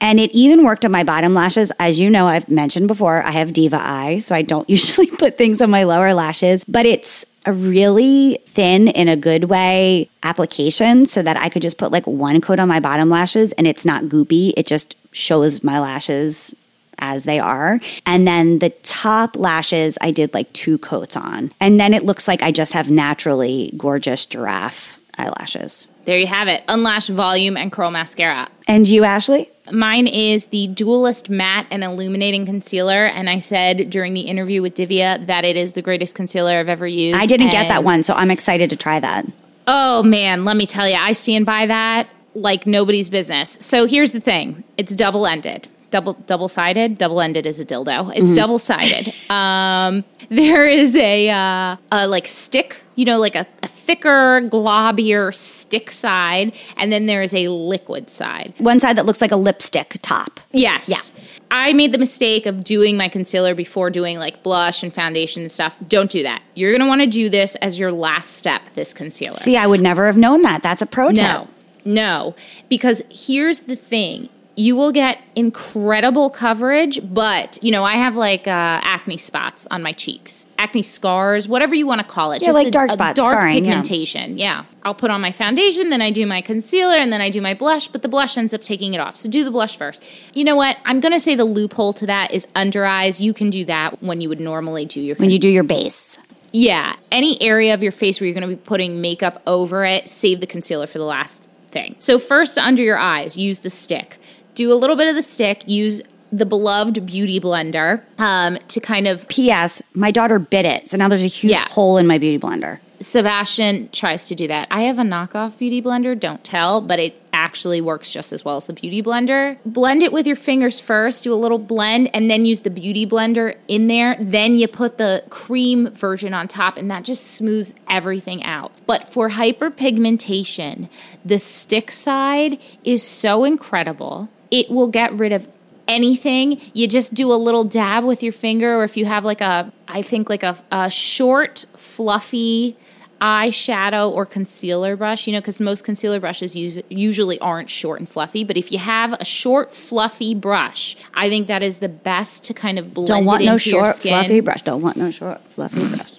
And 0.00 0.20
it 0.20 0.30
even 0.32 0.64
worked 0.64 0.84
on 0.84 0.90
my 0.90 1.02
bottom 1.02 1.34
lashes. 1.34 1.72
As 1.78 1.98
you 1.98 2.10
know, 2.10 2.26
I've 2.26 2.48
mentioned 2.48 2.88
before, 2.88 3.22
I 3.22 3.30
have 3.30 3.52
diva 3.52 3.78
eye, 3.80 4.18
so 4.18 4.34
I 4.34 4.42
don't 4.42 4.68
usually 4.78 5.06
put 5.06 5.38
things 5.38 5.62
on 5.62 5.70
my 5.70 5.84
lower 5.84 6.12
lashes, 6.14 6.64
but 6.64 6.86
it's 6.86 7.24
a 7.46 7.52
really 7.52 8.38
thin 8.46 8.88
in 8.88 9.08
a 9.08 9.16
good 9.16 9.44
way 9.44 10.08
application 10.22 11.06
so 11.06 11.22
that 11.22 11.36
I 11.36 11.48
could 11.48 11.62
just 11.62 11.78
put 11.78 11.92
like 11.92 12.06
one 12.06 12.40
coat 12.40 12.58
on 12.58 12.68
my 12.68 12.80
bottom 12.80 13.10
lashes 13.10 13.52
and 13.52 13.66
it's 13.66 13.84
not 13.84 14.04
goopy. 14.04 14.52
It 14.56 14.66
just 14.66 14.96
shows 15.12 15.62
my 15.62 15.78
lashes 15.78 16.54
as 16.98 17.24
they 17.24 17.38
are. 17.38 17.80
And 18.06 18.26
then 18.26 18.60
the 18.60 18.70
top 18.82 19.38
lashes, 19.38 19.98
I 20.00 20.10
did 20.10 20.32
like 20.32 20.52
two 20.52 20.78
coats 20.78 21.16
on. 21.16 21.52
And 21.60 21.78
then 21.78 21.92
it 21.92 22.04
looks 22.04 22.28
like 22.28 22.42
I 22.42 22.50
just 22.50 22.72
have 22.72 22.90
naturally 22.90 23.72
gorgeous 23.76 24.24
giraffe 24.24 24.98
eyelashes. 25.18 25.86
There 26.04 26.18
you 26.18 26.26
have 26.26 26.48
it. 26.48 26.66
Unlash 26.66 27.08
volume 27.08 27.56
and 27.56 27.72
curl 27.72 27.90
mascara. 27.90 28.48
And 28.68 28.86
you, 28.86 29.04
Ashley? 29.04 29.46
Mine 29.72 30.06
is 30.06 30.46
the 30.46 30.66
Dualist 30.68 31.30
Matte 31.30 31.66
and 31.70 31.82
Illuminating 31.82 32.44
Concealer. 32.44 33.06
And 33.06 33.30
I 33.30 33.38
said 33.38 33.88
during 33.90 34.12
the 34.12 34.22
interview 34.22 34.60
with 34.60 34.74
Divya 34.74 35.24
that 35.26 35.44
it 35.44 35.56
is 35.56 35.72
the 35.72 35.82
greatest 35.82 36.14
concealer 36.14 36.58
I've 36.58 36.68
ever 36.68 36.86
used. 36.86 37.18
I 37.18 37.26
didn't 37.26 37.50
get 37.50 37.68
that 37.68 37.84
one, 37.84 38.02
so 38.02 38.14
I'm 38.14 38.30
excited 38.30 38.70
to 38.70 38.76
try 38.76 39.00
that. 39.00 39.26
Oh, 39.66 40.02
man. 40.02 40.44
Let 40.44 40.56
me 40.56 40.66
tell 40.66 40.88
you, 40.88 40.96
I 40.96 41.12
stand 41.12 41.46
by 41.46 41.66
that 41.66 42.08
like 42.34 42.66
nobody's 42.66 43.08
business. 43.08 43.56
So 43.60 43.86
here's 43.86 44.12
the 44.12 44.20
thing 44.20 44.64
it's 44.76 44.94
double 44.94 45.26
ended 45.26 45.68
double 45.94 46.14
double 46.26 46.48
sided. 46.48 46.98
Double 46.98 47.20
ended 47.20 47.46
is 47.46 47.60
a 47.60 47.64
dildo. 47.64 48.10
It's 48.10 48.26
mm-hmm. 48.26 48.34
double 48.34 48.58
sided. 48.58 49.14
Um, 49.30 50.04
there 50.28 50.66
is 50.66 50.96
a, 50.96 51.30
uh, 51.30 51.76
a 51.92 52.08
like 52.08 52.26
stick, 52.26 52.82
you 52.96 53.04
know, 53.04 53.18
like 53.18 53.36
a, 53.36 53.46
thicker, 53.84 54.40
globier 54.42 55.30
stick 55.32 55.90
side, 55.90 56.54
and 56.76 56.92
then 56.92 57.06
there 57.06 57.22
is 57.22 57.34
a 57.34 57.48
liquid 57.48 58.08
side. 58.08 58.54
One 58.58 58.80
side 58.80 58.96
that 58.96 59.06
looks 59.06 59.20
like 59.20 59.30
a 59.30 59.36
lipstick 59.36 59.96
top. 60.02 60.40
Yes. 60.52 60.88
Yeah. 60.88 61.40
I 61.50 61.72
made 61.72 61.92
the 61.92 61.98
mistake 61.98 62.46
of 62.46 62.64
doing 62.64 62.96
my 62.96 63.08
concealer 63.08 63.54
before 63.54 63.90
doing 63.90 64.18
like 64.18 64.42
blush 64.42 64.82
and 64.82 64.92
foundation 64.92 65.42
and 65.42 65.52
stuff. 65.52 65.76
Don't 65.86 66.10
do 66.10 66.22
that. 66.22 66.42
You're 66.54 66.72
gonna 66.72 66.88
want 66.88 67.02
to 67.02 67.06
do 67.06 67.28
this 67.28 67.54
as 67.56 67.78
your 67.78 67.92
last 67.92 68.32
step. 68.32 68.62
This 68.74 68.92
concealer. 68.94 69.36
See, 69.36 69.56
I 69.56 69.66
would 69.66 69.80
never 69.80 70.06
have 70.06 70.16
known 70.16 70.42
that. 70.42 70.62
That's 70.62 70.82
a 70.82 70.86
pro 70.86 71.10
tip. 71.10 71.18
No. 71.18 71.48
No, 71.84 72.34
because 72.70 73.02
here's 73.10 73.60
the 73.60 73.76
thing 73.76 74.30
you 74.56 74.76
will 74.76 74.92
get 74.92 75.20
incredible 75.34 76.30
coverage, 76.30 77.00
but 77.12 77.62
you 77.62 77.72
know, 77.72 77.84
I 77.84 77.94
have 77.94 78.14
like 78.14 78.46
uh, 78.46 78.80
acne 78.82 79.16
spots 79.16 79.66
on 79.70 79.82
my 79.82 79.92
cheeks, 79.92 80.46
acne 80.58 80.82
scars, 80.82 81.48
whatever 81.48 81.74
you 81.74 81.86
want 81.86 82.00
to 82.00 82.06
call 82.06 82.32
it. 82.32 82.40
Yeah, 82.40 82.48
just 82.48 82.54
like 82.54 82.68
a, 82.68 82.70
dark 82.70 82.90
spots, 82.90 83.16
dark 83.16 83.32
scarring, 83.32 83.54
pigmentation. 83.64 84.38
Yeah. 84.38 84.60
yeah. 84.60 84.64
I'll 84.84 84.94
put 84.94 85.10
on 85.10 85.20
my 85.20 85.32
foundation, 85.32 85.90
then 85.90 86.02
I 86.02 86.10
do 86.10 86.26
my 86.26 86.40
concealer, 86.40 86.94
and 86.94 87.12
then 87.12 87.20
I 87.20 87.30
do 87.30 87.40
my 87.40 87.54
blush, 87.54 87.88
but 87.88 88.02
the 88.02 88.08
blush 88.08 88.36
ends 88.36 88.54
up 88.54 88.62
taking 88.62 88.94
it 88.94 88.98
off. 88.98 89.16
So 89.16 89.28
do 89.28 89.42
the 89.42 89.50
blush 89.50 89.76
first. 89.76 90.04
You 90.36 90.44
know 90.44 90.56
what? 90.56 90.76
I'm 90.84 91.00
going 91.00 91.12
to 91.12 91.20
say 91.20 91.34
the 91.34 91.44
loophole 91.44 91.92
to 91.94 92.06
that 92.06 92.32
is 92.32 92.46
under 92.54 92.84
eyes. 92.84 93.20
You 93.20 93.34
can 93.34 93.50
do 93.50 93.64
that 93.64 94.02
when 94.02 94.20
you 94.20 94.28
would 94.28 94.40
normally 94.40 94.84
do 94.84 95.00
your 95.00 95.16
when 95.16 95.30
you 95.30 95.38
do 95.38 95.48
your 95.48 95.64
base. 95.64 96.18
Yeah, 96.52 96.94
any 97.10 97.40
area 97.42 97.74
of 97.74 97.82
your 97.82 97.90
face 97.90 98.20
where 98.20 98.28
you're 98.28 98.38
going 98.38 98.48
to 98.48 98.56
be 98.56 98.62
putting 98.62 99.00
makeup 99.00 99.42
over 99.44 99.84
it, 99.84 100.08
save 100.08 100.38
the 100.38 100.46
concealer 100.46 100.86
for 100.86 100.98
the 100.98 101.04
last 101.04 101.48
thing. 101.72 101.96
So 101.98 102.20
first 102.20 102.56
under 102.56 102.82
your 102.82 102.96
eyes, 102.96 103.36
use 103.36 103.58
the 103.60 103.70
stick 103.70 104.18
do 104.54 104.72
a 104.72 104.74
little 104.74 104.96
bit 104.96 105.08
of 105.08 105.14
the 105.14 105.22
stick, 105.22 105.66
use 105.66 106.02
the 106.32 106.46
beloved 106.46 107.06
beauty 107.06 107.40
blender 107.40 108.02
um, 108.18 108.58
to 108.68 108.80
kind 108.80 109.06
of. 109.06 109.28
P.S. 109.28 109.82
My 109.94 110.10
daughter 110.10 110.38
bit 110.38 110.64
it, 110.64 110.88
so 110.88 110.96
now 110.96 111.08
there's 111.08 111.22
a 111.22 111.26
huge 111.26 111.52
yeah. 111.52 111.68
hole 111.68 111.96
in 111.96 112.06
my 112.06 112.18
beauty 112.18 112.38
blender. 112.38 112.78
Sebastian 113.00 113.88
tries 113.90 114.28
to 114.28 114.34
do 114.34 114.48
that. 114.48 114.68
I 114.70 114.82
have 114.82 114.98
a 114.98 115.02
knockoff 115.02 115.58
beauty 115.58 115.82
blender, 115.82 116.18
don't 116.18 116.42
tell, 116.42 116.80
but 116.80 116.98
it 116.98 117.20
actually 117.32 117.80
works 117.80 118.12
just 118.12 118.32
as 118.32 118.44
well 118.44 118.56
as 118.56 118.66
the 118.66 118.72
beauty 118.72 119.02
blender. 119.02 119.58
Blend 119.66 120.02
it 120.02 120.12
with 120.12 120.26
your 120.26 120.36
fingers 120.36 120.80
first, 120.80 121.24
do 121.24 121.32
a 121.32 121.34
little 121.34 121.58
blend, 121.58 122.08
and 122.14 122.30
then 122.30 122.46
use 122.46 122.60
the 122.60 122.70
beauty 122.70 123.06
blender 123.06 123.56
in 123.68 123.88
there. 123.88 124.16
Then 124.18 124.56
you 124.56 124.68
put 124.68 124.98
the 124.98 125.22
cream 125.28 125.90
version 125.90 126.32
on 126.32 126.48
top, 126.48 126.76
and 126.76 126.90
that 126.90 127.04
just 127.04 127.32
smooths 127.32 127.74
everything 127.88 128.42
out. 128.44 128.72
But 128.86 129.10
for 129.10 129.30
hyperpigmentation, 129.30 130.88
the 131.24 131.38
stick 131.38 131.90
side 131.90 132.60
is 132.84 133.02
so 133.02 133.44
incredible 133.44 134.30
it 134.54 134.70
will 134.70 134.86
get 134.86 135.12
rid 135.14 135.32
of 135.32 135.48
anything. 135.88 136.60
You 136.74 136.86
just 136.86 137.12
do 137.12 137.32
a 137.32 137.34
little 137.34 137.64
dab 137.64 138.04
with 138.04 138.22
your 138.22 138.32
finger, 138.32 138.76
or 138.76 138.84
if 138.84 138.96
you 138.96 139.04
have 139.04 139.24
like 139.24 139.40
a, 139.40 139.72
I 139.88 140.00
think 140.00 140.30
like 140.30 140.44
a, 140.44 140.56
a 140.70 140.88
short, 140.88 141.66
fluffy 141.76 142.76
eyeshadow 143.20 144.10
or 144.12 144.26
concealer 144.26 144.96
brush, 144.96 145.26
you 145.26 145.32
know, 145.32 145.40
because 145.40 145.60
most 145.60 145.84
concealer 145.84 146.20
brushes 146.20 146.54
use, 146.54 146.80
usually 146.88 147.38
aren't 147.40 147.68
short 147.68 147.98
and 147.98 148.08
fluffy. 148.08 148.44
But 148.44 148.56
if 148.56 148.70
you 148.70 148.78
have 148.78 149.12
a 149.14 149.24
short, 149.24 149.74
fluffy 149.74 150.36
brush, 150.36 150.96
I 151.14 151.28
think 151.28 151.48
that 151.48 151.62
is 151.62 151.78
the 151.78 151.88
best 151.88 152.44
to 152.44 152.54
kind 152.54 152.78
of 152.78 152.94
blend 152.94 153.08
Don't 153.08 153.24
want 153.24 153.42
it 153.42 153.46
no 153.46 153.56
short, 153.56 153.96
fluffy 153.96 154.40
brush. 154.40 154.62
Don't 154.62 154.82
want 154.82 154.96
no 154.96 155.10
short, 155.10 155.40
fluffy 155.48 155.88
brush. 155.96 156.12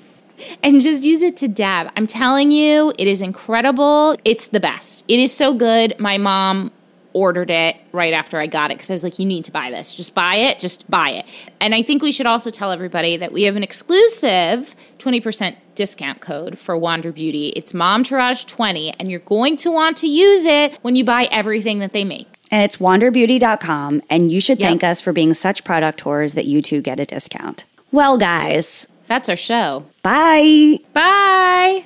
And 0.62 0.82
just 0.82 1.06
use 1.06 1.22
it 1.22 1.38
to 1.38 1.48
dab. 1.48 1.90
I'm 1.96 2.08
telling 2.08 2.52
you, 2.52 2.92
it 3.00 3.08
is 3.08 3.22
incredible. 3.22 4.18
It's 4.26 4.48
the 4.48 4.60
best. 4.60 5.06
It 5.08 5.20
is 5.20 5.34
so 5.34 5.54
good. 5.54 5.98
My 6.00 6.18
mom 6.18 6.72
ordered 7.16 7.50
it 7.50 7.78
right 7.94 8.14
after 8.14 8.38
I 8.40 8.46
got 8.46 8.72
it 8.72 8.76
because 8.76 8.92
I 8.92 8.94
was 8.94 9.04
like, 9.04 9.18
you 9.18 9.26
need 9.26 9.46
to 9.46 9.52
buy 9.52 9.72
this. 9.72 9.96
Just 9.96 10.14
buy 10.14 10.36
it. 10.36 10.60
Just 10.60 10.92
buy 10.92 11.12
it. 11.12 11.26
And 11.62 11.74
I 11.74 11.82
think 11.82 12.04
we 12.04 12.12
should 12.12 12.26
also 12.26 12.52
tell 12.52 12.72
everybody 12.72 13.16
that 13.18 13.32
we 13.32 13.44
have 13.44 13.56
an 13.56 13.64
exclusive 13.64 14.76
20% 15.00 15.56
discount 15.76 16.20
code 16.20 16.60
for 16.60 16.78
Wander 16.78 17.14
Beauty. 17.14 17.50
It's 17.56 17.72
MomTourage20, 17.72 18.96
and 19.00 19.10
you're 19.10 19.22
going 19.22 19.56
to 19.58 19.72
want 19.72 19.98
to 19.98 20.08
use 20.08 20.44
it 20.44 20.78
when 20.82 20.96
you 20.96 21.06
buy 21.06 21.30
everything 21.32 21.80
that 21.80 21.94
they 21.94 22.04
make. 22.04 22.28
And 22.52 22.64
it's 22.64 22.78
wanderbeauty.com, 22.78 24.02
and 24.10 24.32
you 24.32 24.42
should 24.42 24.60
yep. 24.60 24.70
thank 24.70 24.84
us 24.84 25.00
for 25.00 25.14
being 25.14 25.34
such 25.34 25.64
product 25.64 26.00
tours 26.00 26.34
that 26.34 26.46
you 26.46 26.62
too 26.62 26.82
get 26.82 27.00
a 27.00 27.06
discount. 27.06 27.64
Well, 27.92 28.18
guys, 28.18 28.88
that's 29.08 29.30
our 29.30 29.36
show. 29.36 29.86
Bye. 30.04 30.80
Bye. 30.94 31.86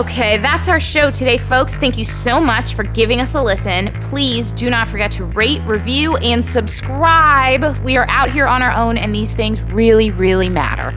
Okay, 0.00 0.38
that's 0.38 0.66
our 0.66 0.80
show 0.80 1.12
today, 1.12 1.38
folks. 1.38 1.76
Thank 1.76 1.96
you 1.96 2.04
so 2.04 2.40
much 2.40 2.74
for 2.74 2.82
giving 2.82 3.20
us 3.20 3.34
a 3.34 3.42
listen. 3.42 3.92
Please 4.02 4.50
do 4.50 4.68
not 4.68 4.88
forget 4.88 5.12
to 5.12 5.24
rate, 5.24 5.62
review, 5.62 6.16
and 6.16 6.44
subscribe. 6.44 7.78
We 7.84 7.96
are 7.96 8.08
out 8.10 8.30
here 8.30 8.46
on 8.46 8.62
our 8.62 8.72
own, 8.72 8.98
and 8.98 9.14
these 9.14 9.32
things 9.32 9.62
really, 9.62 10.10
really 10.10 10.48
matter. 10.48 10.92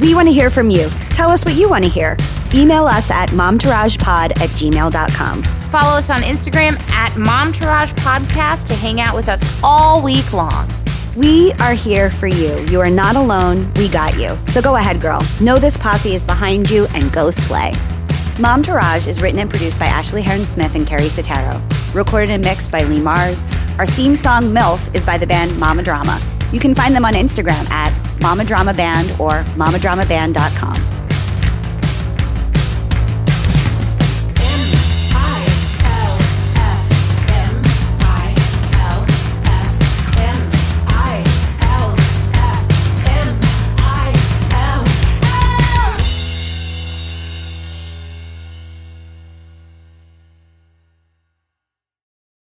We 0.00 0.14
want 0.14 0.28
to 0.28 0.32
hear 0.32 0.50
from 0.50 0.70
you. 0.70 0.88
Tell 1.10 1.30
us 1.30 1.44
what 1.44 1.54
you 1.54 1.68
want 1.68 1.82
to 1.84 1.90
hear. 1.90 2.16
Email 2.54 2.84
us 2.86 3.10
at 3.10 3.30
momtouragepod 3.30 4.30
at 4.40 4.50
gmail.com. 4.50 5.42
Follow 5.42 5.98
us 5.98 6.08
on 6.08 6.18
Instagram 6.18 6.80
at 6.90 7.10
momtouragepodcast 7.12 8.68
to 8.68 8.74
hang 8.74 9.00
out 9.00 9.16
with 9.16 9.28
us 9.28 9.60
all 9.62 10.00
week 10.00 10.32
long. 10.32 10.68
We 11.18 11.52
are 11.54 11.74
here 11.74 12.12
for 12.12 12.28
you. 12.28 12.56
You 12.70 12.80
are 12.80 12.88
not 12.88 13.16
alone. 13.16 13.72
We 13.74 13.88
got 13.88 14.16
you. 14.20 14.38
So 14.46 14.62
go 14.62 14.76
ahead, 14.76 15.00
girl. 15.00 15.18
Know 15.40 15.56
this 15.56 15.76
posse 15.76 16.14
is 16.14 16.22
behind 16.22 16.70
you 16.70 16.86
and 16.94 17.12
go 17.12 17.32
slay. 17.32 17.72
Momtourage 18.38 19.08
is 19.08 19.20
written 19.20 19.40
and 19.40 19.50
produced 19.50 19.80
by 19.80 19.86
Ashley 19.86 20.22
Heron 20.22 20.44
Smith 20.44 20.76
and 20.76 20.86
Carrie 20.86 21.08
Sotero. 21.08 21.60
Recorded 21.92 22.30
and 22.30 22.44
mixed 22.44 22.70
by 22.70 22.82
Lee 22.84 23.00
Mars. 23.00 23.44
Our 23.80 23.86
theme 23.86 24.14
song, 24.14 24.44
MILF, 24.44 24.94
is 24.94 25.04
by 25.04 25.18
the 25.18 25.26
band 25.26 25.58
Mama 25.58 25.82
Drama. 25.82 26.20
You 26.52 26.60
can 26.60 26.72
find 26.72 26.94
them 26.94 27.04
on 27.04 27.14
Instagram 27.14 27.68
at 27.68 27.92
Mama 28.22 28.44
Drama 28.44 28.72
Band 28.72 29.10
or 29.18 29.42
mamadramaband.com. 29.56 30.97